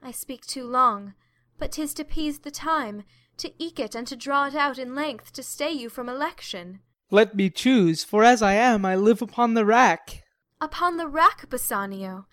I 0.02 0.12
speak 0.12 0.46
too 0.46 0.66
long, 0.66 1.16
but 1.58 1.74
'tis 1.74 1.94
to 1.96 2.04
pease 2.04 2.40
the 2.40 2.52
time, 2.52 3.04
to 3.38 3.52
eke 3.62 3.80
it 3.80 3.96
and 3.96 4.08
to 4.08 4.16
draw 4.16 4.48
it 4.48 4.56
out 4.56 4.78
in 4.78 4.96
length, 4.96 5.34
to 5.34 5.44
stay 5.44 5.72
you 5.72 5.90
from 5.90 6.08
election. 6.08 6.82
Let 7.12 7.36
me 7.36 7.50
choose, 7.50 8.04
for 8.04 8.24
as 8.24 8.42
I 8.42 8.54
am, 8.54 8.86
I 8.86 8.96
live 8.96 9.22
upon 9.22 9.54
the 9.54 9.66
rack. 9.66 10.24
Upon 10.60 10.98
the 10.98 11.08
rack, 11.08 11.50
Bassanio? 11.50 12.26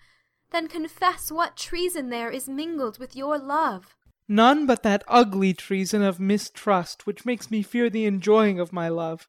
Then 0.51 0.67
confess 0.67 1.31
what 1.31 1.57
treason 1.57 2.09
there 2.09 2.29
is 2.29 2.49
mingled 2.49 2.97
with 2.97 3.15
your 3.15 3.37
love. 3.37 3.95
None 4.27 4.65
but 4.65 4.83
that 4.83 5.03
ugly 5.07 5.53
treason 5.53 6.01
of 6.01 6.19
mistrust, 6.19 7.05
which 7.05 7.25
makes 7.25 7.51
me 7.51 7.61
fear 7.61 7.89
the 7.89 8.05
enjoying 8.05 8.59
of 8.59 8.73
my 8.73 8.89
love. 8.89 9.27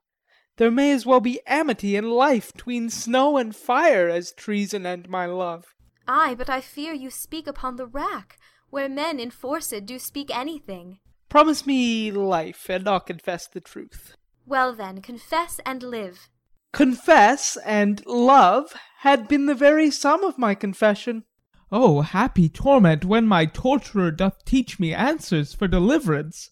There 0.57 0.71
may 0.71 0.93
as 0.93 1.05
well 1.05 1.21
be 1.21 1.41
amity 1.47 1.97
and 1.97 2.11
life 2.11 2.53
tween 2.55 2.89
snow 2.89 3.37
and 3.37 3.55
fire 3.55 4.09
as 4.09 4.33
treason 4.33 4.87
and 4.87 5.09
my 5.09 5.27
love. 5.27 5.75
Ay, 6.09 6.35
but 6.35 6.49
I 6.49 6.61
fear 6.61 6.95
you 6.95 7.11
speak 7.11 7.47
upon 7.47 7.77
the 7.77 7.87
rack, 7.87 8.39
where 8.71 8.89
men 8.89 9.21
enforced 9.21 9.85
do 9.85 9.99
speak 9.99 10.35
anything. 10.35 10.99
Promise 11.29 11.67
me 11.67 12.11
life, 12.11 12.71
and 12.71 12.89
I'll 12.89 13.01
confess 13.01 13.47
the 13.47 13.61
truth. 13.61 14.17
Well 14.47 14.73
then, 14.75 15.03
confess 15.03 15.61
and 15.67 15.83
live. 15.83 16.31
Confess 16.73 17.59
and 17.65 18.05
love 18.07 18.75
had 19.01 19.29
been 19.29 19.47
the 19.47 19.55
very 19.55 19.91
sum 19.91 20.25
of 20.25 20.39
my 20.39 20.55
confession. 20.55 21.25
Oh, 21.73 22.03
happy 22.03 22.49
torment 22.49 23.05
when 23.05 23.27
my 23.27 23.45
torturer 23.45 24.11
doth 24.13 24.45
teach 24.45 24.79
me 24.79 24.95
answers 24.95 25.53
for 25.53 25.67
deliverance! 25.67 26.51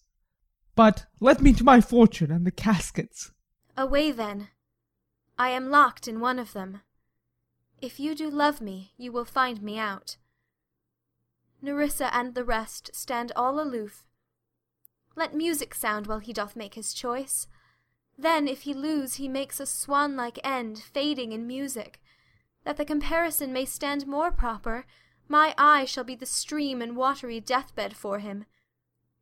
But 0.75 1.05
let 1.21 1.41
me 1.41 1.53
to 1.53 1.63
my 1.63 1.79
fortune 1.79 2.31
and 2.31 2.45
the 2.45 2.51
caskets. 2.51 3.31
Away 3.77 4.11
then. 4.11 4.49
I 5.37 5.49
am 5.49 5.69
locked 5.69 6.07
in 6.07 6.19
one 6.19 6.37
of 6.37 6.51
them. 6.51 6.81
If 7.81 7.99
you 7.99 8.13
do 8.13 8.29
love 8.29 8.59
me, 8.59 8.93
you 8.97 9.11
will 9.11 9.25
find 9.25 9.61
me 9.61 9.77
out. 9.77 10.17
Nerissa 11.61 12.13
and 12.13 12.35
the 12.35 12.43
rest 12.43 12.91
stand 12.93 13.31
all 13.35 13.59
aloof. 13.59 14.05
Let 15.15 15.33
music 15.33 15.73
sound 15.73 16.07
while 16.07 16.19
he 16.19 16.33
doth 16.33 16.57
make 16.57 16.73
his 16.73 16.93
choice. 16.93 17.47
Then, 18.17 18.47
if 18.47 18.61
he 18.61 18.73
lose, 18.73 19.15
he 19.15 19.27
makes 19.27 19.59
a 19.59 19.65
swan 19.65 20.17
like 20.17 20.39
end, 20.43 20.79
fading 20.79 21.31
in 21.31 21.47
music. 21.47 22.01
That 22.65 22.77
the 22.77 22.85
comparison 22.85 23.53
may 23.53 23.65
stand 23.65 24.07
more 24.07 24.31
proper, 24.31 24.85
my 25.27 25.53
eye 25.57 25.85
shall 25.85 26.03
be 26.03 26.15
the 26.15 26.25
stream 26.25 26.81
and 26.81 26.95
watery 26.95 27.39
deathbed 27.39 27.95
for 27.95 28.19
him. 28.19 28.45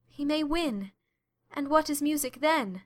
He 0.07 0.25
may 0.25 0.43
win, 0.43 0.91
and 1.51 1.69
what 1.69 1.89
is 1.89 2.01
music 2.01 2.39
then? 2.41 2.83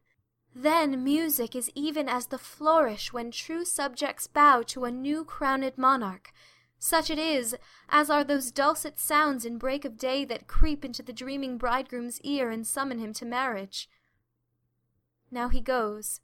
Then 0.56 1.04
music 1.04 1.56
is 1.56 1.72
even 1.76 2.10
as 2.10 2.28
the 2.28 2.38
flourish 2.38 3.14
when 3.14 3.32
true 3.32 3.66
subjects 3.66 4.28
bow 4.28 4.64
to 4.64 4.86
a 4.86 4.92
new 4.92 5.24
crowned 5.24 5.78
monarch. 5.78 6.32
Such 6.80 7.10
it 7.10 7.20
is, 7.20 7.56
as 7.90 8.10
are 8.10 8.24
those 8.24 8.52
dulcet 8.52 9.00
sounds 9.00 9.46
in 9.46 9.58
break 9.58 9.84
of 9.86 9.98
day 9.98 10.26
that 10.26 10.48
creep 10.48 10.86
into 10.86 11.02
the 11.02 11.14
dreaming 11.14 11.58
bridegroom's 11.58 12.22
ear 12.22 12.50
and 12.50 12.66
summon 12.66 13.00
him 13.00 13.14
to 13.14 13.26
marriage. 13.26 13.90
Now 15.32 15.50
he 15.50 15.62
goes, 15.62 16.22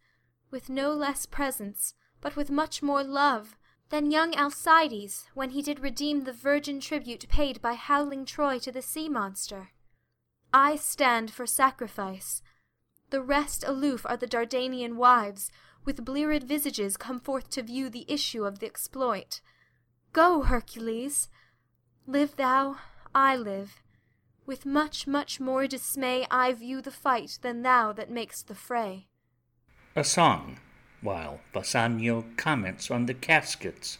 with 0.51 0.69
no 0.69 0.93
less 0.93 1.25
presence, 1.25 1.95
but 2.21 2.35
with 2.35 2.51
much 2.51 2.81
more 2.81 3.03
love, 3.03 3.55
than 3.93 4.09
young 4.09 4.33
Alcides, 4.33 5.27
when 5.35 5.51
he 5.51 5.61
did 5.61 5.79
redeem 5.79 6.23
the 6.23 6.33
virgin 6.33 6.79
tribute 6.79 7.29
paid 7.29 7.61
by 7.61 7.75
howling 7.75 8.25
Troy 8.25 8.57
to 8.57 8.71
the 8.71 8.81
sea 8.81 9.07
monster. 9.07 9.69
I 10.51 10.77
stand 10.77 11.29
for 11.29 11.45
sacrifice. 11.45 12.41
The 13.11 13.21
rest 13.21 13.63
aloof 13.63 14.03
are 14.09 14.17
the 14.17 14.25
Dardanian 14.25 14.95
wives, 14.95 15.51
with 15.85 16.03
bleared 16.03 16.43
visages 16.43 16.97
come 16.97 17.19
forth 17.19 17.51
to 17.51 17.61
view 17.61 17.87
the 17.87 18.11
issue 18.11 18.45
of 18.45 18.57
the 18.57 18.65
exploit. 18.65 19.41
Go, 20.11 20.41
Hercules! 20.41 21.29
Live 22.07 22.35
thou, 22.35 22.77
I 23.13 23.35
live. 23.35 23.83
With 24.47 24.65
much, 24.65 25.05
much 25.05 25.39
more 25.39 25.67
dismay 25.67 26.25
I 26.31 26.51
view 26.53 26.81
the 26.81 26.89
fight 26.89 27.37
than 27.43 27.61
thou 27.61 27.93
that 27.93 28.09
mak'st 28.09 28.47
the 28.47 28.55
fray. 28.55 29.09
A 29.95 30.03
song, 30.03 30.57
while 31.03 31.41
Bassanio 31.53 32.25
comments 32.37 32.89
on 32.89 33.05
the 33.05 33.13
caskets 33.13 33.99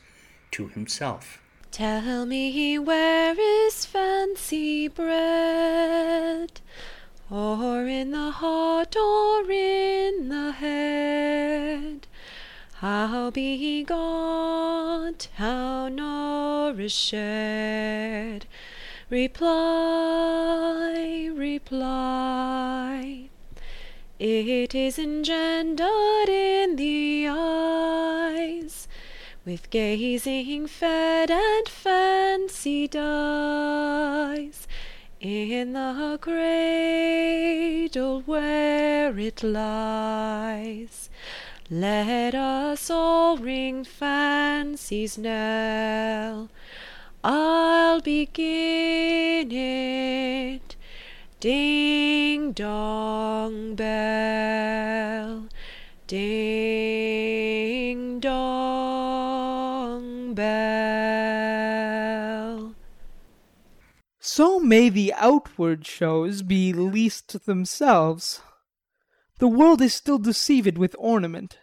to 0.52 0.70
himself. 0.70 1.42
Tell 1.72 2.26
me 2.26 2.80
where 2.80 3.36
is 3.40 3.86
fancy 3.86 4.88
bred? 4.88 6.62
Or 7.30 7.86
in 7.88 8.10
the 8.12 8.32
heart 8.32 8.96
or 8.96 9.52
in 9.52 10.30
the 10.30 10.54
head. 10.54 12.08
How 12.76 13.30
begot, 13.32 15.28
how 15.36 15.90
nourished? 15.90 17.14
Reply, 19.10 21.30
reply. 21.34 23.30
It 24.26 24.74
is 24.74 24.98
engendered 24.98 26.30
in 26.30 26.78
the 26.78 27.28
eyes, 27.30 28.88
with 29.46 29.70
gazing 29.70 30.68
fed 30.68 31.30
and 31.30 31.68
fancy 31.68 32.88
dies. 32.88 34.66
In 35.20 35.74
the 35.74 36.18
cradle 36.22 38.22
where 38.22 39.20
it 39.20 39.44
lies, 39.44 41.10
let 41.70 42.34
us 42.34 42.90
all 42.90 43.36
ring 43.36 43.84
fancy's 43.84 45.18
knell. 45.18 46.50
I'll 47.26 48.00
begin 48.00 49.52
it. 49.52 50.73
Ding 51.44 52.54
dong 52.54 53.76
bell, 53.76 55.50
ding 56.08 58.22
dong 58.22 60.34
bell. 60.36 62.76
So 64.22 64.62
may 64.62 64.88
the 64.88 65.12
outward 65.18 65.86
shows 65.86 66.44
be 66.44 66.72
least 66.72 67.46
themselves. 67.46 68.40
The 69.40 69.50
world 69.50 69.82
is 69.82 69.94
still 69.94 70.20
deceived 70.20 70.78
with 70.78 70.96
ornament. 70.98 71.58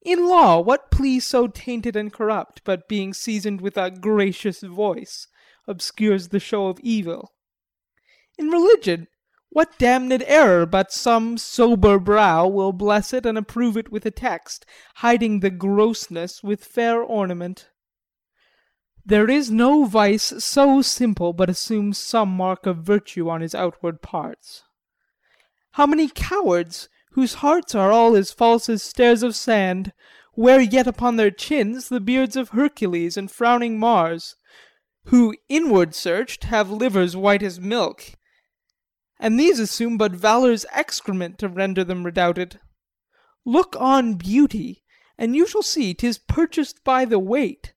In 0.00 0.28
law, 0.28 0.60
what 0.60 0.92
plea 0.92 1.18
so 1.18 1.48
tainted 1.48 1.96
and 1.96 2.12
corrupt, 2.12 2.62
but 2.62 2.88
being 2.88 3.12
seasoned 3.12 3.60
with 3.60 3.76
a 3.76 3.90
gracious 3.90 4.60
voice, 4.60 5.26
obscures 5.66 6.28
the 6.28 6.38
show 6.38 6.68
of 6.68 6.78
evil? 6.78 7.32
In 8.38 8.48
religion, 8.48 9.08
what 9.48 9.78
damned 9.78 10.22
error 10.26 10.66
but 10.66 10.92
some 10.92 11.38
sober 11.38 11.98
brow 11.98 12.46
will 12.46 12.72
bless 12.72 13.12
it 13.14 13.24
and 13.24 13.38
approve 13.38 13.76
it 13.76 13.90
with 13.90 14.04
a 14.04 14.10
text, 14.10 14.66
hiding 14.96 15.40
the 15.40 15.50
grossness 15.50 16.42
with 16.42 16.64
fair 16.64 17.00
ornament? 17.00 17.70
There 19.04 19.30
is 19.30 19.50
no 19.50 19.84
vice 19.84 20.44
so 20.44 20.82
simple 20.82 21.32
but 21.32 21.48
assumes 21.48 21.96
some 21.96 22.28
mark 22.28 22.66
of 22.66 22.78
virtue 22.78 23.30
on 23.30 23.40
his 23.40 23.54
outward 23.54 24.02
parts. 24.02 24.64
How 25.72 25.86
many 25.86 26.08
cowards, 26.08 26.88
whose 27.12 27.34
hearts 27.34 27.74
are 27.74 27.92
all 27.92 28.16
as 28.16 28.32
false 28.32 28.68
as 28.68 28.82
stairs 28.82 29.22
of 29.22 29.36
sand, 29.36 29.92
wear 30.34 30.60
yet 30.60 30.86
upon 30.86 31.16
their 31.16 31.30
chins 31.30 31.88
the 31.88 32.00
beards 32.00 32.36
of 32.36 32.50
Hercules 32.50 33.16
and 33.16 33.30
frowning 33.30 33.78
Mars, 33.78 34.36
who, 35.06 35.34
inward 35.48 35.94
searched, 35.94 36.44
have 36.44 36.68
livers 36.68 37.16
white 37.16 37.42
as 37.42 37.60
milk, 37.60 38.15
and 39.18 39.38
these 39.38 39.58
assume 39.58 39.96
but 39.96 40.12
valour's 40.12 40.66
excrement 40.72 41.38
to 41.38 41.48
render 41.48 41.84
them 41.84 42.04
redoubted. 42.04 42.60
Look 43.44 43.76
on 43.78 44.14
beauty, 44.14 44.82
and 45.16 45.34
you 45.34 45.46
shall 45.46 45.62
see 45.62 45.94
'tis 45.94 46.18
purchased 46.18 46.84
by 46.84 47.04
the 47.04 47.18
weight, 47.18 47.72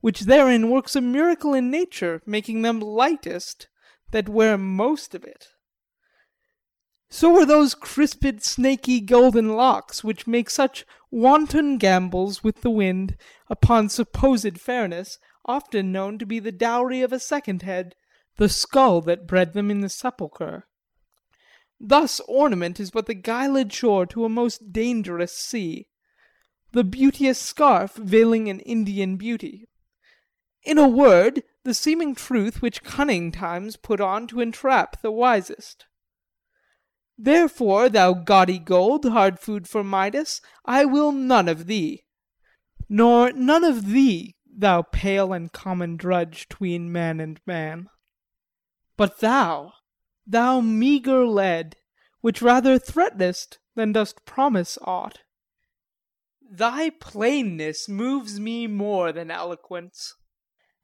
which 0.00 0.22
therein 0.22 0.68
works 0.68 0.96
a 0.96 1.00
miracle 1.00 1.54
in 1.54 1.70
nature, 1.70 2.20
making 2.26 2.62
them 2.62 2.80
lightest 2.80 3.68
that 4.10 4.28
wear 4.28 4.58
most 4.58 5.14
of 5.14 5.24
it. 5.24 5.48
So 7.08 7.38
are 7.38 7.46
those 7.46 7.74
crisped 7.74 8.42
snaky 8.42 9.00
golden 9.00 9.54
locks, 9.54 10.02
which 10.02 10.26
make 10.26 10.48
such 10.48 10.86
wanton 11.10 11.76
gambols 11.76 12.42
with 12.42 12.62
the 12.62 12.70
wind 12.70 13.16
upon 13.48 13.90
supposed 13.90 14.58
fairness, 14.58 15.18
often 15.44 15.92
known 15.92 16.18
to 16.18 16.26
be 16.26 16.38
the 16.38 16.52
dowry 16.52 17.02
of 17.02 17.12
a 17.12 17.18
second 17.18 17.62
head, 17.62 17.94
the 18.38 18.48
skull 18.48 19.02
that 19.02 19.26
bred 19.26 19.52
them 19.52 19.70
in 19.70 19.80
the 19.82 19.90
sepulchre. 19.90 20.66
Thus 21.84 22.20
ornament 22.28 22.78
is 22.78 22.92
but 22.92 23.06
the 23.06 23.14
guiled 23.14 23.72
shore 23.72 24.06
to 24.06 24.24
a 24.24 24.28
most 24.28 24.72
dangerous 24.72 25.32
sea, 25.32 25.88
the 26.70 26.84
beauteous 26.84 27.40
scarf 27.40 27.96
veiling 27.96 28.48
an 28.48 28.60
Indian 28.60 29.16
beauty. 29.16 29.66
In 30.62 30.78
a 30.78 30.86
word, 30.86 31.42
the 31.64 31.74
seeming 31.74 32.14
truth 32.14 32.62
which 32.62 32.84
cunning 32.84 33.32
times 33.32 33.76
put 33.76 34.00
on 34.00 34.28
to 34.28 34.40
entrap 34.40 35.02
the 35.02 35.10
wisest. 35.10 35.86
Therefore, 37.18 37.88
thou 37.88 38.12
gaudy 38.14 38.60
gold, 38.60 39.04
hard 39.04 39.40
food 39.40 39.68
for 39.68 39.82
Midas, 39.82 40.40
I 40.64 40.84
will 40.84 41.10
none 41.10 41.48
of 41.48 41.66
thee; 41.66 42.04
nor 42.88 43.32
none 43.32 43.64
of 43.64 43.86
thee, 43.86 44.36
thou 44.46 44.82
pale 44.82 45.32
and 45.32 45.52
common 45.52 45.96
drudge 45.96 46.48
'tween 46.48 46.92
man 46.92 47.18
and 47.18 47.40
man. 47.44 47.88
But 48.96 49.18
thou, 49.18 49.72
thou 50.26 50.60
meagre 50.60 51.26
lead, 51.26 51.76
which 52.20 52.42
rather 52.42 52.78
threatenest 52.78 53.58
than 53.74 53.92
dost 53.92 54.24
promise 54.24 54.78
aught, 54.82 55.20
Thy 56.54 56.90
plainness 56.90 57.88
moves 57.88 58.38
me 58.38 58.66
more 58.66 59.10
than 59.10 59.30
eloquence, 59.30 60.16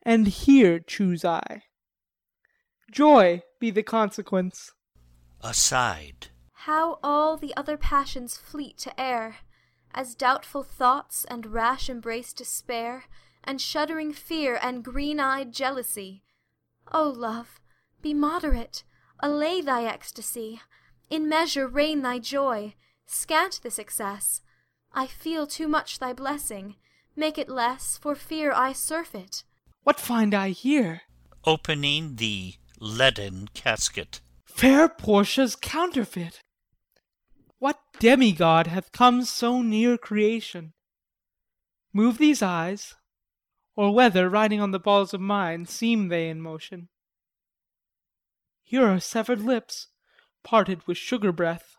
and 0.02 0.26
here 0.26 0.80
choose 0.80 1.26
I. 1.26 1.64
Joy 2.90 3.42
be 3.60 3.70
the 3.70 3.82
consequence. 3.82 4.72
Aside. 5.42 6.28
How 6.52 6.98
all 7.02 7.36
the 7.36 7.54
other 7.54 7.76
passions 7.76 8.38
fleet 8.38 8.78
to 8.78 8.98
air, 8.98 9.36
As 9.92 10.14
doubtful 10.14 10.62
thoughts 10.62 11.26
and 11.26 11.52
rash 11.52 11.90
embrace 11.90 12.32
despair, 12.32 13.04
And 13.44 13.60
shuddering 13.60 14.14
fear 14.14 14.58
and 14.62 14.82
green 14.82 15.20
eyed 15.20 15.52
jealousy! 15.52 16.24
O 16.92 17.10
love, 17.10 17.60
be 18.00 18.14
moderate, 18.14 18.84
allay 19.20 19.60
thy 19.60 19.84
ecstasy, 19.84 20.60
In 21.10 21.28
measure 21.28 21.66
reign 21.66 22.02
thy 22.02 22.18
joy, 22.18 22.74
scant 23.06 23.60
this 23.62 23.78
excess. 23.78 24.42
I 24.92 25.06
feel 25.06 25.46
too 25.46 25.68
much 25.68 25.98
thy 25.98 26.12
blessing, 26.12 26.76
make 27.16 27.38
it 27.38 27.48
less 27.48 27.96
For 27.96 28.14
fear 28.14 28.52
I 28.52 28.72
surfeit. 28.72 29.44
What 29.82 29.98
find 29.98 30.34
I 30.34 30.50
here? 30.50 31.02
Opening 31.44 32.16
the 32.16 32.54
leaden 32.80 33.48
casket. 33.54 34.20
Fair 34.44 34.88
Portia's 34.88 35.56
counterfeit! 35.56 36.40
What 37.58 37.80
demigod 37.98 38.66
hath 38.66 38.92
come 38.92 39.24
so 39.24 39.62
near 39.62 39.96
creation? 39.96 40.74
Move 41.92 42.18
these 42.18 42.42
eyes, 42.42 42.94
or 43.74 43.94
whether, 43.94 44.28
riding 44.28 44.60
on 44.60 44.72
the 44.72 44.78
balls 44.78 45.14
of 45.14 45.20
mine, 45.20 45.64
seem 45.66 46.08
they 46.08 46.28
in 46.28 46.40
motion? 46.40 46.88
Here 48.68 48.84
are 48.86 49.00
severed 49.00 49.40
lips, 49.40 49.86
parted 50.44 50.86
with 50.86 50.98
sugar 50.98 51.32
breath. 51.32 51.78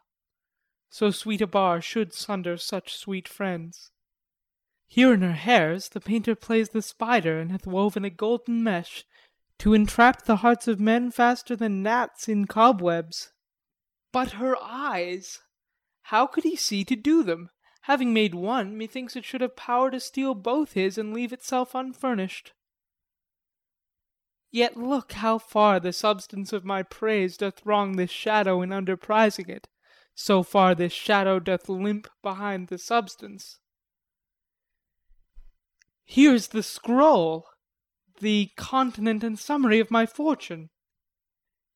So 0.90 1.12
sweet 1.12 1.40
a 1.40 1.46
bar 1.46 1.82
should 1.82 2.16
sunder 2.16 2.58
such 2.58 2.96
sweet 2.96 3.28
friends. 3.28 3.92
Here 4.88 5.14
in 5.14 5.22
her 5.22 5.34
hairs 5.34 5.90
the 5.90 6.02
painter 6.02 6.34
plays 6.34 6.70
the 6.70 6.82
spider, 6.82 7.40
and 7.40 7.52
hath 7.52 7.68
woven 7.68 8.06
a 8.06 8.10
golden 8.10 8.64
mesh 8.64 9.06
to 9.60 9.76
entrap 9.76 10.24
the 10.24 10.38
hearts 10.38 10.68
of 10.68 10.80
men 10.80 11.12
faster 11.12 11.56
than 11.56 11.84
gnats 11.84 12.28
in 12.28 12.48
cobwebs. 12.48 13.34
But 14.12 14.32
her 14.42 14.58
eyes! 14.60 15.42
How 16.02 16.26
could 16.26 16.44
he 16.44 16.56
see 16.56 16.84
to 16.86 16.96
do 16.96 17.22
them? 17.22 17.52
Having 17.82 18.16
made 18.16 18.34
one, 18.34 18.76
methinks 18.76 19.16
it 19.16 19.26
should 19.26 19.42
have 19.42 19.56
power 19.56 19.92
to 19.92 20.00
steal 20.00 20.34
both 20.34 20.74
his 20.74 20.98
and 20.98 21.14
leave 21.14 21.34
itself 21.34 21.76
unfurnished. 21.76 22.54
Yet 24.52 24.76
look 24.76 25.14
how 25.14 25.38
far 25.38 25.80
the 25.80 25.94
substance 25.94 26.52
of 26.54 26.66
my 26.66 26.82
praise 26.82 27.38
doth 27.38 27.66
wrong 27.66 27.96
this 27.96 28.10
shadow 28.10 28.62
in 28.62 28.70
underprizing 28.70 29.48
it, 29.48 29.68
so 30.16 30.42
far 30.42 30.74
this 30.74 30.94
shadow 30.94 31.40
doth 31.40 31.70
limp 31.70 32.08
behind 32.24 32.68
the 32.68 32.78
substance. 32.80 33.60
Here's 36.04 36.48
the 36.48 36.64
scroll, 36.64 37.46
the 38.20 38.50
continent 38.58 39.24
and 39.24 39.38
summary 39.38 39.80
of 39.80 39.92
my 39.92 40.08
fortune. 40.08 40.70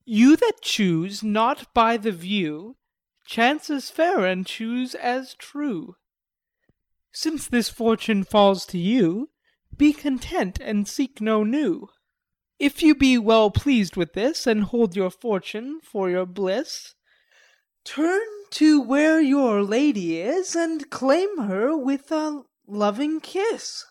You 0.05 0.35
that 0.35 0.61
choose 0.61 1.23
not 1.23 1.71
by 1.73 1.97
the 1.97 2.11
view, 2.11 2.77
chance 3.25 3.69
as 3.69 3.91
fair 3.91 4.25
and 4.25 4.45
choose 4.45 4.95
as 4.95 5.35
true. 5.35 5.95
Since 7.11 7.47
this 7.47 7.69
fortune 7.69 8.23
falls 8.23 8.65
to 8.67 8.79
you, 8.79 9.29
be 9.77 9.93
content 9.93 10.59
and 10.59 10.87
seek 10.87 11.21
no 11.21 11.43
new. 11.43 11.89
If 12.59 12.81
you 12.81 12.95
be 12.95 13.17
well 13.17 13.51
pleased 13.51 13.95
with 13.95 14.13
this, 14.13 14.47
and 14.47 14.63
hold 14.63 14.95
your 14.95 15.09
fortune 15.09 15.79
for 15.83 16.09
your 16.09 16.25
bliss, 16.25 16.93
turn 17.83 18.21
to 18.51 18.79
where 18.79 19.19
your 19.19 19.63
lady 19.63 20.19
is, 20.21 20.55
and 20.55 20.89
claim 20.89 21.37
her 21.39 21.75
with 21.75 22.11
a 22.11 22.43
loving 22.67 23.19
kiss. 23.19 23.85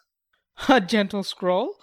A 0.69 0.81
gentle 0.81 1.23
scroll! 1.23 1.77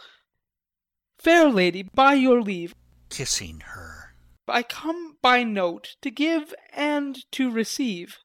Fair 1.17 1.49
lady, 1.49 1.83
by 1.83 2.13
your 2.13 2.41
leave. 2.41 2.73
Kissing 3.09 3.61
her. 3.65 4.15
I 4.47 4.63
come 4.63 5.17
by 5.21 5.43
note 5.43 5.95
to 6.01 6.09
give 6.09 6.53
and 6.73 7.19
to 7.33 7.51
receive, 7.51 8.17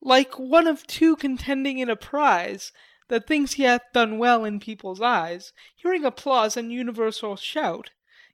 like 0.00 0.38
one 0.38 0.66
of 0.66 0.86
two 0.86 1.16
contending 1.16 1.78
in 1.78 1.88
a 1.88 1.96
prize, 1.96 2.72
that 3.12 3.26
thinks 3.26 3.52
he 3.52 3.64
hath 3.64 3.92
done 3.92 4.16
well 4.16 4.42
in 4.42 4.58
people's 4.58 5.02
eyes, 5.02 5.52
hearing 5.76 6.02
applause 6.02 6.56
and 6.56 6.72
universal 6.72 7.36
shout, 7.36 7.90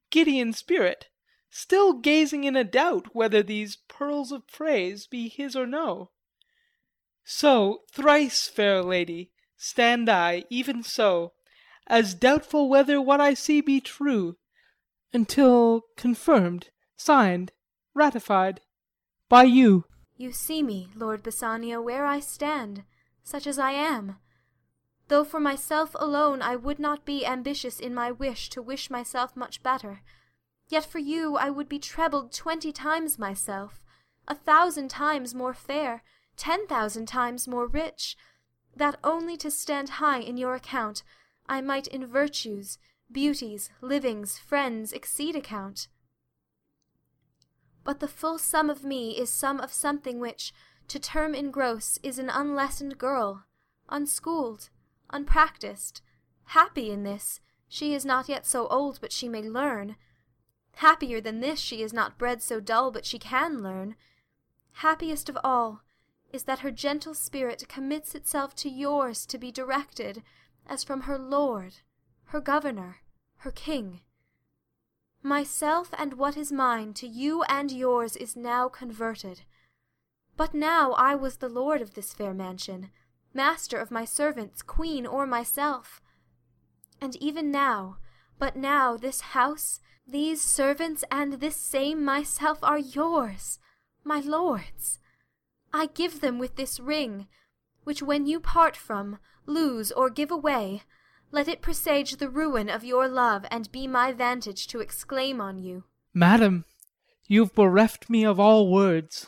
giddy 0.08 0.38
in 0.38 0.52
spirit, 0.52 1.08
still 1.50 1.94
gazing 1.94 2.44
in 2.44 2.54
a 2.54 2.62
doubt 2.62 3.12
whether 3.12 3.42
these 3.42 3.78
pearls 3.88 4.30
of 4.30 4.46
praise 4.46 5.08
be 5.08 5.28
his 5.28 5.56
or 5.56 5.66
no. 5.66 6.10
So, 7.24 7.80
thrice 7.90 8.46
fair 8.46 8.80
lady, 8.80 9.32
stand 9.56 10.08
I, 10.08 10.44
even 10.48 10.84
so, 10.84 11.32
as 11.88 12.14
doubtful 12.14 12.68
whether 12.68 13.00
what 13.00 13.20
I 13.20 13.34
see 13.34 13.60
be 13.60 13.80
true, 13.80 14.36
until 15.12 15.86
confirmed, 15.96 16.68
signed, 16.96 17.50
ratified 17.94 18.60
by 19.28 19.42
you. 19.42 19.86
You 20.16 20.30
see 20.30 20.62
me, 20.62 20.88
Lord 20.94 21.24
Bassanio, 21.24 21.82
where 21.82 22.06
I 22.06 22.20
stand, 22.20 22.84
such 23.24 23.48
as 23.48 23.58
I 23.58 23.72
am. 23.72 24.18
Though 25.08 25.24
for 25.24 25.40
myself 25.40 25.96
alone 25.98 26.42
I 26.42 26.54
would 26.54 26.78
not 26.78 27.04
be 27.06 27.24
ambitious 27.24 27.80
in 27.80 27.94
my 27.94 28.12
wish 28.12 28.50
to 28.50 28.62
wish 28.62 28.90
myself 28.90 29.34
much 29.34 29.62
better, 29.62 30.02
yet 30.68 30.84
for 30.84 30.98
you 30.98 31.36
I 31.36 31.48
would 31.48 31.68
be 31.68 31.78
trebled 31.78 32.30
twenty 32.32 32.72
times 32.72 33.18
myself, 33.18 33.84
a 34.26 34.34
thousand 34.34 34.88
times 34.88 35.34
more 35.34 35.54
fair, 35.54 36.02
ten 36.36 36.66
thousand 36.66 37.06
times 37.06 37.48
more 37.48 37.66
rich, 37.66 38.16
that 38.76 38.98
only 39.02 39.36
to 39.38 39.50
stand 39.50 39.88
high 39.88 40.20
in 40.20 40.36
your 40.36 40.54
account 40.54 41.02
I 41.48 41.62
might 41.62 41.86
in 41.86 42.06
virtues, 42.06 42.78
beauties, 43.10 43.70
livings, 43.80 44.36
friends 44.38 44.92
exceed 44.92 45.34
account. 45.34 45.88
But 47.82 48.00
the 48.00 48.08
full 48.08 48.36
sum 48.36 48.68
of 48.68 48.84
me 48.84 49.18
is 49.18 49.30
sum 49.30 49.58
of 49.58 49.72
something 49.72 50.20
which, 50.20 50.52
to 50.88 50.98
term 50.98 51.34
in 51.34 51.50
gross, 51.50 51.98
is 52.02 52.18
an 52.18 52.28
unlessoned 52.28 52.98
girl, 52.98 53.44
unschooled, 53.88 54.68
unpractised, 55.10 56.00
happy 56.46 56.90
in 56.90 57.02
this, 57.02 57.40
she 57.68 57.94
is 57.94 58.04
not 58.04 58.28
yet 58.28 58.46
so 58.46 58.66
old 58.68 58.98
but 59.00 59.12
she 59.12 59.28
may 59.28 59.42
learn. 59.42 59.96
Happier 60.76 61.20
than 61.20 61.40
this, 61.40 61.58
she 61.58 61.82
is 61.82 61.92
not 61.92 62.18
bred 62.18 62.42
so 62.42 62.60
dull 62.60 62.90
but 62.90 63.04
she 63.04 63.18
can 63.18 63.62
learn. 63.62 63.96
Happiest 64.72 65.28
of 65.28 65.36
all 65.42 65.82
is 66.32 66.44
that 66.44 66.60
her 66.60 66.70
gentle 66.70 67.14
spirit 67.14 67.68
commits 67.68 68.14
itself 68.14 68.54
to 68.54 68.68
yours 68.68 69.26
to 69.26 69.38
be 69.38 69.50
directed, 69.50 70.22
as 70.66 70.84
from 70.84 71.02
her 71.02 71.18
lord, 71.18 71.76
her 72.26 72.40
governor, 72.40 72.98
her 73.38 73.50
king. 73.50 74.00
Myself 75.22 75.90
and 75.98 76.14
what 76.14 76.36
is 76.36 76.52
mine 76.52 76.94
to 76.94 77.06
you 77.06 77.42
and 77.44 77.72
yours 77.72 78.16
is 78.16 78.36
now 78.36 78.68
converted. 78.68 79.42
But 80.36 80.54
now 80.54 80.92
I 80.92 81.14
was 81.14 81.38
the 81.38 81.48
lord 81.48 81.82
of 81.82 81.94
this 81.94 82.12
fair 82.12 82.32
mansion, 82.32 82.90
master 83.32 83.78
of 83.78 83.90
my 83.90 84.04
servants, 84.04 84.62
queen, 84.62 85.06
or 85.06 85.26
myself. 85.26 86.00
And 87.00 87.16
even 87.16 87.50
now, 87.50 87.98
but 88.38 88.56
now 88.56 88.96
this 88.96 89.20
house, 89.20 89.80
these 90.06 90.42
servants, 90.42 91.04
and 91.10 91.34
this 91.34 91.56
same 91.56 92.04
myself 92.04 92.58
are 92.62 92.78
yours, 92.78 93.58
my 94.04 94.20
lord's. 94.20 94.98
I 95.72 95.86
give 95.86 96.20
them 96.20 96.38
with 96.38 96.56
this 96.56 96.80
ring, 96.80 97.28
which 97.84 98.02
when 98.02 98.26
you 98.26 98.40
part 98.40 98.76
from, 98.76 99.18
lose, 99.46 99.92
or 99.92 100.10
give 100.10 100.30
away, 100.30 100.82
let 101.30 101.48
it 101.48 101.60
presage 101.60 102.16
the 102.16 102.30
ruin 102.30 102.68
of 102.68 102.84
your 102.84 103.06
love, 103.06 103.44
and 103.50 103.70
be 103.70 103.86
my 103.86 104.12
vantage 104.12 104.66
to 104.68 104.80
exclaim 104.80 105.40
on 105.40 105.58
you. 105.58 105.84
Madam, 106.14 106.64
you 107.26 107.44
have 107.44 107.54
bereft 107.54 108.08
me 108.08 108.24
of 108.24 108.40
all 108.40 108.70
words. 108.70 109.26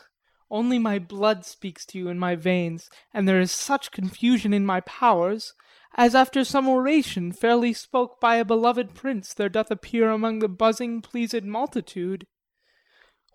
Only 0.51 0.78
my 0.81 0.98
blood 0.98 1.44
speaks 1.44 1.86
to 1.86 1.98
you 1.98 2.09
in 2.09 2.18
my 2.18 2.35
veins, 2.35 2.90
and 3.14 3.28
there 3.28 3.40
is 3.40 3.52
such 3.52 3.93
confusion 3.93 4.52
in 4.52 4.66
my 4.66 4.81
powers, 4.81 5.55
as 5.94 6.14
after 6.14 6.44
some 6.44 6.68
oration 6.68 7.32
fairly 7.32 7.72
spoke 7.72 8.20
by 8.20 8.36
a 8.36 8.44
beloved 8.44 8.94
prince 8.94 9.32
there 9.32 9.48
doth 9.48 9.70
appear 9.70 10.10
among 10.10 10.40
the 10.40 10.48
buzzing 10.48 11.02
pleased 11.02 11.44
multitude, 11.44 12.27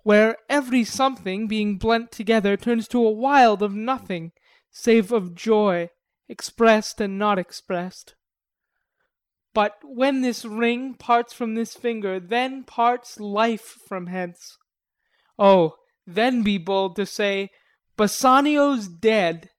where 0.04 0.38
every 0.50 0.84
something 0.84 1.48
being 1.48 1.78
blent 1.78 2.12
together 2.12 2.58
turns 2.58 2.88
to 2.90 3.06
a 3.06 3.12
wild 3.12 3.64
of 3.64 3.74
nothing, 3.74 4.34
save 4.70 5.12
of 5.12 5.34
joy, 5.34 5.90
expressed 6.28 7.00
and 7.00 7.18
not 7.18 7.40
expressed. 7.40 8.16
But 9.54 9.78
when 9.84 10.20
this 10.20 10.44
ring 10.44 10.96
parts 10.96 11.34
from 11.34 11.56
this 11.56 11.76
finger, 11.76 12.20
then 12.20 12.66
parts 12.66 13.22
life 13.22 13.78
from 13.88 14.08
hence. 14.08 14.58
Oh, 15.40 15.76
then 16.08 16.44
be 16.44 16.58
bold 16.58 16.96
to 16.96 17.06
say, 17.06 17.50
Bassanio's 17.98 18.88
dead. 18.88 19.50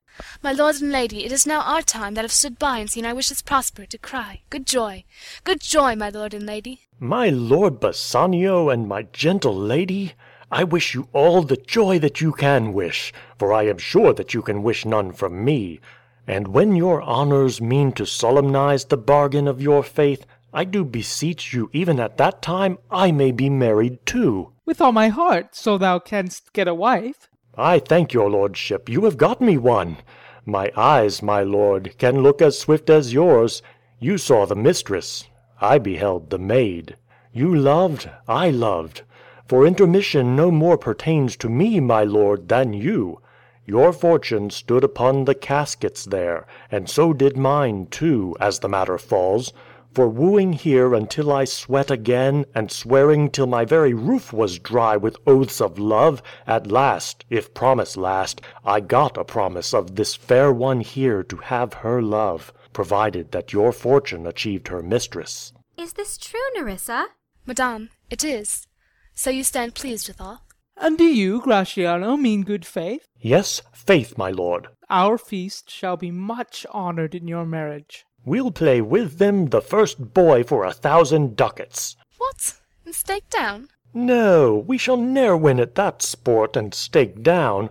My 0.43 0.52
lord 0.52 0.77
and 0.81 0.90
lady, 0.90 1.24
it 1.24 1.32
is 1.32 1.47
now 1.47 1.60
our 1.60 1.82
time 1.82 2.14
that 2.14 2.24
have 2.24 2.32
stood 2.32 2.59
by 2.59 2.78
and 2.78 2.90
seen 2.90 3.05
our 3.05 3.14
wishes 3.14 3.43
prosper 3.43 3.85
to 3.86 3.98
cry, 3.98 4.43
Good 4.48 4.66
joy, 4.66 5.05
good 5.44 5.60
joy, 5.60 5.94
my 5.94 6.09
lord 6.09 6.32
and 6.32 6.47
lady. 6.47 6.81
My 6.98 7.28
lord 7.28 7.81
Bassanio 7.81 8.70
and 8.70 8.89
my 8.89 9.02
gentle 9.12 9.55
lady, 9.55 10.12
I 10.51 10.64
wish 10.64 10.94
you 10.94 11.09
all 11.12 11.43
the 11.43 11.56
joy 11.56 11.98
that 11.98 12.20
you 12.20 12.32
can 12.32 12.73
wish, 12.73 13.12
for 13.39 13.52
I 13.52 13.64
am 13.64 13.78
sure 13.78 14.14
that 14.14 14.32
you 14.32 14.40
can 14.40 14.62
wish 14.62 14.86
none 14.86 15.12
from 15.12 15.44
me. 15.44 15.81
And 16.27 16.48
when 16.48 16.74
your 16.74 17.02
honors 17.02 17.60
mean 17.60 17.93
to 17.93 18.06
solemnize 18.06 18.86
the 18.86 18.97
bargain 18.97 19.47
of 19.47 19.60
your 19.60 19.82
faith, 19.82 20.24
I 20.52 20.64
do 20.64 20.85
beseech 20.85 21.52
you 21.52 21.68
even 21.73 22.01
at 22.01 22.16
that 22.16 22.40
time 22.40 22.78
I 22.90 23.12
may 23.12 23.32
be 23.32 23.51
married 23.51 24.06
too. 24.06 24.52
With 24.67 24.81
all 24.81 24.91
my 24.91 25.11
heart, 25.11 25.55
so 25.55 25.79
thou 25.79 26.01
canst 26.01 26.53
get 26.53 26.67
a 26.67 26.75
wife. 26.75 27.31
I 27.57 27.79
thank 27.79 28.13
your 28.13 28.29
lordship, 28.29 28.89
you 28.89 29.05
have 29.05 29.17
got 29.17 29.41
me 29.41 29.57
one. 29.57 29.99
My 30.45 30.73
eyes, 30.77 31.23
my 31.23 31.45
lord, 31.45 31.97
can 31.99 32.25
look 32.25 32.43
as 32.43 32.59
swift 32.59 32.91
as 32.91 33.13
yours. 33.13 33.63
You 34.01 34.19
saw 34.19 34.45
the 34.45 34.57
mistress, 34.57 35.29
I 35.61 35.79
beheld 35.79 36.31
the 36.31 36.41
maid. 36.41 36.97
You 37.33 37.55
loved, 37.55 38.11
I 38.27 38.51
loved. 38.51 39.03
For 39.47 39.65
intermission 39.65 40.35
no 40.35 40.51
more 40.51 40.77
pertains 40.77 41.37
to 41.37 41.49
me, 41.49 41.79
my 41.79 42.03
lord, 42.03 42.49
than 42.49 42.73
you. 42.73 43.21
Your 43.67 43.93
fortune 43.93 44.51
stood 44.51 44.83
upon 44.83 45.27
the 45.27 45.37
caskets 45.37 46.05
there, 46.05 46.45
and 46.73 46.91
so 46.91 47.13
did 47.13 47.37
mine 47.37 47.87
too, 47.87 48.35
as 48.41 48.59
the 48.59 48.69
matter 48.69 48.99
falls. 48.99 49.53
For 49.97 50.09
wooing 50.10 50.52
here 50.52 50.93
until 50.93 51.32
I 51.32 51.47
sweat 51.47 51.90
again, 51.90 52.44
and 52.55 52.70
swearing 52.70 53.31
till 53.31 53.47
my 53.47 53.64
very 53.64 53.94
roof 53.94 54.31
was 54.31 54.59
dry 54.59 54.94
with 54.94 55.16
oaths 55.27 55.59
of 55.59 55.78
love, 55.78 56.23
at 56.47 56.66
last, 56.66 57.24
if 57.31 57.55
promise 57.55 57.97
last, 57.97 58.43
I 58.62 58.81
got 58.81 59.16
a 59.16 59.24
promise 59.24 59.73
of 59.73 59.94
this 59.97 60.14
fair 60.14 60.52
one 60.52 60.81
here 60.82 61.23
to 61.23 61.36
have 61.39 61.73
her 61.73 62.02
love, 62.02 62.52
provided 62.74 63.32
that 63.32 63.55
your 63.55 63.73
fortune 63.73 64.27
achieved 64.27 64.68
her 64.68 64.82
mistress. 64.82 65.55
Is 65.78 65.94
this 65.94 66.18
true, 66.18 66.47
Nerissa? 66.55 67.06
Madame, 67.47 67.89
it 68.10 68.23
is. 68.23 68.66
So 69.14 69.31
you 69.31 69.44
stand 69.44 69.74
pleased 69.74 70.09
withal? 70.09 70.43
And 70.77 70.98
do 70.98 71.05
you, 71.05 71.40
Gratiano, 71.40 72.20
mean 72.20 72.43
good 72.43 72.66
faith? 72.66 73.09
Yes, 73.18 73.62
faith, 73.73 74.18
my 74.18 74.31
lord. 74.31 74.68
Our 74.90 75.16
feast 75.16 75.70
shall 75.70 75.97
be 75.97 76.10
much 76.10 76.66
honored 76.70 77.14
in 77.14 77.27
your 77.27 77.47
marriage. 77.47 78.05
We'll 78.27 78.51
play 78.51 78.81
with 78.81 79.19
them 79.19 79.47
the 79.47 79.62
first 79.62 80.12
boy 80.12 80.43
for 80.43 80.65
a 80.65 80.73
thousand 80.73 81.36
ducats. 81.36 81.94
What? 82.19 82.55
And 82.85 82.93
stake 82.93 83.31
down? 83.31 83.69
No, 83.94 84.65
we 84.66 84.78
shall 84.78 84.97
ne'er 84.97 85.36
win 85.36 85.61
at 85.61 85.77
that 85.77 86.03
sport 86.03 86.57
and 86.57 86.74
stake 86.74 87.23
down. 87.23 87.70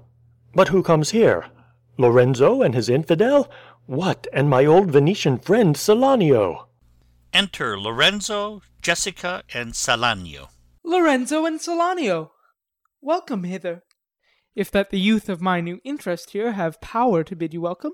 But 0.54 0.70
who 0.70 0.82
comes 0.82 1.12
here? 1.12 1.48
Lorenzo 1.98 2.62
and 2.62 2.74
his 2.74 2.88
infidel? 2.88 3.52
What, 3.86 4.28
and 4.32 4.50
my 4.50 4.66
old 4.66 4.92
Venetian 4.92 5.40
friend 5.40 5.76
Salanio? 5.76 6.68
Enter 7.34 7.78
Lorenzo, 7.78 8.62
Jessica, 8.82 9.44
and 9.54 9.74
Salanio. 9.74 10.48
Lorenzo 10.86 11.46
and 11.46 11.60
Salanio, 11.60 12.30
welcome 13.02 13.44
hither. 13.44 13.84
If 14.56 14.72
that 14.72 14.90
the 14.90 15.00
youth 15.02 15.28
of 15.28 15.42
my 15.42 15.60
new 15.60 15.82
interest 15.84 16.30
here 16.30 16.54
have 16.54 16.80
power 16.80 17.26
to 17.26 17.36
bid 17.36 17.54
you 17.54 17.60
welcome. 17.60 17.92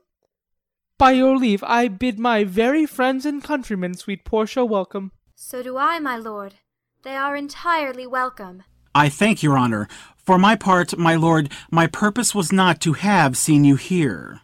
By 1.01 1.13
your 1.13 1.35
leave, 1.35 1.63
I 1.63 1.87
bid 1.87 2.19
my 2.19 2.43
very 2.43 2.85
friends 2.85 3.25
and 3.25 3.43
countrymen, 3.43 3.95
sweet 3.95 4.23
Portia, 4.23 4.63
welcome. 4.63 5.11
So 5.33 5.63
do 5.63 5.75
I, 5.75 5.97
my 5.97 6.15
lord. 6.15 6.53
They 7.01 7.15
are 7.15 7.35
entirely 7.35 8.05
welcome. 8.05 8.61
I 8.93 9.09
thank 9.09 9.41
your 9.41 9.57
honor. 9.57 9.87
For 10.15 10.37
my 10.37 10.55
part, 10.55 10.95
my 10.99 11.15
lord, 11.15 11.51
my 11.71 11.87
purpose 11.87 12.35
was 12.35 12.51
not 12.51 12.79
to 12.81 12.93
have 12.93 13.35
seen 13.35 13.63
you 13.65 13.77
here. 13.77 14.41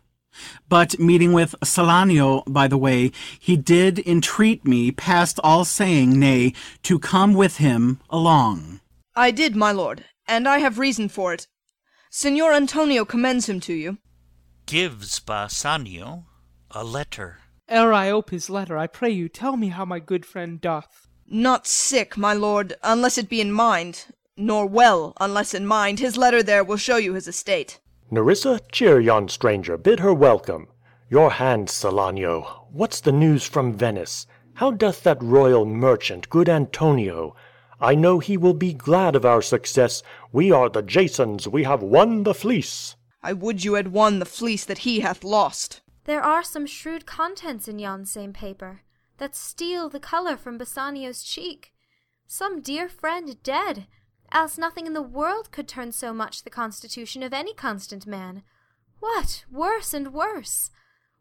But 0.68 0.98
meeting 0.98 1.32
with 1.32 1.54
Salanio 1.64 2.42
by 2.48 2.68
the 2.68 2.76
way, 2.80 3.12
he 3.40 3.56
did 3.56 4.00
entreat 4.00 4.66
me, 4.66 4.90
past 4.92 5.40
all 5.44 5.64
saying, 5.64 6.20
nay, 6.20 6.54
to 6.82 6.98
come 6.98 7.36
with 7.36 7.58
him 7.58 8.00
along. 8.10 8.80
I 9.16 9.30
did, 9.30 9.56
my 9.56 9.72
lord, 9.72 10.06
and 10.28 10.48
I 10.48 10.58
have 10.58 10.80
reason 10.80 11.08
for 11.08 11.34
it. 11.36 11.46
Signor 12.10 12.52
Antonio 12.54 13.06
commends 13.06 13.48
him 13.48 13.60
to 13.60 13.74
you. 13.76 14.00
Gives 14.66 15.20
Bassanio 15.20 16.26
a 16.78 16.84
letter. 16.84 17.40
Ere 17.68 17.91
I 17.91 18.12
ope 18.12 18.30
his 18.30 18.52
letter, 18.52 18.78
I 18.78 18.86
pray 18.86 19.10
you 19.10 19.28
tell 19.28 19.58
me 19.58 19.70
how 19.70 19.84
my 19.84 19.98
good 19.98 20.28
friend 20.28 20.62
doth. 20.62 21.08
Not 21.28 21.66
sick, 21.66 22.16
my 22.16 22.34
lord, 22.34 22.76
unless 22.84 23.18
it 23.18 23.30
be 23.30 23.41
in 23.41 23.52
mind. 23.52 24.06
nor 24.40 24.68
well, 24.68 25.14
unless 25.20 25.56
in 25.56 25.66
mind. 25.66 25.99
His 25.99 26.16
letter 26.16 26.44
there 26.44 26.64
will 26.64 26.78
show 26.78 26.98
you 26.98 27.16
his 27.16 27.28
estate. 27.28 27.80
Nerissa, 28.12 28.60
cheer 28.72 28.99
yon 28.99 29.28
stranger, 29.28 29.76
bid 29.76 29.99
her 30.02 30.14
welcome. 30.14 30.68
Your 31.10 31.32
hand, 31.32 31.70
Salanio. 31.70 32.68
What's 32.72 33.02
the 33.02 33.12
news 33.12 33.48
from 33.48 33.74
Venice? 33.74 34.28
How 34.54 34.70
doth 34.70 35.02
that 35.02 35.22
royal 35.24 35.66
merchant, 35.66 36.30
good 36.30 36.48
Antonio? 36.48 37.36
I 37.82 37.95
know 37.95 38.20
he 38.20 38.38
will 38.38 38.54
be 38.54 38.74
glad 38.74 39.16
of 39.16 39.26
our 39.26 39.41
success. 39.41 40.04
We 40.32 40.52
are 40.52 40.70
the 40.70 40.84
Jasons, 40.84 41.48
we 41.48 41.64
have 41.64 41.82
won 41.82 42.22
the 42.22 42.36
fleece. 42.36 42.95
I 43.24 43.34
would 43.34 43.64
you 43.64 43.74
had 43.74 43.88
won 43.88 44.20
the 44.20 44.26
fleece 44.26 44.66
that 44.66 44.80
he 44.80 44.99
hath 44.99 45.24
lost. 45.24 45.82
There 46.08 46.24
are 46.24 46.42
some 46.42 46.66
shrewd 46.66 47.06
contents 47.06 47.68
in 47.68 47.80
yon 47.80 48.06
same 48.06 48.32
paper, 48.32 48.80
that 49.18 49.36
steal 49.36 49.90
the 49.90 50.00
colour 50.00 50.38
from 50.38 50.58
Bassanio's 50.58 51.22
cheek. 51.22 51.74
Some 52.28 52.62
dear 52.62 52.88
friend 52.88 53.36
dead, 53.44 53.88
else 54.32 54.58
nothing 54.58 54.88
in 54.88 54.94
the 54.94 55.02
world 55.02 55.52
could 55.52 55.68
turn 55.68 55.92
so 55.92 56.14
much 56.14 56.44
the 56.44 56.50
constitution 56.50 57.24
of 57.24 57.34
any 57.34 57.54
constant 57.54 58.08
man. 58.08 58.44
What, 59.02 59.44
worse 59.52 59.94
and 59.94 60.14
worse! 60.14 60.72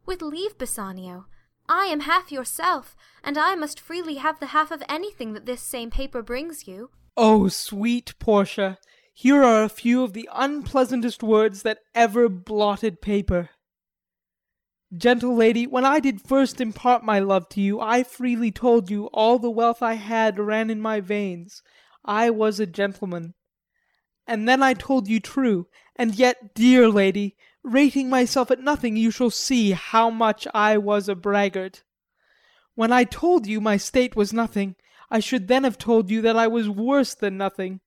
With 0.07 0.23
leave, 0.23 0.57
Bassanio, 0.57 1.27
I 1.69 1.87
am 1.87 2.01
half 2.01 2.31
yourself, 2.31 2.95
and 3.25 3.37
I 3.37 3.57
must 3.57 3.81
freely 3.81 4.15
have 4.17 4.39
the 4.39 4.55
half 4.55 4.71
of 4.71 4.85
anything 4.89 5.33
that 5.33 5.47
this 5.47 5.63
same 5.63 5.91
paper 5.91 6.23
brings 6.23 6.69
you. 6.69 6.91
Oh, 7.17 7.49
sweet 7.49 8.17
Portia, 8.21 8.79
here 9.13 9.43
are 9.43 9.65
a 9.65 9.69
few 9.69 10.05
of 10.05 10.13
the 10.13 10.29
unpleasantest 10.33 11.25
words 11.25 11.63
that 11.63 11.81
ever 11.93 12.29
blotted 12.29 13.03
paper. 13.03 13.51
Gentle 14.97 15.35
lady, 15.35 15.67
when 15.67 15.85
I 15.85 15.99
did 15.99 16.21
first 16.21 16.61
impart 16.61 17.03
my 17.03 17.19
love 17.19 17.49
to 17.51 17.61
you, 17.61 17.81
I 17.81 18.05
freely 18.05 18.53
told 18.53 18.91
you 18.91 19.07
all 19.07 19.39
the 19.39 19.51
wealth 19.51 19.83
I 19.83 19.95
had 19.95 20.39
ran 20.39 20.71
in 20.71 20.81
my 20.81 21.01
veins. 21.01 21.63
I 22.05 22.31
was 22.31 22.61
a 22.61 22.67
gentleman. 22.67 23.35
And 24.29 24.49
then 24.49 24.63
I 24.63 24.75
told 24.75 25.09
you 25.09 25.19
true, 25.19 25.67
and 25.97 26.15
yet, 26.15 26.55
dear 26.55 26.89
lady, 26.89 27.37
rating 27.65 28.09
myself 28.09 28.51
at 28.51 28.61
nothing, 28.61 28.97
you 28.97 29.11
shall 29.11 29.31
see 29.31 29.73
how 29.73 30.09
much 30.09 30.47
I 30.55 30.79
was 30.79 31.09
a 31.09 31.17
braggart. 31.17 31.83
When 32.75 32.93
I 32.93 33.05
told 33.05 33.47
you 33.47 33.61
my 33.61 33.77
state 33.77 34.15
was 34.15 34.33
nothing, 34.33 34.77
I 35.11 35.19
should 35.21 35.49
then 35.49 35.65
have 35.65 35.79
told 35.79 36.11
you 36.11 36.23
that 36.23 36.37
I 36.37 36.47
was 36.47 36.69
worse 36.69 37.15
than 37.15 37.37
nothing. 37.37 37.81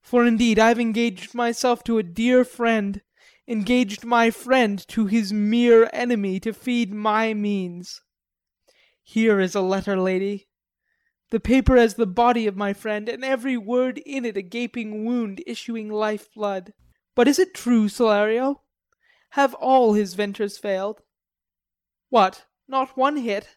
For 0.00 0.24
indeed 0.24 0.58
I 0.58 0.68
have 0.68 0.80
engaged 0.80 1.34
myself 1.34 1.82
to 1.84 1.98
a 1.98 2.02
dear 2.02 2.44
friend, 2.44 3.02
engaged 3.50 4.04
my 4.04 4.30
friend 4.30 4.86
to 4.86 5.06
his 5.06 5.32
mere 5.32 5.90
enemy 5.92 6.38
to 6.38 6.52
feed 6.52 6.94
my 6.94 7.34
means. 7.34 8.00
Here 9.02 9.40
is 9.40 9.56
a 9.56 9.60
letter, 9.60 9.98
lady. 9.98 10.46
The 11.30 11.40
paper 11.40 11.76
as 11.76 11.94
the 11.94 12.06
body 12.06 12.46
of 12.46 12.56
my 12.56 12.72
friend, 12.72 13.08
and 13.08 13.24
every 13.24 13.56
word 13.56 13.98
in 13.98 14.24
it 14.24 14.36
a 14.36 14.42
gaping 14.42 15.04
wound 15.04 15.42
issuing 15.48 15.90
life 15.90 16.32
blood. 16.32 16.72
But 17.16 17.26
is 17.26 17.40
it 17.40 17.52
true, 17.52 17.88
Salerio? 17.88 18.60
Have 19.30 19.54
all 19.54 19.94
his 19.94 20.14
ventures 20.14 20.56
failed? 20.56 21.00
What, 22.08 22.46
not 22.68 22.96
one 22.96 23.16
hit? 23.16 23.56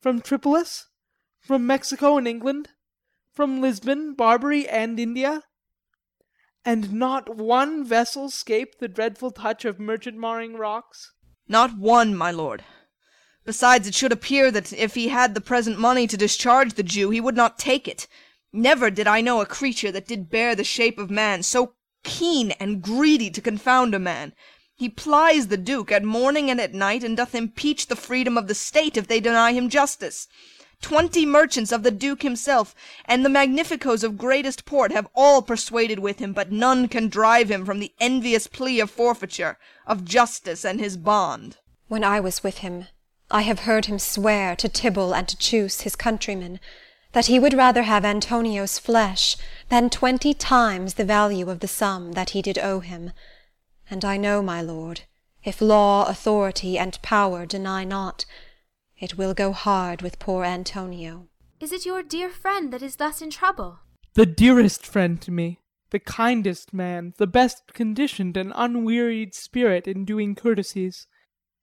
From 0.00 0.20
Tripolis? 0.20 0.86
From 1.40 1.66
Mexico 1.66 2.18
and 2.18 2.28
England? 2.28 2.68
From 3.32 3.60
Lisbon, 3.60 4.14
Barbary, 4.14 4.68
and 4.68 5.00
India? 5.00 5.42
And 6.64 6.92
not 6.92 7.36
one 7.36 7.84
vessel 7.84 8.30
scaped 8.30 8.78
the 8.78 8.88
dreadful 8.88 9.32
touch 9.32 9.64
of 9.64 9.80
merchant 9.80 10.16
marring 10.16 10.54
rocks? 10.54 11.12
Not 11.48 11.76
one, 11.76 12.14
my 12.14 12.30
lord. 12.30 12.64
Besides, 13.44 13.88
it 13.88 13.94
should 13.94 14.12
appear 14.12 14.52
that 14.52 14.72
if 14.72 14.94
he 14.94 15.08
had 15.08 15.34
the 15.34 15.40
present 15.40 15.78
money 15.78 16.06
to 16.06 16.16
discharge 16.16 16.74
the 16.74 16.84
Jew, 16.84 17.10
he 17.10 17.20
would 17.20 17.34
not 17.34 17.58
take 17.58 17.88
it. 17.88 18.06
Never 18.52 18.90
did 18.90 19.08
I 19.08 19.20
know 19.20 19.40
a 19.40 19.46
creature 19.46 19.90
that 19.90 20.06
did 20.06 20.30
bear 20.30 20.54
the 20.54 20.62
shape 20.62 20.98
of 20.98 21.10
man, 21.10 21.42
so 21.42 21.74
keen 22.04 22.52
and 22.52 22.80
greedy 22.80 23.30
to 23.30 23.40
confound 23.40 23.94
a 23.94 23.98
man. 23.98 24.32
He 24.74 24.88
plies 24.88 25.48
the 25.48 25.56
Duke 25.56 25.90
at 25.90 26.04
morning 26.04 26.50
and 26.50 26.60
at 26.60 26.74
night, 26.74 27.02
and 27.02 27.16
doth 27.16 27.34
impeach 27.34 27.88
the 27.88 27.96
freedom 27.96 28.38
of 28.38 28.46
the 28.46 28.54
state 28.54 28.96
if 28.96 29.08
they 29.08 29.20
deny 29.20 29.52
him 29.52 29.68
justice. 29.68 30.28
Twenty 30.82 31.24
merchants 31.24 31.72
of 31.72 31.84
the 31.84 31.90
Duke 31.90 32.22
himself, 32.22 32.74
and 33.06 33.24
the 33.24 33.30
magnificos 33.30 34.04
of 34.04 34.18
greatest 34.18 34.66
port, 34.66 34.92
have 34.92 35.08
all 35.14 35.40
persuaded 35.40 36.00
with 36.00 36.18
him, 36.18 36.32
but 36.32 36.52
none 36.52 36.88
can 36.88 37.08
drive 37.08 37.50
him 37.50 37.64
from 37.64 37.78
the 37.78 37.92
envious 38.00 38.46
plea 38.46 38.80
of 38.80 38.90
forfeiture, 38.90 39.58
of 39.86 40.04
justice 40.04 40.64
and 40.64 40.80
his 40.80 40.96
bond. 40.96 41.56
When 41.88 42.04
I 42.04 42.20
was 42.20 42.42
with 42.42 42.58
him, 42.58 42.88
I 43.30 43.42
have 43.42 43.60
heard 43.60 43.86
him 43.86 43.98
swear 43.98 44.54
to 44.56 44.68
Tubal 44.68 45.14
and 45.14 45.26
to 45.28 45.38
Chus, 45.38 45.82
his 45.82 45.96
countrymen, 45.96 46.60
that 47.12 47.26
he 47.26 47.38
would 47.38 47.54
rather 47.54 47.84
have 47.84 48.04
Antonio's 48.04 48.78
flesh 48.78 49.36
than 49.68 49.88
twenty 49.88 50.34
times 50.34 50.94
the 50.94 51.04
value 51.04 51.48
of 51.48 51.60
the 51.60 51.68
sum 51.68 52.12
that 52.12 52.30
he 52.30 52.42
did 52.42 52.58
owe 52.58 52.80
him. 52.80 53.12
And 53.88 54.04
I 54.04 54.16
know, 54.16 54.42
my 54.42 54.60
lord, 54.60 55.02
if 55.44 55.60
law, 55.60 56.06
authority, 56.06 56.76
and 56.76 57.00
power 57.02 57.46
deny 57.46 57.84
not, 57.84 58.24
it 59.02 59.18
will 59.18 59.34
go 59.34 59.50
hard 59.50 60.00
with 60.00 60.20
poor 60.20 60.44
Antonio. 60.44 61.26
Is 61.58 61.72
it 61.72 61.84
your 61.84 62.04
dear 62.04 62.30
friend 62.30 62.72
that 62.72 62.82
is 62.82 62.96
thus 62.96 63.20
in 63.20 63.30
trouble? 63.30 63.80
The 64.14 64.26
dearest 64.26 64.86
friend 64.86 65.20
to 65.22 65.32
me, 65.32 65.58
the 65.90 65.98
kindest 65.98 66.72
man, 66.72 67.12
the 67.18 67.26
best 67.26 67.74
conditioned 67.74 68.36
and 68.36 68.52
unwearied 68.54 69.34
spirit 69.34 69.88
in 69.88 70.04
doing 70.04 70.36
courtesies, 70.36 71.08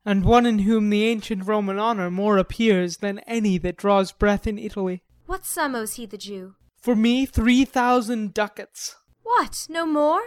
and 0.05 0.25
one 0.25 0.45
in 0.45 0.59
whom 0.59 0.89
the 0.89 1.05
ancient 1.05 1.47
Roman 1.47 1.79
honour 1.79 2.11
more 2.11 2.37
appears 2.37 2.97
than 2.97 3.19
any 3.19 3.57
that 3.59 3.77
draws 3.77 4.11
breath 4.11 4.45
in 4.45 4.59
Italy. 4.59 5.03
What 5.25 5.45
sum 5.45 5.75
owes 5.75 5.93
he 5.93 6.05
the 6.05 6.17
Jew? 6.17 6.55
For 6.81 6.95
me, 6.95 7.25
three 7.25 7.63
thousand 7.63 8.33
ducats. 8.33 8.97
What, 9.23 9.65
no 9.69 9.85
more? 9.85 10.23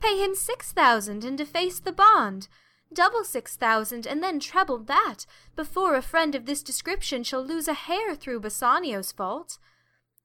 Pay 0.00 0.16
him 0.24 0.34
six 0.34 0.72
thousand, 0.72 1.24
and 1.24 1.36
deface 1.36 1.78
the 1.78 1.92
bond 1.92 2.48
double 2.94 3.24
six 3.24 3.56
thousand, 3.56 4.06
and 4.06 4.22
then 4.22 4.40
treble 4.40 4.78
that, 4.78 5.26
before 5.56 5.94
a 5.94 6.02
friend 6.02 6.34
of 6.34 6.46
this 6.46 6.62
description 6.62 7.22
shall 7.22 7.44
lose 7.44 7.68
a 7.68 7.74
hair 7.74 8.14
through 8.14 8.40
Bassanio's 8.40 9.12
fault. 9.12 9.58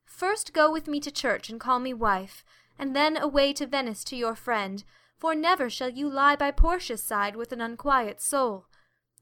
First 0.05 0.53
go 0.53 0.71
with 0.71 0.87
me 0.87 0.99
to 1.01 1.11
church 1.11 1.49
and 1.49 1.59
call 1.59 1.79
me 1.79 1.93
wife, 1.93 2.43
and 2.77 2.95
then 2.95 3.17
away 3.17 3.53
to 3.53 3.67
Venice 3.67 4.03
to 4.05 4.15
your 4.15 4.35
friend, 4.35 4.83
for 5.17 5.35
never 5.35 5.69
shall 5.69 5.89
you 5.89 6.09
lie 6.09 6.35
by 6.35 6.51
Portia's 6.51 7.03
side 7.03 7.35
with 7.35 7.51
an 7.51 7.59
unquiet 7.61 8.21
soul. 8.21 8.67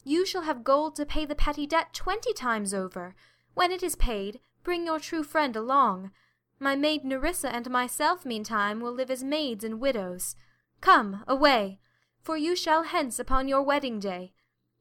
You 0.03 0.25
shall 0.25 0.43
have 0.43 0.63
gold 0.63 0.95
to 0.97 1.05
pay 1.05 1.25
the 1.25 1.35
petty 1.35 1.65
debt 1.65 1.93
twenty 1.93 2.33
times 2.33 2.73
over. 2.73 3.15
When 3.53 3.71
it 3.71 3.81
is 3.81 3.95
paid, 3.95 4.39
bring 4.63 4.85
your 4.85 4.99
true 4.99 5.23
friend 5.23 5.55
along. 5.55 6.11
My 6.59 6.75
maid 6.75 7.03
Nerissa 7.03 7.53
and 7.53 7.69
myself 7.69 8.25
meantime 8.25 8.79
will 8.79 8.93
live 8.93 9.11
as 9.11 9.23
maids 9.23 9.63
and 9.63 9.79
widows. 9.79 10.35
Come, 10.81 11.23
away 11.27 11.79
for 12.27 12.35
you 12.35 12.57
shall 12.57 12.83
hence 12.83 13.19
upon 13.19 13.47
your 13.47 13.61
wedding 13.61 14.01
day. 14.01 14.33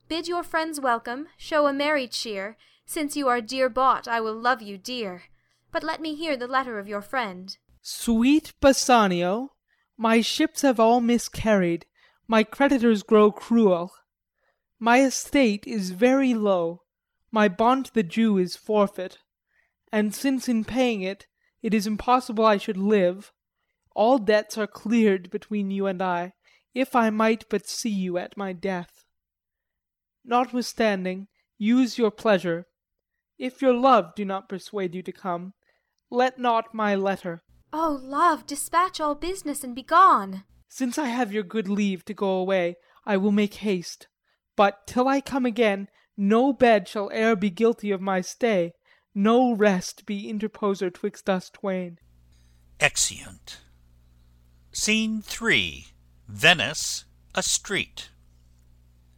Bid 0.08 0.26
your 0.26 0.42
friends 0.42 0.80
welcome, 0.80 1.28
show 1.36 1.68
a 1.68 1.72
merry 1.72 2.08
cheer. 2.08 2.56
Since 2.86 3.16
you 3.16 3.28
are 3.28 3.40
dear 3.40 3.68
bought, 3.68 4.08
I 4.08 4.20
will 4.20 4.34
love 4.34 4.62
you 4.62 4.76
dear. 4.76 5.22
But 5.70 5.84
let 5.84 6.00
me 6.00 6.16
hear 6.16 6.36
the 6.36 6.48
letter 6.48 6.80
of 6.80 6.88
your 6.88 7.00
friend. 7.00 7.56
Sweet 7.80 8.52
Bassanio, 8.60 9.52
my 9.96 10.22
ships 10.22 10.62
have 10.62 10.80
all 10.80 11.00
miscarried, 11.00 11.86
my 12.26 12.42
creditors 12.42 13.04
grow 13.04 13.30
cruel. 13.30 13.92
My 14.80 15.02
estate 15.02 15.68
is 15.68 15.90
very 15.92 16.34
low, 16.34 16.82
my 17.30 17.46
bond 17.46 17.84
to 17.84 17.94
the 17.94 18.02
Jew 18.02 18.38
is 18.38 18.56
forfeit, 18.56 19.18
and 19.92 20.12
since 20.12 20.48
in 20.48 20.64
paying 20.64 21.02
it 21.02 21.28
it 21.62 21.72
is 21.72 21.86
impossible 21.86 22.44
I 22.44 22.56
should 22.56 22.76
live, 22.76 23.30
all 23.94 24.18
debts 24.18 24.58
are 24.58 24.66
cleared 24.66 25.30
between 25.30 25.70
you 25.70 25.86
and 25.86 26.02
I 26.02 26.32
if 26.76 26.94
I 26.94 27.08
might 27.08 27.48
but 27.48 27.66
see 27.66 27.88
you 27.88 28.18
at 28.18 28.36
my 28.36 28.52
death. 28.52 29.06
Notwithstanding, 30.22 31.26
use 31.56 31.96
your 31.96 32.10
pleasure. 32.10 32.66
If 33.38 33.62
your 33.62 33.72
love 33.72 34.14
do 34.14 34.26
not 34.26 34.50
persuade 34.50 34.94
you 34.94 35.02
to 35.04 35.10
come, 35.10 35.54
let 36.10 36.38
not 36.38 36.74
my 36.74 36.94
letter. 36.94 37.42
Oh, 37.72 37.98
love, 38.02 38.46
dispatch 38.46 39.00
all 39.00 39.14
business 39.14 39.64
and 39.64 39.74
be 39.74 39.82
gone. 39.82 40.44
Since 40.68 40.98
I 40.98 41.06
have 41.06 41.32
your 41.32 41.44
good 41.44 41.66
leave 41.66 42.04
to 42.04 42.12
go 42.12 42.32
away, 42.32 42.76
I 43.06 43.16
will 43.16 43.32
make 43.32 43.54
haste. 43.54 44.08
But 44.54 44.86
till 44.86 45.08
I 45.08 45.22
come 45.22 45.46
again, 45.46 45.88
no 46.14 46.52
bed 46.52 46.88
shall 46.88 47.10
e'er 47.10 47.36
be 47.36 47.48
guilty 47.48 47.90
of 47.90 48.02
my 48.02 48.20
stay, 48.20 48.72
no 49.14 49.54
rest 49.54 50.04
be 50.04 50.30
interposer 50.30 50.92
twixt 50.92 51.30
us 51.30 51.48
twain. 51.48 51.96
Exeunt. 52.78 53.60
Scene 54.72 55.22
three. 55.22 55.86
Venice, 56.28 57.04
a 57.34 57.42
street. 57.42 58.10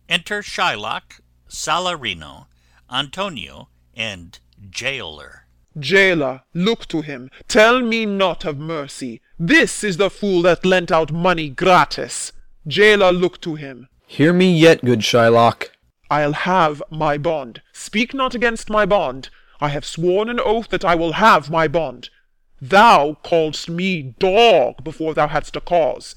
Enter 0.09 0.43
Shylock, 0.43 1.21
Salarino, 1.49 2.47
Antonio, 2.91 3.69
and 3.97 4.39
Gaoler. 4.71 5.47
Jailer, 5.79 6.43
look 6.55 6.87
to 6.89 7.03
him. 7.03 7.31
Tell 7.47 7.81
me 7.81 8.05
not 8.05 8.45
of 8.45 8.59
mercy. 8.59 9.21
This 9.39 9.85
is 9.85 9.97
the 9.97 10.11
fool 10.11 10.43
that 10.43 10.67
lent 10.67 10.91
out 10.91 11.13
money 11.13 11.49
gratis. 11.49 12.33
Jailer, 12.67 13.13
look 13.13 13.41
to 13.43 13.55
him. 13.55 13.89
Hear 14.07 14.33
me 14.33 14.53
yet, 14.53 14.85
good 14.85 15.01
Shylock. 15.01 15.69
I'll 16.11 16.33
have 16.33 16.83
my 16.91 17.19
bond. 17.19 17.63
Speak 17.73 18.13
not 18.13 18.35
against 18.35 18.71
my 18.71 18.87
bond. 18.87 19.31
I 19.61 19.69
have 19.69 19.85
sworn 19.85 20.29
an 20.29 20.41
oath 20.41 20.69
that 20.69 20.85
I 20.85 20.95
will 20.95 21.13
have 21.13 21.51
my 21.51 21.69
bond. 21.69 22.11
Thou 22.61 23.17
calledst 23.23 23.69
me 23.69 24.15
dog 24.19 24.83
before 24.83 25.15
thou 25.15 25.29
hadst 25.29 25.57
a 25.57 25.61
cause. 25.61 26.15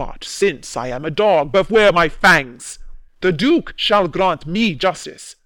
But 0.00 0.24
since 0.24 0.78
I 0.78 0.88
am 0.88 1.04
a 1.04 1.10
dog, 1.10 1.52
beware 1.52 1.92
my 1.92 2.08
fangs. 2.08 2.78
The 3.20 3.32
Duke 3.32 3.74
shall 3.76 4.08
grant 4.08 4.46
me 4.46 4.74
justice. 4.74 5.36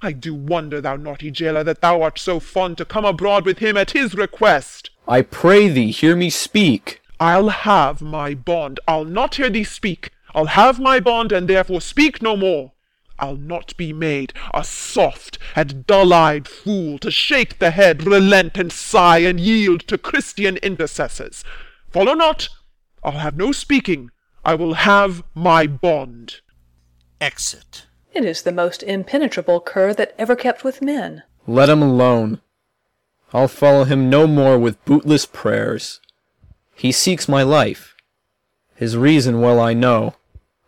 I 0.00 0.12
do 0.12 0.32
wonder, 0.32 0.80
thou 0.80 0.94
naughty 0.94 1.32
jailer, 1.32 1.64
that 1.64 1.80
thou 1.80 2.02
art 2.02 2.16
so 2.20 2.38
fond 2.38 2.78
to 2.78 2.84
come 2.84 3.04
abroad 3.04 3.44
with 3.44 3.58
him 3.58 3.76
at 3.76 3.90
his 3.90 4.14
request. 4.14 4.90
I 5.08 5.22
pray 5.22 5.66
thee, 5.68 5.90
hear 5.90 6.14
me 6.14 6.30
speak. 6.30 7.02
I'll 7.18 7.48
have 7.48 8.00
my 8.00 8.32
bond. 8.34 8.78
I'll 8.86 9.04
not 9.04 9.34
hear 9.34 9.50
thee 9.50 9.64
speak. 9.64 10.12
I'll 10.36 10.54
have 10.54 10.78
my 10.78 11.00
bond, 11.00 11.32
and 11.32 11.48
therefore 11.48 11.80
speak 11.80 12.22
no 12.22 12.36
more. 12.36 12.74
I'll 13.18 13.34
not 13.34 13.76
be 13.76 13.92
made 13.92 14.32
a 14.54 14.62
soft 14.62 15.36
and 15.56 15.84
dull-eyed 15.84 16.46
fool 16.46 16.98
to 16.98 17.10
shake 17.10 17.58
the 17.58 17.72
head, 17.72 18.06
relent, 18.06 18.56
and 18.56 18.70
sigh, 18.70 19.18
and 19.18 19.40
yield 19.40 19.80
to 19.88 19.98
Christian 19.98 20.58
intercessors. 20.58 21.42
Follow 21.90 22.14
not. 22.14 22.50
I'll 23.06 23.20
have 23.20 23.36
no 23.36 23.52
speaking. 23.52 24.10
I 24.44 24.56
will 24.56 24.74
have 24.74 25.22
my 25.32 25.68
bond. 25.68 26.40
Exit. 27.20 27.86
It 28.12 28.24
is 28.24 28.42
the 28.42 28.50
most 28.50 28.82
impenetrable 28.82 29.60
cur 29.60 29.94
that 29.94 30.12
ever 30.18 30.34
kept 30.34 30.64
with 30.64 30.82
men. 30.82 31.22
Let 31.46 31.68
him 31.68 31.82
alone. 31.82 32.40
I'll 33.32 33.46
follow 33.46 33.84
him 33.84 34.10
no 34.10 34.26
more 34.26 34.58
with 34.58 34.84
bootless 34.84 35.24
prayers. 35.24 36.00
He 36.74 36.90
seeks 36.90 37.28
my 37.28 37.44
life. 37.44 37.94
His 38.74 38.96
reason 38.96 39.40
well 39.40 39.60
I 39.60 39.72
know. 39.72 40.16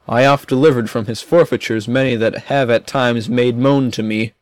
I 0.09 0.24
oft 0.24 0.48
delivered 0.48 0.89
from 0.89 1.06
his 1.06 1.20
forfeitures 1.20 1.89
many 1.89 2.15
that 2.15 2.44
have 2.44 2.70
at 2.70 2.86
times 2.86 3.28
made 3.28 3.59
moan 3.59 3.90
to 3.90 4.02
me. 4.05 4.35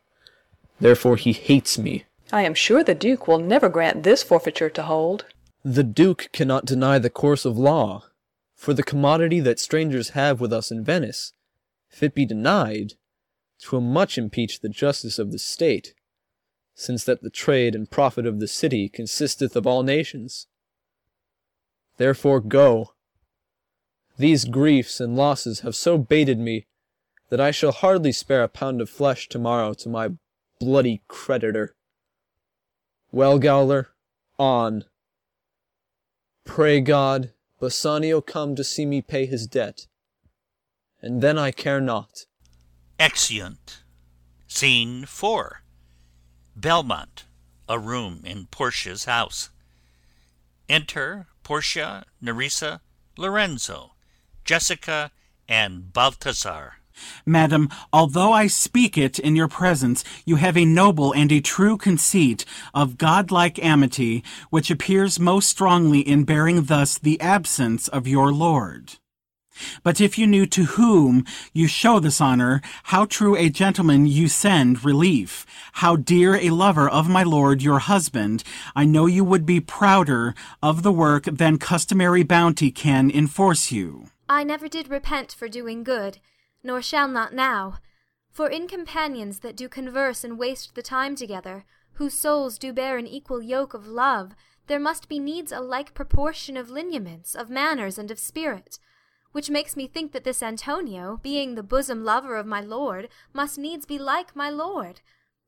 Therefore 0.79 1.15
he 1.15 1.33
hates 1.33 1.79
me. 1.79 2.05
I 2.31 2.43
am 2.43 2.53
sure 2.53 2.83
the 2.83 2.93
Duke 2.93 3.27
will 3.27 3.39
never 3.39 3.69
grant 3.69 4.03
this 4.03 4.21
forfeiture 4.21 4.69
to 4.69 4.83
hold. 4.83 5.25
The 5.63 5.83
Duke 5.83 6.29
cannot 6.31 6.65
deny 6.65 6.99
the 6.99 7.09
course 7.09 7.43
of 7.43 7.57
law, 7.57 8.05
for 8.55 8.73
the 8.73 8.83
commodity 8.83 9.39
that 9.41 9.59
strangers 9.59 10.09
have 10.09 10.39
with 10.39 10.53
us 10.53 10.71
in 10.71 10.83
Venice, 10.83 11.33
if 11.89 12.03
it 12.03 12.13
be 12.13 12.25
denied, 12.25 12.93
'twill 13.59 13.81
much 13.81 14.17
impeach 14.17 14.59
the 14.59 14.69
justice 14.69 15.17
of 15.17 15.31
the 15.31 15.39
state, 15.39 15.93
since 16.75 17.03
that 17.03 17.21
the 17.21 17.29
trade 17.29 17.73
and 17.73 17.89
profit 17.89 18.25
of 18.25 18.39
the 18.39 18.47
city 18.47 18.87
consisteth 18.87 19.55
of 19.55 19.65
all 19.65 19.83
nations. 19.83 20.47
Therefore 21.97 22.39
go. 22.39 22.93
These 24.17 24.45
griefs 24.45 24.99
and 24.99 25.15
losses 25.15 25.61
have 25.61 25.75
so 25.75 25.97
baited 25.97 26.39
me 26.39 26.67
that 27.29 27.41
I 27.41 27.51
shall 27.51 27.71
hardly 27.71 28.11
spare 28.11 28.43
a 28.43 28.47
pound 28.47 28.79
of 28.79 28.89
flesh 28.89 29.27
tomorrow 29.27 29.73
to 29.73 29.89
my 29.89 30.11
bloody 30.59 31.01
creditor. 31.07 31.75
Well, 33.11 33.39
gaoler, 33.39 33.89
on. 34.37 34.85
Pray 36.47 36.79
God, 36.79 37.33
Bassanio 37.59 38.21
come 38.21 38.55
to 38.55 38.63
see 38.63 38.85
me 38.85 39.01
pay 39.01 39.27
his 39.27 39.45
debt, 39.45 39.85
and 41.01 41.21
then 41.21 41.37
I 41.37 41.51
care 41.51 41.81
not. 41.81 42.25
Exeunt. 42.99 43.83
Scene 44.47 45.05
4. 45.05 45.61
Belmont, 46.55 47.25
a 47.69 47.77
room 47.77 48.21
in 48.23 48.47
Portia's 48.47 49.03
house. 49.03 49.51
Enter 50.67 51.27
Portia, 51.43 52.05
Nerissa, 52.21 52.81
Lorenzo, 53.17 53.91
Jessica, 54.43 55.11
and 55.47 55.93
Balthazar. 55.93 56.77
Madam, 57.25 57.69
although 57.91 58.31
I 58.31 58.47
speak 58.47 58.97
it 58.97 59.19
in 59.19 59.35
your 59.35 59.47
presence, 59.47 60.03
you 60.25 60.37
have 60.37 60.57
a 60.57 60.65
noble 60.65 61.13
and 61.13 61.31
a 61.31 61.41
true 61.41 61.77
conceit 61.77 62.45
of 62.73 62.97
godlike 62.97 63.63
amity, 63.63 64.23
which 64.49 64.71
appears 64.71 65.19
most 65.19 65.49
strongly 65.49 65.99
in 65.99 66.23
bearing 66.23 66.63
thus 66.63 66.97
the 66.97 67.19
absence 67.21 67.87
of 67.87 68.07
your 68.07 68.31
lord. 68.31 68.95
But 69.83 69.99
if 70.01 70.17
you 70.17 70.27
knew 70.27 70.45
to 70.47 70.65
whom 70.65 71.25
you 71.53 71.67
show 71.67 71.99
this 71.99 72.21
honour, 72.21 72.61
how 72.83 73.05
true 73.05 73.35
a 73.35 73.49
gentleman 73.49 74.05
you 74.05 74.27
send 74.27 74.85
relief, 74.85 75.45
how 75.73 75.95
dear 75.95 76.35
a 76.35 76.51
lover 76.51 76.87
of 76.87 77.09
my 77.09 77.23
lord 77.23 77.61
your 77.61 77.79
husband, 77.79 78.43
I 78.75 78.85
know 78.85 79.05
you 79.05 79.23
would 79.23 79.45
be 79.45 79.59
prouder 79.59 80.35
of 80.61 80.83
the 80.83 80.91
work 80.91 81.23
than 81.25 81.57
customary 81.57 82.23
bounty 82.23 82.71
can 82.71 83.09
enforce 83.09 83.71
you. 83.71 84.09
I 84.29 84.43
never 84.43 84.67
did 84.67 84.89
repent 84.89 85.33
for 85.33 85.47
doing 85.47 85.83
good, 85.83 86.19
nor 86.63 86.81
shall 86.81 87.07
not 87.07 87.33
now. 87.33 87.79
For 88.31 88.49
in 88.49 88.67
companions 88.67 89.39
that 89.39 89.55
do 89.55 89.67
converse 89.67 90.23
and 90.23 90.37
waste 90.37 90.75
the 90.75 90.81
time 90.81 91.15
together, 91.15 91.65
whose 91.93 92.13
souls 92.13 92.57
do 92.57 92.71
bear 92.71 92.97
an 92.97 93.07
equal 93.07 93.41
yoke 93.41 93.73
of 93.73 93.87
love, 93.87 94.35
there 94.67 94.79
must 94.79 95.09
be 95.09 95.17
needs 95.17 95.51
a 95.51 95.59
like 95.59 95.93
proportion 95.93 96.57
of 96.57 96.69
lineaments, 96.69 97.35
of 97.35 97.49
manners, 97.49 97.97
and 97.97 98.11
of 98.11 98.19
spirit. 98.19 98.79
Which 99.31 99.49
makes 99.49 99.75
me 99.75 99.87
think 99.87 100.11
that 100.11 100.23
this 100.23 100.43
Antonio, 100.43 101.19
being 101.23 101.55
the 101.55 101.63
bosom 101.63 102.03
lover 102.03 102.35
of 102.35 102.45
my 102.45 102.61
lord, 102.61 103.09
must 103.33 103.57
needs 103.57 103.85
be 103.85 103.97
like 103.97 104.35
my 104.35 104.49
lord. 104.49 105.01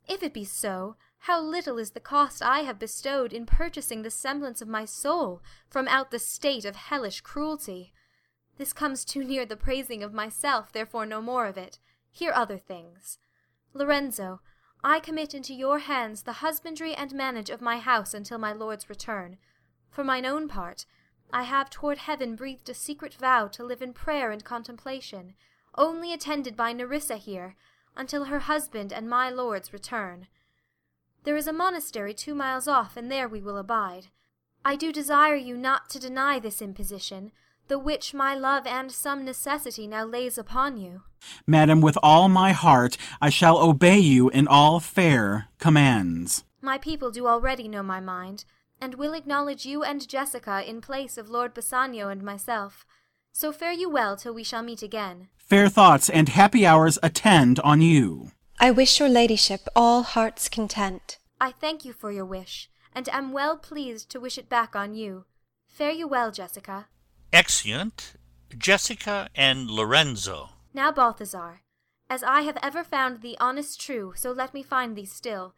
If 0.07 0.23
it 0.23 0.33
be 0.33 0.45
so, 0.45 0.95
how 1.23 1.41
little 1.41 1.77
is 1.77 1.91
the 1.91 1.99
cost 1.99 2.41
I 2.41 2.61
have 2.61 2.79
bestowed 2.79 3.33
in 3.33 3.45
purchasing 3.45 4.01
the 4.01 4.09
semblance 4.09 4.61
of 4.61 4.67
my 4.67 4.85
soul 4.85 5.41
from 5.69 5.87
out 5.87 6.11
the 6.11 6.19
state 6.19 6.65
of 6.65 6.75
hellish 6.75 7.21
cruelty. 7.21 7.93
This 8.59 8.73
comes 8.73 9.05
too 9.05 9.23
near 9.23 9.45
the 9.45 9.55
praising 9.55 10.03
of 10.03 10.13
myself, 10.13 10.73
therefore 10.73 11.05
no 11.05 11.21
more 11.21 11.45
of 11.45 11.57
it. 11.57 11.79
Hear 12.11 12.33
other 12.35 12.57
things. 12.57 13.17
Lorenzo, 13.73 14.41
I 14.83 14.99
commit 14.99 15.33
into 15.33 15.53
your 15.53 15.79
hands 15.79 16.23
the 16.23 16.43
husbandry 16.43 16.93
and 16.93 17.13
manage 17.13 17.49
of 17.49 17.61
my 17.61 17.77
house 17.77 18.13
until 18.13 18.37
my 18.37 18.51
lord's 18.51 18.89
return. 18.89 19.37
For 19.89 20.03
mine 20.03 20.25
own 20.25 20.49
part, 20.49 20.85
I 21.31 21.43
have 21.43 21.69
toward 21.69 21.99
heaven 21.99 22.35
breathed 22.35 22.67
a 22.67 22.73
secret 22.73 23.13
vow 23.13 23.47
to 23.47 23.63
live 23.63 23.81
in 23.81 23.93
prayer 23.93 24.29
and 24.29 24.43
contemplation, 24.43 25.35
only 25.75 26.11
attended 26.11 26.57
by 26.57 26.73
Nerissa 26.73 27.15
here, 27.15 27.55
until 27.95 28.25
her 28.25 28.39
husband 28.39 28.91
and 28.91 29.09
my 29.09 29.29
lord's 29.29 29.71
return. 29.71 30.27
There 31.23 31.37
is 31.37 31.47
a 31.47 31.53
monastery 31.53 32.13
two 32.13 32.35
miles 32.35 32.67
off, 32.67 32.97
and 32.97 33.09
there 33.09 33.29
we 33.29 33.41
will 33.41 33.57
abide. 33.57 34.07
I 34.65 34.75
do 34.75 34.91
desire 34.91 35.35
you 35.35 35.55
not 35.55 35.89
to 35.91 35.99
deny 35.99 36.39
this 36.39 36.61
imposition, 36.61 37.31
the 37.69 37.79
which 37.79 38.13
my 38.13 38.35
love 38.35 38.67
and 38.67 38.91
some 38.91 39.23
necessity 39.23 39.87
now 39.87 40.03
lays 40.03 40.37
upon 40.37 40.77
you. 40.77 41.03
Madam, 41.47 41.79
with 41.81 41.97
all 42.03 42.27
my 42.27 42.51
heart 42.51 42.97
I 43.21 43.29
shall 43.29 43.57
obey 43.57 43.99
you 43.99 44.29
in 44.29 44.47
all 44.47 44.79
fair 44.79 45.47
commands. 45.59 46.43
My 46.61 46.77
people 46.77 47.11
do 47.11 47.27
already 47.27 47.67
know 47.67 47.83
my 47.83 48.01
mind, 48.01 48.43
and 48.81 48.95
will 48.95 49.13
acknowledge 49.13 49.65
you 49.65 49.83
and 49.83 50.07
Jessica 50.07 50.67
in 50.67 50.81
place 50.81 51.17
of 51.17 51.29
Lord 51.29 51.53
Bassanio 51.53 52.09
and 52.09 52.23
myself. 52.23 52.85
So 53.31 53.51
fare 53.51 53.71
you 53.71 53.89
well 53.89 54.17
till 54.17 54.33
we 54.33 54.43
shall 54.43 54.63
meet 54.63 54.81
again. 54.83 55.29
Fair 55.37 55.69
thoughts 55.69 56.09
and 56.09 56.29
happy 56.29 56.65
hours 56.65 56.99
attend 57.01 57.59
on 57.61 57.81
you. 57.81 58.31
I 58.59 58.71
wish 58.71 58.99
your 58.99 59.09
ladyship 59.09 59.61
all 59.75 60.03
heart's 60.03 60.49
content. 60.49 61.17
I 61.39 61.51
thank 61.51 61.85
you 61.85 61.93
for 61.93 62.11
your 62.11 62.25
wish, 62.25 62.69
and 62.93 63.07
am 63.09 63.31
well 63.31 63.55
pleased 63.57 64.09
to 64.11 64.19
wish 64.19 64.37
it 64.37 64.49
back 64.49 64.75
on 64.75 64.93
you. 64.93 65.25
Fare 65.67 65.91
you 65.91 66.07
well, 66.07 66.31
Jessica. 66.31 66.87
Exeunt. 67.31 68.15
Jessica 68.57 69.29
and 69.35 69.69
Lorenzo. 69.69 70.49
Now, 70.73 70.91
Balthazar, 70.91 71.61
as 72.09 72.23
I 72.23 72.41
have 72.41 72.57
ever 72.63 72.83
found 72.83 73.21
thee 73.21 73.37
honest 73.39 73.79
true, 73.79 74.13
so 74.15 74.31
let 74.31 74.53
me 74.53 74.63
find 74.63 74.95
thee 74.95 75.05
still. 75.05 75.53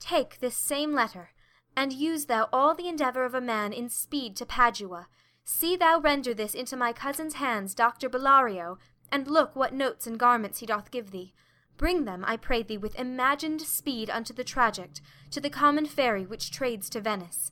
Take 0.00 0.38
this 0.38 0.56
same 0.56 0.94
letter, 0.94 1.30
and 1.76 1.92
use 1.92 2.24
thou 2.24 2.48
all 2.50 2.74
the 2.74 2.88
endeavour 2.88 3.24
of 3.24 3.34
a 3.34 3.42
man 3.42 3.74
in 3.74 3.90
speed 3.90 4.36
to 4.36 4.46
Padua. 4.46 5.08
See 5.44 5.76
thou 5.76 6.00
render 6.00 6.32
this 6.32 6.54
into 6.54 6.76
my 6.76 6.94
cousin's 6.94 7.34
hands, 7.34 7.74
Doctor 7.74 8.08
Bellario, 8.08 8.78
and 9.12 9.28
look 9.28 9.54
what 9.54 9.74
notes 9.74 10.06
and 10.06 10.18
garments 10.18 10.60
he 10.60 10.66
doth 10.66 10.90
give 10.90 11.10
thee. 11.10 11.34
Bring 11.76 12.06
them, 12.06 12.24
I 12.26 12.38
pray 12.38 12.62
thee, 12.62 12.78
with 12.78 12.98
imagined 12.98 13.60
speed 13.60 14.08
unto 14.08 14.32
the 14.32 14.44
traject, 14.44 15.02
to 15.30 15.42
the 15.42 15.50
common 15.50 15.84
ferry 15.84 16.24
which 16.24 16.50
trades 16.50 16.88
to 16.90 17.02
Venice. 17.02 17.50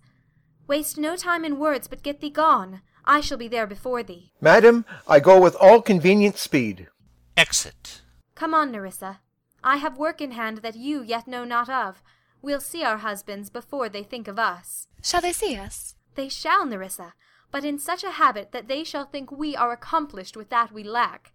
Waste 0.66 0.96
no 0.96 1.14
time 1.14 1.44
in 1.44 1.58
words, 1.58 1.88
but 1.88 2.02
get 2.02 2.22
thee 2.22 2.30
gone. 2.30 2.80
I 3.04 3.20
shall 3.20 3.38
be 3.38 3.48
there 3.48 3.66
before 3.66 4.02
thee. 4.02 4.32
Madam, 4.40 4.84
I 5.06 5.20
go 5.20 5.40
with 5.40 5.56
all 5.60 5.82
convenient 5.82 6.38
speed. 6.38 6.88
Exit. 7.36 8.02
Come 8.34 8.54
on, 8.54 8.72
Nerissa. 8.72 9.20
I 9.62 9.76
have 9.76 9.98
work 9.98 10.20
in 10.20 10.32
hand 10.32 10.58
that 10.58 10.76
you 10.76 11.02
yet 11.02 11.26
know 11.26 11.44
not 11.44 11.68
of. 11.68 12.02
We'll 12.42 12.60
see 12.60 12.84
our 12.84 12.98
husbands 12.98 13.48
before 13.50 13.88
they 13.88 14.02
think 14.02 14.28
of 14.28 14.38
us. 14.38 14.88
Shall 15.02 15.20
they 15.20 15.32
see 15.32 15.56
us? 15.56 15.94
They 16.14 16.28
shall, 16.28 16.66
Nerissa, 16.66 17.14
but 17.50 17.64
in 17.64 17.78
such 17.78 18.04
a 18.04 18.12
habit 18.12 18.52
that 18.52 18.68
they 18.68 18.84
shall 18.84 19.04
think 19.04 19.30
we 19.30 19.56
are 19.56 19.72
accomplished 19.72 20.36
with 20.36 20.50
that 20.50 20.72
we 20.72 20.84
lack. 20.84 21.32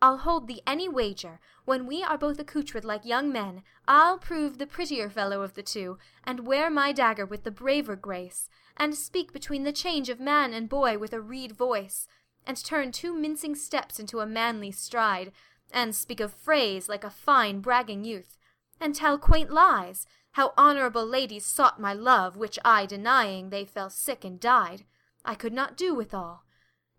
I'll 0.00 0.18
hold 0.18 0.48
thee 0.48 0.62
any 0.66 0.88
wager, 0.88 1.38
when 1.64 1.86
we 1.86 2.02
are 2.02 2.18
both 2.18 2.40
accoutred 2.40 2.84
like 2.84 3.04
young 3.04 3.30
men, 3.30 3.62
I'll 3.86 4.18
prove 4.18 4.58
the 4.58 4.66
prettier 4.66 5.08
fellow 5.08 5.42
of 5.42 5.54
the 5.54 5.62
two, 5.62 5.98
and 6.24 6.46
wear 6.46 6.70
my 6.70 6.92
dagger 6.92 7.24
with 7.24 7.44
the 7.44 7.52
braver 7.52 7.94
grace, 7.94 8.48
and 8.82 8.96
speak 8.96 9.32
between 9.32 9.62
the 9.62 9.70
change 9.70 10.08
of 10.08 10.18
man 10.18 10.52
and 10.52 10.68
boy 10.68 10.98
with 10.98 11.12
a 11.12 11.20
reed 11.20 11.52
voice, 11.52 12.08
and 12.44 12.56
turn 12.64 12.90
two 12.90 13.14
mincing 13.14 13.54
steps 13.54 14.00
into 14.00 14.18
a 14.18 14.26
manly 14.26 14.72
stride, 14.72 15.30
and 15.70 15.94
speak 15.94 16.18
of 16.18 16.34
phrase 16.34 16.88
like 16.88 17.04
a 17.04 17.08
fine 17.08 17.60
bragging 17.60 18.02
youth, 18.02 18.40
and 18.80 18.92
tell 18.92 19.16
quaint 19.16 19.52
lies, 19.52 20.04
How 20.32 20.52
honourable 20.58 21.06
ladies 21.06 21.46
sought 21.46 21.80
my 21.80 21.92
love, 21.92 22.36
which 22.36 22.58
I 22.64 22.84
denying, 22.84 23.50
they 23.50 23.64
fell 23.64 23.88
sick 23.88 24.24
and 24.24 24.40
died, 24.40 24.84
I 25.24 25.36
could 25.36 25.52
not 25.52 25.76
do 25.76 25.94
withal. 25.94 26.42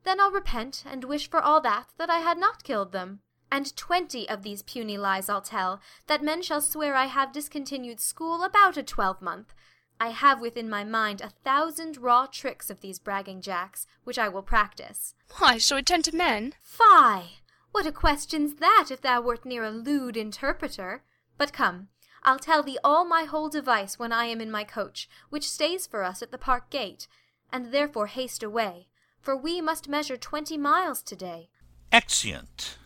Then 0.05 0.21
I'll 0.21 0.31
repent, 0.31 0.85
and 0.89 1.03
wish 1.03 1.29
for 1.29 1.41
all 1.41 1.59
that, 1.63 1.87
that 1.97 2.09
I 2.09 2.19
had 2.19 2.37
not 2.37 2.63
killed 2.63 2.93
them. 2.93 3.19
And 3.51 3.75
twenty 3.75 4.27
of 4.29 4.43
these 4.43 4.63
puny 4.63 4.97
lies 4.97 5.27
I'll 5.27 5.41
tell, 5.41 5.81
that 6.07 6.23
men 6.23 6.43
shall 6.43 6.61
swear 6.61 6.95
I 6.95 7.07
have 7.07 7.33
discontinued 7.33 7.99
school 7.99 8.41
about 8.41 8.77
a 8.77 8.83
twelvemonth. 8.83 9.53
I 9.99 10.09
have 10.09 10.41
within 10.41 10.69
my 10.69 10.83
mind 10.83 11.21
a 11.21 11.29
thousand 11.29 11.97
raw 11.97 12.25
tricks 12.25 12.69
of 12.69 12.81
these 12.81 12.99
bragging 12.99 13.41
jacks, 13.41 13.87
which 14.03 14.19
I 14.19 14.27
will 14.27 14.41
practise. 14.41 15.15
Why, 15.37 15.57
shall 15.57 15.77
we 15.77 15.83
turn 15.83 16.01
to 16.03 16.15
men? 16.15 16.53
Fie! 16.61 17.39
What 17.71 17.85
a 17.85 17.91
question's 17.91 18.55
that, 18.55 18.89
if 18.91 19.01
thou 19.01 19.21
wert 19.21 19.45
near 19.45 19.63
a 19.63 19.71
lewd 19.71 20.17
interpreter! 20.17 21.03
But 21.37 21.53
come, 21.53 21.87
I'll 22.23 22.39
tell 22.39 22.63
thee 22.63 22.77
all 22.83 23.05
my 23.05 23.23
whole 23.23 23.49
device 23.49 23.97
when 23.97 24.11
I 24.11 24.25
am 24.25 24.41
in 24.41 24.51
my 24.51 24.63
coach, 24.63 25.09
which 25.29 25.49
stays 25.49 25.87
for 25.87 26.03
us 26.03 26.21
at 26.21 26.31
the 26.31 26.37
park 26.37 26.69
gate, 26.69 27.07
and 27.51 27.71
therefore 27.71 28.07
haste 28.07 28.43
away, 28.43 28.87
for 29.19 29.35
we 29.35 29.61
must 29.61 29.89
measure 29.89 30.17
twenty 30.17 30.57
miles 30.57 31.01
to 31.03 31.15
day. 31.15 31.49
Exeunt. 31.91 32.77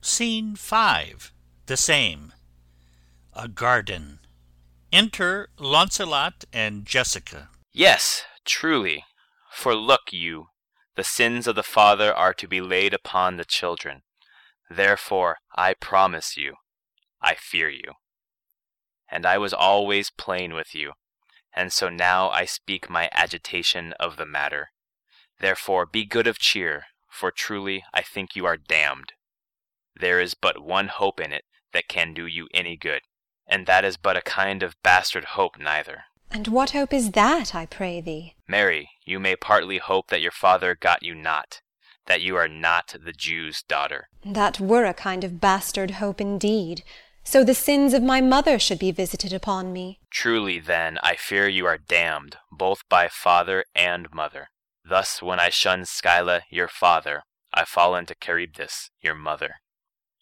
Scene 0.00 0.56
five. 0.56 1.32
The 1.66 1.76
same. 1.76 2.32
A 3.34 3.48
garden. 3.48 4.20
Enter 4.92 5.48
Launcelot 5.58 6.44
and 6.52 6.86
Jessica. 6.86 7.48
Yes, 7.72 8.22
truly. 8.44 9.04
For 9.52 9.74
look 9.74 10.12
you, 10.12 10.46
the 10.94 11.04
sins 11.04 11.46
of 11.46 11.56
the 11.56 11.62
father 11.62 12.14
are 12.14 12.32
to 12.34 12.46
be 12.46 12.60
laid 12.60 12.94
upon 12.94 13.36
the 13.36 13.44
children. 13.44 14.02
Therefore, 14.70 15.38
I 15.54 15.74
promise 15.74 16.36
you, 16.36 16.54
I 17.20 17.34
fear 17.34 17.68
you. 17.68 17.92
And 19.10 19.26
I 19.26 19.38
was 19.38 19.52
always 19.52 20.10
plain 20.10 20.54
with 20.54 20.74
you, 20.74 20.92
and 21.54 21.72
so 21.72 21.88
now 21.88 22.30
I 22.30 22.44
speak 22.44 22.88
my 22.88 23.08
agitation 23.12 23.92
of 24.00 24.16
the 24.16 24.26
matter. 24.26 24.68
Therefore, 25.40 25.86
be 25.86 26.04
good 26.04 26.26
of 26.26 26.38
cheer, 26.38 26.84
for 27.08 27.30
truly 27.30 27.84
I 27.92 28.02
think 28.02 28.34
you 28.34 28.46
are 28.46 28.56
damned. 28.56 29.12
There 29.98 30.20
is 30.20 30.34
but 30.34 30.62
one 30.62 30.88
hope 30.88 31.20
in 31.20 31.32
it 31.32 31.44
that 31.72 31.88
can 31.88 32.14
do 32.14 32.26
you 32.26 32.48
any 32.54 32.76
good, 32.76 33.02
and 33.46 33.66
that 33.66 33.84
is 33.84 33.96
but 33.96 34.16
a 34.16 34.22
kind 34.22 34.62
of 34.62 34.80
bastard 34.82 35.24
hope 35.24 35.58
neither. 35.58 36.04
And 36.30 36.48
what 36.48 36.70
hope 36.70 36.92
is 36.92 37.12
that, 37.12 37.54
I 37.54 37.66
pray 37.66 38.00
thee? 38.00 38.34
Mary, 38.48 38.90
you 39.04 39.20
may 39.20 39.36
partly 39.36 39.78
hope 39.78 40.08
that 40.08 40.20
your 40.20 40.32
father 40.32 40.74
got 40.74 41.02
you 41.02 41.14
not, 41.14 41.60
that 42.06 42.20
you 42.20 42.36
are 42.36 42.48
not 42.48 42.94
the 43.04 43.12
Jew's 43.12 43.62
daughter. 43.62 44.08
That 44.24 44.58
were 44.58 44.84
a 44.84 44.94
kind 44.94 45.22
of 45.24 45.40
bastard 45.40 45.92
hope 45.92 46.20
indeed. 46.20 46.82
So 47.22 47.42
the 47.42 47.54
sins 47.54 47.92
of 47.92 48.02
my 48.02 48.20
mother 48.20 48.58
should 48.58 48.78
be 48.78 48.92
visited 48.92 49.32
upon 49.32 49.72
me. 49.72 50.00
Truly, 50.10 50.60
then, 50.60 50.98
I 51.02 51.16
fear 51.16 51.48
you 51.48 51.66
are 51.66 51.78
damned, 51.78 52.36
both 52.52 52.88
by 52.88 53.08
father 53.08 53.64
and 53.74 54.06
mother. 54.12 54.48
Thus, 54.88 55.20
when 55.20 55.40
I 55.40 55.48
shun 55.48 55.84
Scylla, 55.84 56.42
your 56.50 56.68
father, 56.68 57.22
I 57.52 57.64
fall 57.64 57.96
into 57.96 58.14
Charybdis, 58.20 58.90
your 59.00 59.16
mother. 59.16 59.56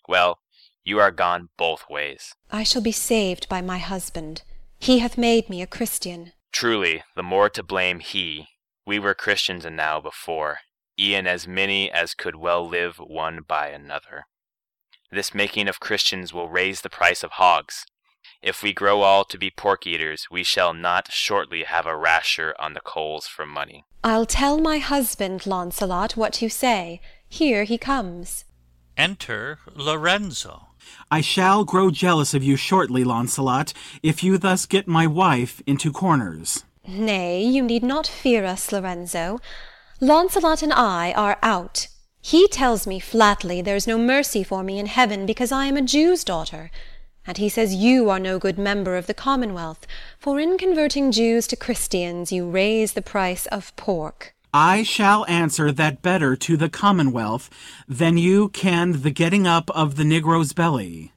Well, 0.08 0.38
you 0.84 1.00
are 1.00 1.10
gone 1.10 1.48
both 1.56 1.84
ways. 1.88 2.34
I 2.50 2.62
shall 2.62 2.82
be 2.82 2.92
saved 2.92 3.48
by 3.48 3.60
my 3.60 3.78
husband. 3.78 4.42
He 4.78 4.98
hath 4.98 5.16
made 5.16 5.48
me 5.48 5.62
a 5.62 5.66
Christian. 5.66 6.32
Truly, 6.52 7.02
the 7.16 7.22
more 7.22 7.48
to 7.50 7.62
blame 7.62 8.00
he. 8.00 8.48
We 8.86 8.98
were 8.98 9.14
Christians 9.14 9.64
enow 9.64 10.00
before, 10.00 10.58
e'en 11.00 11.26
as 11.26 11.48
many 11.48 11.90
as 11.90 12.14
could 12.14 12.36
well 12.36 12.68
live 12.68 12.98
one 12.98 13.40
by 13.46 13.68
another. 13.68 14.26
This 15.10 15.32
making 15.32 15.68
of 15.68 15.80
Christians 15.80 16.34
will 16.34 16.48
raise 16.48 16.82
the 16.82 16.90
price 16.90 17.22
of 17.22 17.32
hogs. 17.32 17.86
If 18.42 18.62
we 18.62 18.74
grow 18.74 19.00
all 19.00 19.24
to 19.24 19.38
be 19.38 19.50
pork 19.50 19.86
eaters, 19.86 20.26
we 20.30 20.42
shall 20.42 20.74
not 20.74 21.10
shortly 21.10 21.64
have 21.64 21.86
a 21.86 21.96
rasher 21.96 22.54
on 22.58 22.74
the 22.74 22.80
coals 22.80 23.26
for 23.26 23.46
money. 23.46 23.84
I'll 24.02 24.26
tell 24.26 24.58
my 24.58 24.78
husband, 24.78 25.46
Launcelot, 25.46 26.14
what 26.14 26.42
you 26.42 26.50
say. 26.50 27.00
Here 27.26 27.64
he 27.64 27.78
comes. 27.78 28.44
Enter 28.98 29.60
Lorenzo. 29.74 30.68
I 31.10 31.20
shall 31.20 31.64
grow 31.64 31.90
jealous 31.90 32.34
of 32.34 32.42
you 32.42 32.56
shortly, 32.56 33.04
Launcelot, 33.04 33.72
if 34.02 34.22
you 34.22 34.38
thus 34.38 34.66
get 34.66 34.86
my 34.88 35.06
wife 35.06 35.62
into 35.66 35.92
corners. 35.92 36.64
Nay, 36.86 37.42
you 37.42 37.62
need 37.62 37.82
not 37.82 38.06
fear 38.06 38.44
us, 38.44 38.70
Lorenzo. 38.70 39.40
Launcelot 40.00 40.62
and 40.62 40.72
I 40.72 41.12
are 41.12 41.38
out. 41.42 41.88
He 42.20 42.48
tells 42.48 42.86
me 42.86 43.00
flatly 43.00 43.62
there's 43.62 43.86
no 43.86 43.98
mercy 43.98 44.42
for 44.42 44.62
me 44.62 44.78
in 44.78 44.86
heaven 44.86 45.24
because 45.24 45.52
I 45.52 45.66
am 45.66 45.76
a 45.76 45.82
Jew's 45.82 46.24
daughter. 46.24 46.70
And 47.26 47.38
he 47.38 47.48
says 47.48 47.74
you 47.74 48.10
are 48.10 48.20
no 48.20 48.38
good 48.38 48.58
member 48.58 48.96
of 48.96 49.06
the 49.06 49.14
Commonwealth, 49.14 49.86
for 50.18 50.38
in 50.38 50.58
converting 50.58 51.10
Jews 51.10 51.46
to 51.46 51.56
Christians 51.56 52.32
you 52.32 52.48
raise 52.48 52.92
the 52.92 53.02
price 53.02 53.46
of 53.46 53.74
pork. 53.76 54.33
I 54.56 54.84
shall 54.84 55.26
answer 55.26 55.72
that 55.72 56.00
better 56.00 56.36
to 56.36 56.56
the 56.56 56.68
Commonwealth 56.68 57.50
than 57.88 58.16
you 58.16 58.50
can 58.50 59.02
the 59.02 59.10
getting 59.10 59.48
up 59.48 59.68
of 59.70 59.96
the 59.96 60.04
Negro's 60.04 60.52
belly. 60.52 61.12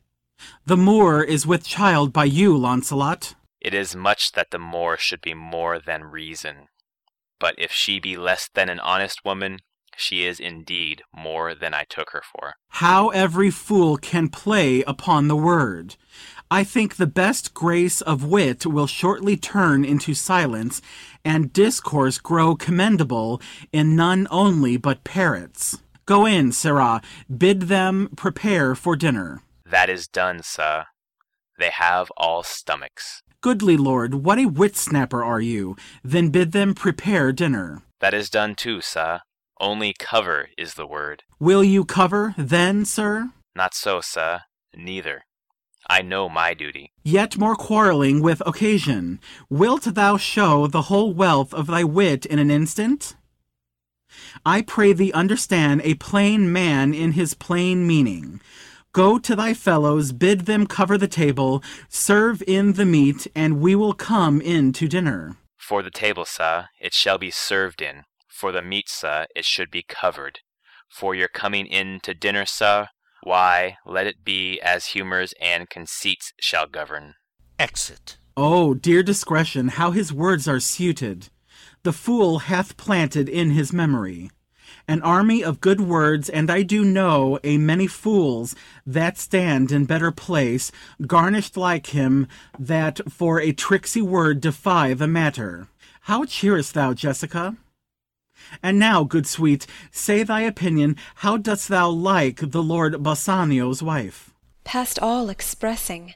The 0.66 0.76
Moor 0.76 1.22
is 1.22 1.46
with 1.46 1.64
child 1.64 2.12
by 2.12 2.26
you, 2.26 2.58
Launcelot. 2.58 3.36
It 3.62 3.76
is 3.76 3.96
much 3.96 4.32
that 4.32 4.50
the 4.50 4.58
Moor 4.58 4.98
should 4.98 5.22
be 5.22 5.36
more 5.36 5.78
than 5.78 6.06
reason. 6.06 6.70
But 7.40 7.54
if 7.60 7.72
she 7.72 8.00
be 8.00 8.18
less 8.18 8.50
than 8.52 8.70
an 8.70 8.80
honest 8.80 9.24
woman, 9.24 9.60
she 9.96 10.26
is 10.26 10.40
indeed 10.40 11.04
more 11.16 11.54
than 11.54 11.76
I 11.76 11.84
took 11.88 12.12
her 12.12 12.24
for. 12.24 12.56
How 12.70 13.10
every 13.10 13.52
fool 13.52 13.98
can 13.98 14.30
play 14.30 14.82
upon 14.84 15.28
the 15.28 15.36
word. 15.36 15.96
I 16.50 16.64
think 16.64 16.96
the 16.96 17.08
best 17.08 17.54
grace 17.54 18.00
of 18.00 18.24
wit 18.24 18.66
will 18.66 18.88
shortly 18.88 19.36
turn 19.36 19.84
into 19.84 20.14
silence, 20.14 20.82
and 21.28 21.52
discourse 21.52 22.20
grow 22.20 22.56
commendable 22.56 23.42
in 23.74 23.98
none 23.98 24.28
only 24.32 24.78
but 24.78 25.04
parrots. 25.04 25.78
Go 26.06 26.26
in, 26.26 26.54
sirrah, 26.54 27.02
bid 27.44 27.64
them 27.64 28.10
prepare 28.16 28.76
for 28.76 28.96
dinner. 28.96 29.42
That 29.70 29.90
is 29.90 30.08
done, 30.08 30.42
sir. 30.42 30.86
They 31.60 31.70
have 31.70 32.10
all 32.16 32.44
stomachs. 32.44 33.24
Goodly 33.42 33.76
lord, 33.76 34.14
what 34.14 34.40
a 34.40 34.46
wit 34.46 34.78
snapper 34.78 35.22
are 35.22 35.42
you! 35.42 35.76
Then 36.02 36.30
bid 36.30 36.54
them 36.54 36.74
prepare 36.74 37.34
dinner. 37.34 37.82
That 38.00 38.14
is 38.14 38.30
done 38.30 38.56
too, 38.56 38.80
sir. 38.80 39.20
Only 39.60 39.94
cover 40.00 40.48
is 40.58 40.76
the 40.76 40.88
word. 40.88 41.24
Will 41.40 41.64
you 41.64 41.84
cover, 41.84 42.36
then, 42.38 42.86
sir? 42.86 43.32
Not 43.54 43.74
so, 43.74 44.00
sir. 44.00 44.42
Neither. 44.74 45.26
I 45.90 46.02
know 46.02 46.28
my 46.28 46.54
duty. 46.54 46.92
Yet 47.04 47.38
more 47.38 47.56
quarrelling 47.56 48.22
with 48.22 48.42
occasion. 48.46 49.20
Wilt 49.50 49.84
thou 49.84 50.18
show 50.18 50.68
the 50.68 50.84
whole 50.84 51.14
wealth 51.14 51.54
of 51.54 51.68
thy 51.68 51.84
wit 51.84 52.26
in 52.26 52.40
an 52.40 52.52
instant? 52.52 53.16
I 54.46 54.62
pray 54.62 54.94
thee 54.94 55.14
understand 55.14 55.82
a 55.84 55.96
plain 55.96 56.52
man 56.52 56.94
in 56.94 57.14
his 57.14 57.34
plain 57.34 57.88
meaning. 57.88 58.42
Go 58.92 59.20
to 59.20 59.36
thy 59.36 59.54
fellows, 59.54 60.12
bid 60.12 60.42
them 60.42 60.66
cover 60.66 60.98
the 60.98 61.08
table, 61.08 61.64
serve 61.88 62.42
in 62.48 62.74
the 62.74 62.86
meat, 62.86 63.28
and 63.36 63.62
we 63.62 63.76
will 63.76 63.94
come 63.94 64.42
in 64.42 64.74
to 64.74 64.88
dinner. 64.88 65.38
For 65.56 65.84
the 65.84 65.92
table, 65.92 66.26
sir, 66.26 66.68
it 66.80 66.94
shall 66.94 67.18
be 67.18 67.30
served 67.30 67.82
in. 67.82 68.04
For 68.28 68.52
the 68.52 68.62
meat, 68.62 68.90
sir, 68.90 69.28
it 69.36 69.46
should 69.46 69.70
be 69.70 69.84
covered. 69.84 70.40
For 70.90 71.14
your 71.14 71.28
coming 71.28 71.66
in 71.66 72.00
to 72.04 72.14
dinner, 72.14 72.46
sir, 72.46 72.88
why, 73.28 73.78
let 73.86 74.08
it 74.08 74.24
be 74.24 74.60
as 74.62 74.88
humours 74.88 75.34
and 75.40 75.70
conceits 75.70 76.34
shall 76.40 76.66
govern. 76.66 77.14
Exit. 77.60 78.18
Oh, 78.36 78.74
dear 78.74 79.04
discretion, 79.04 79.68
how 79.68 79.92
his 79.92 80.14
words 80.14 80.48
are 80.48 80.60
suited! 80.60 81.30
The 81.84 81.94
fool 81.94 82.40
hath 82.40 82.78
planted 82.78 83.28
in 83.30 83.52
his 83.52 83.74
memory 83.74 84.30
an 84.88 85.02
army 85.02 85.44
of 85.44 85.60
good 85.60 85.82
words, 85.82 86.30
and 86.30 86.50
I 86.50 86.62
do 86.62 86.86
know 86.86 87.40
a 87.44 87.58
many 87.58 87.88
fools 87.88 88.56
that 88.86 89.18
stand 89.18 89.72
in 89.72 89.86
better 89.86 90.12
place, 90.12 90.72
garnished 91.06 91.58
like 91.58 91.88
him, 91.88 92.28
that 92.58 93.02
for 93.12 93.40
a 93.40 93.52
tricksy 93.52 94.02
word 94.02 94.40
defy 94.40 94.94
the 94.94 95.08
matter. 95.08 95.68
How 96.02 96.24
cheerest 96.24 96.74
thou, 96.74 96.94
Jessica? 96.94 97.58
And 98.62 98.80
now, 98.80 99.04
good 99.04 99.28
sweet, 99.28 99.68
say 99.92 100.24
thy 100.24 100.42
opinion. 100.42 100.96
How 101.16 101.38
dost 101.38 101.68
thou 101.68 101.90
like 101.90 102.52
the 102.52 102.64
Lord 102.64 103.02
Bassanio's 103.04 103.82
wife? 103.84 104.34
Past 104.64 105.00
all 105.00 105.30
expressing. 105.30 106.14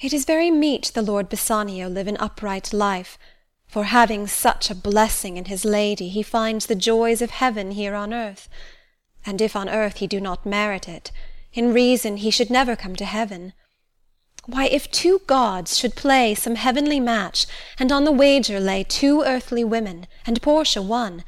It 0.00 0.12
is 0.12 0.24
very 0.24 0.50
meet 0.50 0.92
the 0.94 1.02
Lord 1.02 1.28
Bassanio 1.28 1.88
live 1.88 2.08
an 2.08 2.16
upright 2.18 2.72
life, 2.72 3.18
for 3.66 3.84
having 3.84 4.26
such 4.26 4.70
a 4.70 4.74
blessing 4.74 5.36
in 5.36 5.46
his 5.46 5.64
lady, 5.64 6.08
he 6.08 6.22
finds 6.22 6.66
the 6.66 6.74
joys 6.74 7.22
of 7.22 7.30
heaven 7.30 7.70
here 7.70 7.94
on 7.94 8.12
earth. 8.12 8.48
And 9.24 9.40
if 9.40 9.56
on 9.56 9.68
earth 9.68 9.98
he 9.98 10.06
do 10.06 10.20
not 10.20 10.44
merit 10.44 10.88
it, 10.88 11.10
in 11.52 11.72
reason 11.72 12.18
he 12.18 12.30
should 12.30 12.50
never 12.50 12.76
come 12.76 12.96
to 12.96 13.04
heaven. 13.04 13.52
Why, 14.46 14.66
if 14.66 14.90
two 14.90 15.20
gods 15.28 15.78
should 15.78 15.94
play 15.94 16.34
some 16.34 16.56
heavenly 16.56 16.98
match, 16.98 17.46
and 17.78 17.92
on 17.92 18.04
the 18.04 18.10
wager 18.12 18.58
lay 18.58 18.82
two 18.82 19.22
earthly 19.22 19.62
women, 19.62 20.08
and 20.26 20.42
Portia 20.42 20.82
one, 20.82 21.22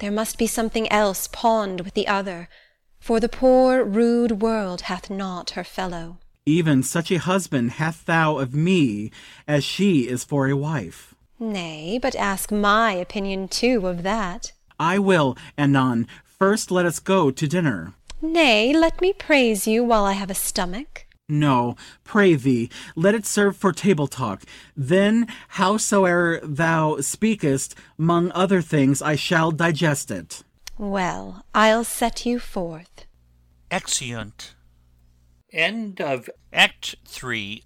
there 0.00 0.10
must 0.10 0.36
be 0.36 0.46
something 0.46 0.90
else 0.90 1.28
pawned 1.28 1.82
with 1.82 1.94
the 1.94 2.08
other, 2.08 2.48
for 2.98 3.20
the 3.20 3.28
poor 3.28 3.84
rude 3.84 4.42
world 4.42 4.82
hath 4.82 5.08
not 5.08 5.50
her 5.50 5.64
fellow. 5.64 6.18
Even 6.44 6.82
such 6.82 7.10
a 7.10 7.18
husband 7.18 7.72
hast 7.72 8.06
thou 8.06 8.38
of 8.38 8.54
me 8.54 9.10
as 9.46 9.62
she 9.62 10.08
is 10.08 10.24
for 10.24 10.48
a 10.48 10.56
wife. 10.56 11.14
Nay, 11.38 11.98
but 12.00 12.16
ask 12.16 12.50
my 12.50 12.92
opinion 12.92 13.48
too 13.48 13.86
of 13.86 14.02
that. 14.02 14.52
I 14.78 14.98
will, 14.98 15.36
anon. 15.56 16.08
First 16.24 16.70
let 16.70 16.86
us 16.86 16.98
go 16.98 17.30
to 17.30 17.46
dinner. 17.46 17.92
Nay, 18.22 18.72
let 18.72 19.00
me 19.00 19.12
praise 19.12 19.66
you 19.66 19.84
while 19.84 20.04
I 20.04 20.12
have 20.12 20.30
a 20.30 20.34
stomach. 20.34 21.06
No, 21.30 21.76
pray 22.02 22.34
thee, 22.34 22.68
let 22.96 23.14
it 23.14 23.24
serve 23.24 23.56
for 23.56 23.72
table 23.72 24.08
talk. 24.08 24.42
Then, 24.76 25.28
howsoe'er 25.50 26.40
thou 26.42 27.00
speakest, 27.00 27.74
mong 27.98 28.32
other 28.34 28.60
things 28.60 29.00
I 29.00 29.14
shall 29.14 29.52
digest 29.52 30.10
it. 30.10 30.42
Well, 30.76 31.44
I'll 31.54 31.84
set 31.84 32.26
you 32.26 32.38
forth. 32.38 33.06
Exeunt. 33.70 34.54
End 35.52 36.00
of 36.00 36.28
Act 36.52 36.96
Three. 37.06 37.64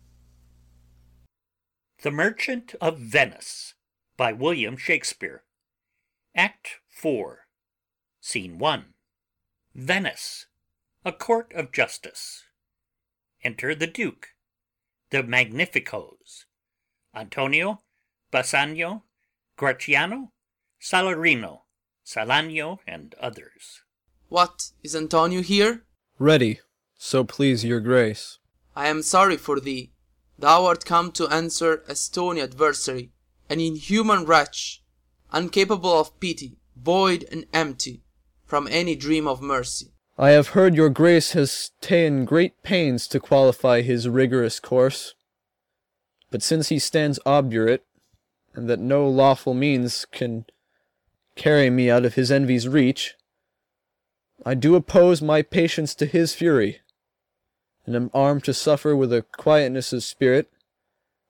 The 2.02 2.10
Merchant 2.10 2.74
of 2.80 2.98
Venice 2.98 3.74
by 4.16 4.32
William 4.32 4.76
Shakespeare. 4.76 5.42
Act 6.36 6.80
Four. 6.88 7.46
Scene 8.20 8.58
One. 8.58 8.94
Venice, 9.74 10.46
a 11.04 11.12
court 11.12 11.52
of 11.54 11.72
justice. 11.72 12.44
Enter 13.44 13.74
the 13.74 13.86
Duke, 13.86 14.28
the 15.10 15.22
Magnificos, 15.22 16.46
Antonio, 17.14 17.82
Bassanio, 18.32 19.02
Gratiano, 19.58 20.30
Salarino, 20.80 21.60
Salanio, 22.06 22.78
and 22.86 23.14
others. 23.20 23.82
What, 24.28 24.70
is 24.82 24.96
Antonio 24.96 25.42
here? 25.42 25.84
Ready, 26.18 26.60
so 26.96 27.22
please 27.22 27.64
your 27.64 27.80
grace. 27.80 28.38
I 28.74 28.88
am 28.88 29.02
sorry 29.02 29.36
for 29.36 29.60
thee. 29.60 29.92
Thou 30.38 30.64
art 30.64 30.84
come 30.84 31.12
to 31.12 31.28
answer 31.28 31.84
a 31.86 31.94
stony 31.94 32.40
adversary, 32.40 33.12
an 33.48 33.60
inhuman 33.60 34.24
wretch, 34.24 34.82
incapable 35.32 36.00
of 36.00 36.18
pity, 36.18 36.58
void 36.74 37.24
and 37.30 37.46
empty 37.52 38.02
from 38.46 38.66
any 38.70 38.96
dream 38.96 39.28
of 39.28 39.40
mercy. 39.40 39.93
I 40.16 40.30
have 40.30 40.48
heard 40.48 40.76
your 40.76 40.90
grace 40.90 41.32
has 41.32 41.72
ta'en 41.80 42.24
great 42.24 42.62
pains 42.62 43.08
to 43.08 43.18
qualify 43.18 43.80
his 43.82 44.08
rigorous 44.08 44.60
course. 44.60 45.14
But 46.30 46.42
since 46.42 46.68
he 46.68 46.78
stands 46.78 47.18
obdurate, 47.26 47.84
and 48.54 48.70
that 48.70 48.78
no 48.78 49.08
lawful 49.08 49.54
means 49.54 50.06
can 50.12 50.44
carry 51.34 51.68
me 51.68 51.90
out 51.90 52.04
of 52.04 52.14
his 52.14 52.30
envy's 52.30 52.68
reach, 52.68 53.14
I 54.46 54.54
do 54.54 54.76
oppose 54.76 55.20
my 55.20 55.42
patience 55.42 55.96
to 55.96 56.06
his 56.06 56.32
fury, 56.32 56.80
and 57.84 57.96
am 57.96 58.10
armed 58.14 58.44
to 58.44 58.54
suffer 58.54 58.94
with 58.94 59.12
a 59.12 59.22
quietness 59.22 59.92
of 59.92 60.04
spirit 60.04 60.48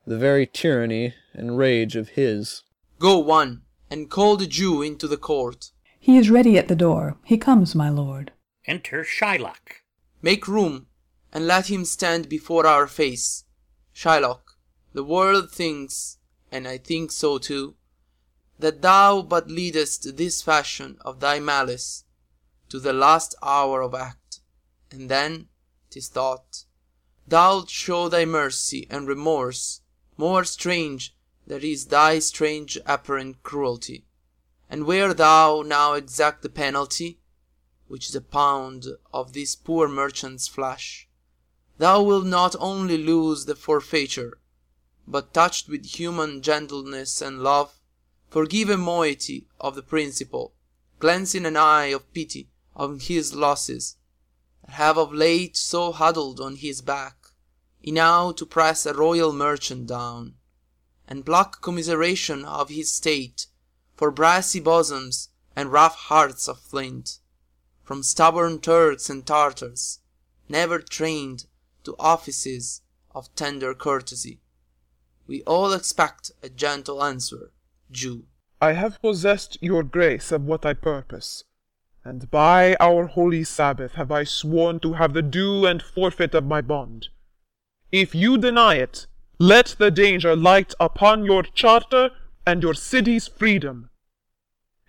the 0.06 0.18
very 0.18 0.46
tyranny 0.46 1.14
and 1.32 1.56
rage 1.56 1.96
of 1.96 2.10
his. 2.10 2.62
Go 2.98 3.18
one, 3.18 3.62
and 3.90 4.10
call 4.10 4.36
the 4.36 4.46
Jew 4.46 4.82
into 4.82 5.08
the 5.08 5.16
court. 5.16 5.70
He 5.98 6.18
is 6.18 6.28
ready 6.28 6.58
at 6.58 6.68
the 6.68 6.76
door. 6.76 7.16
He 7.24 7.38
comes, 7.38 7.74
my 7.74 7.88
lord. 7.88 8.32
Enter 8.66 9.04
Shylock. 9.04 9.82
Make 10.22 10.48
room, 10.48 10.86
and 11.32 11.46
let 11.46 11.66
him 11.66 11.84
stand 11.84 12.28
before 12.28 12.66
our 12.66 12.86
face. 12.86 13.44
Shylock, 13.92 14.56
the 14.94 15.04
world 15.04 15.50
thinks, 15.50 16.18
and 16.50 16.66
I 16.66 16.78
think 16.78 17.12
so 17.12 17.36
too, 17.38 17.76
that 18.58 18.80
thou 18.80 19.20
but 19.20 19.50
leadest 19.50 20.16
this 20.16 20.40
fashion 20.40 20.96
of 21.02 21.20
thy 21.20 21.40
malice 21.40 22.04
to 22.70 22.80
the 22.80 22.92
last 22.92 23.34
hour 23.42 23.82
of 23.82 23.94
act, 23.94 24.40
and 24.90 25.10
then, 25.10 25.48
'tis 25.90 26.08
thought, 26.08 26.64
thou'lt 27.28 27.68
show 27.68 28.08
thy 28.08 28.24
mercy 28.24 28.86
and 28.88 29.06
remorse 29.06 29.82
more 30.16 30.44
strange 30.44 31.14
than 31.46 31.62
is 31.62 31.86
thy 31.86 32.18
strange 32.18 32.78
apparent 32.86 33.42
cruelty. 33.42 34.06
And 34.70 34.86
where 34.86 35.12
thou 35.12 35.62
now 35.62 35.92
exact 35.92 36.42
the 36.42 36.48
penalty, 36.48 37.20
which 37.94 38.08
is 38.08 38.16
a 38.16 38.20
pound 38.20 38.88
of 39.12 39.34
this 39.34 39.54
poor 39.54 39.86
merchant's 39.86 40.48
flesh, 40.48 41.08
thou 41.78 42.02
wilt 42.02 42.26
not 42.26 42.56
only 42.58 42.98
lose 42.98 43.44
the 43.44 43.54
forfeiture, 43.54 44.40
but 45.06 45.32
touched 45.32 45.68
with 45.68 45.86
human 45.86 46.42
gentleness 46.42 47.22
and 47.22 47.40
love, 47.40 47.78
forgive 48.28 48.68
a 48.68 48.76
moiety 48.76 49.46
of 49.60 49.76
the 49.76 49.82
principal, 49.82 50.56
glancing 50.98 51.46
an 51.46 51.56
eye 51.56 51.92
of 51.92 52.12
pity 52.12 52.50
on 52.74 52.98
his 52.98 53.32
losses, 53.32 53.94
that 54.62 54.72
have 54.72 54.98
of 54.98 55.12
late 55.12 55.56
so 55.56 55.92
huddled 55.92 56.40
on 56.40 56.56
his 56.56 56.82
back, 56.82 57.28
enow 57.80 58.32
to 58.32 58.44
press 58.44 58.84
a 58.86 58.92
royal 58.92 59.32
merchant 59.32 59.86
down, 59.86 60.34
and 61.06 61.24
pluck 61.24 61.62
commiseration 61.62 62.44
of 62.44 62.70
his 62.70 62.90
state 62.90 63.46
for 63.94 64.10
brassy 64.10 64.58
bosoms 64.58 65.28
and 65.54 65.70
rough 65.70 65.94
hearts 65.94 66.48
of 66.48 66.58
flint, 66.58 67.20
from 67.84 68.02
stubborn 68.02 68.58
Turks 68.58 69.10
and 69.10 69.24
Tartars, 69.24 70.00
never 70.48 70.78
trained 70.78 71.44
to 71.84 71.94
offices 71.98 72.80
of 73.14 73.32
tender 73.36 73.74
courtesy. 73.74 74.40
We 75.26 75.42
all 75.42 75.72
expect 75.72 76.32
a 76.42 76.48
gentle 76.48 77.02
answer, 77.02 77.52
Jew. 77.90 78.24
I 78.60 78.72
have 78.72 79.00
possessed 79.00 79.58
your 79.60 79.82
grace 79.82 80.32
of 80.32 80.42
what 80.42 80.64
I 80.64 80.72
purpose, 80.74 81.44
and 82.04 82.30
by 82.30 82.76
our 82.80 83.06
holy 83.06 83.44
Sabbath 83.44 83.92
have 83.92 84.10
I 84.10 84.24
sworn 84.24 84.80
to 84.80 84.94
have 84.94 85.12
the 85.12 85.22
due 85.22 85.66
and 85.66 85.82
forfeit 85.82 86.34
of 86.34 86.44
my 86.44 86.60
bond. 86.60 87.08
If 87.92 88.14
you 88.14 88.38
deny 88.38 88.76
it, 88.76 89.06
let 89.38 89.76
the 89.78 89.90
danger 89.90 90.34
light 90.34 90.74
upon 90.80 91.24
your 91.24 91.42
charter 91.42 92.10
and 92.46 92.62
your 92.62 92.74
city's 92.74 93.28
freedom. 93.28 93.90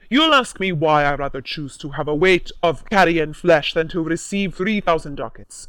You'll 0.10 0.34
ask 0.34 0.60
me 0.60 0.72
why 0.72 1.04
I 1.04 1.16
rather 1.16 1.42
choose 1.42 1.78
to 1.78 1.90
have 1.92 2.08
a 2.08 2.16
weight 2.16 2.52
of 2.62 2.88
carrion 2.90 3.34
flesh 3.34 3.74
than 3.74 3.88
to 3.90 4.02
receive 4.02 4.54
three 4.54 4.80
thousand 4.80 5.16
ducats. 5.16 5.68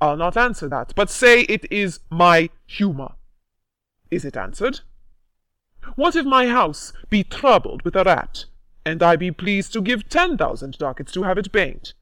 I'll 0.00 0.16
not 0.16 0.36
answer 0.36 0.68
that, 0.68 0.92
but 0.96 1.10
say 1.10 1.42
it 1.42 1.70
is 1.70 2.00
my 2.10 2.50
humour. 2.66 3.14
Is 4.10 4.24
it 4.24 4.36
answered? 4.36 4.80
What 5.96 6.16
if 6.16 6.24
my 6.24 6.48
house 6.48 6.92
be 7.10 7.22
troubled 7.22 7.82
with 7.82 7.96
a 7.96 8.04
rat, 8.04 8.46
and 8.84 9.02
I 9.02 9.16
be 9.16 9.30
pleased 9.30 9.72
to 9.74 9.82
give 9.82 10.08
ten 10.08 10.36
thousand 10.38 10.78
ducats 10.78 11.12
to 11.12 11.22
have 11.22 11.38
it 11.38 11.52
banked? 11.52 11.94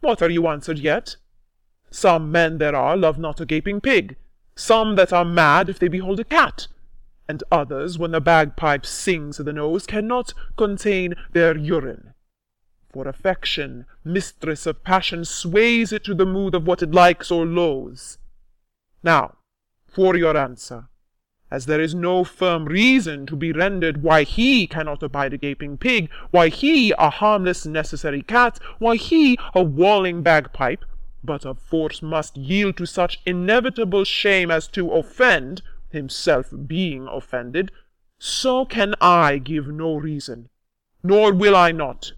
What 0.00 0.22
are 0.22 0.30
you 0.30 0.46
answered 0.46 0.78
yet? 0.78 1.16
Some 1.90 2.30
men 2.30 2.58
there 2.58 2.76
are 2.76 2.96
love 2.96 3.18
not 3.18 3.40
a 3.40 3.46
gaping 3.46 3.80
pig, 3.80 4.16
some 4.54 4.96
that 4.96 5.12
are 5.12 5.24
mad 5.24 5.68
if 5.68 5.78
they 5.78 5.88
behold 5.88 6.20
a 6.20 6.24
cat, 6.24 6.68
and 7.28 7.42
others, 7.50 7.98
when 7.98 8.12
the 8.12 8.20
bagpipe 8.20 8.86
sings 8.86 9.38
in 9.38 9.46
the 9.46 9.52
nose, 9.52 9.86
cannot 9.86 10.32
contain 10.56 11.14
their 11.32 11.56
urine. 11.56 12.14
For 12.92 13.08
affection, 13.08 13.84
mistress 14.04 14.66
of 14.66 14.82
passion, 14.84 15.24
sways 15.24 15.92
it 15.92 16.04
to 16.04 16.14
the 16.14 16.24
mood 16.24 16.54
of 16.54 16.66
what 16.66 16.82
it 16.82 16.92
likes 16.92 17.30
or 17.30 17.44
loathes. 17.44 18.18
Now, 19.02 19.36
for 19.86 20.16
your 20.16 20.36
answer, 20.36 20.88
as 21.50 21.66
there 21.66 21.80
is 21.80 21.94
no 21.94 22.24
firm 22.24 22.64
reason 22.64 23.26
to 23.26 23.36
be 23.36 23.52
rendered 23.52 24.02
why 24.02 24.24
he 24.24 24.66
cannot 24.66 25.02
abide 25.02 25.32
a 25.32 25.38
gaping 25.38 25.78
pig, 25.78 26.10
why 26.30 26.48
he 26.48 26.92
a 26.98 27.10
harmless 27.10 27.64
necessary 27.64 28.22
cat, 28.22 28.58
why 28.78 28.96
he 28.96 29.38
a 29.54 29.62
walling 29.62 30.22
bagpipe, 30.22 30.84
but 31.22 31.46
of 31.46 31.58
force 31.58 32.02
must 32.02 32.36
yield 32.36 32.76
to 32.76 32.86
such 32.86 33.20
inevitable 33.24 34.04
shame 34.04 34.50
as 34.50 34.66
to 34.68 34.90
offend, 34.90 35.62
himself 35.90 36.52
being 36.66 37.06
offended, 37.06 37.70
so 38.18 38.64
can 38.64 38.94
I 39.00 39.38
give 39.38 39.68
no 39.68 39.96
reason, 39.96 40.48
nor 41.02 41.32
will 41.32 41.54
I 41.54 41.72
not, 41.72 42.12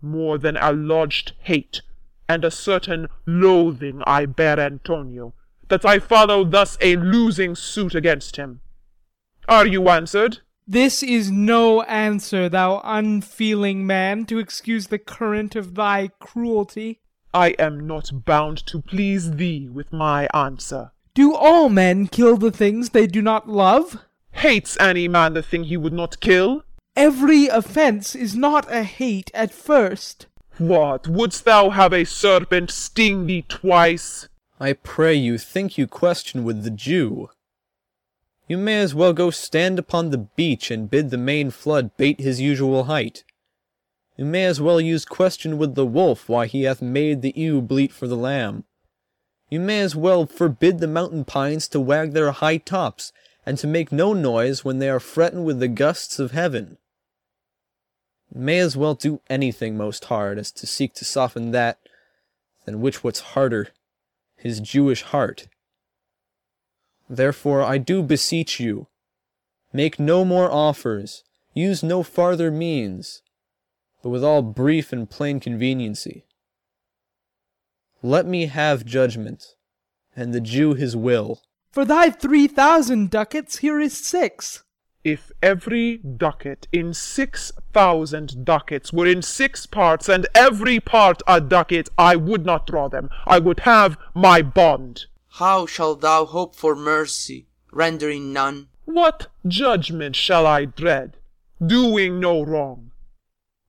more 0.00 0.38
than 0.38 0.56
a 0.56 0.72
lodged 0.72 1.32
hate 1.40 1.82
and 2.28 2.44
a 2.44 2.50
certain 2.50 3.08
loathing 3.26 4.02
I 4.06 4.26
bear 4.26 4.58
Antonio, 4.60 5.34
that 5.68 5.84
I 5.84 5.98
follow 5.98 6.44
thus 6.44 6.76
a 6.80 6.96
losing 6.96 7.54
suit 7.54 7.94
against 7.94 8.36
him. 8.36 8.60
Are 9.48 9.66
you 9.66 9.88
answered? 9.88 10.38
This 10.66 11.02
is 11.02 11.30
no 11.30 11.82
answer, 11.84 12.50
thou 12.50 12.82
unfeeling 12.84 13.86
man, 13.86 14.26
to 14.26 14.38
excuse 14.38 14.88
the 14.88 14.98
current 14.98 15.56
of 15.56 15.74
thy 15.74 16.08
cruelty. 16.20 17.00
I 17.32 17.50
am 17.58 17.86
not 17.86 18.24
bound 18.26 18.66
to 18.66 18.82
please 18.82 19.32
thee 19.32 19.68
with 19.68 19.92
my 19.92 20.28
answer. 20.34 20.92
Do 21.18 21.34
all 21.34 21.68
men 21.68 22.06
kill 22.06 22.36
the 22.36 22.52
things 22.52 22.90
they 22.90 23.08
do 23.08 23.20
not 23.20 23.48
love? 23.48 24.04
Hates 24.30 24.76
any 24.78 25.08
man 25.08 25.34
the 25.34 25.42
thing 25.42 25.64
he 25.64 25.76
would 25.76 25.92
not 25.92 26.20
kill? 26.20 26.62
Every 26.94 27.48
offence 27.48 28.14
is 28.14 28.36
not 28.36 28.72
a 28.72 28.84
hate 28.84 29.28
at 29.34 29.52
first. 29.52 30.28
What, 30.58 31.08
wouldst 31.08 31.44
thou 31.44 31.70
have 31.70 31.92
a 31.92 32.04
serpent 32.04 32.70
sting 32.70 33.26
thee 33.26 33.42
twice? 33.48 34.28
I 34.60 34.74
pray 34.74 35.14
you 35.14 35.38
think 35.38 35.76
you 35.76 35.88
question 35.88 36.44
with 36.44 36.62
the 36.62 36.70
Jew. 36.70 37.30
You 38.46 38.56
may 38.56 38.78
as 38.78 38.94
well 38.94 39.12
go 39.12 39.30
stand 39.30 39.76
upon 39.80 40.10
the 40.10 40.18
beach 40.18 40.70
and 40.70 40.88
bid 40.88 41.10
the 41.10 41.18
main 41.18 41.50
flood 41.50 41.96
bate 41.96 42.20
his 42.20 42.40
usual 42.40 42.84
height. 42.84 43.24
You 44.16 44.24
may 44.24 44.44
as 44.44 44.60
well 44.60 44.80
use 44.80 45.04
question 45.04 45.58
with 45.58 45.74
the 45.74 45.84
wolf 45.84 46.28
why 46.28 46.46
he 46.46 46.62
hath 46.62 46.80
made 46.80 47.22
the 47.22 47.32
ewe 47.34 47.60
bleat 47.60 47.92
for 47.92 48.06
the 48.06 48.16
lamb. 48.16 48.62
You 49.48 49.60
may 49.60 49.80
as 49.80 49.96
well 49.96 50.26
forbid 50.26 50.78
the 50.78 50.86
mountain 50.86 51.24
pines 51.24 51.68
to 51.68 51.80
wag 51.80 52.12
their 52.12 52.30
high 52.32 52.58
tops, 52.58 53.12
and 53.46 53.56
to 53.58 53.66
make 53.66 53.90
no 53.90 54.12
noise 54.12 54.62
when 54.62 54.78
they 54.78 54.90
are 54.90 55.00
fretting 55.00 55.42
with 55.42 55.58
the 55.58 55.68
gusts 55.68 56.18
of 56.18 56.32
heaven. 56.32 56.76
May 58.34 58.58
as 58.58 58.76
well 58.76 58.94
do 58.94 59.22
anything 59.30 59.74
most 59.74 60.04
hard 60.04 60.38
as 60.38 60.52
to 60.52 60.66
seek 60.66 60.92
to 60.94 61.04
soften 61.04 61.50
that, 61.52 61.78
than 62.66 62.82
which 62.82 63.02
what's 63.02 63.20
harder, 63.20 63.68
his 64.36 64.60
Jewish 64.60 65.02
heart. 65.02 65.48
Therefore 67.08 67.62
I 67.62 67.78
do 67.78 68.02
beseech 68.02 68.60
you, 68.60 68.88
make 69.72 69.98
no 69.98 70.26
more 70.26 70.50
offers, 70.50 71.24
use 71.54 71.82
no 71.82 72.02
farther 72.02 72.50
means, 72.50 73.22
but 74.02 74.10
with 74.10 74.22
all 74.22 74.42
brief 74.42 74.92
and 74.92 75.08
plain 75.08 75.40
conveniency. 75.40 76.26
Let 78.02 78.26
me 78.26 78.46
have 78.46 78.84
judgment, 78.84 79.56
and 80.14 80.32
the 80.32 80.40
Jew 80.40 80.74
his 80.74 80.96
will. 80.96 81.42
For 81.72 81.84
thy 81.84 82.10
three 82.10 82.46
thousand 82.46 83.10
ducats 83.10 83.58
here 83.58 83.80
is 83.80 83.96
six. 83.96 84.62
If 85.02 85.32
every 85.42 85.98
ducat 85.98 86.68
in 86.72 86.94
six 86.94 87.50
thousand 87.72 88.44
ducats 88.44 88.92
were 88.92 89.06
in 89.06 89.22
six 89.22 89.66
parts, 89.66 90.08
and 90.08 90.26
every 90.34 90.78
part 90.80 91.22
a 91.26 91.40
ducat, 91.40 91.88
I 91.98 92.14
would 92.14 92.46
not 92.46 92.66
draw 92.66 92.88
them. 92.88 93.10
I 93.26 93.38
would 93.38 93.60
have 93.60 93.96
my 94.14 94.42
bond. 94.42 95.06
How 95.30 95.66
shalt 95.66 96.00
thou 96.00 96.24
hope 96.24 96.54
for 96.54 96.76
mercy, 96.76 97.48
rendering 97.72 98.32
none? 98.32 98.68
What 98.84 99.26
judgment 99.46 100.16
shall 100.16 100.46
I 100.46 100.64
dread, 100.66 101.16
doing 101.64 102.20
no 102.20 102.42
wrong? 102.42 102.90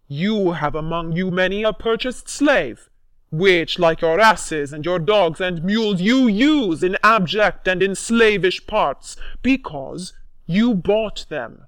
You 0.07 0.53
have 0.53 0.75
among 0.75 1.13
you 1.13 1.29
many 1.29 1.63
a 1.63 1.73
purchased 1.73 2.27
slave, 2.27 2.88
which, 3.31 3.77
like 3.77 4.01
your 4.01 4.19
asses 4.19 4.73
and 4.73 4.83
your 4.85 4.99
dogs 4.99 5.39
and 5.39 5.63
mules, 5.63 6.01
you 6.01 6.27
use 6.27 6.83
in 6.83 6.97
abject 7.03 7.67
and 7.67 7.83
in 7.83 7.95
slavish 7.95 8.65
parts, 8.65 9.15
because 9.41 10.13
you 10.45 10.73
bought 10.73 11.25
them. 11.29 11.65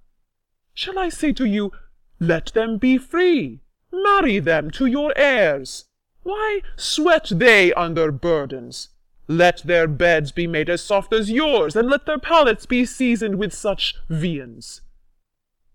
Shall 0.74 0.98
I 0.98 1.10
say 1.10 1.34
to 1.34 1.46
you, 1.46 1.72
Let 2.20 2.54
them 2.54 2.78
be 2.78 2.98
free, 2.98 3.62
marry 3.92 4.40
them 4.40 4.72
to 4.72 4.86
your 4.86 5.14
heirs? 5.16 5.86
Why 6.24 6.62
sweat 6.76 7.32
they 7.32 7.74
under 7.74 8.12
burdens? 8.12 8.90
Let 9.28 9.62
their 9.64 9.88
beds 9.88 10.32
be 10.32 10.48
made 10.48 10.70
as 10.70 10.84
soft 10.84 11.14
as 11.14 11.32
yours, 11.32 11.76
and 11.76 11.90
let 11.90 12.06
their 12.06 12.20
palates 12.20 12.66
be 12.66 12.86
seasoned 12.86 13.36
with 13.38 13.54
such 13.54 13.96
viands. 14.10 14.82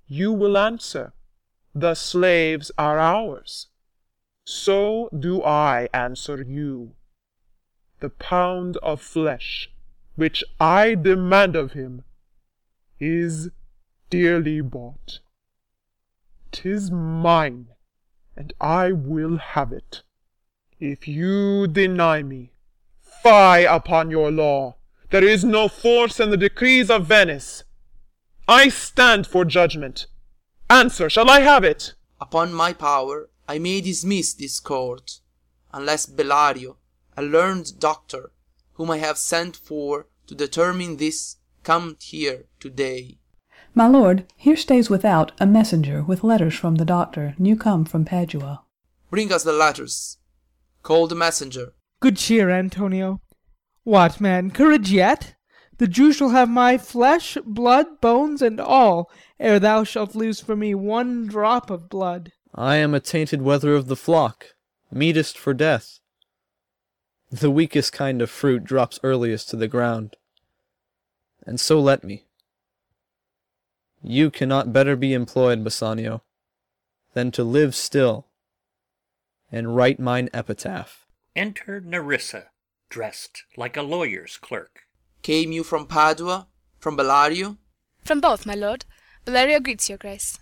You 0.06 0.32
will 0.32 0.58
answer, 0.58 1.12
The 1.74 1.94
slaves 1.94 2.70
are 2.76 2.98
ours. 2.98 3.68
So 4.48 5.10
do 5.10 5.42
I 5.42 5.88
answer 5.92 6.40
you. 6.40 6.94
The 7.98 8.10
pound 8.10 8.76
of 8.76 9.02
flesh 9.02 9.72
which 10.14 10.44
I 10.60 10.94
demand 10.94 11.56
of 11.56 11.72
him 11.72 12.04
is 13.00 13.50
dearly 14.08 14.60
bought. 14.60 15.18
'Tis 16.52 16.92
mine, 16.92 17.70
and 18.36 18.52
I 18.60 18.92
will 18.92 19.38
have 19.38 19.72
it. 19.72 20.02
If 20.78 21.08
you 21.08 21.66
deny 21.66 22.22
me, 22.22 22.52
fie 23.02 23.66
upon 23.66 24.12
your 24.12 24.30
law. 24.30 24.76
There 25.10 25.24
is 25.24 25.44
no 25.44 25.66
force 25.66 26.20
in 26.20 26.30
the 26.30 26.36
decrees 26.36 26.88
of 26.88 27.06
Venice. 27.06 27.64
I 28.46 28.68
stand 28.68 29.26
for 29.26 29.44
judgment. 29.44 30.06
Answer, 30.70 31.10
shall 31.10 31.28
I 31.28 31.40
have 31.40 31.64
it? 31.64 31.94
Upon 32.20 32.52
my 32.52 32.72
power, 32.72 33.28
I 33.48 33.58
may 33.58 33.80
dismiss 33.80 34.34
this 34.34 34.58
court, 34.58 35.20
unless 35.72 36.06
Bellario, 36.06 36.76
a 37.16 37.22
learned 37.22 37.78
doctor, 37.78 38.32
whom 38.74 38.90
I 38.90 38.98
have 38.98 39.18
sent 39.18 39.56
for 39.56 40.06
to 40.26 40.34
determine 40.34 40.96
this, 40.96 41.36
come 41.62 41.96
here 42.00 42.46
today. 42.58 43.18
My 43.74 43.86
lord, 43.86 44.24
here 44.36 44.56
stays 44.56 44.90
without 44.90 45.32
a 45.38 45.46
messenger 45.46 46.02
with 46.02 46.24
letters 46.24 46.54
from 46.54 46.76
the 46.76 46.84
doctor, 46.84 47.34
new 47.38 47.56
come 47.56 47.84
from 47.84 48.04
Padua. 48.04 48.62
Bring 49.10 49.32
us 49.32 49.44
the 49.44 49.52
letters. 49.52 50.18
Call 50.82 51.06
the 51.06 51.14
messenger. 51.14 51.74
Good 52.00 52.16
cheer, 52.16 52.50
Antonio. 52.50 53.20
What, 53.84 54.20
man, 54.20 54.50
courage 54.50 54.90
yet? 54.90 55.34
The 55.78 55.86
Jew 55.86 56.12
shall 56.12 56.30
have 56.30 56.48
my 56.48 56.78
flesh, 56.78 57.36
blood, 57.44 58.00
bones, 58.00 58.42
and 58.42 58.60
all, 58.60 59.10
ere 59.38 59.60
thou 59.60 59.84
shalt 59.84 60.14
lose 60.14 60.40
for 60.40 60.56
me 60.56 60.74
one 60.74 61.26
drop 61.26 61.70
of 61.70 61.88
blood. 61.88 62.32
I 62.54 62.76
am 62.76 62.94
a 62.94 63.00
tainted 63.00 63.42
wether 63.42 63.74
of 63.74 63.88
the 63.88 63.96
flock, 63.96 64.54
meetest 64.90 65.36
for 65.36 65.52
death. 65.54 66.00
The 67.30 67.50
weakest 67.50 67.92
kind 67.92 68.22
of 68.22 68.30
fruit 68.30 68.64
drops 68.64 69.00
earliest 69.02 69.50
to 69.50 69.56
the 69.56 69.68
ground. 69.68 70.16
And 71.44 71.60
so 71.60 71.80
let 71.80 72.04
me. 72.04 72.26
You 74.02 74.30
cannot 74.30 74.72
better 74.72 74.94
be 74.96 75.12
employed, 75.12 75.64
Bassanio, 75.64 76.22
than 77.14 77.30
to 77.32 77.42
live 77.42 77.74
still 77.74 78.28
and 79.50 79.74
write 79.74 79.98
mine 79.98 80.28
epitaph. 80.32 81.06
Enter 81.34 81.80
Nerissa, 81.80 82.50
dressed 82.88 83.44
like 83.56 83.76
a 83.76 83.82
lawyer's 83.82 84.36
clerk. 84.36 84.82
Came 85.22 85.52
you 85.52 85.64
from 85.64 85.86
Padua? 85.86 86.46
From 86.78 86.96
Bellario? 86.96 87.58
From 88.04 88.20
both, 88.20 88.46
my 88.46 88.54
lord. 88.54 88.84
Bellario 89.24 89.62
greets 89.62 89.88
your 89.88 89.98
grace. 89.98 90.38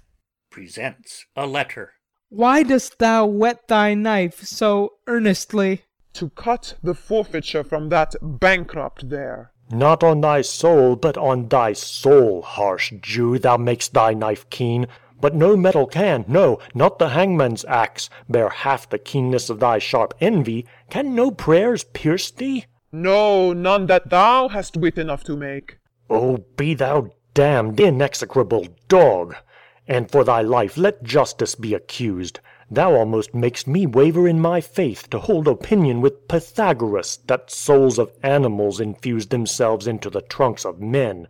Presents 0.55 1.27
a 1.35 1.49
letter. 1.49 1.95
Why 2.29 2.63
dost 2.63 3.01
thou 3.01 3.27
whet 3.27 3.67
thy 3.67 3.95
knife 3.95 4.45
so 4.45 4.93
earnestly? 5.09 5.83
To 6.13 6.31
cut 6.31 6.77
the 6.81 6.95
forfeiture 6.95 7.65
from 7.65 7.89
that 7.89 8.15
bankrupt 8.23 9.11
there. 9.11 9.51
Not 9.73 10.05
on 10.05 10.21
thy 10.21 10.43
soul, 10.43 10.95
but 10.95 11.19
on 11.19 11.49
thy 11.49 11.73
soul, 11.73 12.43
harsh 12.43 12.93
Jew, 13.03 13.37
thou 13.41 13.57
makest 13.57 13.95
thy 13.95 14.15
knife 14.15 14.49
keen. 14.49 14.87
But 15.21 15.35
no 15.35 15.57
metal 15.57 15.89
can, 15.89 16.25
no, 16.29 16.61
not 16.73 17.01
the 17.01 17.09
hangman's 17.09 17.65
axe, 17.65 18.09
bear 18.29 18.49
half 18.49 18.89
the 18.89 18.99
keenness 18.99 19.51
of 19.51 19.59
thy 19.59 19.81
sharp 19.81 20.15
envy. 20.21 20.69
Can 20.89 21.17
no 21.17 21.33
prayers 21.33 21.83
pierce 21.83 22.31
thee? 22.31 22.67
No, 22.93 23.53
none 23.53 23.87
that 23.87 24.09
thou 24.09 24.47
hast 24.47 24.77
wit 24.77 24.99
enough 24.99 25.25
to 25.25 25.37
make. 25.37 25.79
Oh, 26.09 26.45
be 26.57 26.75
thou 26.75 27.11
damned, 27.35 27.81
inexecrable 27.81 28.69
dog! 28.87 29.35
And 29.87 30.11
for 30.11 30.25
thy 30.25 30.41
life 30.41 30.79
let 30.79 31.03
justice 31.03 31.55
be 31.55 31.75
accused. 31.75 32.41
Thou 32.71 32.95
almost 32.95 33.35
makest 33.35 33.67
me 33.67 33.87
waver 33.87 34.27
in 34.27 34.41
my 34.41 34.63
faith 34.63 35.11
to 35.11 35.19
hold 35.19 35.47
opinion 35.47 36.01
with 36.01 36.27
Pythagoras 36.27 37.19
that 37.27 37.51
souls 37.51 37.99
of 37.99 38.13
animals 38.23 38.81
infused 38.81 39.29
themselves 39.29 39.87
into 39.87 40.09
the 40.09 40.23
trunks 40.23 40.65
of 40.65 40.81
men. 40.81 41.29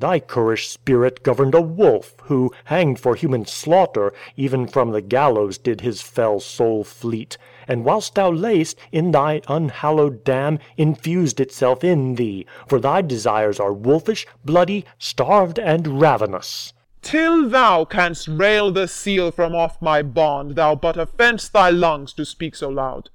Thy 0.00 0.18
currish 0.18 0.68
spirit 0.68 1.22
governed 1.22 1.54
a 1.54 1.60
wolf, 1.60 2.16
who, 2.24 2.52
hanged 2.64 2.98
for 2.98 3.14
human 3.14 3.46
slaughter, 3.46 4.12
even 4.36 4.66
from 4.66 4.90
the 4.90 5.00
gallows 5.00 5.56
did 5.56 5.80
his 5.80 6.02
fell 6.02 6.40
soul 6.40 6.82
fleet, 6.82 7.38
and 7.68 7.84
whilst 7.84 8.16
thou 8.16 8.28
layst, 8.28 8.76
in 8.90 9.12
thy 9.12 9.40
unhallowed 9.46 10.24
dam, 10.24 10.58
infused 10.76 11.38
itself 11.38 11.84
in 11.84 12.16
thee, 12.16 12.46
for 12.66 12.80
thy 12.80 13.00
desires 13.00 13.60
are 13.60 13.72
wolfish, 13.72 14.26
bloody, 14.44 14.84
starved, 14.98 15.60
and 15.60 16.00
ravenous. 16.00 16.72
Till 17.02 17.48
thou 17.48 17.84
canst 17.84 18.28
rail 18.28 18.70
the 18.70 18.86
seal 18.86 19.30
from 19.32 19.54
off 19.54 19.82
my 19.82 20.02
bond, 20.02 20.54
thou 20.54 20.74
but 20.76 20.96
offence 20.96 21.48
thy 21.48 21.68
lungs 21.68 22.12
to 22.14 22.24
speak 22.24 22.54
so 22.54 22.68
loud. 22.68 23.10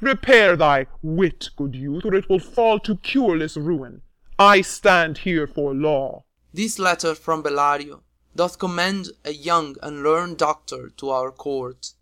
Repair 0.00 0.56
thy 0.56 0.86
wit, 1.02 1.50
good 1.56 1.74
youth, 1.74 2.04
or 2.04 2.14
it 2.14 2.28
will 2.28 2.38
fall 2.38 2.78
to 2.80 2.96
cureless 2.96 3.56
ruin. 3.56 4.02
I 4.38 4.60
stand 4.60 5.18
here 5.18 5.46
for 5.46 5.74
law. 5.74 6.24
This 6.52 6.78
letter 6.78 7.14
from 7.14 7.42
Bellario 7.42 8.02
doth 8.34 8.58
commend 8.58 9.08
a 9.24 9.32
young 9.32 9.76
and 9.82 10.02
learned 10.02 10.38
doctor 10.38 10.90
to 10.96 11.10
our 11.10 11.30
court. 11.30 11.92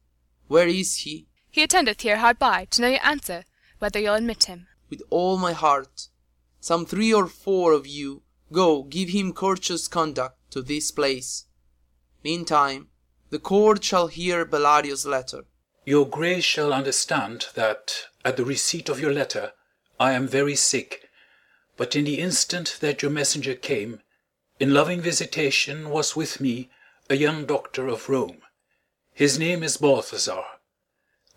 Where 0.48 0.66
is 0.66 0.96
he? 0.96 1.28
He 1.50 1.62
attendeth 1.62 2.00
here 2.00 2.18
hard 2.18 2.38
by, 2.38 2.66
to 2.66 2.82
know 2.82 2.88
your 2.88 3.04
answer, 3.04 3.44
whether 3.78 4.00
you'll 4.00 4.14
admit 4.14 4.44
him. 4.44 4.66
With 4.90 5.02
all 5.10 5.36
my 5.36 5.52
heart. 5.52 6.08
Some 6.58 6.86
three 6.86 7.12
or 7.12 7.26
four 7.26 7.72
of 7.72 7.86
you 7.86 8.22
go 8.52 8.82
give 8.82 9.10
him 9.10 9.32
courteous 9.32 9.88
conduct 9.88 10.38
to 10.50 10.62
this 10.62 10.90
place. 10.90 11.46
Meantime, 12.22 12.88
the 13.30 13.38
court 13.38 13.82
shall 13.82 14.06
hear 14.06 14.44
Bellario's 14.44 15.04
letter. 15.04 15.44
Your 15.84 16.06
grace 16.08 16.44
shall 16.44 16.72
understand 16.72 17.46
that, 17.54 18.06
at 18.24 18.36
the 18.36 18.44
receipt 18.44 18.88
of 18.88 19.00
your 19.00 19.12
letter, 19.12 19.52
I 19.98 20.12
am 20.12 20.28
very 20.28 20.56
sick, 20.56 21.08
but 21.76 21.96
in 21.96 22.04
the 22.04 22.20
instant 22.20 22.78
that 22.80 23.02
your 23.02 23.10
messenger 23.10 23.54
came, 23.54 24.00
in 24.60 24.72
loving 24.72 25.00
visitation 25.00 25.90
was 25.90 26.14
with 26.14 26.40
me 26.40 26.70
a 27.10 27.16
young 27.16 27.44
doctor 27.44 27.88
of 27.88 28.08
Rome. 28.08 28.40
His 29.12 29.38
name 29.38 29.62
is 29.62 29.76
Balthazar. 29.76 30.44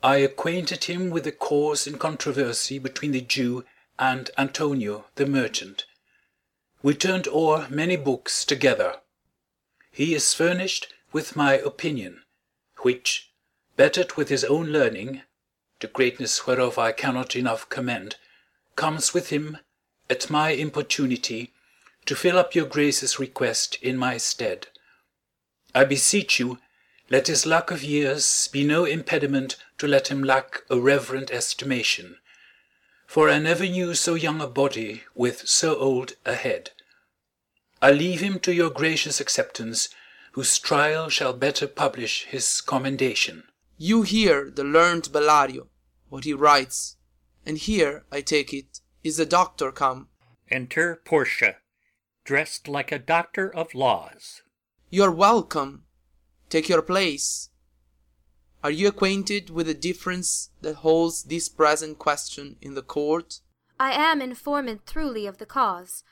I 0.03 0.17
acquainted 0.17 0.83
him 0.83 1.09
with 1.09 1.23
the 1.23 1.31
cause 1.31 1.87
in 1.87 1.97
controversy 1.97 2.77
between 2.77 3.11
the 3.11 3.21
Jew 3.21 3.65
and 3.97 4.29
Antonio 4.37 5.05
the 5.15 5.25
merchant. 5.25 5.86
We 6.83 6.93
turned 6.93 7.27
o'er 7.27 7.67
many 7.69 7.95
books 7.95 8.45
together. 8.45 8.97
He 9.91 10.13
is 10.13 10.33
furnished 10.33 10.93
with 11.11 11.35
my 11.35 11.53
opinion, 11.53 12.21
which, 12.81 13.31
bettered 13.75 14.13
with 14.13 14.29
his 14.29 14.43
own 14.43 14.67
learning, 14.67 15.23
the 15.79 15.87
greatness 15.87 16.45
whereof 16.45 16.77
I 16.77 16.91
cannot 16.91 17.35
enough 17.35 17.67
commend, 17.69 18.15
comes 18.75 19.13
with 19.13 19.29
him, 19.29 19.57
at 20.09 20.29
my 20.29 20.51
importunity, 20.51 21.51
to 22.05 22.15
fill 22.15 22.37
up 22.37 22.55
your 22.55 22.65
grace's 22.65 23.19
request 23.19 23.77
in 23.81 23.97
my 23.97 24.17
stead. 24.17 24.67
I 25.73 25.83
beseech 25.83 26.39
you, 26.39 26.59
let 27.09 27.27
his 27.27 27.45
lack 27.45 27.71
of 27.71 27.83
years 27.83 28.49
be 28.51 28.63
no 28.63 28.85
impediment 28.85 29.55
to 29.79 29.87
let 29.87 30.09
him 30.09 30.23
lack 30.23 30.63
a 30.69 30.79
reverent 30.79 31.31
estimation, 31.31 32.17
for 33.07 33.29
I 33.29 33.39
never 33.39 33.65
knew 33.65 33.95
so 33.95 34.15
young 34.15 34.41
a 34.41 34.47
body 34.47 35.03
with 35.15 35.47
so 35.47 35.77
old 35.77 36.13
a 36.25 36.35
head. 36.35 36.71
I 37.81 37.91
leave 37.91 38.19
him 38.19 38.39
to 38.41 38.53
your 38.53 38.69
gracious 38.69 39.21
acceptance, 39.21 39.89
whose 40.33 40.59
trial 40.59 41.09
shall 41.09 41.33
better 41.33 41.67
publish 41.67 42.25
his 42.25 42.59
commendation. 42.61 43.43
You 43.77 44.01
hear 44.01 44.51
the 44.53 44.63
learned 44.63 45.05
Bellario, 45.05 45.69
what 46.09 46.25
he 46.25 46.33
writes, 46.33 46.97
and 47.45 47.57
here, 47.57 48.05
I 48.11 48.21
take 48.21 48.53
it, 48.53 48.81
is 49.03 49.17
the 49.17 49.25
doctor 49.25 49.71
come. 49.71 50.09
Enter 50.51 51.01
Portia, 51.05 51.55
dressed 52.25 52.67
like 52.67 52.91
a 52.91 52.99
doctor 52.99 53.53
of 53.53 53.73
laws. 53.73 54.41
You 54.89 55.03
are 55.03 55.11
welcome. 55.11 55.83
Take 56.49 56.67
your 56.67 56.81
place. 56.81 57.46
Are 58.63 58.71
you 58.71 58.87
acquainted 58.87 59.51
with 59.51 59.67
the 59.67 59.73
difference 59.73 60.49
that 60.61 60.77
holds 60.77 61.23
this 61.23 61.47
present 61.47 61.99
question 61.99 62.57
in 62.61 62.73
the 62.73 62.81
court? 62.81 63.41
I 63.79 63.91
am 63.91 64.19
informed 64.19 64.79
truly 64.87 65.27
of 65.27 65.37
the 65.37 65.45
cause. 65.45 66.03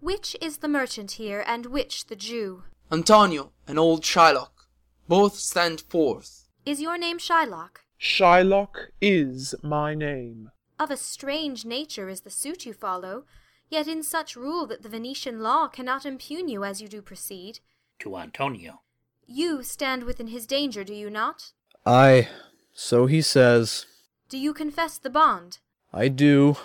Which 0.00 0.34
is 0.40 0.58
the 0.58 0.68
merchant 0.68 1.12
here, 1.12 1.44
and 1.46 1.66
which 1.66 2.06
the 2.06 2.16
Jew? 2.16 2.64
Antonio 2.90 3.52
and 3.68 3.78
old 3.78 4.02
Shylock, 4.02 4.68
both 5.06 5.36
stand 5.36 5.82
forth. 5.82 6.48
Is 6.64 6.80
your 6.80 6.96
name 6.96 7.18
Shylock? 7.18 7.82
Shylock 8.00 8.88
is 9.00 9.54
my 9.62 9.94
name. 9.94 10.50
Of 10.80 10.90
a 10.90 10.96
strange 10.96 11.64
nature 11.64 12.08
is 12.08 12.22
the 12.22 12.30
suit 12.30 12.64
you 12.66 12.72
follow, 12.72 13.24
yet 13.68 13.86
in 13.86 14.02
such 14.02 14.34
rule 14.34 14.66
that 14.66 14.82
the 14.82 14.88
Venetian 14.88 15.40
law 15.40 15.68
cannot 15.68 16.06
impugn 16.06 16.48
you 16.48 16.64
as 16.64 16.80
you 16.80 16.88
do 16.88 17.02
proceed. 17.02 17.60
To 18.00 18.16
Antonio. 18.16 18.80
You 19.26 19.62
stand 19.62 20.04
within 20.04 20.28
his 20.28 20.46
danger, 20.46 20.82
do 20.82 20.94
you 20.94 21.10
not? 21.10 21.52
I. 21.84 22.28
So 22.72 23.06
he 23.06 23.20
says. 23.22 23.86
Do 24.28 24.38
you 24.38 24.54
confess 24.54 24.98
the 24.98 25.10
bond? 25.10 25.58
I 25.92 26.08
do. 26.08 26.56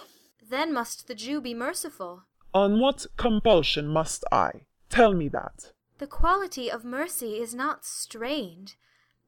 Then 0.49 0.73
must 0.73 1.07
the 1.07 1.15
Jew 1.15 1.41
be 1.41 1.53
merciful. 1.53 2.23
On 2.53 2.79
what 2.79 3.05
compulsion 3.17 3.87
must 3.87 4.23
I? 4.31 4.65
Tell 4.89 5.13
me 5.13 5.27
that. 5.29 5.71
The 5.97 6.07
quality 6.07 6.71
of 6.71 6.85
mercy 6.85 7.39
is 7.39 7.53
not 7.53 7.83
strained. 7.83 8.75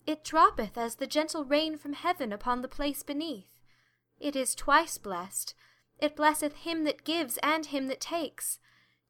It 0.06 0.24
droppeth 0.24 0.78
as 0.78 0.96
the 0.96 1.08
gentle 1.08 1.44
rain 1.44 1.78
from 1.78 1.94
heaven 1.94 2.32
upon 2.32 2.62
the 2.62 2.68
place 2.68 3.04
beneath. 3.04 3.60
It 4.20 4.36
is 4.36 4.56
twice 4.56 4.98
blessed. 4.98 5.54
It 6.00 6.16
blesseth 6.16 6.56
him 6.58 6.84
that 6.86 7.04
gives 7.04 7.38
and 7.44 7.66
him 7.66 7.88
that 7.88 8.00
takes. 8.00 8.60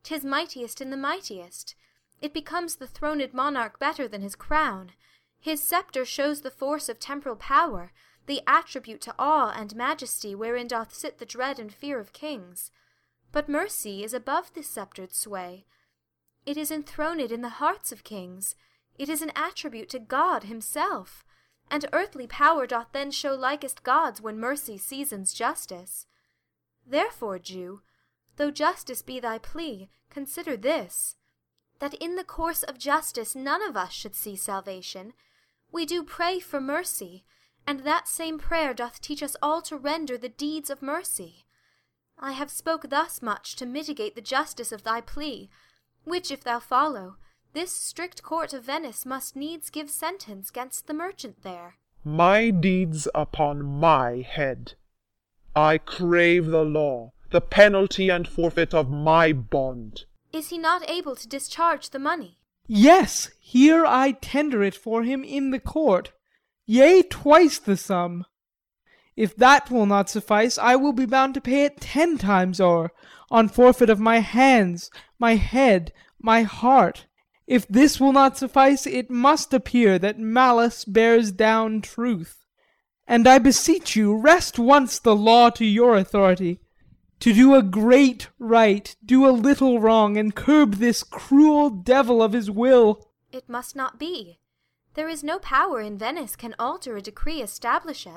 'Tis 0.03 0.23
mightiest 0.23 0.81
in 0.81 0.89
the 0.89 0.97
mightiest. 0.97 1.75
It 2.21 2.33
becomes 2.33 2.77
the 2.77 2.87
throned 2.87 3.33
monarch 3.33 3.79
better 3.79 4.07
than 4.07 4.21
his 4.21 4.35
crown. 4.35 4.93
His 5.41 5.63
sceptre 5.63 6.05
shows 6.05 6.41
the 6.41 6.51
force 6.51 6.89
of 6.89 6.99
temporal 6.99 7.35
power, 7.35 7.91
the 8.25 8.41
attribute 8.45 9.01
to 9.01 9.15
awe 9.17 9.51
and 9.55 9.75
majesty 9.75 10.35
wherein 10.35 10.67
doth 10.67 10.93
sit 10.93 11.17
the 11.17 11.25
dread 11.25 11.59
and 11.59 11.73
fear 11.73 11.99
of 11.99 12.13
kings. 12.13 12.71
But 13.31 13.47
mercy 13.49 14.03
is 14.03 14.13
above 14.13 14.53
this 14.53 14.67
sceptred 14.67 15.13
sway. 15.13 15.65
It 16.45 16.57
is 16.57 16.71
enthroned 16.71 17.31
in 17.31 17.41
the 17.41 17.49
hearts 17.49 17.91
of 17.91 18.03
kings. 18.03 18.55
It 18.97 19.07
is 19.07 19.21
an 19.21 19.31
attribute 19.35 19.89
to 19.89 19.99
God 19.99 20.43
himself. 20.43 21.23
And 21.71 21.85
earthly 21.93 22.27
power 22.27 22.67
doth 22.67 22.87
then 22.91 23.11
show 23.11 23.33
likest 23.35 23.83
God's 23.83 24.21
when 24.21 24.39
mercy 24.39 24.77
seasons 24.77 25.33
justice. 25.33 26.07
Therefore, 26.85 27.39
Jew, 27.39 27.81
though 28.37 28.51
justice 28.51 29.01
be 29.01 29.19
thy 29.19 29.37
plea, 29.37 29.89
consider 30.09 30.57
this 30.57 31.15
that 31.79 31.93
in 31.95 32.15
the 32.15 32.23
course 32.23 32.63
of 32.63 32.77
justice 32.77 33.35
none 33.35 33.61
of 33.61 33.77
us 33.77 33.93
should 33.93 34.15
see 34.15 34.35
salvation. 34.35 35.13
We 35.71 35.85
do 35.85 36.03
pray 36.03 36.39
for 36.39 36.59
mercy, 36.59 37.23
and 37.67 37.81
that 37.81 38.07
same 38.07 38.39
prayer 38.39 38.73
doth 38.73 39.01
teach 39.01 39.21
us 39.21 39.35
all 39.41 39.61
to 39.63 39.77
render 39.77 40.17
the 40.17 40.29
deeds 40.29 40.69
of 40.69 40.81
mercy. 40.81 41.45
I 42.17 42.31
have 42.33 42.49
spoke 42.49 42.89
thus 42.89 43.21
much 43.21 43.55
to 43.57 43.65
mitigate 43.65 44.15
the 44.15 44.21
justice 44.21 44.71
of 44.71 44.83
thy 44.83 45.01
plea, 45.01 45.49
which 46.03 46.31
if 46.31 46.43
thou 46.43 46.59
follow, 46.59 47.17
this 47.53 47.71
strict 47.71 48.23
court 48.23 48.53
of 48.53 48.65
Venice 48.65 49.05
must 49.05 49.35
needs 49.35 49.69
give 49.69 49.89
sentence 49.89 50.49
gainst 50.49 50.87
the 50.87 50.93
merchant 50.93 51.43
there. 51.43 51.77
My 52.03 52.49
deeds 52.49 53.07
upon 53.13 53.63
my 53.63 54.25
head. 54.27 54.73
I 55.55 55.77
crave 55.77 56.47
the 56.47 56.63
law, 56.63 57.13
the 57.31 57.41
penalty 57.41 58.09
and 58.09 58.27
forfeit 58.27 58.73
of 58.73 58.89
my 58.89 59.33
bond. 59.33 60.05
Is 60.31 60.49
he 60.49 60.57
not 60.57 60.89
able 60.89 61.15
to 61.15 61.27
discharge 61.27 61.89
the 61.89 61.99
money? 61.99 62.38
Yes, 62.71 63.31
here 63.39 63.83
I 63.83 64.11
tender 64.11 64.61
it 64.61 64.75
for 64.75 65.01
him 65.01 65.23
in 65.23 65.49
the 65.49 65.59
court, 65.59 66.11
yea, 66.67 67.01
twice 67.01 67.57
the 67.57 67.75
sum. 67.75 68.25
If 69.15 69.35
that 69.37 69.71
will 69.71 69.87
not 69.87 70.07
suffice, 70.07 70.59
I 70.59 70.75
will 70.75 70.93
be 70.93 71.07
bound 71.07 71.33
to 71.33 71.41
pay 71.41 71.65
it 71.65 71.81
ten 71.81 72.19
times 72.19 72.61
o'er, 72.61 72.91
on 73.31 73.49
forfeit 73.49 73.89
of 73.89 73.99
my 73.99 74.19
hands, 74.19 74.91
my 75.17 75.33
head, 75.33 75.91
my 76.21 76.43
heart. 76.43 77.07
If 77.47 77.67
this 77.67 77.99
will 77.99 78.13
not 78.13 78.37
suffice, 78.37 78.85
it 78.85 79.09
must 79.09 79.51
appear 79.51 79.97
that 79.97 80.19
malice 80.19 80.85
bears 80.85 81.31
down 81.31 81.81
truth. 81.81 82.45
And 83.07 83.27
I 83.27 83.39
beseech 83.39 83.95
you, 83.95 84.15
wrest 84.15 84.59
once 84.59 84.99
the 84.99 85.15
law 85.15 85.49
to 85.49 85.65
your 85.65 85.95
authority. 85.95 86.59
To 87.21 87.33
do 87.33 87.53
a 87.53 87.61
great 87.61 88.29
right, 88.39 88.95
do 89.05 89.27
a 89.27 89.31
little 89.31 89.79
wrong, 89.81 90.15
and 90.15 90.33
curb 90.33 90.75
this 90.75 91.03
cruel 91.03 91.69
devil 91.69 92.23
of 92.23 92.31
his 92.31 92.49
will. 92.49 93.09
It 93.31 93.49
must 93.49 93.75
not 93.75 93.99
be. 93.99 94.39
There 94.93 95.09
is 95.09 95.21
no 95.23 95.37
power 95.37 95.81
in 95.81 95.97
Venice 95.97 96.37
can 96.37 96.55
alter 96.57 96.95
a 96.95 97.01
decree 97.01 97.41
established. 97.41 98.07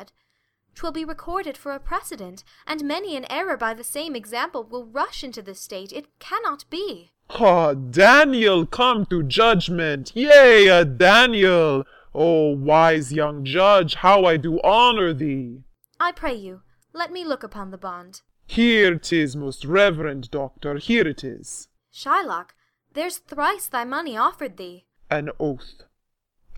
'Twill 0.74 0.92
be 0.92 1.04
recorded 1.04 1.56
for 1.56 1.72
a 1.72 1.80
precedent, 1.80 2.44
and 2.66 2.84
many 2.84 3.16
an 3.16 3.26
error 3.28 3.56
by 3.56 3.74
the 3.74 3.84
same 3.84 4.14
example 4.14 4.62
will 4.62 4.86
rush 4.86 5.24
into 5.24 5.42
the 5.42 5.54
state. 5.54 5.92
It 5.92 6.06
cannot 6.18 6.64
be. 6.70 7.10
Ah, 7.28 7.74
Daniel 7.74 8.66
come 8.66 9.04
to 9.06 9.22
judgment! 9.22 10.12
Yea, 10.14 10.68
a 10.68 10.84
Daniel! 10.84 11.84
O 12.14 12.54
wise 12.54 13.12
young 13.12 13.44
judge, 13.44 13.96
how 13.96 14.24
I 14.24 14.36
do 14.36 14.60
honour 14.60 15.12
thee! 15.12 15.64
I 15.98 16.12
pray 16.12 16.34
you, 16.34 16.62
let 16.92 17.10
me 17.10 17.24
look 17.24 17.42
upon 17.42 17.70
the 17.70 17.78
bond. 17.78 18.22
Here 18.46 18.98
'tis, 18.98 19.34
most 19.36 19.64
reverend 19.64 20.30
doctor, 20.30 20.76
here 20.76 21.06
it 21.06 21.24
is. 21.24 21.68
Shylock, 21.92 22.50
there's 22.92 23.18
thrice 23.18 23.66
thy 23.66 23.84
money 23.84 24.16
offered 24.16 24.56
thee. 24.56 24.86
An 25.10 25.30
oath, 25.38 25.84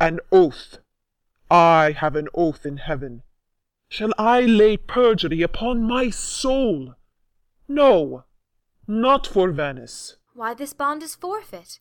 an 0.01 0.21
oath. 0.33 0.79
I 1.51 1.93
have 1.93 2.17
an 2.17 2.29
oath 2.35 2.65
in 2.67 2.79
heaven. 2.79 3.23
Shall 3.89 4.13
I 4.19 4.41
lay 4.41 4.77
perjury 4.77 5.43
upon 5.43 5.85
my 5.85 6.11
soul? 6.11 6.95
No, 7.69 8.25
not 8.87 9.27
for 9.27 9.51
Venice. 9.53 10.17
Why, 10.33 10.55
this 10.55 10.73
bond 10.73 11.03
is 11.03 11.15
forfeit, 11.15 11.79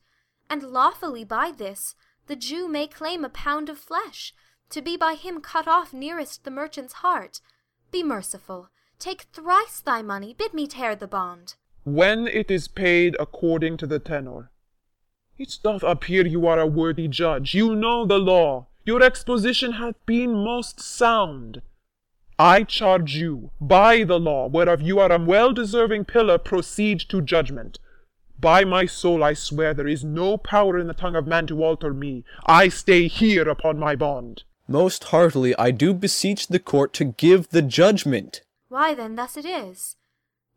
and 0.50 0.62
lawfully 0.64 1.24
by 1.24 1.52
this 1.52 1.96
the 2.28 2.36
Jew 2.36 2.68
may 2.68 2.88
claim 2.88 3.26
a 3.26 3.30
pound 3.30 3.68
of 3.68 3.80
flesh, 3.80 4.34
to 4.70 4.82
be 4.82 4.96
by 4.96 5.16
him 5.16 5.42
cut 5.42 5.68
off 5.68 5.92
nearest 5.92 6.44
the 6.44 6.52
merchant's 6.52 6.94
heart. 6.96 7.42
Be 7.92 8.04
merciful, 8.04 8.70
take 9.04 9.24
thrice 9.34 9.82
thy 9.82 10.02
money, 10.02 10.34
bid 10.38 10.54
me 10.54 10.66
tear 10.66 10.96
the 10.96 11.08
bond. 11.08 11.56
When 11.84 12.26
it 12.26 12.50
is 12.50 12.70
paid 12.70 13.18
according 13.20 13.76
to 13.78 13.88
the 13.88 14.00
tenor. 14.00 14.50
It 15.38 15.58
doth 15.62 15.84
appear 15.84 16.26
you 16.26 16.48
are 16.48 16.60
a 16.60 16.66
worthy 16.66 17.10
judge, 17.10 17.54
you 17.54 17.76
know 17.76 18.06
the 18.06 18.18
law, 18.18 18.68
your 18.86 19.04
exposition 19.04 19.74
hath 19.74 19.96
been 20.06 20.34
most 20.34 20.80
sound. 20.80 21.62
I 22.40 22.64
charge 22.64 23.16
you, 23.16 23.52
by 23.60 24.06
the 24.06 24.20
law, 24.20 24.48
whereof 24.48 24.82
you 24.82 25.00
are 25.00 25.12
a 25.12 25.20
well 25.20 25.52
deserving 25.52 26.06
pillar, 26.06 26.38
proceed 26.38 27.02
to 27.10 27.22
judgment. 27.22 27.80
By 28.40 28.64
my 28.64 28.86
soul 28.86 29.22
I 29.22 29.34
swear 29.34 29.74
there 29.74 29.88
is 29.88 30.06
no 30.06 30.38
power 30.38 30.78
in 30.80 30.88
the 30.88 30.94
tongue 30.94 31.18
of 31.18 31.28
man 31.28 31.46
to 31.48 31.62
alter 31.62 31.94
me. 31.94 32.24
I 32.46 32.70
stay 32.70 33.10
here 33.10 33.50
upon 33.50 33.78
my 33.78 33.98
bond. 33.98 34.44
Most 34.66 35.04
heartily 35.06 35.54
I 35.58 35.72
do 35.72 35.94
beseech 35.94 36.48
the 36.48 36.60
court 36.60 36.94
to 36.94 37.06
give 37.06 37.50
the 37.50 37.62
judgment. 37.62 38.42
Why 38.74 38.96
then 38.96 39.14
thus 39.14 39.38
it 39.38 39.46
is. 39.46 39.98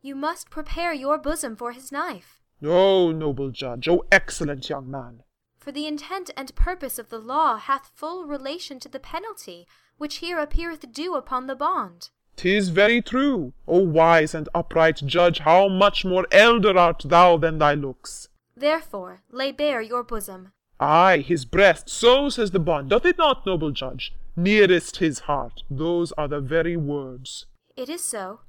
You 0.00 0.14
must 0.14 0.48
prepare 0.48 0.94
your 0.94 1.18
bosom 1.18 1.54
for 1.54 1.72
his 1.72 1.92
knife. 1.92 2.40
O 2.64 3.12
noble 3.12 3.50
judge, 3.50 3.88
O 3.88 4.06
excellent 4.10 4.70
young 4.70 4.90
man! 4.90 5.22
For 5.58 5.70
the 5.70 5.86
intent 5.86 6.30
and 6.34 6.54
purpose 6.54 6.98
of 6.98 7.10
the 7.10 7.18
law 7.18 7.58
hath 7.58 7.92
full 7.94 8.24
relation 8.24 8.80
to 8.80 8.88
the 8.88 8.98
penalty, 8.98 9.66
which 9.98 10.24
here 10.24 10.38
appeareth 10.38 10.90
due 10.92 11.14
upon 11.14 11.46
the 11.46 11.54
bond. 11.54 12.08
'Tis 12.36 12.70
very 12.70 13.02
true, 13.02 13.52
O 13.68 13.80
wise 13.80 14.34
and 14.34 14.48
upright 14.54 15.02
judge, 15.04 15.40
how 15.40 15.68
much 15.68 16.06
more 16.06 16.26
elder 16.32 16.74
art 16.78 17.02
thou 17.04 17.36
than 17.36 17.58
thy 17.58 17.74
looks. 17.74 18.30
Therefore 18.56 19.24
lay 19.30 19.52
bare 19.52 19.82
your 19.82 20.02
bosom. 20.02 20.52
Ay, 20.80 21.18
his 21.18 21.44
breast, 21.44 21.90
so 21.90 22.30
says 22.30 22.52
the 22.52 22.58
bond, 22.58 22.88
doth 22.88 23.04
it 23.04 23.18
not, 23.18 23.44
noble 23.44 23.72
judge? 23.72 24.14
Nearest 24.34 24.96
his 24.96 25.18
heart, 25.28 25.64
those 25.68 26.12
are 26.12 26.28
the 26.28 26.40
very 26.40 26.78
words. 26.78 27.44
It 27.76 27.88
is 27.90 28.02
so. 28.02 28.40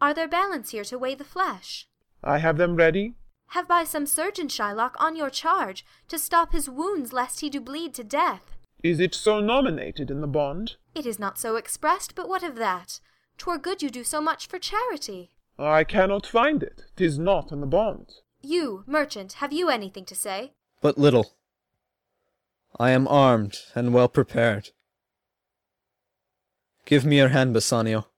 Are 0.00 0.12
there 0.12 0.28
balance 0.28 0.70
here 0.70 0.84
to 0.84 0.98
weigh 0.98 1.14
the 1.14 1.24
flesh? 1.24 1.86
I 2.22 2.38
have 2.38 2.58
them 2.58 2.76
ready. 2.76 3.14
Have 3.48 3.66
by 3.66 3.84
some 3.84 4.06
surgeon, 4.06 4.48
Shylock, 4.48 4.94
on 4.98 5.16
your 5.16 5.30
charge, 5.30 5.84
to 6.08 6.18
stop 6.18 6.52
his 6.52 6.68
wounds 6.68 7.12
lest 7.12 7.40
he 7.40 7.50
do 7.50 7.60
bleed 7.60 7.94
to 7.94 8.04
death. 8.04 8.56
Is 8.82 9.00
it 9.00 9.14
so 9.14 9.40
nominated 9.40 10.10
in 10.10 10.20
the 10.20 10.26
bond? 10.26 10.76
It 10.94 11.06
is 11.06 11.18
not 11.18 11.38
so 11.38 11.56
expressed, 11.56 12.14
but 12.14 12.28
what 12.28 12.42
of 12.42 12.56
that? 12.56 13.00
'Twere 13.38 13.58
good 13.58 13.82
you 13.82 13.90
do 13.90 14.04
so 14.04 14.20
much 14.20 14.46
for 14.46 14.58
charity. 14.58 15.30
I 15.58 15.84
cannot 15.84 16.26
find 16.26 16.62
it. 16.62 16.82
'Tis 16.96 17.18
not 17.18 17.52
in 17.52 17.60
the 17.60 17.66
bond. 17.66 18.12
You, 18.42 18.84
merchant, 18.86 19.34
have 19.34 19.52
you 19.52 19.68
anything 19.70 20.04
to 20.06 20.14
say? 20.14 20.52
But 20.80 20.98
little. 20.98 21.34
I 22.78 22.90
am 22.90 23.08
armed 23.08 23.58
and 23.74 23.92
well 23.92 24.08
prepared. 24.08 24.70
Give 26.84 27.04
me 27.04 27.16
your 27.16 27.28
hand, 27.28 27.52
Bassanio. 27.54 28.09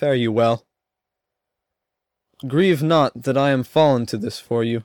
Fare 0.00 0.14
you 0.14 0.32
well. 0.32 0.64
Grieve 2.48 2.82
not 2.82 3.24
that 3.24 3.36
I 3.36 3.50
am 3.50 3.62
fallen 3.62 4.06
to 4.06 4.16
this 4.16 4.40
for 4.40 4.64
you, 4.64 4.84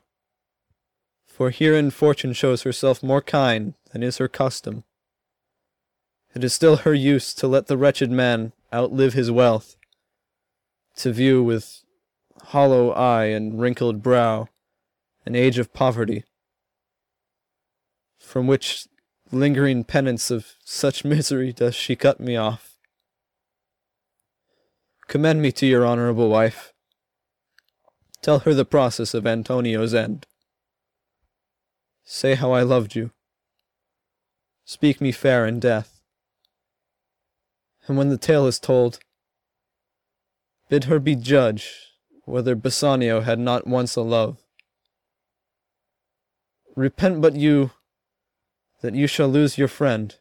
for 1.26 1.52
herein 1.52 1.90
fortune 1.90 2.34
shows 2.34 2.64
herself 2.64 3.02
more 3.02 3.22
kind 3.22 3.76
than 3.94 4.04
is 4.04 4.18
her 4.18 4.28
custom. 4.28 4.84
It 6.36 6.44
is 6.44 6.54
still 6.54 6.76
her 6.76 6.94
use 6.94 7.34
to 7.36 7.48
let 7.48 7.68
the 7.68 7.78
wretched 7.78 8.12
man 8.12 8.52
outlive 8.74 9.14
his 9.14 9.32
wealth, 9.32 9.78
to 10.98 11.14
view 11.14 11.42
with 11.42 11.86
hollow 12.48 12.92
eye 12.92 13.28
and 13.28 13.58
wrinkled 13.58 14.04
brow 14.04 14.50
an 15.26 15.34
age 15.34 15.58
of 15.58 15.72
poverty, 15.72 16.26
from 18.20 18.48
which 18.48 18.86
lingering 19.32 19.86
penance 19.86 20.30
of 20.30 20.56
such 20.66 21.06
misery 21.06 21.54
does 21.54 21.74
she 21.74 21.96
cut 21.96 22.20
me 22.20 22.36
off. 22.36 22.75
Commend 25.08 25.42
me 25.42 25.52
to 25.54 25.66
your 25.66 25.86
honourable 25.86 26.30
wife. 26.30 26.74
Tell 28.22 28.40
her 28.40 28.54
the 28.54 28.66
process 28.66 29.14
of 29.14 29.28
Antonio's 29.28 29.94
end. 29.94 30.26
Say 32.04 32.36
how 32.36 32.52
I 32.52 32.62
loved 32.62 32.96
you. 32.96 33.12
Speak 34.64 35.00
me 35.00 35.12
fair 35.12 35.46
in 35.46 35.60
death. 35.60 36.02
And 37.88 37.98
when 37.98 38.10
the 38.10 38.18
tale 38.18 38.48
is 38.48 38.60
told, 38.60 39.00
bid 40.70 40.86
her 40.86 41.00
be 41.00 41.16
judge 41.16 41.72
whether 42.26 42.56
Bassanio 42.56 43.22
had 43.22 43.38
not 43.38 43.68
once 43.68 43.96
a 43.96 44.02
love. 44.02 44.40
Repent 46.76 47.22
but 47.22 47.36
you 47.36 47.72
that 48.82 48.96
you 48.96 49.08
shall 49.08 49.28
lose 49.28 49.58
your 49.58 49.68
friend, 49.68 50.16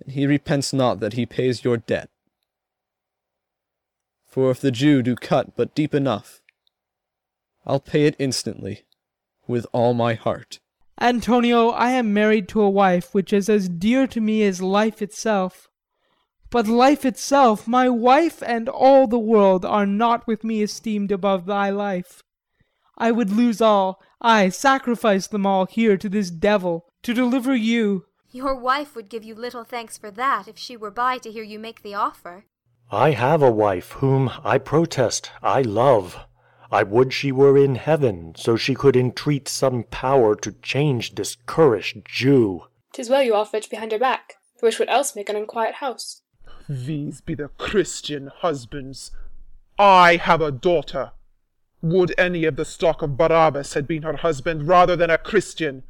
and 0.00 0.12
he 0.12 0.26
repents 0.26 0.72
not 0.72 1.00
that 1.00 1.14
he 1.14 1.24
pays 1.24 1.64
your 1.64 1.76
debt. 1.76 2.09
For 4.30 4.52
if 4.52 4.60
the 4.60 4.70
Jew 4.70 5.02
do 5.02 5.16
cut 5.16 5.56
but 5.56 5.74
deep 5.74 5.92
enough, 5.92 6.40
I'll 7.66 7.80
pay 7.80 8.06
it 8.06 8.14
instantly, 8.18 8.84
with 9.48 9.66
all 9.72 9.92
my 9.92 10.14
heart. 10.14 10.60
Antonio, 11.00 11.70
I 11.70 11.90
am 11.90 12.14
married 12.14 12.48
to 12.50 12.60
a 12.60 12.70
wife 12.70 13.12
which 13.12 13.32
is 13.32 13.48
as 13.48 13.68
dear 13.68 14.06
to 14.06 14.20
me 14.20 14.44
as 14.44 14.62
life 14.62 15.02
itself. 15.02 15.68
But 16.50 16.68
life 16.68 17.04
itself, 17.04 17.66
my 17.66 17.88
wife 17.88 18.42
and 18.42 18.68
all 18.68 19.06
the 19.06 19.18
world, 19.18 19.64
are 19.64 19.86
not 19.86 20.26
with 20.26 20.44
me 20.44 20.62
esteemed 20.62 21.10
above 21.10 21.46
thy 21.46 21.70
life. 21.70 22.22
I 22.96 23.12
would 23.12 23.30
lose 23.30 23.60
all, 23.60 24.00
ay, 24.20 24.50
sacrifice 24.50 25.26
them 25.26 25.46
all 25.46 25.66
here 25.66 25.96
to 25.96 26.08
this 26.08 26.30
devil, 26.30 26.86
to 27.02 27.14
deliver 27.14 27.54
you. 27.56 28.04
Your 28.30 28.54
wife 28.54 28.94
would 28.94 29.08
give 29.08 29.24
you 29.24 29.34
little 29.34 29.64
thanks 29.64 29.96
for 29.98 30.10
that 30.12 30.46
if 30.46 30.58
she 30.58 30.76
were 30.76 30.90
by 30.90 31.18
to 31.18 31.32
hear 31.32 31.42
you 31.42 31.58
make 31.58 31.82
the 31.82 31.94
offer. 31.94 32.44
I 32.92 33.12
have 33.12 33.40
a 33.40 33.52
wife 33.52 33.92
whom, 33.92 34.32
I 34.42 34.58
protest, 34.58 35.30
I 35.42 35.62
love. 35.62 36.26
I 36.72 36.82
would 36.82 37.12
she 37.12 37.30
were 37.30 37.56
in 37.56 37.76
heaven, 37.76 38.34
so 38.36 38.56
she 38.56 38.74
could 38.74 38.96
entreat 38.96 39.48
some 39.48 39.84
power 39.84 40.34
to 40.36 40.52
change 40.60 41.14
this 41.14 41.36
currish 41.46 42.02
Jew. 42.04 42.64
'Tis 42.92 43.08
well 43.08 43.22
you 43.22 43.34
all 43.34 43.44
fetch 43.44 43.70
behind 43.70 43.92
her 43.92 43.98
back, 43.98 44.38
for 44.58 44.66
which 44.66 44.80
would 44.80 44.88
else 44.88 45.14
make 45.14 45.28
an 45.28 45.36
unquiet 45.36 45.76
house. 45.76 46.22
These 46.68 47.20
be 47.20 47.34
the 47.34 47.48
Christian 47.58 48.30
husbands. 48.38 49.12
I 49.78 50.16
have 50.16 50.40
a 50.40 50.50
daughter. 50.50 51.12
Would 51.82 52.12
any 52.18 52.44
of 52.44 52.56
the 52.56 52.64
stock 52.64 53.02
of 53.02 53.16
Barabbas 53.16 53.74
had 53.74 53.86
been 53.86 54.02
her 54.02 54.16
husband 54.16 54.66
rather 54.66 54.96
than 54.96 55.10
a 55.10 55.18
Christian? 55.18 55.84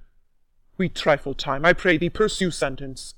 We 0.76 0.90
trifle 0.90 1.34
time. 1.34 1.64
I 1.64 1.72
pray 1.72 1.96
thee, 1.96 2.10
pursue 2.10 2.50
sentence. 2.50 3.14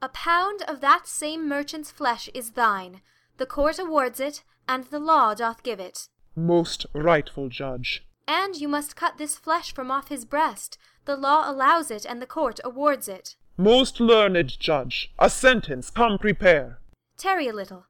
A 0.00 0.08
pound 0.08 0.62
of 0.62 0.80
that 0.80 1.06
same 1.06 1.46
merchant's 1.46 1.90
flesh 1.90 2.30
is 2.32 2.52
thine. 2.52 3.02
The 3.38 3.46
court 3.46 3.78
awards 3.78 4.20
it, 4.20 4.42
and 4.68 4.84
the 4.84 4.98
law 4.98 5.34
doth 5.34 5.62
give 5.62 5.80
it. 5.80 6.08
Most 6.34 6.86
rightful 6.92 7.48
judge. 7.48 8.06
And 8.26 8.56
you 8.56 8.68
must 8.68 8.96
cut 8.96 9.18
this 9.18 9.36
flesh 9.36 9.72
from 9.72 9.90
off 9.90 10.08
his 10.08 10.24
breast. 10.24 10.78
The 11.04 11.16
law 11.16 11.50
allows 11.50 11.90
it, 11.90 12.04
and 12.04 12.20
the 12.20 12.26
court 12.26 12.60
awards 12.64 13.08
it. 13.08 13.36
Most 13.56 14.00
learned 14.00 14.58
judge, 14.58 15.12
a 15.18 15.30
sentence, 15.30 15.90
come 15.90 16.18
prepare. 16.18 16.80
Tarry 17.16 17.48
a 17.48 17.52
little. 17.52 17.86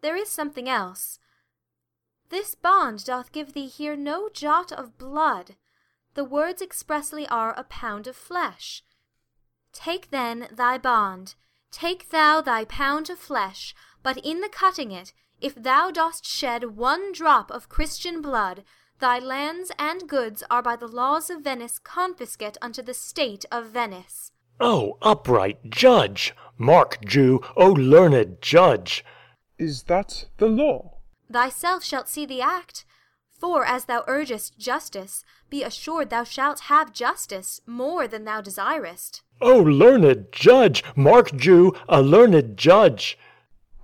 There 0.00 0.16
is 0.16 0.28
something 0.28 0.68
else. 0.68 1.18
This 2.28 2.54
bond 2.54 3.04
doth 3.04 3.32
give 3.32 3.52
thee 3.52 3.66
here 3.66 3.96
no 3.96 4.28
jot 4.28 4.70
of 4.70 4.98
blood. 4.98 5.56
The 6.14 6.24
words 6.24 6.60
expressly 6.60 7.26
are 7.28 7.54
a 7.56 7.64
pound 7.64 8.06
of 8.06 8.16
flesh. 8.16 8.82
Take 9.72 10.10
then 10.10 10.48
thy 10.50 10.78
bond, 10.78 11.34
take 11.70 12.10
thou 12.10 12.40
thy 12.40 12.64
pound 12.64 13.10
of 13.10 13.18
flesh, 13.18 13.74
but 14.02 14.16
in 14.18 14.40
the 14.40 14.48
cutting 14.48 14.90
it, 14.90 15.12
if 15.40 15.54
thou 15.54 15.90
dost 15.90 16.24
shed 16.24 16.76
one 16.76 17.12
drop 17.12 17.50
of 17.50 17.68
Christian 17.68 18.20
blood, 18.20 18.64
thy 18.98 19.18
lands 19.18 19.70
and 19.78 20.08
goods 20.08 20.42
are 20.50 20.62
by 20.62 20.76
the 20.76 20.88
laws 20.88 21.30
of 21.30 21.42
Venice 21.42 21.78
confiscate 21.78 22.56
unto 22.60 22.82
the 22.82 22.94
state 22.94 23.44
of 23.52 23.66
Venice. 23.66 24.32
O 24.60 24.98
upright 25.02 25.70
judge! 25.70 26.34
Mark, 26.56 27.04
Jew, 27.04 27.40
O 27.56 27.70
learned 27.70 28.42
judge! 28.42 29.04
Is 29.58 29.84
that 29.84 30.26
the 30.38 30.48
law? 30.48 30.98
Thyself 31.30 31.84
shalt 31.84 32.08
see 32.08 32.26
the 32.26 32.40
act. 32.40 32.84
For 33.30 33.64
as 33.64 33.84
thou 33.84 34.02
urgest 34.08 34.58
justice, 34.58 35.24
be 35.48 35.62
assured 35.62 36.10
thou 36.10 36.24
shalt 36.24 36.60
have 36.62 36.92
justice 36.92 37.60
more 37.66 38.08
than 38.08 38.24
thou 38.24 38.40
desirest. 38.40 39.22
O 39.40 39.58
learned 39.58 40.26
judge! 40.32 40.82
Mark, 40.96 41.36
Jew, 41.36 41.72
a 41.88 42.02
learned 42.02 42.56
judge! 42.56 43.16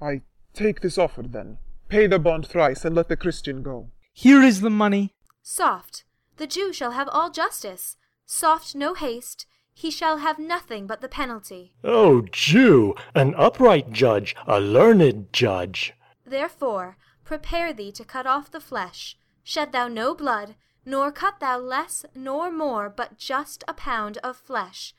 I 0.05 0.21
take 0.53 0.83
this 0.83 0.99
offer 0.99 1.23
then. 1.23 1.59
Pay 1.89 2.07
the 2.07 2.19
bond 2.19 2.47
thrice, 2.47 2.85
and 2.85 2.95
let 2.95 3.09
the 3.09 3.17
Christian 3.17 3.63
go. 3.63 3.91
Here 4.13 4.43
is 4.43 4.61
the 4.61 4.71
money. 4.71 5.15
Soft. 5.43 6.05
The 6.37 6.47
Jew 6.47 6.73
shall 6.73 6.91
have 6.91 7.09
all 7.09 7.31
justice. 7.31 7.97
Soft 8.27 8.75
no 8.75 8.93
haste. 8.93 9.47
He 9.73 9.91
shall 9.91 10.19
have 10.19 10.39
nothing 10.39 10.87
but 10.87 11.01
the 11.01 11.09
penalty. 11.09 11.73
O 11.83 12.23
Jew! 12.31 12.95
An 13.15 13.35
upright 13.37 13.93
judge, 13.93 14.37
a 14.47 14.61
learned 14.61 15.33
judge! 15.33 15.95
Therefore 16.27 16.97
prepare 17.25 17.73
thee 17.73 17.91
to 17.93 18.05
cut 18.05 18.27
off 18.27 18.51
the 18.51 18.61
flesh. 18.61 19.17
Shed 19.43 19.73
thou 19.73 19.89
no 19.89 20.15
blood, 20.15 20.55
nor 20.85 21.11
cut 21.11 21.41
thou 21.41 21.59
less 21.59 22.05
nor 22.15 22.53
more, 22.53 22.89
but 22.91 23.19
just 23.19 23.65
a 23.67 23.75
pound 23.75 24.19
of 24.19 24.37
flesh. 24.37 24.95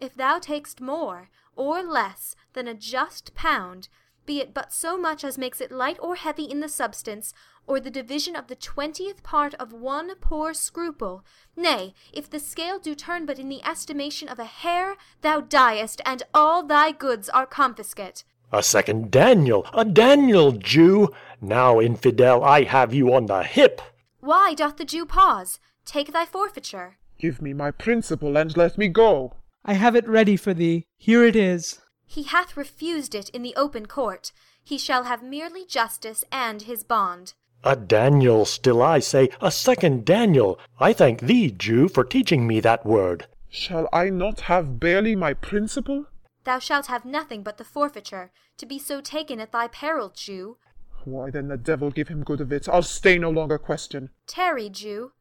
If 0.00 0.14
thou 0.14 0.38
takest 0.38 0.80
more, 0.80 1.30
or 1.56 1.82
less, 1.82 2.36
than 2.52 2.68
a 2.68 2.74
just 2.74 3.34
pound, 3.34 3.88
be 4.24 4.40
it 4.40 4.54
but 4.54 4.72
so 4.72 4.96
much 4.96 5.24
as 5.24 5.36
makes 5.36 5.60
it 5.60 5.72
light 5.72 5.98
or 6.00 6.16
heavy 6.16 6.44
in 6.44 6.60
the 6.60 6.68
substance, 6.68 7.34
or 7.66 7.80
the 7.80 7.90
division 7.90 8.34
of 8.36 8.46
the 8.46 8.56
twentieth 8.56 9.22
part 9.22 9.54
of 9.54 9.72
one 9.72 10.14
poor 10.20 10.52
scruple, 10.54 11.24
nay, 11.56 11.94
if 12.12 12.28
the 12.28 12.38
scale 12.38 12.78
do 12.78 12.94
turn 12.94 13.26
but 13.26 13.38
in 13.38 13.48
the 13.48 13.64
estimation 13.64 14.28
of 14.28 14.38
a 14.38 14.44
hair, 14.44 14.96
thou 15.20 15.40
diest, 15.40 16.00
and 16.04 16.22
all 16.32 16.62
thy 16.62 16.92
goods 16.92 17.28
are 17.28 17.46
confiscate. 17.46 18.24
A 18.52 18.62
second 18.62 19.10
Daniel, 19.10 19.66
a 19.72 19.84
Daniel, 19.84 20.52
Jew! 20.52 21.08
Now, 21.40 21.80
infidel, 21.80 22.44
I 22.44 22.64
have 22.64 22.92
you 22.92 23.12
on 23.14 23.26
the 23.26 23.42
hip! 23.42 23.80
Why 24.20 24.54
doth 24.54 24.76
the 24.76 24.84
Jew 24.84 25.06
pause? 25.06 25.58
Take 25.84 26.12
thy 26.12 26.26
forfeiture. 26.26 26.98
Give 27.18 27.40
me 27.42 27.52
my 27.52 27.70
principal, 27.70 28.36
and 28.36 28.56
let 28.56 28.78
me 28.78 28.88
go. 28.88 29.34
I 29.64 29.74
have 29.74 29.94
it 29.94 30.08
ready 30.08 30.36
for 30.36 30.52
thee. 30.52 30.86
Here 30.96 31.24
it 31.24 31.36
is. 31.36 31.80
He 32.12 32.24
hath 32.24 32.58
refused 32.58 33.14
it 33.14 33.30
in 33.30 33.40
the 33.40 33.56
open 33.56 33.86
court. 33.86 34.32
He 34.62 34.76
shall 34.76 35.04
have 35.04 35.22
merely 35.22 35.64
justice 35.64 36.26
and 36.30 36.60
his 36.60 36.84
bond. 36.84 37.32
A 37.64 37.74
Daniel, 37.74 38.44
still 38.44 38.82
I 38.82 38.98
say, 38.98 39.30
a 39.40 39.50
second 39.50 40.04
Daniel! 40.04 40.58
I 40.78 40.92
thank 40.92 41.20
thee, 41.20 41.50
Jew, 41.50 41.88
for 41.88 42.04
teaching 42.04 42.46
me 42.46 42.60
that 42.60 42.84
word. 42.84 43.28
Shall 43.48 43.88
I 43.94 44.10
not 44.10 44.40
have 44.40 44.78
barely 44.78 45.16
my 45.16 45.32
principal? 45.32 46.04
Thou 46.44 46.58
shalt 46.58 46.88
have 46.88 47.06
nothing 47.06 47.42
but 47.42 47.56
the 47.56 47.64
forfeiture, 47.64 48.30
to 48.58 48.66
be 48.66 48.78
so 48.78 49.00
taken 49.00 49.40
at 49.40 49.52
thy 49.52 49.68
peril, 49.68 50.10
Jew. 50.10 50.58
Why, 51.04 51.30
then 51.30 51.48
the 51.48 51.56
devil 51.56 51.90
give 51.90 52.08
him 52.08 52.24
good 52.24 52.42
of 52.42 52.52
it. 52.52 52.68
I'll 52.68 52.82
stay 52.82 53.16
no 53.16 53.30
longer 53.30 53.56
question. 53.56 54.10
Tarry, 54.26 54.68
Jew. 54.68 55.12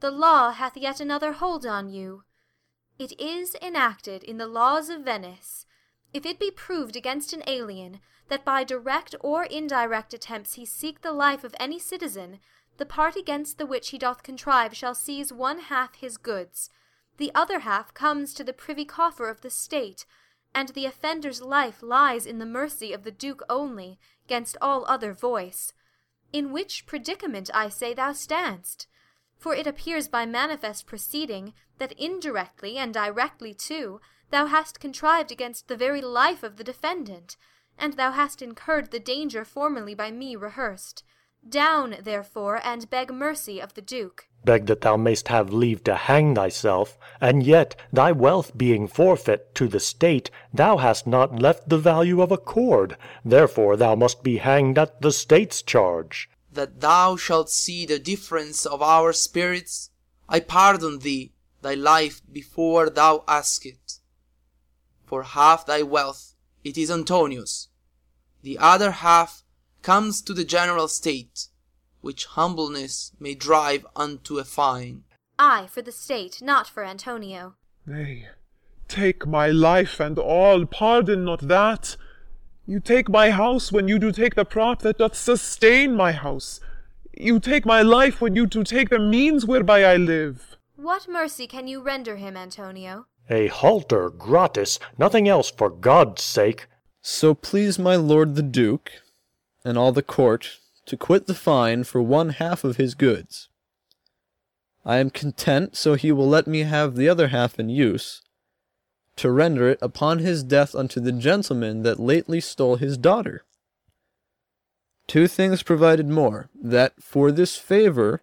The 0.00 0.10
law 0.10 0.50
hath 0.50 0.76
yet 0.76 1.00
another 1.00 1.32
hold 1.32 1.64
on 1.64 1.88
you. 1.88 2.24
It 2.98 3.18
is 3.18 3.56
enacted 3.62 4.22
in 4.22 4.36
the 4.36 4.46
laws 4.46 4.90
of 4.90 5.00
Venice, 5.00 5.65
If 6.16 6.24
it 6.24 6.38
be 6.38 6.50
proved 6.50 6.96
against 6.96 7.34
an 7.34 7.42
alien 7.46 8.00
that 8.28 8.42
by 8.42 8.64
direct 8.64 9.14
or 9.20 9.44
indirect 9.44 10.14
attempts 10.14 10.54
he 10.54 10.64
seek 10.64 11.02
the 11.02 11.12
life 11.12 11.44
of 11.44 11.54
any 11.60 11.78
citizen, 11.78 12.40
the 12.78 12.86
part 12.86 13.16
against 13.16 13.58
the 13.58 13.66
which 13.66 13.90
he 13.90 13.98
doth 13.98 14.22
contrive 14.22 14.74
shall 14.74 14.94
seize 14.94 15.30
one 15.30 15.58
half 15.58 15.96
his 15.96 16.16
goods, 16.16 16.70
the 17.18 17.30
other 17.34 17.58
half 17.58 17.92
comes 17.92 18.32
to 18.32 18.42
the 18.42 18.54
privy 18.54 18.86
coffer 18.86 19.28
of 19.28 19.42
the 19.42 19.50
state, 19.50 20.06
and 20.54 20.70
the 20.70 20.86
offender's 20.86 21.42
life 21.42 21.82
lies 21.82 22.24
in 22.24 22.38
the 22.38 22.46
mercy 22.46 22.94
of 22.94 23.04
the 23.04 23.10
Duke 23.10 23.42
only, 23.50 23.98
gainst 24.26 24.56
all 24.62 24.86
other 24.88 25.12
voice. 25.12 25.74
In 26.32 26.50
which 26.50 26.86
predicament, 26.86 27.50
I 27.52 27.68
say, 27.68 27.92
thou 27.92 28.12
standst. 28.12 28.86
For 29.36 29.54
it 29.54 29.66
appears 29.66 30.08
by 30.08 30.24
manifest 30.24 30.86
proceeding 30.86 31.52
that 31.76 31.92
indirectly 31.92 32.78
and 32.78 32.94
directly 32.94 33.52
too 33.52 34.00
thou 34.30 34.46
hast 34.46 34.80
contrived 34.80 35.30
against 35.30 35.68
the 35.68 35.76
very 35.76 36.02
life 36.02 36.42
of 36.42 36.56
the 36.56 36.64
defendant, 36.64 37.36
and 37.78 37.92
thou 37.94 38.10
hast 38.10 38.42
incurred 38.42 38.90
the 38.90 38.98
danger 38.98 39.44
formerly 39.44 39.94
by 39.94 40.10
me 40.10 40.34
rehearsed. 40.34 41.04
Down, 41.48 41.96
therefore, 42.00 42.60
and 42.64 42.90
beg 42.90 43.12
mercy 43.12 43.60
of 43.60 43.74
the 43.74 43.82
Duke. 43.82 44.26
Beg 44.44 44.66
that 44.66 44.80
thou 44.80 44.96
mayst 44.96 45.28
have 45.28 45.52
leave 45.52 45.84
to 45.84 45.94
hang 45.94 46.34
thyself; 46.34 46.98
and 47.20 47.44
yet, 47.44 47.76
thy 47.92 48.10
wealth 48.10 48.56
being 48.56 48.88
forfeit 48.88 49.54
to 49.54 49.68
the 49.68 49.78
state, 49.78 50.28
thou 50.52 50.78
hast 50.78 51.06
not 51.06 51.38
left 51.38 51.68
the 51.68 51.78
value 51.78 52.20
of 52.20 52.32
a 52.32 52.38
cord; 52.38 52.96
therefore 53.24 53.76
thou 53.76 53.94
must 53.94 54.24
be 54.24 54.38
hanged 54.38 54.76
at 54.76 55.02
the 55.02 55.12
state's 55.12 55.62
charge. 55.62 56.28
That 56.50 56.80
thou 56.80 57.14
shalt 57.14 57.48
see 57.48 57.86
the 57.86 58.00
difference 58.00 58.66
of 58.66 58.82
our 58.82 59.12
spirits, 59.12 59.90
I 60.28 60.40
pardon 60.40 60.98
thee 60.98 61.32
thy 61.62 61.74
life 61.74 62.22
before 62.32 62.90
thou 62.90 63.22
ask 63.28 63.64
it. 63.66 63.85
For 65.06 65.22
half 65.22 65.64
thy 65.64 65.82
wealth 65.82 66.34
it 66.64 66.76
is 66.76 66.90
Antonio's; 66.90 67.68
the 68.42 68.58
other 68.58 68.90
half 68.90 69.44
comes 69.82 70.20
to 70.22 70.34
the 70.34 70.44
general 70.44 70.88
state, 70.88 71.46
which 72.00 72.24
humbleness 72.24 73.12
may 73.20 73.36
drive 73.36 73.86
unto 73.94 74.38
a 74.38 74.44
fine. 74.44 75.04
I 75.38 75.68
for 75.68 75.80
the 75.80 75.92
state, 75.92 76.42
not 76.42 76.66
for 76.66 76.82
Antonio. 76.82 77.54
Nay, 77.86 78.26
take 78.88 79.28
my 79.28 79.46
life 79.48 80.00
and 80.00 80.18
all, 80.18 80.66
pardon 80.66 81.24
not 81.24 81.46
that. 81.46 81.96
You 82.66 82.80
take 82.80 83.08
my 83.08 83.30
house 83.30 83.70
when 83.70 83.86
you 83.86 84.00
do 84.00 84.10
take 84.10 84.34
the 84.34 84.44
prop 84.44 84.82
that 84.82 84.98
doth 84.98 85.14
sustain 85.14 85.94
my 85.94 86.10
house. 86.10 86.58
You 87.12 87.38
take 87.38 87.64
my 87.64 87.82
life 87.82 88.20
when 88.20 88.34
you 88.34 88.44
do 88.44 88.64
take 88.64 88.88
the 88.88 88.98
means 88.98 89.46
whereby 89.46 89.84
I 89.84 89.96
live. 89.96 90.56
What 90.74 91.08
mercy 91.08 91.46
can 91.46 91.68
you 91.68 91.80
render 91.80 92.16
him, 92.16 92.36
Antonio? 92.36 93.06
A 93.28 93.48
halter 93.48 94.10
gratis, 94.10 94.78
nothing 94.98 95.28
else 95.28 95.50
for 95.50 95.68
God's 95.68 96.22
sake. 96.22 96.66
So 97.02 97.34
please 97.34 97.78
my 97.78 97.96
lord 97.96 98.34
the 98.34 98.42
Duke, 98.42 98.92
and 99.64 99.76
all 99.76 99.92
the 99.92 100.02
court, 100.02 100.58
to 100.86 100.96
quit 100.96 101.26
the 101.26 101.34
fine 101.34 101.84
for 101.84 102.00
one 102.00 102.30
half 102.30 102.62
of 102.64 102.76
his 102.76 102.94
goods. 102.94 103.48
I 104.84 104.98
am 104.98 105.10
content 105.10 105.76
so 105.76 105.94
he 105.94 106.12
will 106.12 106.28
let 106.28 106.46
me 106.46 106.60
have 106.60 106.94
the 106.94 107.08
other 107.08 107.28
half 107.28 107.58
in 107.58 107.68
use, 107.68 108.22
to 109.16 109.30
render 109.30 109.68
it 109.68 109.78
upon 109.82 110.20
his 110.20 110.44
death 110.44 110.74
unto 110.74 111.00
the 111.00 111.12
gentleman 111.12 111.82
that 111.82 111.98
lately 111.98 112.40
stole 112.40 112.76
his 112.76 112.96
daughter. 112.96 113.44
Two 115.08 115.26
things 115.26 115.62
provided 115.62 116.08
more, 116.08 116.48
that 116.54 117.02
for 117.02 117.32
this 117.32 117.56
favour 117.56 118.22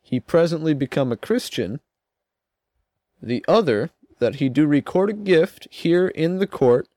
he 0.00 0.20
presently 0.20 0.72
become 0.72 1.12
a 1.12 1.16
Christian, 1.16 1.80
the 3.20 3.44
other 3.46 3.90
that 4.18 4.36
he 4.36 4.48
do 4.48 4.66
record 4.66 5.10
a 5.10 5.14
gift 5.14 5.68
here 5.70 6.08
in 6.08 6.38
the 6.38 6.46
court 6.46 6.88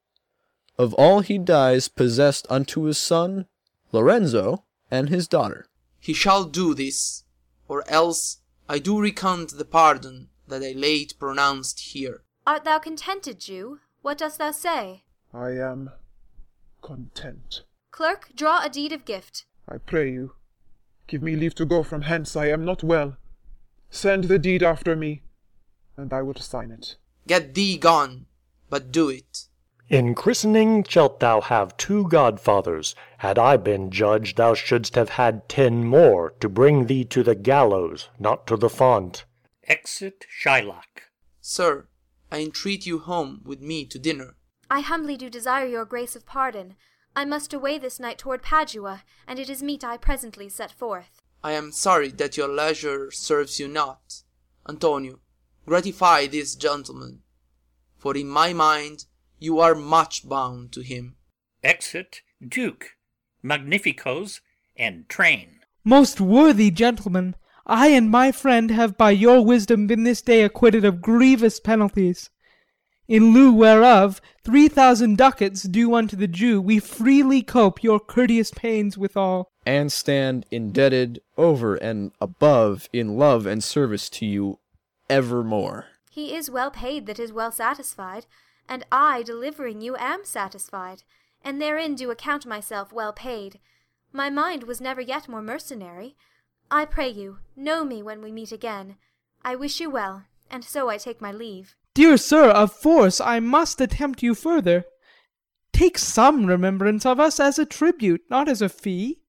of 0.77 0.93
all 0.95 1.19
he 1.19 1.37
dies 1.37 1.87
possessed 1.87 2.47
unto 2.49 2.83
his 2.83 2.97
son 2.97 3.45
Lorenzo 3.91 4.63
and 4.89 5.09
his 5.09 5.27
daughter. 5.27 5.67
He 5.99 6.13
shall 6.13 6.45
do 6.45 6.73
this, 6.73 7.23
or 7.67 7.87
else 7.87 8.37
I 8.67 8.79
do 8.79 8.99
recant 8.99 9.57
the 9.57 9.65
pardon 9.65 10.29
that 10.47 10.63
I 10.63 10.71
late 10.71 11.13
pronounced 11.19 11.79
here. 11.79 12.23
Art 12.47 12.63
thou 12.63 12.79
contented, 12.79 13.39
Jew? 13.39 13.79
What 14.01 14.17
dost 14.17 14.39
thou 14.39 14.51
say? 14.51 15.03
I 15.33 15.51
am 15.51 15.91
content. 16.81 17.61
Clerk, 17.91 18.31
draw 18.35 18.65
a 18.65 18.69
deed 18.69 18.91
of 18.91 19.05
gift. 19.05 19.45
I 19.69 19.77
pray 19.77 20.11
you, 20.11 20.33
give 21.05 21.21
me 21.21 21.35
leave 21.35 21.53
to 21.55 21.65
go 21.65 21.83
from 21.83 22.01
hence. 22.03 22.35
I 22.35 22.47
am 22.47 22.65
not 22.65 22.83
well. 22.83 23.17
Send 23.91 24.23
the 24.23 24.39
deed 24.39 24.63
after 24.63 24.95
me, 24.95 25.21
and 25.95 26.11
I 26.11 26.21
will 26.23 26.35
sign 26.35 26.71
it. 26.71 26.95
Get 27.27 27.53
thee 27.53 27.77
gone, 27.77 28.25
but 28.69 28.91
do 28.91 29.09
it. 29.09 29.47
In 29.89 30.15
christening 30.15 30.83
shalt 30.85 31.19
thou 31.19 31.41
have 31.41 31.75
two 31.75 32.07
godfathers. 32.07 32.95
Had 33.17 33.37
I 33.37 33.57
been 33.57 33.91
judge, 33.91 34.35
thou 34.35 34.53
shouldst 34.53 34.95
have 34.95 35.09
had 35.09 35.49
ten 35.49 35.83
more, 35.83 36.33
to 36.39 36.47
bring 36.47 36.87
thee 36.87 37.03
to 37.05 37.23
the 37.23 37.35
gallows, 37.35 38.07
not 38.17 38.47
to 38.47 38.55
the 38.55 38.69
font. 38.69 39.25
Exit 39.67 40.25
Shylock. 40.29 41.11
Sir, 41.41 41.87
I 42.31 42.39
entreat 42.39 42.85
you 42.85 42.99
home 42.99 43.41
with 43.43 43.61
me 43.61 43.85
to 43.87 43.99
dinner. 43.99 44.37
I 44.69 44.79
humbly 44.79 45.17
do 45.17 45.29
desire 45.29 45.67
your 45.67 45.83
grace 45.83 46.15
of 46.15 46.25
pardon. 46.25 46.75
I 47.13 47.25
must 47.25 47.53
away 47.53 47.77
this 47.77 47.99
night 47.99 48.17
toward 48.17 48.41
Padua, 48.41 49.03
and 49.27 49.37
it 49.37 49.49
is 49.49 49.61
meet 49.61 49.83
I 49.83 49.97
presently 49.97 50.47
set 50.47 50.71
forth. 50.71 51.21
I 51.43 51.51
am 51.51 51.73
sorry 51.73 52.07
that 52.11 52.37
your 52.37 52.47
leisure 52.47 53.11
serves 53.11 53.59
you 53.59 53.67
not. 53.67 54.23
Antonio, 54.69 55.19
gratify 55.71 56.27
this 56.27 56.53
gentleman, 56.53 57.19
for 57.97 58.17
in 58.17 58.27
my 58.27 58.51
mind 58.51 59.05
you 59.39 59.57
are 59.57 59.73
much 59.73 60.27
bound 60.27 60.69
to 60.69 60.81
him. 60.81 61.15
Exit 61.63 62.23
Duke, 62.45 62.97
Magnificos, 63.41 64.41
and 64.75 65.07
Train. 65.07 65.61
Most 65.85 66.19
worthy 66.19 66.71
gentlemen, 66.71 67.35
I 67.65 67.87
and 67.87 68.09
my 68.09 68.33
friend 68.33 68.69
have 68.69 68.97
by 68.97 69.11
your 69.11 69.45
wisdom 69.45 69.87
been 69.87 70.03
this 70.03 70.21
day 70.21 70.43
acquitted 70.43 70.83
of 70.83 71.01
grievous 71.01 71.61
penalties. 71.61 72.29
In 73.07 73.33
lieu 73.33 73.53
whereof, 73.53 74.19
three 74.43 74.67
thousand 74.67 75.17
ducats 75.17 75.63
due 75.63 75.95
unto 75.95 76.17
the 76.17 76.27
Jew, 76.27 76.59
we 76.59 76.79
freely 76.79 77.41
cope 77.41 77.81
your 77.81 78.01
courteous 78.01 78.51
pains 78.51 78.97
withal. 78.97 79.47
And 79.65 79.89
stand 79.89 80.45
indebted 80.51 81.21
over 81.37 81.75
and 81.75 82.11
above 82.19 82.89
in 82.91 83.15
love 83.15 83.45
and 83.45 83.63
service 83.63 84.09
to 84.09 84.25
you 84.25 84.59
evermore. 85.11 85.87
He 86.09 86.33
is 86.33 86.49
well 86.49 86.71
paid 86.71 87.05
that 87.05 87.19
is 87.19 87.33
well 87.33 87.51
satisfied, 87.51 88.25
and 88.67 88.85
I, 88.91 89.23
delivering 89.23 89.81
you, 89.81 89.97
am 89.97 90.23
satisfied, 90.23 91.03
and 91.43 91.61
therein 91.61 91.95
do 91.95 92.11
account 92.11 92.45
myself 92.45 92.93
well 92.93 93.11
paid. 93.11 93.59
My 94.13 94.29
mind 94.29 94.63
was 94.63 94.79
never 94.79 95.01
yet 95.01 95.27
more 95.27 95.41
mercenary. 95.41 96.15
I 96.69 96.85
pray 96.85 97.09
you, 97.09 97.39
know 97.55 97.83
me 97.83 98.01
when 98.01 98.21
we 98.21 98.31
meet 98.31 98.53
again. 98.53 98.95
I 99.43 99.55
wish 99.55 99.81
you 99.81 99.89
well, 99.89 100.23
and 100.49 100.63
so 100.63 100.89
I 100.89 100.97
take 100.97 101.21
my 101.21 101.31
leave. 101.31 101.75
Dear 101.93 102.15
sir, 102.15 102.49
of 102.49 102.71
force 102.71 103.19
I 103.19 103.41
must 103.41 103.81
attempt 103.81 104.23
you 104.23 104.33
further. 104.33 104.85
Take 105.73 105.97
some 105.97 106.45
remembrance 106.45 107.05
of 107.05 107.19
us 107.19 107.39
as 107.39 107.59
a 107.59 107.65
tribute, 107.65 108.21
not 108.29 108.47
as 108.47 108.61
a 108.61 108.69
fee. 108.69 109.19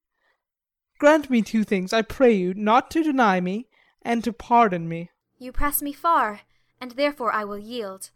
Grant 0.97 1.29
me 1.29 1.41
two 1.41 1.65
things, 1.65 1.91
I 1.91 2.03
pray 2.03 2.31
you, 2.31 2.53
not 2.53 2.89
to 2.91 3.03
deny 3.03 3.41
me, 3.41 3.67
and 4.01 4.23
to 4.23 4.31
pardon 4.31 4.87
me. 4.87 5.09
You 5.43 5.51
press 5.51 5.81
me 5.81 5.91
far, 5.91 6.39
and 6.79 6.91
therefore 6.91 7.33
I 7.33 7.43
will 7.43 7.57
yield. 7.57 8.11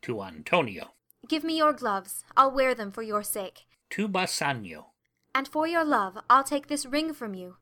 To 0.00 0.22
Antonio. 0.22 0.92
Give 1.28 1.44
me 1.44 1.58
your 1.58 1.74
gloves, 1.74 2.24
I'll 2.38 2.50
wear 2.50 2.74
them 2.74 2.90
for 2.90 3.02
your 3.02 3.22
sake. 3.22 3.66
To 3.90 4.08
Bassanio. 4.08 4.86
And 5.34 5.46
for 5.46 5.66
your 5.66 5.84
love, 5.84 6.16
I'll 6.30 6.42
take 6.42 6.68
this 6.68 6.86
ring 6.86 7.12
from 7.12 7.34
you. 7.34 7.58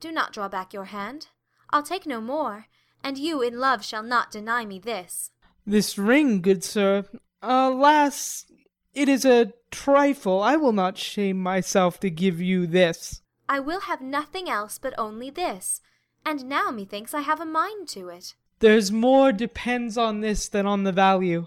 Do 0.00 0.10
not 0.10 0.32
draw 0.32 0.48
back 0.48 0.72
your 0.72 0.86
hand. 0.86 1.26
I'll 1.68 1.82
take 1.82 2.06
no 2.06 2.22
more, 2.22 2.68
and 3.04 3.18
you 3.18 3.42
in 3.42 3.58
love 3.58 3.84
shall 3.84 4.02
not 4.02 4.30
deny 4.30 4.64
me 4.64 4.78
this. 4.78 5.30
This 5.66 5.98
ring, 5.98 6.40
good 6.40 6.64
sir, 6.64 7.04
alas, 7.42 8.46
it 8.94 9.10
is 9.10 9.26
a 9.26 9.52
trifle. 9.70 10.42
I 10.42 10.56
will 10.56 10.72
not 10.72 10.96
shame 10.96 11.38
myself 11.38 12.00
to 12.00 12.08
give 12.08 12.40
you 12.40 12.66
this. 12.66 13.20
I 13.46 13.60
will 13.60 13.80
have 13.80 14.00
nothing 14.00 14.48
else 14.48 14.78
but 14.78 14.94
only 14.96 15.28
this, 15.28 15.82
and 16.24 16.44
now 16.44 16.70
methinks 16.70 17.14
I 17.14 17.20
have 17.20 17.40
a 17.40 17.46
mind 17.46 17.88
to 17.88 18.08
it. 18.08 18.34
There's 18.60 18.90
more 18.90 19.32
depends 19.32 19.96
on 19.96 20.20
this 20.20 20.48
than 20.48 20.66
on 20.66 20.84
the 20.84 20.92
value. 20.92 21.46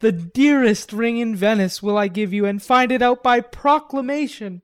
The 0.00 0.12
dearest 0.12 0.92
ring 0.92 1.18
in 1.18 1.34
Venice 1.34 1.82
will 1.82 1.96
I 1.96 2.08
give 2.08 2.32
you, 2.32 2.44
and 2.44 2.62
find 2.62 2.92
it 2.92 3.02
out 3.02 3.22
by 3.22 3.40
proclamation. 3.40 4.62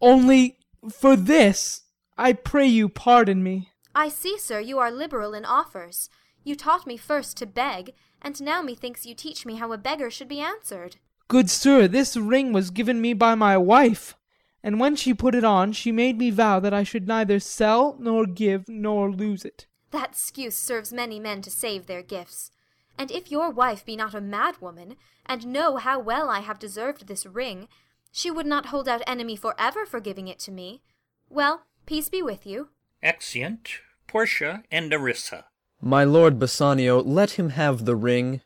Only 0.00 0.58
for 0.90 1.16
this, 1.16 1.82
I 2.16 2.32
pray 2.32 2.66
you 2.66 2.88
pardon 2.88 3.42
me. 3.42 3.70
I 3.94 4.08
see, 4.08 4.38
sir, 4.38 4.60
you 4.60 4.78
are 4.78 4.90
liberal 4.90 5.34
in 5.34 5.44
offers. 5.44 6.08
You 6.44 6.54
taught 6.54 6.86
me 6.86 6.96
first 6.96 7.36
to 7.38 7.46
beg, 7.46 7.92
and 8.22 8.40
now 8.40 8.62
methinks 8.62 9.06
you 9.06 9.14
teach 9.14 9.44
me 9.44 9.56
how 9.56 9.72
a 9.72 9.78
beggar 9.78 10.10
should 10.10 10.28
be 10.28 10.40
answered. 10.40 10.96
Good 11.28 11.50
sir, 11.50 11.88
this 11.88 12.16
ring 12.16 12.52
was 12.52 12.70
given 12.70 13.00
me 13.00 13.12
by 13.12 13.34
my 13.34 13.56
wife, 13.56 14.14
and 14.62 14.78
when 14.78 14.96
she 14.96 15.14
put 15.14 15.34
it 15.34 15.44
on, 15.44 15.72
she 15.72 15.90
made 15.90 16.18
me 16.18 16.30
vow 16.30 16.60
that 16.60 16.74
I 16.74 16.82
should 16.82 17.08
neither 17.08 17.40
sell, 17.40 17.96
nor 17.98 18.26
give, 18.26 18.68
nor 18.68 19.10
lose 19.10 19.44
it. 19.44 19.66
That 19.90 20.10
excuse 20.10 20.56
serves 20.56 20.92
many 20.92 21.18
men 21.18 21.42
to 21.42 21.50
save 21.50 21.86
their 21.86 22.02
gifts. 22.02 22.50
And 22.98 23.10
if 23.10 23.30
your 23.30 23.50
wife 23.50 23.84
be 23.84 23.96
not 23.96 24.14
a 24.14 24.20
mad 24.20 24.60
woman, 24.60 24.96
and 25.24 25.46
know 25.46 25.76
how 25.76 25.98
well 25.98 26.28
I 26.28 26.40
have 26.40 26.58
deserved 26.58 27.06
this 27.06 27.24
ring, 27.24 27.68
she 28.12 28.30
would 28.30 28.46
not 28.46 28.66
hold 28.66 28.88
out 28.88 29.02
enemy 29.06 29.36
for 29.36 29.54
ever 29.58 29.86
for 29.86 30.00
giving 30.00 30.28
it 30.28 30.38
to 30.40 30.50
me. 30.50 30.82
Well, 31.28 31.62
peace 31.86 32.08
be 32.08 32.22
with 32.22 32.46
you. 32.46 32.68
Exeunt 33.02 33.80
Portia 34.06 34.64
and 34.70 34.90
Nerissa. 34.90 35.46
My 35.80 36.04
lord 36.04 36.38
Bassanio, 36.38 37.00
let 37.02 37.32
him 37.32 37.50
have 37.50 37.84
the 37.84 37.96
ring. 37.96 38.42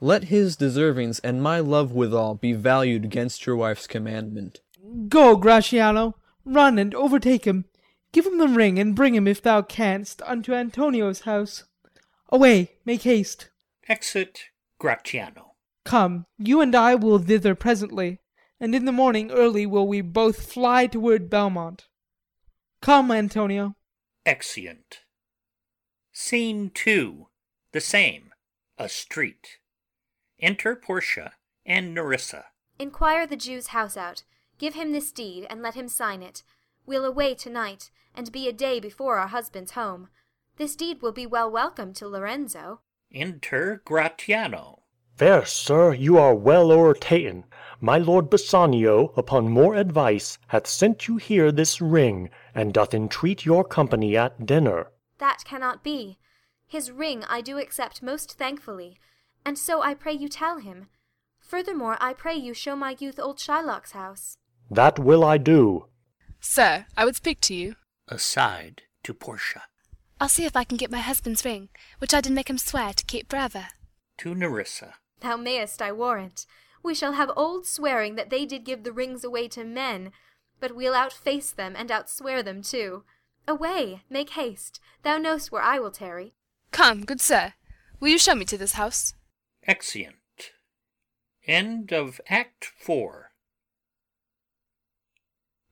Let 0.00 0.24
his 0.24 0.56
deservings 0.56 1.20
and 1.24 1.42
my 1.42 1.58
love 1.58 1.90
withal 1.90 2.36
be 2.36 2.52
valued 2.52 3.04
against 3.04 3.46
your 3.46 3.56
wife's 3.56 3.88
commandment. 3.88 4.60
Go, 5.08 5.36
Gratiano, 5.36 6.14
run 6.44 6.78
and 6.78 6.94
overtake 6.94 7.46
him. 7.46 7.66
Give 8.12 8.26
him 8.26 8.38
the 8.38 8.48
ring, 8.48 8.78
and 8.78 8.94
bring 8.94 9.14
him, 9.14 9.28
if 9.28 9.42
thou 9.42 9.62
canst, 9.62 10.22
unto 10.22 10.54
Antonio's 10.54 11.20
house. 11.20 11.64
Away, 12.30 12.72
make 12.84 13.02
haste. 13.02 13.50
Exit 13.88 14.44
Gratiano. 14.80 15.54
Come, 15.84 16.26
you 16.38 16.60
and 16.60 16.74
I 16.74 16.94
will 16.94 17.18
thither 17.18 17.54
presently, 17.54 18.20
and 18.60 18.74
in 18.74 18.84
the 18.84 18.92
morning 18.92 19.30
early 19.30 19.66
will 19.66 19.86
we 19.86 20.00
both 20.00 20.50
fly 20.50 20.86
toward 20.86 21.30
Belmont. 21.30 21.88
Come, 22.80 23.10
Antonio. 23.10 23.76
Exeunt. 24.26 25.00
Scene 26.12 26.70
two. 26.72 27.28
The 27.72 27.80
same. 27.80 28.32
A 28.78 28.88
street. 28.88 29.58
Enter 30.40 30.76
Portia 30.76 31.32
and 31.66 31.94
Nerissa. 31.94 32.46
Inquire 32.78 33.26
the 33.26 33.36
Jew's 33.36 33.68
house 33.68 33.96
out. 33.96 34.22
Give 34.58 34.74
him 34.74 34.92
this 34.92 35.12
deed, 35.12 35.46
and 35.48 35.62
let 35.62 35.74
him 35.74 35.88
sign 35.88 36.22
it. 36.22 36.42
We'll 36.84 37.04
away 37.04 37.34
to-night, 37.36 37.90
and 38.14 38.32
be 38.32 38.48
a 38.48 38.52
day 38.52 38.80
before 38.80 39.16
our 39.18 39.28
husband's 39.28 39.72
home. 39.72 40.08
This 40.56 40.74
deed 40.74 41.00
will 41.00 41.12
be 41.12 41.26
well 41.26 41.50
welcome 41.50 41.92
to 41.94 42.08
Lorenzo. 42.08 42.80
Enter 43.12 43.80
Gratiano. 43.86 44.80
Fair 45.14 45.44
sir, 45.44 45.94
you 45.94 46.18
are 46.18 46.34
well 46.34 46.70
o'ertaken. 46.72 47.44
My 47.80 47.98
lord 47.98 48.28
Bassanio, 48.30 49.12
upon 49.16 49.48
more 49.48 49.74
advice, 49.76 50.38
hath 50.48 50.66
sent 50.66 51.06
you 51.06 51.16
here 51.16 51.52
this 51.52 51.80
ring, 51.80 52.30
and 52.54 52.74
doth 52.74 52.94
entreat 52.94 53.44
your 53.44 53.64
company 53.64 54.16
at 54.16 54.46
dinner. 54.46 54.88
That 55.18 55.44
cannot 55.44 55.84
be. 55.84 56.18
His 56.66 56.90
ring 56.90 57.24
I 57.28 57.40
do 57.40 57.58
accept 57.58 58.02
most 58.02 58.38
thankfully, 58.38 58.98
and 59.44 59.56
so 59.58 59.82
I 59.82 59.94
pray 59.94 60.12
you 60.12 60.28
tell 60.28 60.58
him. 60.58 60.88
Furthermore, 61.40 61.96
I 62.00 62.12
pray 62.12 62.34
you 62.34 62.52
show 62.54 62.76
my 62.76 62.96
youth 62.98 63.18
old 63.18 63.38
Shylock's 63.38 63.92
house. 63.92 64.36
That 64.70 64.98
will 64.98 65.24
I 65.24 65.38
do. 65.38 65.86
Sir, 66.40 66.86
I 66.96 67.04
would 67.04 67.16
speak 67.16 67.40
to 67.42 67.54
you. 67.54 67.76
Aside 68.08 68.82
to 69.02 69.14
Portia. 69.14 69.64
I'll 70.20 70.28
see 70.28 70.44
if 70.44 70.56
I 70.56 70.64
can 70.64 70.76
get 70.76 70.90
my 70.90 70.98
husband's 70.98 71.44
ring, 71.44 71.68
which 71.98 72.12
I 72.12 72.20
did 72.20 72.32
make 72.32 72.50
him 72.50 72.58
swear 72.58 72.92
to 72.92 73.04
keep 73.04 73.30
forever. 73.30 73.68
To 74.18 74.34
Nerissa. 74.34 74.94
Thou 75.20 75.36
mayest, 75.36 75.80
I 75.80 75.92
warrant. 75.92 76.46
We 76.82 76.94
shall 76.94 77.12
have 77.12 77.30
old 77.36 77.66
swearing 77.66 78.14
that 78.16 78.30
they 78.30 78.46
did 78.46 78.64
give 78.64 78.84
the 78.84 78.92
rings 78.92 79.24
away 79.24 79.48
to 79.48 79.64
men, 79.64 80.12
but 80.60 80.74
we'll 80.74 80.94
outface 80.94 81.50
them 81.50 81.74
and 81.76 81.90
outswear 81.90 82.44
them 82.44 82.62
too. 82.62 83.04
Away, 83.46 84.02
make 84.10 84.30
haste. 84.30 84.80
Thou 85.02 85.18
knowst 85.18 85.50
where 85.52 85.62
I 85.62 85.78
will 85.78 85.90
tarry. 85.90 86.34
Come, 86.70 87.04
good 87.04 87.20
sir, 87.20 87.54
will 88.00 88.08
you 88.08 88.18
show 88.18 88.34
me 88.34 88.44
to 88.44 88.58
this 88.58 88.72
house? 88.72 89.14
Exeunt. 89.66 90.14
End 91.46 91.92
of 91.92 92.20
Act 92.28 92.64
Four. 92.64 93.27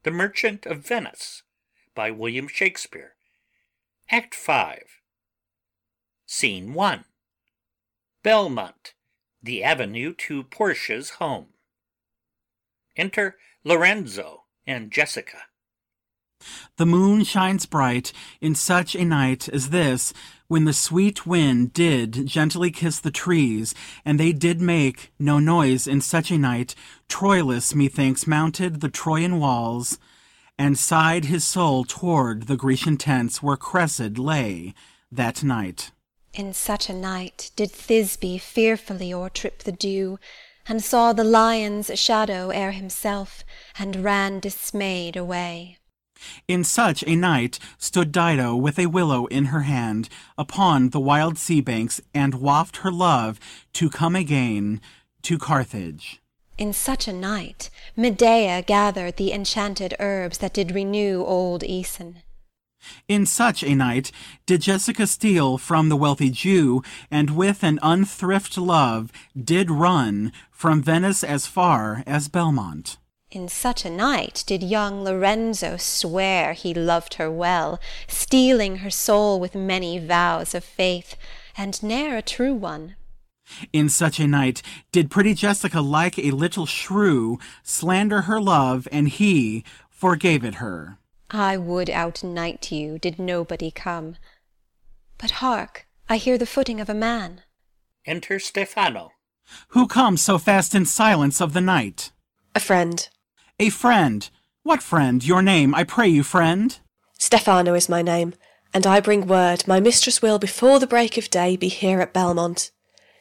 The 0.07 0.11
Merchant 0.11 0.65
of 0.65 0.87
Venice 0.87 1.43
by 1.93 2.11
William 2.11 2.47
Shakespeare. 2.47 3.15
Act 4.09 4.33
Five. 4.33 5.01
Scene 6.25 6.73
One. 6.73 7.03
Belmont, 8.23 8.93
the 9.43 9.65
avenue 9.65 10.13
to 10.13 10.43
Portia's 10.43 11.09
home. 11.19 11.47
Enter 12.95 13.35
Lorenzo 13.65 14.45
and 14.65 14.91
Jessica. 14.91 15.39
The 16.77 16.85
moon 16.85 17.25
shines 17.25 17.65
bright 17.65 18.13
in 18.39 18.55
such 18.55 18.95
a 18.95 19.03
night 19.03 19.49
as 19.49 19.71
this, 19.71 20.13
when 20.47 20.63
the 20.63 20.73
sweet 20.73 21.25
wind 21.25 21.73
did 21.73 22.25
gently 22.25 22.71
kiss 22.71 22.99
the 22.99 23.11
trees, 23.11 23.75
and 24.05 24.19
they 24.19 24.31
did 24.31 24.61
make 24.61 25.11
no 25.19 25.39
noise 25.39 25.87
in 25.87 25.99
such 25.99 26.31
a 26.31 26.37
night, 26.37 26.73
Troilus, 27.09 27.75
methinks, 27.75 28.25
mounted 28.25 28.79
the 28.79 28.89
Trojan 28.89 29.39
walls, 29.39 29.99
and 30.57 30.77
sighed 30.77 31.25
his 31.25 31.43
soul 31.43 31.83
toward 31.83 32.43
the 32.43 32.57
Grecian 32.57 32.97
tents 32.97 33.43
where 33.43 33.57
Cressid 33.57 34.17
lay 34.17 34.73
that 35.11 35.43
night. 35.43 35.91
In 36.33 36.53
such 36.53 36.89
a 36.89 36.93
night 36.93 37.51
did 37.55 37.71
Thisbe 37.71 38.39
fearfully 38.39 39.13
o'ertrip 39.13 39.63
the 39.63 39.71
dew, 39.71 40.17
and 40.67 40.83
saw 40.83 41.13
the 41.13 41.23
lion's 41.23 41.91
shadow 41.99 42.49
ere 42.49 42.71
himself, 42.71 43.43
and 43.77 44.03
ran 44.03 44.39
dismayed 44.39 45.15
away. 45.15 45.76
In 46.47 46.63
such 46.63 47.03
a 47.03 47.15
night 47.15 47.59
stood 47.77 48.11
Dido 48.11 48.55
with 48.55 48.79
a 48.79 48.87
willow 48.87 49.25
in 49.27 49.45
her 49.45 49.61
hand 49.61 50.09
upon 50.37 50.89
the 50.89 50.99
wild 50.99 51.37
sea 51.37 51.61
banks, 51.61 52.01
and 52.13 52.35
waft 52.35 52.77
her 52.77 52.91
love 52.91 53.39
to 53.73 53.89
come 53.89 54.15
again 54.15 54.81
to 55.23 55.37
Carthage. 55.37 56.21
In 56.57 56.73
such 56.73 57.07
a 57.07 57.13
night 57.13 57.69
Medea 57.95 58.63
gathered 58.63 59.17
the 59.17 59.31
enchanted 59.31 59.93
herbs 59.99 60.39
that 60.39 60.53
did 60.53 60.71
renew 60.71 61.23
old 61.23 61.61
Æson. 61.61 62.15
In 63.07 63.25
such 63.25 63.63
a 63.63 63.75
night 63.75 64.11
did 64.45 64.61
Jessica 64.61 65.07
steal 65.07 65.57
from 65.57 65.89
the 65.89 65.97
wealthy 65.97 66.29
Jew, 66.29 66.83
and 67.11 67.31
with 67.31 67.63
an 67.63 67.79
unthrift 67.81 68.57
love 68.57 69.11
did 69.35 69.69
run 69.69 70.31
from 70.51 70.81
Venice 70.81 71.23
as 71.23 71.47
far 71.47 72.03
as 72.05 72.27
Belmont. 72.27 72.97
In 73.29 73.49
such 73.49 73.83
a 73.83 73.89
night 73.89 74.45
did 74.47 74.63
young 74.63 75.03
Lorenzo 75.03 75.75
swear 75.75 76.53
he 76.53 76.73
loved 76.73 77.15
her 77.15 77.29
well, 77.29 77.77
stealing 78.07 78.77
her 78.77 78.89
soul 78.89 79.37
with 79.37 79.53
many 79.53 79.99
vows 79.99 80.55
of 80.55 80.63
faith, 80.63 81.17
and 81.57 81.81
ne'er 81.83 82.15
a 82.15 82.21
true 82.21 82.53
one. 82.53 82.95
In 83.73 83.89
such 83.89 84.21
a 84.21 84.27
night 84.27 84.61
did 84.93 85.11
pretty 85.11 85.33
Jessica 85.33 85.81
like 85.81 86.17
a 86.17 86.31
little 86.31 86.65
shrew 86.65 87.37
slander 87.63 88.21
her 88.21 88.39
love, 88.39 88.87
and 88.93 89.09
he 89.09 89.65
forgave 89.89 90.45
it 90.45 90.55
her. 90.55 90.97
I 91.29 91.57
would 91.57 91.89
outnight 91.89 92.71
you, 92.71 92.97
did 92.97 93.19
nobody 93.19 93.71
come. 93.71 94.15
But 95.17 95.31
hark, 95.31 95.85
I 96.07 96.15
hear 96.15 96.37
the 96.37 96.45
footing 96.45 96.79
of 96.79 96.87
a 96.87 96.93
man. 96.93 97.41
Enter 98.05 98.39
Stephano. 98.39 99.11
Who 99.69 99.85
comes 99.85 100.21
so 100.21 100.37
fast 100.37 100.73
in 100.73 100.85
silence 100.85 101.41
of 101.41 101.51
the 101.51 101.61
night? 101.61 102.11
A 102.55 102.61
friend. 102.61 103.09
A 103.59 103.69
friend. 103.69 104.29
What 104.61 104.83
friend? 104.83 105.25
Your 105.25 105.41
name, 105.41 105.73
I 105.73 105.83
pray 105.83 106.07
you, 106.07 106.21
friend. 106.21 106.77
Stephano 107.17 107.73
is 107.73 107.89
my 107.89 108.03
name, 108.03 108.35
and 108.71 108.85
I 108.85 108.99
bring 108.99 109.25
word 109.25 109.67
my 109.67 109.79
mistress 109.79 110.21
will 110.21 110.37
before 110.37 110.79
the 110.79 110.85
break 110.85 111.17
of 111.17 111.31
day 111.31 111.55
be 111.55 111.67
here 111.67 111.99
at 111.99 112.13
Belmont. 112.13 112.69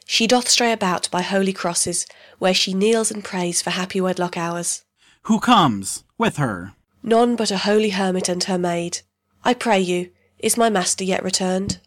She 0.04 0.26
doth 0.26 0.46
stray 0.46 0.72
about 0.72 1.10
by 1.10 1.22
holy 1.22 1.54
crosses, 1.54 2.04
where 2.38 2.52
she 2.52 2.74
kneels 2.74 3.10
and 3.10 3.24
prays 3.24 3.62
for 3.62 3.70
happy 3.70 3.98
wedlock 3.98 4.36
hours. 4.36 4.84
Who 5.22 5.40
comes 5.40 6.04
with 6.18 6.36
her? 6.36 6.74
None 7.02 7.34
but 7.34 7.50
a 7.50 7.56
holy 7.56 7.90
hermit 7.90 8.28
and 8.28 8.44
her 8.44 8.58
maid. 8.58 9.00
I 9.42 9.54
pray 9.54 9.80
you, 9.80 10.10
is 10.38 10.58
my 10.58 10.68
master 10.68 11.02
yet 11.02 11.24
returned? 11.24 11.80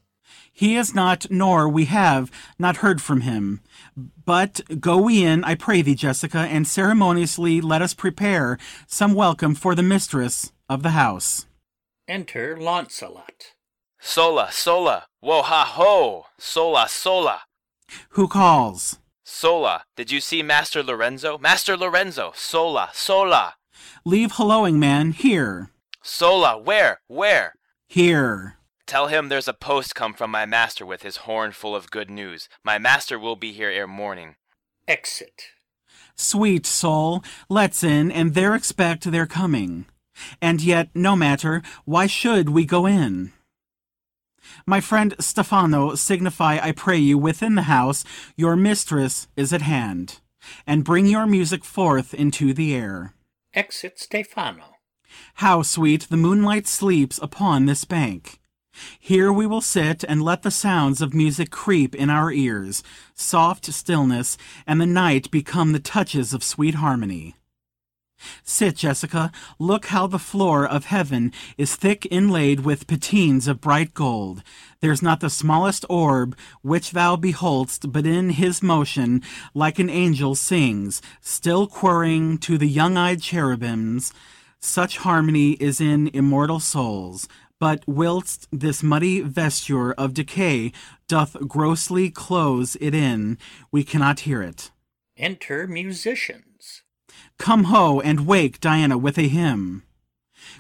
He 0.52 0.76
is 0.76 0.96
not, 0.96 1.30
nor 1.30 1.70
we 1.70 1.86
have 1.86 2.32
not 2.58 2.78
heard 2.78 3.00
from 3.00 3.22
him. 3.22 3.62
But 4.30 4.62
go 4.80 5.00
we 5.00 5.24
in, 5.24 5.44
I 5.44 5.56
pray 5.56 5.82
thee, 5.82 5.96
Jessica, 5.96 6.38
and 6.38 6.68
ceremoniously 6.68 7.62
let 7.62 7.82
us 7.82 7.96
prepare 7.96 8.60
some 8.86 9.16
welcome 9.16 9.56
for 9.56 9.74
the 9.74 9.82
mistress 9.82 10.54
of 10.70 10.84
the 10.84 10.92
house. 10.92 11.48
Enter 12.08 12.56
Launcelot. 12.56 13.56
Sola, 14.00 14.52
sola, 14.52 15.08
wo 15.20 15.42
ha 15.42 15.66
ho, 15.66 16.28
sola, 16.38 16.88
sola. 16.88 17.42
Who 18.10 18.28
calls? 18.28 19.00
Sola, 19.24 19.86
did 19.98 20.12
you 20.12 20.22
see 20.22 20.44
Master 20.44 20.84
Lorenzo? 20.84 21.40
Master 21.40 21.76
Lorenzo, 21.76 22.32
sola, 22.36 22.92
sola. 22.94 23.56
Leave 24.06 24.34
helloing, 24.34 24.76
man, 24.76 25.12
here. 25.12 25.72
Sola, 26.04 26.56
where, 26.56 27.02
where? 27.08 27.56
Here. 27.88 28.59
Tell 28.90 29.06
him 29.06 29.30
there's 29.30 29.48
a 29.48 29.54
post 29.54 29.94
come 29.94 30.16
from 30.16 30.32
my 30.32 30.48
master 30.48 30.84
with 30.84 31.04
his 31.04 31.18
horn 31.18 31.52
full 31.52 31.76
of 31.76 31.92
good 31.92 32.10
news. 32.10 32.50
My 32.64 32.80
master 32.80 33.20
will 33.20 33.36
be 33.36 33.52
here 33.52 33.70
ere 33.70 33.86
morning. 33.86 34.34
Exit. 34.88 35.44
Sweet 36.16 36.66
soul, 36.66 37.24
let's 37.50 37.84
in, 37.84 38.12
and 38.12 38.34
there 38.34 38.56
expect 38.56 39.04
their 39.04 39.28
coming. 39.28 39.86
And 40.42 40.60
yet, 40.60 40.90
no 40.96 41.16
matter, 41.16 41.62
why 41.86 42.08
should 42.08 42.50
we 42.50 42.66
go 42.66 42.88
in? 42.88 43.32
My 44.66 44.82
friend 44.82 45.14
Stephano, 45.20 45.94
signify, 45.94 46.58
I 46.60 46.72
pray 46.72 46.98
you, 46.98 47.16
within 47.20 47.54
the 47.54 47.70
house, 47.70 48.04
your 48.36 48.56
mistress 48.56 49.28
is 49.36 49.54
at 49.54 49.62
hand, 49.62 50.20
and 50.66 50.84
bring 50.84 51.06
your 51.06 51.28
music 51.28 51.64
forth 51.64 52.16
into 52.16 52.56
the 52.56 52.74
air. 52.74 53.14
Exit 53.54 54.00
Stephano. 54.00 54.78
How 55.36 55.62
sweet 55.62 56.08
the 56.10 56.18
moonlight 56.18 56.66
sleeps 56.66 57.20
upon 57.22 57.68
this 57.68 57.86
bank! 57.86 58.39
Here 59.00 59.32
we 59.32 59.46
will 59.46 59.62
sit 59.62 60.04
and 60.04 60.22
let 60.22 60.44
the 60.44 60.52
sounds 60.52 61.02
of 61.02 61.14
music 61.14 61.52
creep 61.52 61.96
in 61.96 62.10
our 62.10 62.32
ears, 62.32 62.84
soft 63.14 63.66
stillness, 63.66 64.38
and 64.68 64.80
the 64.80 64.86
night 64.86 65.32
become 65.32 65.72
the 65.72 65.80
touches 65.80 66.34
of 66.34 66.44
sweet 66.44 66.76
harmony. 66.76 67.36
Sit, 68.44 68.76
Jessica, 68.76 69.32
look 69.60 69.88
how 69.88 70.06
the 70.06 70.20
floor 70.20 70.68
of 70.68 70.86
heaven 70.86 71.32
is 71.58 71.76
thick 71.76 72.06
inlaid 72.12 72.62
with 72.62 72.88
patines 72.88 73.48
of 73.48 73.62
bright 73.62 73.94
gold. 73.94 74.44
There's 74.82 75.02
not 75.02 75.22
the 75.22 75.30
smallest 75.30 75.86
orb 75.90 76.38
which 76.62 76.92
thou 76.92 77.16
behold'st 77.16 77.92
but 77.92 78.06
in 78.06 78.32
his 78.32 78.62
motion, 78.62 79.22
like 79.54 79.80
an 79.80 79.90
angel, 79.90 80.36
sings, 80.36 81.02
still 81.22 81.68
quiring 81.68 82.38
to 82.40 82.58
the 82.58 82.68
young-eyed 82.68 83.22
cherubims. 83.22 84.12
Such 84.60 84.98
harmony 84.98 85.52
is 85.52 85.80
in 85.80 86.10
immortal 86.14 86.60
souls. 86.60 87.28
But 87.60 87.86
whilst 87.86 88.48
this 88.52 88.82
muddy 88.82 89.20
vesture 89.20 89.92
of 89.94 90.14
decay 90.14 90.72
doth 91.08 91.36
grossly 91.48 92.10
close 92.10 92.78
it 92.80 92.96
in, 92.96 93.38
we 93.72 93.84
cannot 93.84 94.22
hear 94.22 94.42
it. 94.42 94.72
Enter 95.18 95.68
musicians. 95.68 96.84
Come 97.38 97.66
ho, 97.66 98.00
and 98.00 98.26
wake 98.26 98.62
Diana 98.62 98.98
with 98.98 99.18
a 99.18 99.28
hymn. 99.28 99.84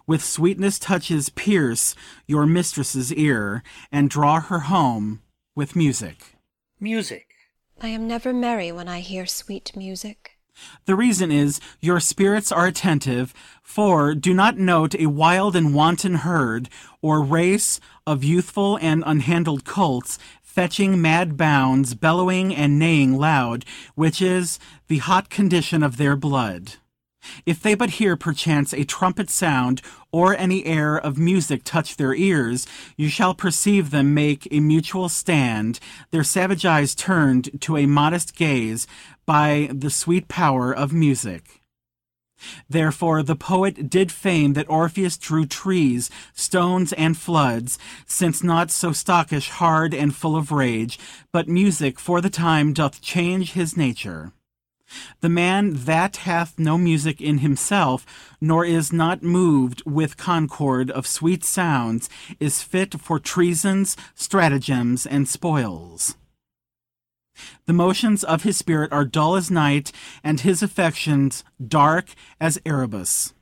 With 0.05 0.23
sweetness 0.23 0.77
touches 0.77 1.29
pierce 1.29 1.95
your 2.27 2.45
mistress's 2.45 3.13
ear, 3.13 3.63
and 3.91 4.09
draw 4.09 4.41
her 4.41 4.59
home 4.59 5.21
with 5.55 5.75
music. 5.75 6.35
Music. 6.79 7.27
I 7.81 7.87
am 7.87 8.07
never 8.07 8.33
merry 8.33 8.73
when 8.73 8.89
I 8.89 8.99
hear 8.99 9.25
sweet 9.25 9.75
music. 9.75 10.38
The 10.85 10.95
reason 10.95 11.31
is 11.31 11.59
your 11.79 11.99
spirits 11.99 12.51
are 12.51 12.67
attentive, 12.67 13.33
for 13.61 14.15
do 14.15 14.33
not 14.33 14.57
note 14.57 14.95
a 14.95 15.07
wild 15.07 15.55
and 15.55 15.73
wanton 15.73 16.15
herd, 16.15 16.69
or 17.01 17.21
race 17.21 17.79
of 18.05 18.23
youthful 18.23 18.77
and 18.81 19.03
unhandled 19.03 19.63
colts, 19.63 20.17
fetching 20.41 21.01
mad 21.01 21.37
bounds, 21.37 21.93
bellowing 21.93 22.53
and 22.55 22.79
neighing 22.79 23.17
loud, 23.17 23.63
which 23.95 24.21
is 24.21 24.59
the 24.87 24.97
hot 24.97 25.29
condition 25.29 25.83
of 25.83 25.97
their 25.97 26.15
blood. 26.15 26.73
If 27.45 27.61
they 27.61 27.75
but 27.75 27.91
hear 27.91 28.15
perchance 28.15 28.73
a 28.73 28.83
trumpet 28.83 29.29
sound, 29.29 29.81
or 30.11 30.35
any 30.35 30.65
air 30.65 30.97
of 30.97 31.17
music 31.17 31.63
touch 31.63 31.95
their 31.95 32.13
ears, 32.13 32.65
you 32.97 33.09
shall 33.09 33.33
perceive 33.33 33.91
them 33.91 34.13
make 34.13 34.47
a 34.51 34.59
mutual 34.59 35.09
stand, 35.09 35.79
their 36.11 36.23
savage 36.23 36.65
eyes 36.65 36.95
turned 36.95 37.61
to 37.61 37.77
a 37.77 37.85
modest 37.85 38.35
gaze 38.35 38.87
by 39.25 39.69
the 39.71 39.89
sweet 39.89 40.27
power 40.27 40.73
of 40.73 40.91
music. 40.93 41.61
Therefore 42.69 43.21
the 43.21 43.35
poet 43.35 43.89
did 43.89 44.11
feign 44.11 44.53
that 44.53 44.69
Orpheus 44.69 45.17
drew 45.17 45.45
trees, 45.45 46.09
stones, 46.33 46.93
and 46.93 47.17
floods, 47.17 47.77
since 48.05 48.43
naught 48.43 48.71
so 48.71 48.91
stockish, 48.91 49.49
hard, 49.49 49.93
and 49.93 50.15
full 50.15 50.35
of 50.35 50.51
rage, 50.51 50.97
but 51.33 51.49
music 51.49 51.99
for 51.99 52.21
the 52.21 52.29
time 52.29 52.73
doth 52.73 53.01
change 53.01 53.53
his 53.53 53.75
nature. 53.75 54.31
The 55.21 55.29
man 55.29 55.73
that 55.85 56.17
hath 56.17 56.57
no 56.57 56.77
music 56.77 57.21
in 57.21 57.39
himself, 57.39 58.05
nor 58.41 58.65
is 58.65 58.91
not 58.91 59.23
moved 59.23 59.83
with 59.85 60.17
concord 60.17 60.89
of 60.91 61.07
sweet 61.07 61.43
sounds, 61.43 62.09
is 62.39 62.63
fit 62.63 62.99
for 62.99 63.19
treasons, 63.19 63.95
stratagems, 64.15 65.05
and 65.05 65.27
spoils. 65.27 66.15
The 67.65 67.73
motions 67.73 68.23
of 68.23 68.43
his 68.43 68.57
spirit 68.57 68.91
are 68.91 69.05
dull 69.05 69.35
as 69.35 69.49
night, 69.49 69.91
and 70.23 70.41
his 70.41 70.61
affections 70.61 71.43
dark 71.65 72.13
as 72.39 72.59
Erebus. 72.65 73.33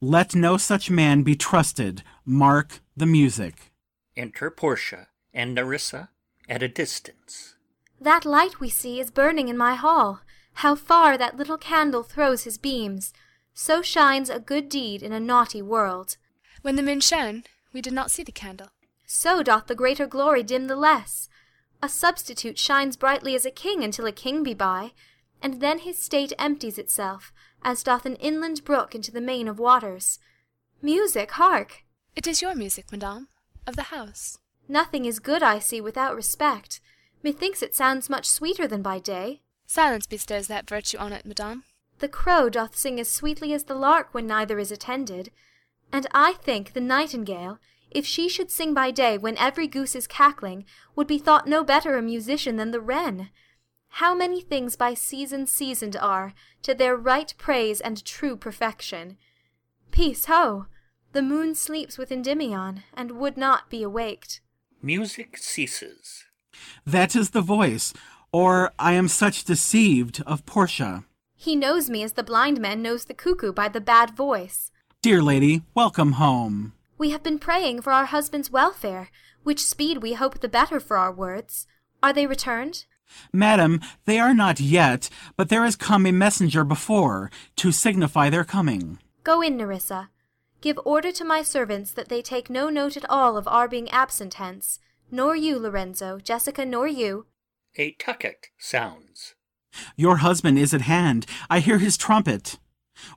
Let 0.00 0.34
no 0.34 0.56
such 0.56 0.90
man 0.90 1.22
be 1.22 1.34
trusted. 1.34 2.02
Mark 2.26 2.80
the 2.96 3.06
music. 3.06 3.72
Enter 4.16 4.50
Portia 4.50 5.08
and 5.32 5.54
Nerissa 5.54 6.10
at 6.48 6.62
a 6.62 6.68
distance. 6.68 7.53
That 8.04 8.26
light 8.26 8.60
we 8.60 8.68
see 8.68 9.00
is 9.00 9.10
burning 9.10 9.48
in 9.48 9.56
my 9.56 9.76
hall. 9.76 10.20
How 10.56 10.74
far 10.74 11.16
that 11.16 11.38
little 11.38 11.56
candle 11.56 12.02
throws 12.02 12.44
his 12.44 12.58
beams! 12.58 13.14
So 13.54 13.80
shines 13.80 14.28
a 14.28 14.38
good 14.38 14.68
deed 14.68 15.02
in 15.02 15.14
a 15.14 15.18
naughty 15.18 15.62
world. 15.62 16.18
When 16.60 16.76
the 16.76 16.82
moon 16.82 17.00
shone, 17.00 17.44
we 17.72 17.80
did 17.80 17.94
not 17.94 18.10
see 18.10 18.22
the 18.22 18.30
candle. 18.30 18.68
So 19.06 19.42
doth 19.42 19.68
the 19.68 19.74
greater 19.74 20.06
glory 20.06 20.42
dim 20.42 20.66
the 20.66 20.76
less. 20.76 21.30
A 21.82 21.88
substitute 21.88 22.58
shines 22.58 22.98
brightly 22.98 23.34
as 23.34 23.46
a 23.46 23.50
king 23.50 23.82
until 23.82 24.04
a 24.04 24.12
king 24.12 24.42
be 24.42 24.52
by, 24.52 24.92
and 25.40 25.62
then 25.62 25.78
his 25.78 25.96
state 25.96 26.34
empties 26.38 26.76
itself, 26.76 27.32
as 27.62 27.82
doth 27.82 28.04
an 28.04 28.16
inland 28.16 28.64
brook 28.64 28.94
into 28.94 29.12
the 29.12 29.22
main 29.22 29.48
of 29.48 29.58
waters. 29.58 30.18
Music, 30.82 31.30
hark! 31.30 31.84
It 32.14 32.26
is 32.26 32.42
your 32.42 32.54
music, 32.54 32.92
madame, 32.92 33.28
of 33.66 33.76
the 33.76 33.84
house. 33.84 34.36
Nothing 34.68 35.06
is 35.06 35.20
good 35.20 35.42
I 35.42 35.58
see 35.58 35.80
without 35.80 36.14
respect. 36.14 36.82
Methinks 37.24 37.62
it 37.62 37.74
sounds 37.74 38.10
much 38.10 38.28
sweeter 38.28 38.68
than 38.68 38.82
by 38.82 38.98
day. 38.98 39.40
Silence 39.66 40.06
bestows 40.06 40.46
that 40.48 40.68
virtue 40.68 40.98
on 40.98 41.10
it, 41.10 41.24
madame. 41.24 41.64
The 42.00 42.08
crow 42.08 42.50
doth 42.50 42.76
sing 42.76 43.00
as 43.00 43.10
sweetly 43.10 43.54
as 43.54 43.64
the 43.64 43.74
lark 43.74 44.12
when 44.12 44.26
neither 44.26 44.58
is 44.58 44.70
attended. 44.70 45.30
And 45.90 46.06
I 46.12 46.34
think 46.34 46.74
the 46.74 46.82
nightingale, 46.82 47.58
if 47.90 48.04
she 48.04 48.28
should 48.28 48.50
sing 48.50 48.74
by 48.74 48.90
day 48.90 49.16
when 49.16 49.38
every 49.38 49.66
goose 49.66 49.96
is 49.96 50.06
cackling, 50.06 50.66
would 50.94 51.06
be 51.06 51.16
thought 51.16 51.46
no 51.48 51.64
better 51.64 51.96
a 51.96 52.02
musician 52.02 52.56
than 52.56 52.72
the 52.72 52.80
wren. 52.80 53.30
How 53.88 54.14
many 54.14 54.42
things 54.42 54.76
by 54.76 54.92
season 54.92 55.46
seasoned 55.46 55.96
are, 55.96 56.34
to 56.60 56.74
their 56.74 56.94
right 56.94 57.32
praise 57.38 57.80
and 57.80 58.04
true 58.04 58.36
perfection. 58.36 59.16
Peace, 59.90 60.26
ho! 60.26 60.66
The 61.12 61.22
moon 61.22 61.54
sleeps 61.54 61.96
with 61.96 62.12
Endymion, 62.12 62.82
and 62.92 63.12
would 63.12 63.38
not 63.38 63.70
be 63.70 63.82
awaked. 63.82 64.42
Music 64.82 65.38
ceases. 65.38 66.24
That 66.86 67.14
is 67.16 67.30
the 67.30 67.40
voice, 67.40 67.92
or 68.32 68.72
I 68.78 68.92
am 68.92 69.08
such 69.08 69.44
deceived 69.44 70.22
of 70.26 70.44
Portia. 70.46 71.04
He 71.36 71.56
knows 71.56 71.90
me 71.90 72.02
as 72.02 72.12
the 72.12 72.22
blind 72.22 72.60
man 72.60 72.82
knows 72.82 73.04
the 73.04 73.14
cuckoo 73.14 73.52
by 73.52 73.68
the 73.68 73.80
bad 73.80 74.16
voice. 74.16 74.70
Dear 75.02 75.22
lady, 75.22 75.62
welcome 75.74 76.12
home. 76.12 76.72
We 76.96 77.10
have 77.10 77.22
been 77.22 77.38
praying 77.38 77.82
for 77.82 77.92
our 77.92 78.06
husband's 78.06 78.50
welfare, 78.50 79.10
which 79.42 79.64
speed 79.64 79.98
we 79.98 80.14
hope 80.14 80.40
the 80.40 80.48
better 80.48 80.80
for 80.80 80.96
our 80.96 81.12
words. 81.12 81.66
Are 82.02 82.12
they 82.12 82.26
returned? 82.26 82.86
Madam, 83.32 83.80
they 84.06 84.18
are 84.18 84.34
not 84.34 84.60
yet, 84.60 85.10
but 85.36 85.48
there 85.48 85.64
has 85.64 85.76
come 85.76 86.06
a 86.06 86.12
messenger 86.12 86.64
before, 86.64 87.30
to 87.56 87.72
signify 87.72 88.30
their 88.30 88.44
coming. 88.44 88.98
Go 89.22 89.42
in, 89.42 89.56
Nerissa. 89.56 90.10
Give 90.60 90.78
order 90.84 91.12
to 91.12 91.24
my 91.24 91.42
servants 91.42 91.90
that 91.92 92.08
they 92.08 92.22
take 92.22 92.48
no 92.48 92.70
note 92.70 92.96
at 92.96 93.08
all 93.10 93.36
of 93.36 93.46
our 93.46 93.68
being 93.68 93.90
absent 93.90 94.34
hence, 94.34 94.78
nor 95.14 95.36
you, 95.36 95.58
Lorenzo, 95.58 96.18
Jessica, 96.18 96.66
nor 96.66 96.88
you. 96.88 97.26
A 97.76 97.92
tucket 97.92 98.48
sounds. 98.58 99.34
Your 99.96 100.18
husband 100.18 100.58
is 100.58 100.74
at 100.74 100.82
hand. 100.82 101.24
I 101.48 101.60
hear 101.60 101.78
his 101.78 101.96
trumpet. 101.96 102.58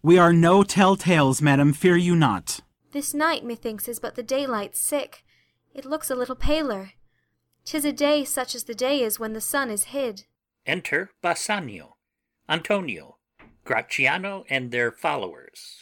We 0.03 0.17
are 0.17 0.31
no 0.31 0.63
tell-tales, 0.63 1.41
madam, 1.41 1.73
fear 1.73 1.97
you 1.97 2.15
not. 2.15 2.59
This 2.91 3.13
night, 3.13 3.43
methinks, 3.43 3.87
is 3.87 3.99
but 3.99 4.15
the 4.15 4.23
daylight 4.23 4.75
sick. 4.75 5.23
It 5.73 5.85
looks 5.85 6.09
a 6.09 6.15
little 6.15 6.35
paler. 6.35 6.91
Tis 7.65 7.83
a 7.83 7.91
day 7.91 8.23
such 8.23 8.55
as 8.55 8.63
the 8.65 8.75
day 8.75 9.01
is 9.01 9.19
when 9.19 9.33
the 9.33 9.41
sun 9.41 9.69
is 9.69 9.85
hid. 9.85 10.25
Enter 10.65 11.11
Bassanio, 11.21 11.97
Antonio, 12.47 13.17
Gratiano, 13.65 14.45
and 14.49 14.71
their 14.71 14.91
followers. 14.91 15.77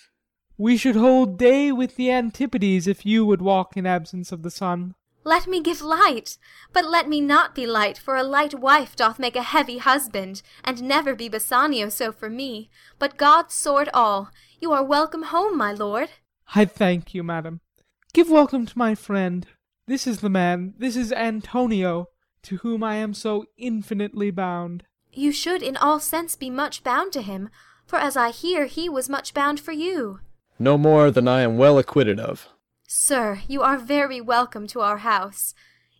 We 0.57 0.77
should 0.77 0.95
hold 0.95 1.37
day 1.37 1.71
with 1.71 1.95
the 1.95 2.09
Antipodes 2.09 2.87
if 2.87 3.05
you 3.05 3.25
would 3.25 3.41
walk 3.41 3.75
in 3.75 3.85
absence 3.85 4.31
of 4.31 4.41
the 4.41 4.51
sun. 4.51 4.95
Let 5.27 5.47
me 5.47 5.59
give 5.59 5.81
light, 5.81 6.37
but 6.71 6.85
let 6.85 7.09
me 7.09 7.19
not 7.19 7.55
be 7.55 7.65
light, 7.65 7.97
for 7.97 8.15
a 8.15 8.23
light 8.23 8.53
wife 8.53 8.95
doth 8.95 9.17
make 9.17 9.35
a 9.35 9.41
heavy 9.41 9.79
husband, 9.79 10.43
and 10.63 10.83
never 10.83 11.15
be 11.15 11.27
Bassanio 11.27 11.89
so 11.89 12.11
for 12.11 12.29
me, 12.29 12.69
but 12.99 13.17
God 13.17 13.51
sword 13.51 13.89
all. 13.91 14.29
You 14.59 14.71
are 14.71 14.83
welcome 14.83 15.23
home, 15.23 15.57
my 15.57 15.73
lord. 15.73 16.09
I 16.53 16.65
thank 16.65 17.15
you, 17.15 17.23
madam. 17.23 17.61
Give 18.13 18.29
welcome 18.29 18.67
to 18.67 18.77
my 18.77 18.93
friend. 18.93 19.47
This 19.87 20.05
is 20.05 20.19
the 20.19 20.29
man, 20.29 20.75
this 20.77 20.95
is 20.95 21.11
Antonio, 21.11 22.09
to 22.43 22.57
whom 22.57 22.83
I 22.83 22.97
am 22.97 23.15
so 23.15 23.45
infinitely 23.57 24.29
bound. 24.29 24.83
You 25.11 25.31
should 25.31 25.63
in 25.63 25.75
all 25.75 25.99
sense 25.99 26.35
be 26.35 26.51
much 26.51 26.83
bound 26.83 27.11
to 27.13 27.23
him, 27.23 27.49
for 27.87 27.97
as 27.97 28.15
I 28.15 28.29
hear, 28.29 28.65
he 28.65 28.87
was 28.87 29.09
much 29.09 29.33
bound 29.33 29.59
for 29.59 29.71
you. 29.71 30.19
No 30.59 30.77
more 30.77 31.09
than 31.09 31.27
I 31.27 31.41
am 31.41 31.57
well 31.57 31.79
acquitted 31.79 32.19
of. 32.19 32.47
Sir, 32.97 33.41
you 33.49 33.61
are 33.61 33.77
very 33.77 34.21
welcome 34.21 34.67
to 34.67 34.79
our 34.79 34.99
house. 34.99 35.53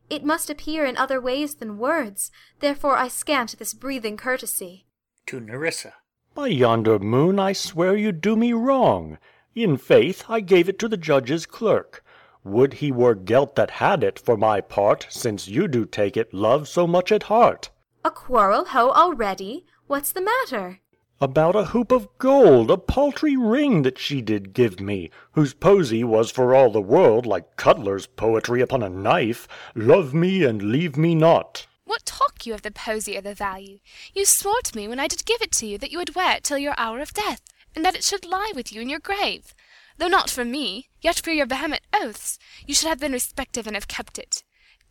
It 0.09 0.23
must 0.23 0.49
appear 0.49 0.85
in 0.85 0.95
other 0.95 1.19
ways 1.19 1.55
than 1.55 1.77
words, 1.77 2.31
therefore 2.61 2.95
I 2.95 3.09
scant 3.09 3.59
this 3.59 3.73
breathing 3.73 4.15
courtesy. 4.15 4.85
To 5.27 5.41
Nerissa. 5.41 5.95
By 6.34 6.47
yonder 6.47 6.97
moon, 6.97 7.38
I 7.38 7.51
swear 7.51 7.97
you 7.97 8.13
do 8.13 8.38
me 8.38 8.53
wrong. 8.53 9.17
In 9.53 9.76
faith, 9.76 10.23
I 10.30 10.39
gave 10.39 10.69
it 10.69 10.80
to 10.80 10.88
the 10.88 10.95
judge's 10.95 11.45
clerk. 11.45 12.01
Would 12.45 12.76
he 12.76 12.93
were 12.93 13.13
Gelt 13.13 13.55
that 13.55 13.72
had 13.72 14.01
it, 14.01 14.17
for 14.17 14.38
my 14.38 14.61
part, 14.61 15.05
since 15.09 15.49
you 15.49 15.67
do 15.67 15.85
take 15.85 16.15
it, 16.15 16.34
love, 16.34 16.69
so 16.69 16.88
much 16.88 17.11
at 17.11 17.23
heart. 17.23 17.72
A 18.05 18.09
quarrel, 18.09 18.67
ho, 18.67 18.91
already? 18.91 19.65
What's 19.88 20.13
the 20.13 20.22
matter? 20.22 20.80
About 21.21 21.55
a 21.55 21.65
hoop 21.65 21.93
of 21.93 22.09
gold, 22.17 22.69
a 22.69 22.75
paltry 22.77 23.37
ring 23.37 23.83
that 23.83 23.97
she 23.97 24.21
did 24.21 24.51
give 24.51 24.81
me, 24.81 25.09
whose 25.31 25.53
posy 25.53 26.03
was 26.03 26.29
for 26.29 26.53
all 26.53 26.69
the 26.69 26.81
world 26.81 27.25
like 27.25 27.55
Cutler's 27.55 28.05
poetry 28.05 28.59
upon 28.59 28.83
a 28.83 28.89
knife, 28.89 29.47
Love 29.75 30.13
me 30.13 30.43
and 30.43 30.61
leave 30.61 30.97
me 30.97 31.15
not. 31.15 31.67
What 31.85 32.05
talk 32.05 32.45
you 32.45 32.53
of 32.53 32.63
the 32.63 32.71
posy 32.71 33.17
or 33.17 33.21
the 33.21 33.33
value? 33.33 33.79
You 34.13 34.25
swore 34.25 34.59
to 34.65 34.75
me 34.75 34.89
when 34.89 34.99
I 34.99 35.07
did 35.07 35.23
give 35.23 35.41
it 35.41 35.53
to 35.53 35.65
you 35.65 35.77
that 35.77 35.89
you 35.89 35.99
would 35.99 36.15
wear 36.15 36.35
it 36.35 36.43
till 36.43 36.57
your 36.57 36.75
hour 36.77 36.99
of 36.99 37.13
death, 37.13 37.41
and 37.73 37.85
that 37.85 37.95
it 37.95 38.03
should 38.03 38.25
lie 38.25 38.51
with 38.53 38.73
you 38.73 38.81
in 38.81 38.89
your 38.89 38.99
grave. 38.99 39.55
Though 39.97 40.09
not 40.09 40.29
for 40.29 40.43
me, 40.43 40.89
yet 40.99 41.21
for 41.21 41.31
your 41.31 41.45
vehement 41.45 41.83
oaths, 41.93 42.37
you 42.67 42.75
should 42.75 42.89
have 42.89 42.99
been 42.99 43.13
respective 43.13 43.67
and 43.67 43.75
have 43.77 43.87
kept 43.87 44.19
it. 44.19 44.43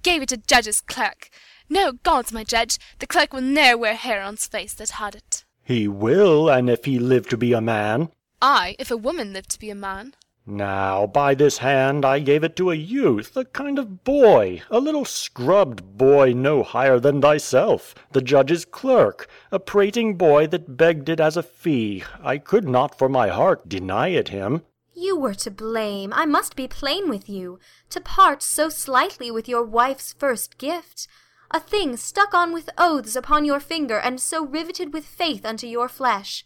Gave 0.02 0.22
it 0.22 0.30
to 0.30 0.38
judge's 0.38 0.80
clerk. 0.80 1.28
No, 1.68 1.92
gods, 1.92 2.32
my 2.32 2.44
judge, 2.44 2.78
the 2.98 3.06
clerk 3.06 3.34
will 3.34 3.42
ne'er 3.42 3.76
wear 3.76 3.94
hair 3.94 4.22
on's 4.22 4.46
face 4.46 4.72
that 4.72 4.90
had 4.90 5.14
it. 5.14 5.43
He 5.64 5.88
will, 5.88 6.50
and 6.50 6.68
if 6.68 6.84
he 6.84 6.98
live 6.98 7.26
to 7.30 7.38
be 7.38 7.54
a 7.54 7.60
man. 7.62 8.10
Ay, 8.42 8.76
if 8.78 8.90
a 8.90 8.98
woman 8.98 9.32
lived 9.32 9.50
to 9.52 9.58
be 9.58 9.70
a 9.70 9.74
man. 9.74 10.14
Now, 10.46 11.06
by 11.06 11.34
this 11.34 11.58
hand, 11.58 12.04
I 12.04 12.18
gave 12.18 12.44
it 12.44 12.54
to 12.56 12.70
a 12.70 12.74
youth, 12.74 13.34
a 13.34 13.46
kind 13.46 13.78
of 13.78 14.04
boy, 14.04 14.60
a 14.70 14.78
little 14.78 15.06
scrubbed 15.06 15.96
boy 15.96 16.34
no 16.34 16.62
higher 16.62 17.00
than 17.00 17.22
thyself, 17.22 17.94
the 18.12 18.20
judge's 18.20 18.66
clerk, 18.66 19.26
a 19.50 19.58
prating 19.58 20.18
boy 20.18 20.46
that 20.48 20.76
begged 20.76 21.08
it 21.08 21.18
as 21.18 21.38
a 21.38 21.42
fee. 21.42 22.04
I 22.22 22.36
could 22.36 22.68
not 22.68 22.98
for 22.98 23.08
my 23.08 23.28
heart 23.28 23.70
deny 23.70 24.08
it 24.08 24.28
him. 24.28 24.64
You 24.92 25.16
were 25.18 25.34
to 25.34 25.50
blame, 25.50 26.12
I 26.12 26.26
must 26.26 26.56
be 26.56 26.68
plain 26.68 27.08
with 27.08 27.26
you, 27.26 27.58
to 27.88 28.02
part 28.02 28.42
so 28.42 28.68
slightly 28.68 29.30
with 29.30 29.48
your 29.48 29.64
wife's 29.64 30.12
first 30.12 30.58
gift 30.58 31.08
a 31.50 31.60
thing 31.60 31.96
stuck 31.96 32.34
on 32.34 32.52
with 32.52 32.70
oaths 32.78 33.16
upon 33.16 33.44
your 33.44 33.60
finger, 33.60 33.98
and 33.98 34.20
so 34.20 34.44
riveted 34.44 34.92
with 34.92 35.04
faith 35.04 35.44
unto 35.44 35.66
your 35.66 35.88
flesh. 35.88 36.44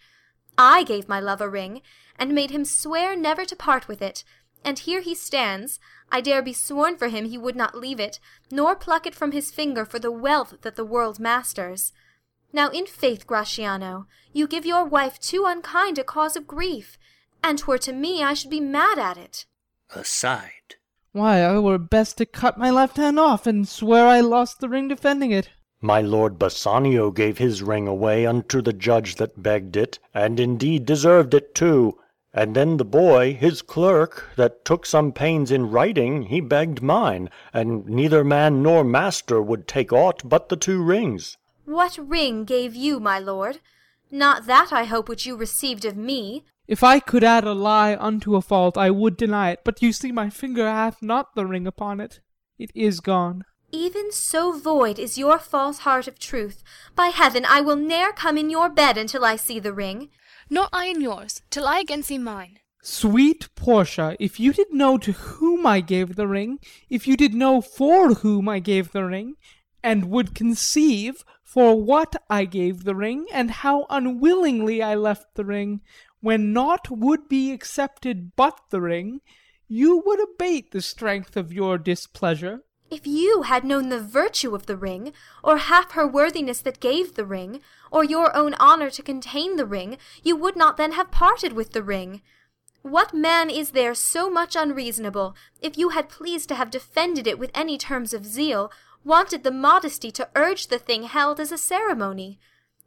I 0.57 0.83
gave 0.83 1.09
my 1.09 1.21
love 1.21 1.41
a 1.41 1.49
ring, 1.49 1.83
and 2.19 2.35
made 2.35 2.51
him 2.51 2.65
swear 2.65 3.17
never 3.17 3.45
to 3.45 3.57
part 3.57 3.89
with 3.89 4.03
it, 4.03 4.25
and 4.65 4.79
here 4.79 5.01
he 5.01 5.15
stands, 5.15 5.79
I 6.11 6.21
dare 6.21 6.43
be 6.43 6.53
sworn 6.53 6.97
for 6.97 7.09
him 7.09 7.27
he 7.27 7.39
would 7.39 7.57
not 7.57 7.77
leave 7.77 8.01
it, 8.01 8.19
nor 8.51 8.75
pluck 8.75 9.07
it 9.07 9.15
from 9.15 9.33
his 9.33 9.51
finger 9.51 9.85
for 9.85 9.99
the 9.99 10.11
wealth 10.11 10.55
that 10.63 10.77
the 10.77 10.85
world 10.85 11.21
masters. 11.21 11.93
Now 12.53 12.71
in 12.71 12.87
faith, 12.87 13.27
Gratiano, 13.27 14.07
you 14.33 14.47
give 14.47 14.67
your 14.67 14.85
wife 14.85 15.19
too 15.21 15.45
unkind 15.47 15.99
a 15.99 16.05
cause 16.05 16.35
of 16.35 16.47
grief, 16.47 16.99
and 17.43 17.59
'twere 17.59 17.79
to 17.79 17.93
me 17.93 18.23
I 18.23 18.35
should 18.35 18.51
be 18.51 18.61
mad 18.61 18.99
at 18.99 19.17
it. 19.17 19.47
Aside. 19.95 20.77
Why, 21.19 21.41
I 21.41 21.59
were 21.59 21.79
best 21.79 22.17
to 22.19 22.27
cut 22.27 22.59
my 22.59 22.71
left 22.71 22.97
hand 22.97 23.19
off, 23.19 23.45
and 23.45 23.67
swear 23.67 24.07
I 24.07 24.21
lost 24.21 24.61
the 24.61 24.69
ring 24.69 24.87
defending 24.87 25.33
it. 25.33 25.51
My 25.81 26.01
lord 26.01 26.39
Bassanio 26.39 27.11
gave 27.11 27.39
his 27.39 27.61
ring 27.61 27.89
away 27.89 28.25
unto 28.25 28.63
the 28.63 28.73
judge 28.73 29.17
that 29.17 29.43
begged 29.43 29.77
it, 29.77 29.99
and 30.15 30.39
indeed 30.39 30.87
deserved 30.87 31.35
it 31.35 31.57
too. 31.57 31.99
And 32.33 32.55
then 32.55 32.77
the 32.77 32.85
boy, 32.85 33.35
his 33.35 33.63
clerk, 33.63 34.31
that 34.37 34.65
took 34.65 34.87
some 34.87 35.11
pains 35.11 35.51
in 35.51 35.73
writing, 35.73 36.23
he 36.23 36.41
begged 36.41 36.83
mine, 36.83 37.31
and 37.53 37.85
neither 37.87 38.23
man 38.23 38.63
nor 38.63 38.85
master 38.85 39.43
would 39.43 39.67
take 39.67 39.93
aught 39.93 40.23
but 40.25 40.49
the 40.49 40.57
two 40.57 40.81
rings. 40.81 41.37
What 41.65 41.99
ring 41.99 42.45
gave 42.45 42.77
you, 42.77 43.01
my 43.01 43.19
lord? 43.19 43.59
Not 44.13 44.47
that, 44.47 44.73
I 44.73 44.85
hope, 44.85 45.09
which 45.09 45.27
you 45.27 45.35
received 45.35 45.85
of 45.85 45.97
me. 45.97 46.45
If 46.69 46.85
I 46.85 47.01
could 47.01 47.25
add 47.25 47.45
a 47.45 47.55
lie 47.55 47.97
unto 47.97 48.37
a 48.37 48.43
fault, 48.43 48.77
I 48.77 48.91
would 48.91 49.17
deny 49.17 49.53
it. 49.53 49.61
But 49.65 49.81
you 49.81 49.93
see 49.93 50.13
my 50.13 50.29
finger 50.29 50.69
hath 50.69 51.03
not 51.03 51.35
the 51.35 51.47
ring 51.47 51.67
upon 51.67 51.99
it. 51.99 52.21
It 52.59 52.71
is 52.75 53.01
gone. 53.01 53.45
Even 53.73 54.13
so 54.13 54.53
void 54.53 54.99
is 54.99 55.19
your 55.19 55.39
false 55.39 55.79
heart 55.79 56.07
of 56.07 56.19
truth. 56.19 56.63
By 56.95 57.07
heaven, 57.07 57.47
I 57.49 57.63
will 57.63 57.77
ne'er 57.77 58.13
come 58.13 58.37
in 58.37 58.51
your 58.51 58.69
bed 58.69 58.99
until 58.99 59.25
I 59.25 59.37
see 59.37 59.59
the 59.59 59.73
ring. 59.73 60.11
Nor 60.51 60.69
I 60.73 60.87
in 60.87 61.01
yours, 61.01 61.43
till 61.51 61.67
I 61.67 61.81
again 61.81 62.03
see 62.03 62.19
mine. 62.19 62.59
Sweet 62.83 63.49
Portia, 63.55 64.17
if 64.21 64.39
you 64.39 64.53
did 64.53 64.73
know 64.73 64.99
to 64.99 65.13
whom 65.13 65.67
I 65.67 65.81
gave 65.81 66.17
the 66.17 66.29
ring, 66.29 66.59
if 66.89 67.07
you 67.09 67.17
did 67.17 67.35
know 67.35 67.61
for 67.61 68.15
whom 68.15 68.49
I 68.49 68.59
gave 68.59 68.93
the 68.93 69.05
ring, 69.05 69.35
and 69.83 70.11
would 70.11 70.35
conceive 70.35 71.25
for 71.43 71.81
what 71.83 72.17
I 72.31 72.45
gave 72.45 72.85
the 72.85 72.95
ring, 72.95 73.27
and 73.33 73.51
how 73.51 73.87
unwillingly 73.91 74.83
I 74.83 74.95
left 74.95 75.35
the 75.35 75.45
ring, 75.45 75.81
when 76.21 76.53
naught 76.53 76.91
would 76.91 77.29
be 77.29 77.53
accepted 77.53 78.35
but 78.37 78.59
the 78.71 78.81
ring, 78.81 79.21
you 79.69 80.03
would 80.05 80.21
abate 80.21 80.73
the 80.73 80.81
strength 80.81 81.37
of 81.37 81.53
your 81.53 81.79
displeasure. 81.79 82.63
If 82.91 83.07
you 83.07 83.43
had 83.43 83.65
known 83.65 83.91
the 83.91 84.01
virtue 84.01 84.55
of 84.55 84.65
the 84.65 84.77
ring, 84.77 85.13
or 85.45 85.59
half 85.59 85.93
her 85.93 86.07
worthiness 86.07 86.63
that 86.63 86.81
gave 86.81 87.15
the 87.15 87.27
ring, 87.27 87.61
or 87.91 88.03
your 88.03 88.35
own 88.35 88.55
honour 88.55 88.89
to 88.91 89.03
contain 89.03 89.57
the 89.57 89.67
ring, 89.67 89.99
you 90.23 90.37
would 90.37 90.57
not 90.57 90.79
then 90.79 90.93
have 90.93 91.11
parted 91.11 91.53
with 91.53 91.73
the 91.73 91.83
ring. 91.83 92.23
What 92.81 93.13
man 93.13 93.51
is 93.51 93.73
there 93.73 93.95
so 93.95 94.31
much 94.31 94.57
unreasonable, 94.57 95.37
if 95.61 95.77
you 95.77 95.91
had 95.91 96.09
pleased 96.09 96.49
to 96.49 96.55
have 96.55 96.71
defended 96.71 97.27
it 97.27 97.39
with 97.39 97.51
any 97.55 97.77
terms 97.77 98.15
of 98.15 98.25
zeal, 98.25 98.73
wanted 99.05 99.45
the 99.45 99.51
modesty 99.51 100.11
to 100.13 100.29
urge 100.35 100.69
the 100.69 100.79
thing 100.79 101.03
held 101.03 101.39
as 101.39 101.53
a 101.53 101.59
ceremony? 101.59 102.41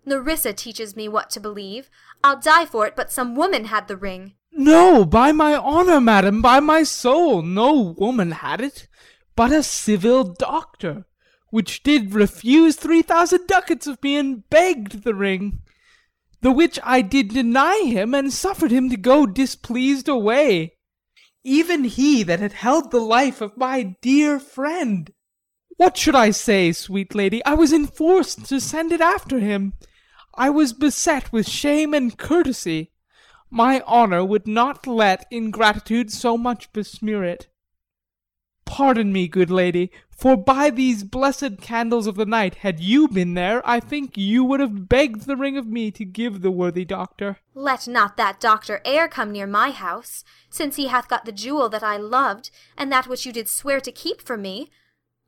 Nerissa 0.03 0.53
teaches 0.53 0.95
me 0.95 1.07
what 1.07 1.29
to 1.29 1.39
believe. 1.39 1.91
I'll 2.23 2.39
die 2.39 2.65
for 2.65 2.85
it, 2.85 2.95
but 2.95 3.11
some 3.11 3.35
woman 3.35 3.65
had 3.65 3.87
the 3.87 3.97
ring. 3.97 4.33
No, 4.51 5.05
by 5.05 5.31
my 5.31 5.55
honour, 5.55 6.01
madam, 6.01 6.41
by 6.41 6.59
my 6.59 6.83
soul, 6.83 7.41
no 7.41 7.95
woman 7.97 8.31
had 8.31 8.61
it, 8.61 8.87
but 9.35 9.51
a 9.51 9.63
civil 9.63 10.23
doctor, 10.23 11.05
which 11.49 11.83
did 11.83 12.13
refuse 12.13 12.75
three 12.75 13.01
thousand 13.01 13.47
ducats 13.47 13.87
of 13.87 14.01
me, 14.03 14.17
and 14.17 14.49
begged 14.49 15.03
the 15.03 15.15
ring. 15.15 15.59
The 16.41 16.51
which 16.51 16.79
I 16.83 17.01
did 17.01 17.29
deny 17.29 17.83
him, 17.85 18.13
and 18.13 18.33
suffered 18.33 18.71
him 18.71 18.89
to 18.89 18.97
go 18.97 19.25
displeased 19.25 20.09
away. 20.09 20.73
Even 21.43 21.85
he 21.85 22.23
that 22.23 22.39
had 22.39 22.53
held 22.53 22.91
the 22.91 22.99
life 22.99 23.41
of 23.41 23.57
my 23.57 23.95
dear 24.01 24.39
friend. 24.39 25.11
What 25.77 25.97
should 25.97 26.15
I 26.15 26.31
say, 26.31 26.71
sweet 26.73 27.15
lady? 27.15 27.43
I 27.45 27.55
was 27.55 27.73
enforced 27.73 28.45
to 28.45 28.59
send 28.59 28.91
it 28.91 29.01
after 29.01 29.39
him. 29.39 29.73
I 30.41 30.49
was 30.49 30.73
beset 30.73 31.31
with 31.31 31.47
shame 31.47 31.93
and 31.93 32.17
courtesy. 32.17 32.89
My 33.51 33.81
honour 33.81 34.25
would 34.25 34.47
not 34.47 34.87
let 34.87 35.27
ingratitude 35.29 36.11
so 36.11 36.35
much 36.35 36.73
besmear 36.73 37.23
it. 37.23 37.47
Pardon 38.65 39.13
me, 39.13 39.27
good 39.27 39.51
lady, 39.51 39.91
for 40.09 40.35
by 40.35 40.71
these 40.71 41.03
blessed 41.03 41.61
candles 41.61 42.07
of 42.07 42.15
the 42.15 42.25
night, 42.25 42.55
had 42.55 42.79
you 42.79 43.07
been 43.07 43.35
there, 43.35 43.61
I 43.69 43.79
think 43.79 44.17
you 44.17 44.43
would 44.43 44.59
have 44.59 44.89
begged 44.89 45.27
the 45.27 45.37
ring 45.37 45.57
of 45.57 45.67
me 45.67 45.91
to 45.91 46.03
give 46.03 46.41
the 46.41 46.49
worthy 46.49 46.85
doctor. 46.85 47.37
Let 47.53 47.87
not 47.87 48.17
that 48.17 48.39
doctor 48.39 48.81
e'er 48.83 49.07
come 49.07 49.31
near 49.31 49.45
my 49.45 49.69
house, 49.69 50.23
since 50.49 50.75
he 50.75 50.87
hath 50.87 51.07
got 51.07 51.25
the 51.25 51.31
jewel 51.31 51.69
that 51.69 51.83
I 51.83 51.97
loved, 51.97 52.49
and 52.75 52.91
that 52.91 53.05
which 53.05 53.27
you 53.27 53.31
did 53.31 53.47
swear 53.47 53.79
to 53.79 53.91
keep 53.91 54.23
from 54.23 54.41
me. 54.41 54.71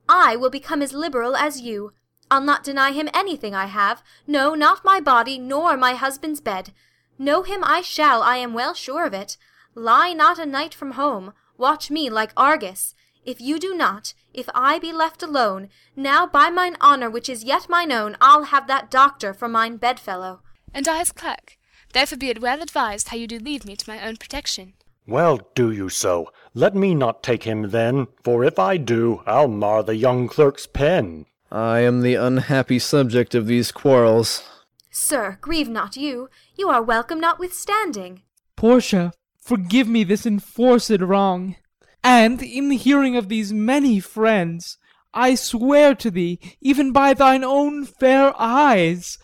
I 0.09 0.35
will 0.35 0.49
become 0.49 0.81
as 0.81 0.91
liberal 0.91 1.35
as 1.35 1.61
you. 1.61 1.93
I'll 2.33 2.41
not 2.41 2.63
deny 2.63 2.93
him 2.93 3.09
anything 3.13 3.53
I 3.53 3.67
have, 3.67 4.01
no, 4.25 4.55
not 4.55 4.83
my 4.83 4.99
body, 4.99 5.37
nor 5.37 5.77
my 5.77 5.93
husband's 5.93 6.41
bed. 6.41 6.73
Know 7.19 7.43
him 7.43 7.63
I 7.63 7.81
shall, 7.81 8.23
I 8.23 8.37
am 8.37 8.55
well 8.55 8.73
sure 8.73 9.05
of 9.05 9.13
it. 9.13 9.37
Lie 9.75 10.13
not 10.13 10.39
a 10.39 10.45
night 10.47 10.73
from 10.73 10.93
home, 10.93 11.33
watch 11.59 11.91
me 11.91 12.09
like 12.09 12.33
Argus. 12.35 12.95
If 13.23 13.39
you 13.39 13.59
do 13.59 13.75
not, 13.75 14.15
if 14.33 14.49
I 14.55 14.79
be 14.79 14.91
left 14.91 15.21
alone, 15.21 15.69
now 15.95 16.25
by 16.25 16.49
mine 16.49 16.75
honour 16.81 17.07
which 17.07 17.29
is 17.29 17.43
yet 17.43 17.69
mine 17.69 17.91
own, 17.91 18.17
I'll 18.19 18.45
have 18.45 18.65
that 18.65 18.89
doctor 18.89 19.35
for 19.35 19.47
mine 19.47 19.77
bedfellow. 19.77 20.41
And 20.73 20.87
I 20.87 20.97
his 20.97 21.11
clerk. 21.11 21.59
Therefore 21.93 22.17
be 22.17 22.31
it 22.31 22.41
well 22.41 22.63
advised 22.63 23.09
how 23.09 23.17
you 23.17 23.27
do 23.27 23.37
leave 23.37 23.63
me 23.63 23.75
to 23.75 23.87
my 23.87 24.03
own 24.03 24.17
protection. 24.17 24.73
Well, 25.05 25.51
do 25.53 25.71
you 25.71 25.87
so. 25.87 26.31
Let 26.55 26.73
me 26.73 26.95
not 26.95 27.21
take 27.21 27.43
him 27.43 27.69
then, 27.69 28.07
for 28.23 28.43
if 28.43 28.57
I 28.57 28.77
do, 28.77 29.21
I'll 29.27 29.47
mar 29.47 29.83
the 29.83 29.95
young 29.95 30.27
clerk's 30.27 30.65
pen. 30.65 31.27
I 31.53 31.81
am 31.81 32.01
the 32.01 32.15
unhappy 32.15 32.79
subject 32.79 33.35
of 33.35 33.45
these 33.45 33.71
quarrels. 33.71 34.41
Sir, 34.89 35.37
grieve 35.39 35.69
not 35.69 35.95
you. 35.95 36.27
You 36.57 36.69
are 36.69 36.81
welcome 36.81 37.19
notwithstanding. 37.19 38.23
Portia, 38.55 39.13
forgive 39.37 39.87
me 39.87 40.03
this 40.03 40.25
enforced 40.25 40.99
wrong. 40.99 41.55
And 42.03 42.41
in 42.41 42.69
the 42.69 42.75
hearing 42.75 43.15
of 43.15 43.29
these 43.29 43.53
many 43.53 43.99
friends, 43.99 44.79
I 45.13 45.35
swear 45.35 45.93
to 45.93 46.09
thee, 46.09 46.39
even 46.59 46.91
by 46.91 47.13
thine 47.13 47.43
own 47.43 47.85
fair 47.85 48.33
eyes, 48.41 49.19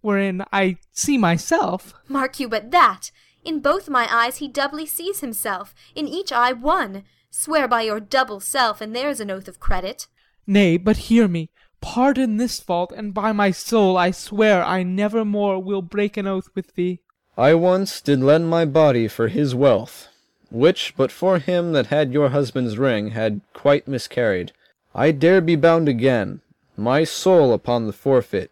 wherein 0.00 0.44
I 0.52 0.76
see 0.92 1.18
myself. 1.18 1.92
Mark 2.06 2.38
you 2.38 2.48
but 2.48 2.70
that. 2.70 3.10
In 3.44 3.58
both 3.58 3.88
my 3.88 4.06
eyes 4.08 4.36
he 4.36 4.46
doubly 4.46 4.86
sees 4.86 5.20
himself, 5.20 5.74
in 5.96 6.06
each 6.06 6.30
eye 6.30 6.52
one. 6.52 7.02
Swear 7.30 7.66
by 7.66 7.82
your 7.82 7.98
double 7.98 8.38
self, 8.38 8.80
and 8.80 8.94
there's 8.94 9.18
an 9.18 9.28
oath 9.28 9.48
of 9.48 9.58
credit. 9.58 10.06
Nay, 10.46 10.76
but 10.76 11.08
hear 11.08 11.26
me. 11.26 11.50
Pardon 11.84 12.38
this 12.38 12.60
fault, 12.60 12.92
and 12.96 13.12
by 13.12 13.32
my 13.32 13.50
soul 13.50 13.98
I 13.98 14.10
swear 14.10 14.64
I 14.64 14.82
never 14.82 15.22
more 15.22 15.62
will 15.62 15.82
break 15.82 16.16
an 16.16 16.26
oath 16.26 16.48
with 16.54 16.74
thee. 16.76 17.00
I 17.36 17.52
once 17.52 18.00
did 18.00 18.20
lend 18.20 18.48
my 18.48 18.64
body 18.64 19.06
for 19.06 19.28
his 19.28 19.54
wealth, 19.54 20.08
which, 20.50 20.94
but 20.96 21.12
for 21.12 21.38
him 21.38 21.72
that 21.72 21.88
had 21.88 22.10
your 22.10 22.30
husband's 22.30 22.78
ring, 22.78 23.10
had 23.10 23.42
quite 23.52 23.86
miscarried. 23.86 24.52
I 24.94 25.10
dare 25.10 25.42
be 25.42 25.56
bound 25.56 25.86
again, 25.86 26.40
my 26.74 27.04
soul 27.04 27.52
upon 27.52 27.86
the 27.86 27.92
forfeit, 27.92 28.50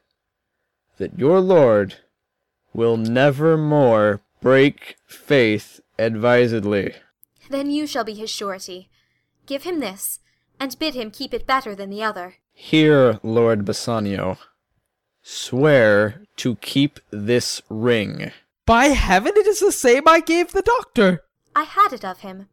that 0.98 1.18
your 1.18 1.40
lord 1.40 1.96
will 2.74 2.98
never 2.98 3.56
more 3.56 4.20
break 4.42 4.96
faith 5.06 5.80
advisedly. 5.98 6.96
Then 7.48 7.70
you 7.70 7.86
shall 7.86 8.04
be 8.04 8.14
his 8.14 8.30
surety. 8.30 8.90
Give 9.46 9.62
him 9.62 9.80
this, 9.80 10.20
and 10.60 10.78
bid 10.78 10.94
him 10.94 11.10
keep 11.10 11.32
it 11.32 11.46
better 11.46 11.74
than 11.74 11.88
the 11.88 12.02
other. 12.02 12.34
Here, 12.64 13.18
Lord 13.24 13.64
Bassanio, 13.64 14.38
swear 15.20 16.22
to 16.36 16.54
keep 16.56 17.00
this 17.10 17.60
ring. 17.68 18.30
By 18.64 18.86
heaven, 18.86 19.32
it 19.36 19.48
is 19.48 19.58
the 19.58 19.72
same 19.72 20.06
I 20.06 20.20
gave 20.20 20.52
the 20.52 20.62
doctor. 20.62 21.24
I 21.56 21.64
had 21.64 21.92
it 21.92 22.04
of 22.04 22.20
him. 22.20 22.48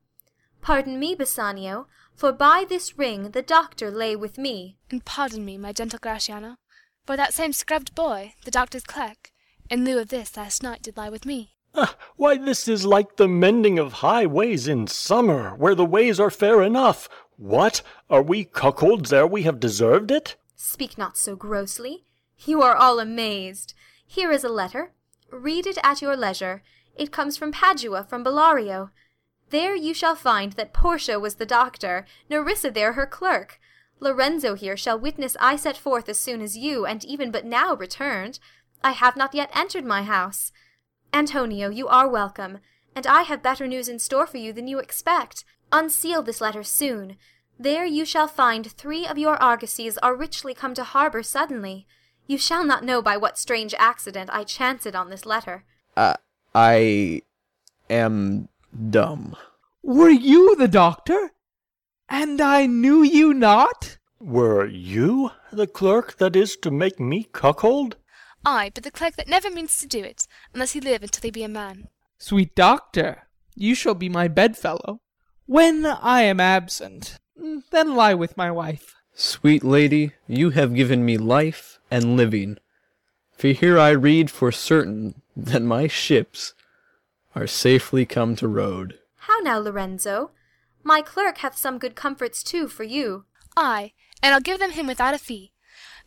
Pardon 0.61 0.99
me, 0.99 1.13
Bassanio, 1.13 1.85
for 2.15 2.33
by 2.33 2.65
this 2.67 2.97
ring 2.97 3.31
the 3.31 3.43
doctor 3.43 3.91
lay 3.91 4.15
with 4.15 4.39
me. 4.39 4.79
And 4.89 5.05
pardon 5.05 5.45
me, 5.45 5.59
my 5.59 5.71
gentle 5.71 5.99
Gratiano, 5.99 6.55
for 7.05 7.15
that 7.15 7.35
same 7.35 7.53
scrubbed 7.53 7.93
boy, 7.93 8.33
the 8.45 8.51
doctor's 8.51 8.83
clerk, 8.83 9.31
in 9.69 9.85
lieu 9.85 9.99
of 9.99 10.09
this 10.09 10.35
last 10.35 10.63
night 10.63 10.81
did 10.81 10.97
lie 10.97 11.09
with 11.09 11.25
me. 11.27 11.51
Ah, 11.75 11.95
why, 12.15 12.35
this 12.35 12.67
is 12.67 12.83
like 12.83 13.17
the 13.17 13.27
mending 13.27 13.77
of 13.77 13.93
highways 13.93 14.67
in 14.67 14.87
summer, 14.87 15.51
where 15.55 15.75
the 15.75 15.85
ways 15.85 16.19
are 16.19 16.31
fair 16.31 16.63
enough. 16.63 17.07
What? 17.39 17.81
Are 18.09 18.21
we 18.21 18.43
cuckolds 18.43 19.13
ere 19.13 19.25
we 19.25 19.43
have 19.43 19.61
deserved 19.61 20.11
it? 20.11 20.35
Speak 20.57 20.97
not 20.97 21.17
so 21.17 21.37
grossly. 21.37 22.03
You 22.39 22.61
are 22.61 22.75
all 22.75 22.99
amazed. 22.99 23.73
Here 24.05 24.29
is 24.29 24.43
a 24.43 24.49
letter. 24.49 24.91
Read 25.31 25.65
it 25.65 25.77
at 25.81 26.01
your 26.01 26.17
leisure. 26.17 26.63
It 26.97 27.13
comes 27.13 27.37
from 27.37 27.53
Padua, 27.53 28.03
from 28.03 28.25
Bellario. 28.25 28.89
There 29.51 29.73
you 29.73 29.93
shall 29.93 30.15
find 30.15 30.51
that 30.53 30.73
Portia 30.73 31.17
was 31.17 31.35
the 31.35 31.45
doctor, 31.45 32.05
Nerissa 32.29 32.71
there 32.71 32.93
her 32.93 33.07
clerk. 33.07 33.57
Lorenzo 34.01 34.55
here 34.55 34.75
shall 34.75 34.99
witness 34.99 35.37
I 35.39 35.55
set 35.55 35.77
forth 35.77 36.09
as 36.09 36.19
soon 36.19 36.41
as 36.41 36.57
you, 36.57 36.85
and 36.85 37.05
even 37.05 37.31
but 37.31 37.45
now, 37.45 37.73
returned. 37.73 38.39
I 38.83 38.91
have 38.91 39.15
not 39.15 39.33
yet 39.33 39.49
entered 39.55 39.85
my 39.85 40.03
house. 40.03 40.51
Antonio, 41.13 41.69
you 41.69 41.87
are 41.87 42.09
welcome, 42.09 42.57
and 42.93 43.07
I 43.07 43.21
have 43.21 43.41
better 43.41 43.65
news 43.65 43.87
in 43.87 43.97
store 43.97 44.27
for 44.27 44.37
you 44.37 44.51
than 44.51 44.67
you 44.67 44.79
expect. 44.79 45.45
Unseal 45.71 46.21
this 46.21 46.41
letter 46.41 46.63
soon. 46.63 47.17
There 47.57 47.85
you 47.85 48.05
shall 48.05 48.27
find 48.27 48.71
three 48.71 49.05
of 49.05 49.17
your 49.17 49.37
argosies 49.37 49.97
are 50.01 50.15
richly 50.15 50.53
come 50.53 50.73
to 50.75 50.83
harbour 50.83 51.23
suddenly. 51.23 51.85
You 52.25 52.37
shall 52.37 52.63
not 52.63 52.83
know 52.83 53.01
by 53.01 53.17
what 53.17 53.37
strange 53.37 53.73
accident 53.77 54.29
I 54.31 54.43
chanced 54.43 54.95
on 54.95 55.09
this 55.09 55.25
letter. 55.25 55.65
Uh, 55.97 56.15
I 56.55 57.23
am 57.89 58.49
dumb. 58.89 59.35
Were 59.83 60.09
you 60.09 60.55
the 60.55 60.67
doctor? 60.67 61.31
And 62.07 62.41
I 62.41 62.65
knew 62.65 63.03
you 63.03 63.33
not? 63.33 63.97
Were 64.19 64.65
you 64.65 65.31
the 65.51 65.67
clerk 65.67 66.17
that 66.17 66.35
is 66.35 66.55
to 66.57 66.71
make 66.71 66.99
me 66.99 67.27
cuckold? 67.31 67.97
Ay, 68.45 68.71
but 68.73 68.83
the 68.83 68.91
clerk 68.91 69.15
that 69.15 69.27
never 69.27 69.49
means 69.49 69.77
to 69.77 69.87
do 69.87 70.03
it, 70.03 70.27
unless 70.53 70.71
he 70.71 70.79
live 70.79 71.03
until 71.03 71.21
he 71.21 71.31
be 71.31 71.43
a 71.43 71.47
man. 71.47 71.87
Sweet 72.17 72.55
doctor, 72.55 73.27
you 73.55 73.75
shall 73.75 73.95
be 73.95 74.09
my 74.09 74.27
bedfellow. 74.27 75.01
When 75.49 75.83
I 75.83 76.21
am 76.21 76.39
absent, 76.39 77.17
then 77.71 77.95
lie 77.95 78.13
with 78.13 78.37
my 78.37 78.51
wife. 78.51 78.93
Sweet 79.15 79.63
lady, 79.63 80.11
you 80.27 80.51
have 80.51 80.75
given 80.75 81.03
me 81.03 81.17
life 81.17 81.79
and 81.89 82.15
living. 82.15 82.59
For 83.31 83.47
here 83.47 83.79
I 83.79 83.89
read 83.89 84.29
for 84.29 84.51
certain 84.51 85.23
that 85.35 85.63
my 85.63 85.87
ships 85.87 86.53
are 87.35 87.47
safely 87.47 88.05
come 88.05 88.35
to 88.35 88.47
road. 88.47 88.99
How 89.21 89.39
now, 89.39 89.57
Lorenzo? 89.57 90.29
My 90.83 91.01
clerk 91.01 91.39
hath 91.39 91.57
some 91.57 91.79
good 91.79 91.95
comforts 91.95 92.43
too 92.43 92.67
for 92.67 92.83
you. 92.83 93.25
Ay, 93.57 93.93
and 94.21 94.35
I'll 94.35 94.41
give 94.41 94.59
them 94.59 94.73
him 94.73 94.85
without 94.85 95.15
a 95.15 95.17
fee. 95.17 95.53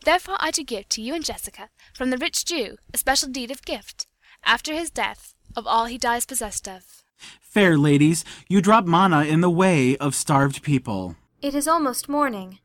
Therefore 0.05 0.37
I 0.39 0.51
do 0.51 0.63
give 0.63 0.87
to 0.87 1.01
you 1.01 1.13
and 1.13 1.25
Jessica, 1.25 1.69
from 1.93 2.11
the 2.11 2.17
rich 2.17 2.45
Jew, 2.45 2.77
a 2.93 2.97
special 2.97 3.27
deed 3.27 3.51
of 3.51 3.65
gift, 3.65 4.07
after 4.45 4.73
his 4.73 4.89
death, 4.89 5.35
of 5.53 5.67
all 5.67 5.87
he 5.87 5.97
dies 5.97 6.25
possessed 6.25 6.65
of. 6.65 7.02
Fair 7.39 7.77
ladies, 7.77 8.25
you 8.47 8.61
drop 8.61 8.85
manna 8.85 9.25
in 9.25 9.41
the 9.41 9.49
way 9.49 9.95
of 9.97 10.15
starved 10.15 10.63
people. 10.63 11.15
It 11.39 11.53
is 11.53 11.67
almost 11.67 12.09
morning, 12.09 12.57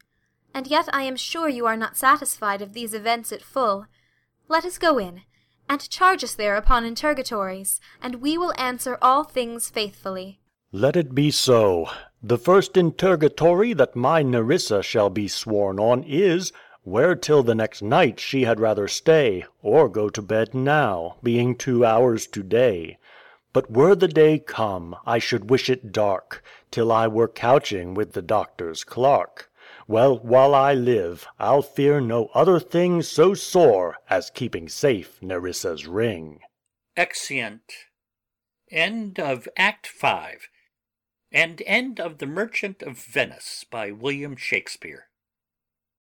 and 0.55 0.67
yet 0.67 0.89
I 0.93 1.03
am 1.03 1.17
sure 1.17 1.49
you 1.49 1.67
are 1.67 1.77
not 1.77 1.97
satisfied 1.97 2.63
of 2.63 2.73
these 2.73 2.95
events 2.95 3.31
at 3.31 3.43
full. 3.43 3.87
Let 4.49 4.65
us 4.65 4.79
go 4.79 4.97
in, 4.97 5.23
and 5.69 5.91
charge 5.91 6.25
us 6.25 6.35
there 6.35 6.57
upon 6.57 6.87
interrogatories, 6.87 7.81
and 8.01 8.23
we 8.23 8.39
will 8.39 8.55
answer 8.57 8.97
all 9.03 9.25
things 9.25 9.69
faithfully. 9.69 10.41
Let 10.73 10.97
it 10.97 11.15
be 11.15 11.31
so. 11.31 11.91
The 12.23 12.39
first 12.39 12.77
interrogatory 12.77 13.75
that 13.75 13.95
my 13.95 14.23
Nerissa 14.23 14.83
shall 14.83 15.11
be 15.11 15.29
sworn 15.29 15.79
on 15.79 16.03
is, 16.03 16.53
where 16.83 17.15
till 17.15 17.43
the 17.43 17.55
next 17.55 17.83
night 17.83 18.19
she 18.19 18.45
had 18.45 18.59
rather 18.59 18.89
stay, 18.89 19.45
or 19.61 19.89
go 19.91 20.09
to 20.09 20.23
bed 20.23 20.55
now, 20.55 21.17
being 21.23 21.55
two 21.55 21.85
hours 21.85 22.27
to 22.29 22.43
day. 22.43 22.97
But 23.53 23.71
were 23.71 23.95
the 23.95 24.09
day 24.09 24.39
come, 24.39 24.95
I 25.07 25.19
should 25.19 25.51
wish 25.51 25.71
it 25.71 25.91
dark, 25.91 26.43
till 26.71 26.93
I 26.93 27.09
were 27.09 27.29
couching 27.29 27.95
with 27.95 28.13
the 28.13 28.23
doctor's 28.23 28.85
clerk. 28.85 29.51
Well, 29.87 30.19
while 30.19 30.55
I 30.55 30.75
live, 30.75 31.27
I'll 31.39 31.63
fear 31.63 32.01
no 32.01 32.31
other 32.35 32.61
thing 32.61 33.03
so 33.03 33.35
sore 33.35 33.97
as 34.11 34.31
keeping 34.31 34.69
safe 34.69 35.19
Nerissa's 35.23 35.87
ring. 35.87 36.41
Exeunt. 36.97 37.73
End 38.71 39.19
of 39.19 39.49
Act 39.57 39.87
Five, 39.87 40.49
and 41.33 41.63
end 41.65 41.99
of 41.99 42.19
The 42.19 42.27
Merchant 42.27 42.83
of 42.83 42.99
Venice 42.99 43.65
by 43.71 43.91
William 43.91 44.37
Shakespeare. 44.37 45.08